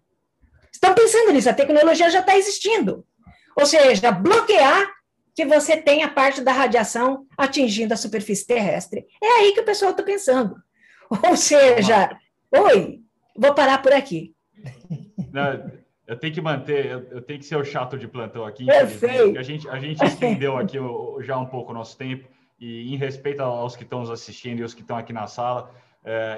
Estão 0.73 0.95
pensando 0.95 1.33
nisso, 1.33 1.51
a 1.51 1.55
tecnologia 1.55 2.11
já 2.11 2.21
está 2.21 2.37
existindo. 2.37 3.07
Ou 3.57 3.67
seja, 3.67 4.11
bloquear 4.11 4.93
que 5.35 5.45
você 5.45 5.77
tenha 5.77 6.09
parte 6.09 6.41
da 6.41 6.53
radiação 6.53 7.27
atingindo 7.37 7.93
a 7.93 7.97
superfície 7.97 8.47
terrestre. 8.47 9.07
É 9.23 9.27
aí 9.41 9.53
que 9.53 9.61
o 9.61 9.65
pessoal 9.65 9.91
está 9.91 10.03
pensando. 10.03 10.57
Ou 11.29 11.37
seja, 11.37 12.17
oi, 12.51 13.01
vou 13.37 13.55
parar 13.55 13.83
por 13.83 13.93
aqui. 13.93 14.35
Não, 15.33 15.71
eu 16.07 16.19
tenho 16.19 16.35
que 16.35 16.41
manter, 16.41 16.87
eu, 17.11 17.23
tenho 17.23 17.41
que 17.41 17.47
ser 17.47 17.57
o 17.57 17.65
chato 17.65 17.99
de 17.99 18.07
plantão 18.07 18.45
aqui. 18.45 18.67
Perfeito. 18.67 19.39
A 19.39 19.43
gente, 19.43 19.69
a 19.69 19.79
gente 19.79 20.05
estendeu 20.05 20.57
aqui 20.57 20.79
já 21.21 21.39
um 21.39 21.47
pouco 21.47 21.73
o 21.73 21.75
nosso 21.75 21.97
tempo, 21.97 22.29
e 22.61 22.95
em 22.95 22.97
respeito 22.97 23.43
aos 23.43 23.75
que 23.75 23.83
estão 23.83 24.01
nos 24.01 24.11
assistindo 24.11 24.61
e 24.61 24.65
os 24.65 24.75
que 24.75 24.83
estão 24.83 24.97
aqui 24.97 25.13
na 25.13 25.27
sala, 25.27 25.71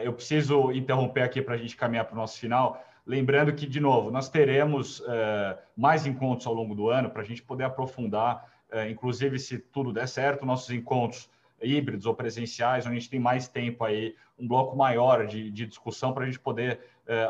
eu 0.05 0.13
preciso 0.13 0.71
interromper 0.73 1.23
aqui 1.23 1.43
para 1.43 1.55
a 1.55 1.59
gente 1.59 1.77
caminhar 1.77 2.05
para 2.05 2.15
o 2.15 2.17
nosso 2.17 2.39
final. 2.39 2.85
Lembrando 3.07 3.53
que, 3.53 3.67
de 3.67 3.79
novo, 3.79 4.11
nós 4.11 4.29
teremos 4.29 5.01
é, 5.07 5.57
mais 5.77 6.07
encontros 6.07 6.45
ao 6.45 6.53
longo 6.53 6.75
do 6.75 6.91
ano 6.91 7.09
para 7.09 7.23
a 7.23 7.25
gente 7.25 7.41
poder 7.41 7.63
aprofundar, 7.63 8.51
é, 8.69 8.91
inclusive 8.91 9.39
se 9.39 9.61
tudo 9.61 9.93
der 9.93 10.09
certo, 10.09 10.45
nossos 10.45 10.71
encontros 10.71 11.31
híbridos 11.63 12.05
ou 12.05 12.15
presenciais, 12.15 12.85
onde 12.85 12.97
a 12.97 12.99
gente 12.99 13.09
tem 13.09 13.21
mais 13.21 13.47
tempo 13.47 13.85
aí, 13.85 14.17
um 14.37 14.47
bloco 14.47 14.77
maior 14.77 15.25
de, 15.25 15.53
de 15.53 15.67
discussão 15.67 16.13
para 16.13 16.25
a 16.25 16.27
gente 16.27 16.41
poder 16.41 16.81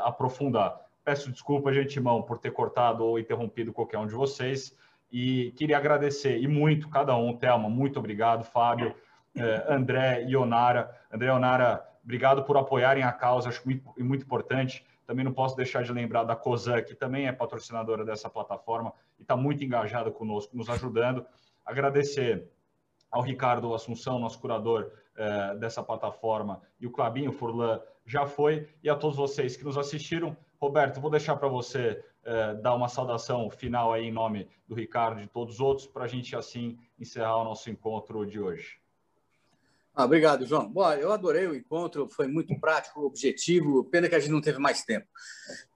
aprofundar. 0.02 0.80
Peço 1.04 1.30
desculpa 1.30 1.70
de 1.70 1.78
antemão 1.78 2.22
por 2.22 2.38
ter 2.38 2.50
cortado 2.50 3.04
ou 3.04 3.18
interrompido 3.18 3.72
qualquer 3.72 3.98
um 3.98 4.06
de 4.06 4.14
vocês 4.14 4.74
e 5.12 5.52
queria 5.52 5.76
agradecer 5.76 6.38
e 6.40 6.48
muito 6.48 6.88
cada 6.88 7.14
um, 7.16 7.36
Thelma, 7.36 7.68
muito 7.68 7.98
obrigado, 7.98 8.42
Fábio, 8.42 8.96
André 9.68 10.24
e 10.26 10.34
Onara. 10.34 10.90
André 11.12 11.28
e 11.28 11.30
Onara 11.30 11.86
Obrigado 12.06 12.44
por 12.44 12.56
apoiarem 12.56 13.02
a 13.02 13.10
causa, 13.10 13.48
acho 13.48 13.62
muito, 13.64 13.84
muito 13.98 14.24
importante. 14.24 14.86
Também 15.04 15.24
não 15.24 15.32
posso 15.32 15.56
deixar 15.56 15.82
de 15.82 15.92
lembrar 15.92 16.22
da 16.22 16.36
COSAN, 16.36 16.80
que 16.82 16.94
também 16.94 17.26
é 17.26 17.32
patrocinadora 17.32 18.04
dessa 18.04 18.30
plataforma 18.30 18.92
e 19.18 19.22
está 19.22 19.36
muito 19.36 19.64
engajada 19.64 20.08
conosco, 20.08 20.56
nos 20.56 20.70
ajudando. 20.70 21.26
Agradecer 21.64 22.48
ao 23.10 23.22
Ricardo 23.22 23.74
Assunção, 23.74 24.20
nosso 24.20 24.38
curador 24.38 24.92
eh, 25.16 25.56
dessa 25.56 25.82
plataforma, 25.82 26.62
e 26.78 26.86
o 26.86 26.92
Clabinho 26.92 27.32
Furlan 27.32 27.80
já 28.04 28.24
foi, 28.24 28.68
e 28.84 28.88
a 28.88 28.94
todos 28.94 29.16
vocês 29.16 29.56
que 29.56 29.64
nos 29.64 29.76
assistiram. 29.76 30.36
Roberto, 30.60 31.00
vou 31.00 31.10
deixar 31.10 31.34
para 31.34 31.48
você 31.48 32.04
eh, 32.22 32.54
dar 32.54 32.76
uma 32.76 32.88
saudação 32.88 33.50
final 33.50 33.92
aí 33.92 34.04
em 34.04 34.12
nome 34.12 34.48
do 34.68 34.76
Ricardo 34.76 35.18
e 35.18 35.22
de 35.22 35.28
todos 35.28 35.54
os 35.54 35.60
outros, 35.60 35.88
para 35.88 36.04
a 36.04 36.08
gente 36.08 36.36
assim 36.36 36.78
encerrar 37.00 37.38
o 37.38 37.44
nosso 37.44 37.68
encontro 37.68 38.24
de 38.24 38.38
hoje. 38.38 38.78
Ah, 39.98 40.04
obrigado, 40.04 40.44
João. 40.44 40.68
Bom, 40.68 40.92
eu 40.92 41.10
adorei 41.10 41.46
o 41.46 41.54
encontro, 41.54 42.06
foi 42.10 42.26
muito 42.26 42.54
prático, 42.60 43.00
objetivo, 43.00 43.82
pena 43.84 44.10
que 44.10 44.14
a 44.14 44.18
gente 44.18 44.30
não 44.30 44.42
teve 44.42 44.58
mais 44.58 44.84
tempo. 44.84 45.06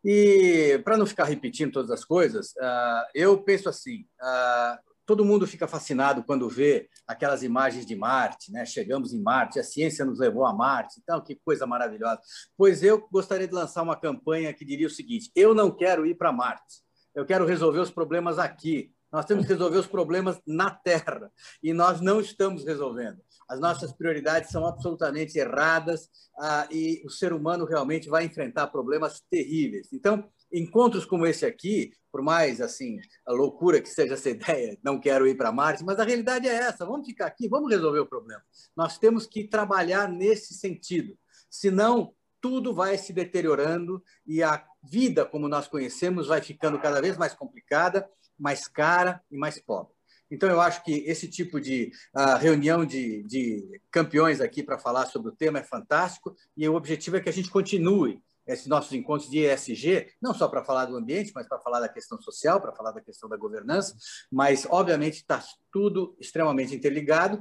E, 0.05 0.79
para 0.85 0.99
não 0.99 1.07
ficar 1.07 1.25
repetindo 1.25 1.73
todas 1.73 1.91
as 1.91 2.05
coisas, 2.05 2.49
uh, 2.49 3.09
eu 3.15 3.43
penso 3.43 3.71
assim: 3.71 4.03
uh, 4.21 4.79
todo 5.07 5.25
mundo 5.25 5.47
fica 5.47 5.67
fascinado 5.67 6.23
quando 6.23 6.51
vê 6.51 6.87
aquelas 7.07 7.43
imagens 7.43 7.87
de 7.87 7.97
Marte, 7.97 8.53
né? 8.53 8.67
Chegamos 8.67 9.15
em 9.15 9.23
Marte, 9.23 9.59
a 9.59 9.65
ciência 9.65 10.05
nos 10.05 10.19
levou 10.19 10.45
a 10.45 10.53
Marte, 10.53 11.01
então 11.03 11.19
que 11.23 11.41
coisa 11.43 11.67
maravilhosa. 11.67 12.21
Pois 12.59 12.83
eu 12.83 13.09
gostaria 13.11 13.49
de 13.49 13.55
lançar 13.55 13.83
uma 13.83 13.99
campanha 13.99 14.53
que 14.53 14.67
diria 14.67 14.87
o 14.87 14.91
seguinte: 14.91 15.31
eu 15.35 15.55
não 15.55 15.71
quero 15.71 16.05
ir 16.05 16.15
para 16.15 16.31
Marte, 16.31 16.83
eu 17.15 17.25
quero 17.25 17.47
resolver 17.47 17.81
os 17.81 17.91
problemas 17.91 18.39
aqui. 18.39 18.93
Nós 19.11 19.25
temos 19.25 19.47
que 19.47 19.53
resolver 19.55 19.79
os 19.79 19.87
problemas 19.87 20.39
na 20.47 20.71
Terra 20.71 21.33
e 21.63 21.73
nós 21.73 22.03
não 22.03 22.21
estamos 22.21 22.67
resolvendo 22.67 23.19
as 23.51 23.59
nossas 23.59 23.93
prioridades 23.93 24.51
são 24.51 24.65
absolutamente 24.65 25.37
erradas 25.37 26.09
ah, 26.39 26.69
e 26.71 27.03
o 27.05 27.11
ser 27.11 27.33
humano 27.33 27.65
realmente 27.65 28.09
vai 28.09 28.25
enfrentar 28.25 28.69
problemas 28.69 29.21
terríveis. 29.29 29.89
Então, 29.93 30.31
encontros 30.53 31.05
como 31.05 31.27
esse 31.27 31.45
aqui, 31.45 31.91
por 32.13 32.23
mais 32.23 32.61
assim 32.61 33.01
a 33.27 33.33
loucura 33.33 33.81
que 33.81 33.89
seja 33.89 34.15
essa 34.15 34.31
ideia, 34.31 34.79
não 34.85 35.01
quero 35.01 35.27
ir 35.27 35.37
para 35.37 35.51
Marte, 35.51 35.85
mas 35.85 35.99
a 35.99 36.05
realidade 36.05 36.49
é 36.49 36.55
essa. 36.55 36.87
Vamos 36.87 37.05
ficar 37.05 37.27
aqui, 37.27 37.49
vamos 37.49 37.69
resolver 37.69 37.99
o 37.99 38.07
problema. 38.07 38.43
Nós 38.77 38.99
temos 38.99 39.27
que 39.27 39.49
trabalhar 39.49 40.09
nesse 40.09 40.55
sentido. 40.55 41.19
Senão, 41.51 42.15
tudo 42.41 42.73
vai 42.73 42.97
se 42.97 43.13
deteriorando 43.13 44.03
e 44.25 44.45
a 44.45 44.65
vida 44.83 45.27
como 45.27 45.49
nós 45.49 45.67
conhecemos 45.67 46.29
vai 46.29 46.41
ficando 46.41 46.79
cada 46.79 47.01
vez 47.01 47.19
mais 47.19 47.35
complicada, 47.35 48.09
mais 48.39 48.69
cara 48.69 49.21
e 49.29 49.37
mais 49.37 49.61
pobre. 49.61 50.00
Então, 50.31 50.49
eu 50.49 50.61
acho 50.61 50.83
que 50.85 50.93
esse 51.07 51.29
tipo 51.29 51.61
de 51.61 51.91
uh, 52.15 52.37
reunião 52.39 52.85
de, 52.85 53.23
de 53.25 53.81
campeões 53.91 54.41
aqui 54.41 54.63
para 54.63 54.79
falar 54.79 55.07
sobre 55.07 55.31
o 55.31 55.35
tema 55.35 55.59
é 55.59 55.65
fantástico 55.65 56.35
e 56.57 56.69
o 56.69 56.75
objetivo 56.75 57.17
é 57.17 57.21
que 57.21 57.29
a 57.29 57.33
gente 57.33 57.51
continue 57.51 58.23
esses 58.47 58.67
nossos 58.67 58.93
encontros 58.93 59.31
de 59.31 59.41
ESG, 59.41 60.09
não 60.21 60.35
só 60.35 60.49
para 60.49 60.65
falar 60.65 60.87
do 60.87 60.97
ambiente, 60.97 61.33
mas 61.35 61.47
para 61.47 61.61
falar 61.61 61.81
da 61.81 61.89
questão 61.89 62.21
social, 62.21 62.61
para 62.61 62.73
falar 62.73 62.93
da 62.93 63.01
questão 63.01 63.29
da 63.29 63.37
governança, 63.37 63.95
mas, 64.31 64.67
obviamente, 64.69 65.17
está 65.17 65.43
tudo 65.73 66.17
extremamente 66.19 66.75
interligado 66.75 67.41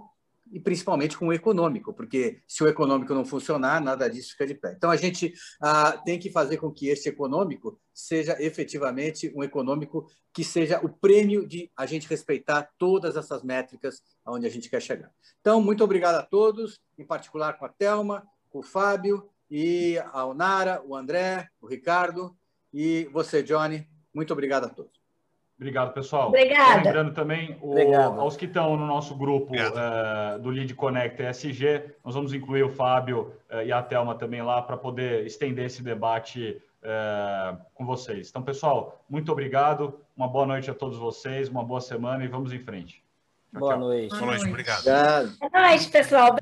e 0.51 0.59
principalmente 0.59 1.17
com 1.17 1.27
o 1.27 1.33
econômico, 1.33 1.93
porque 1.93 2.41
se 2.47 2.63
o 2.63 2.67
econômico 2.67 3.13
não 3.13 3.25
funcionar, 3.25 3.81
nada 3.81 4.09
disso 4.09 4.31
fica 4.31 4.47
de 4.47 4.55
pé. 4.55 4.73
Então, 4.75 4.89
a 4.89 4.95
gente 4.95 5.33
ah, 5.61 5.97
tem 6.03 6.17
que 6.17 6.31
fazer 6.31 6.57
com 6.57 6.71
que 6.71 6.87
esse 6.87 7.09
econômico 7.09 7.79
seja 7.93 8.35
efetivamente 8.41 9.31
um 9.35 9.43
econômico 9.43 10.07
que 10.33 10.43
seja 10.43 10.79
o 10.83 10.89
prêmio 10.89 11.47
de 11.47 11.71
a 11.75 11.85
gente 11.85 12.07
respeitar 12.07 12.69
todas 12.77 13.15
essas 13.15 13.43
métricas 13.43 14.01
aonde 14.25 14.45
a 14.45 14.49
gente 14.49 14.69
quer 14.69 14.81
chegar. 14.81 15.11
Então, 15.39 15.61
muito 15.61 15.83
obrigado 15.83 16.15
a 16.15 16.23
todos, 16.23 16.79
em 16.97 17.05
particular 17.05 17.57
com 17.57 17.65
a 17.65 17.69
Telma, 17.69 18.25
o 18.51 18.63
Fábio 18.63 19.29
e 19.49 19.97
a 20.11 20.25
Onara, 20.25 20.81
o 20.85 20.95
André, 20.95 21.47
o 21.61 21.67
Ricardo 21.67 22.35
e 22.73 23.09
você, 23.11 23.41
Johnny. 23.43 23.87
Muito 24.13 24.33
obrigado 24.33 24.65
a 24.65 24.69
todos. 24.69 24.98
Obrigado, 25.59 25.93
pessoal. 25.93 26.29
Obrigada. 26.29 26.83
Lembrando 26.83 27.13
também, 27.13 27.57
o, 27.61 27.75
aos 28.17 28.37
que 28.37 28.45
estão 28.45 28.77
no 28.77 28.87
nosso 28.87 29.13
grupo 29.13 29.53
uh, 29.53 30.39
do 30.39 30.49
Lead 30.49 30.73
Connect 30.73 31.21
ESG, 31.21 31.95
nós 32.03 32.15
vamos 32.15 32.33
incluir 32.33 32.63
o 32.63 32.69
Fábio 32.69 33.33
uh, 33.51 33.61
e 33.61 33.71
a 33.71 33.83
Thelma 33.83 34.15
também 34.15 34.41
lá 34.41 34.61
para 34.61 34.77
poder 34.77 35.25
estender 35.25 35.65
esse 35.65 35.83
debate 35.83 36.61
uh, 36.81 37.59
com 37.73 37.85
vocês. 37.85 38.29
Então, 38.29 38.41
pessoal, 38.41 39.03
muito 39.09 39.33
obrigado. 39.33 39.99
Uma 40.15 40.29
boa 40.29 40.45
noite 40.45 40.71
a 40.71 40.73
todos 40.73 40.97
vocês, 40.97 41.49
uma 41.49 41.63
boa 41.63 41.81
semana 41.81 42.23
e 42.23 42.27
vamos 42.29 42.53
em 42.53 42.59
frente. 42.59 43.03
Tchau, 43.51 43.59
boa, 43.59 43.73
tchau. 43.73 43.79
Noite. 43.81 44.09
boa 44.11 44.21
noite. 44.21 44.25
Boa 44.25 44.31
noite, 44.31 44.49
obrigado. 44.49 45.37
Boa 45.39 45.67
noite, 45.67 45.89
pessoal. 45.89 46.37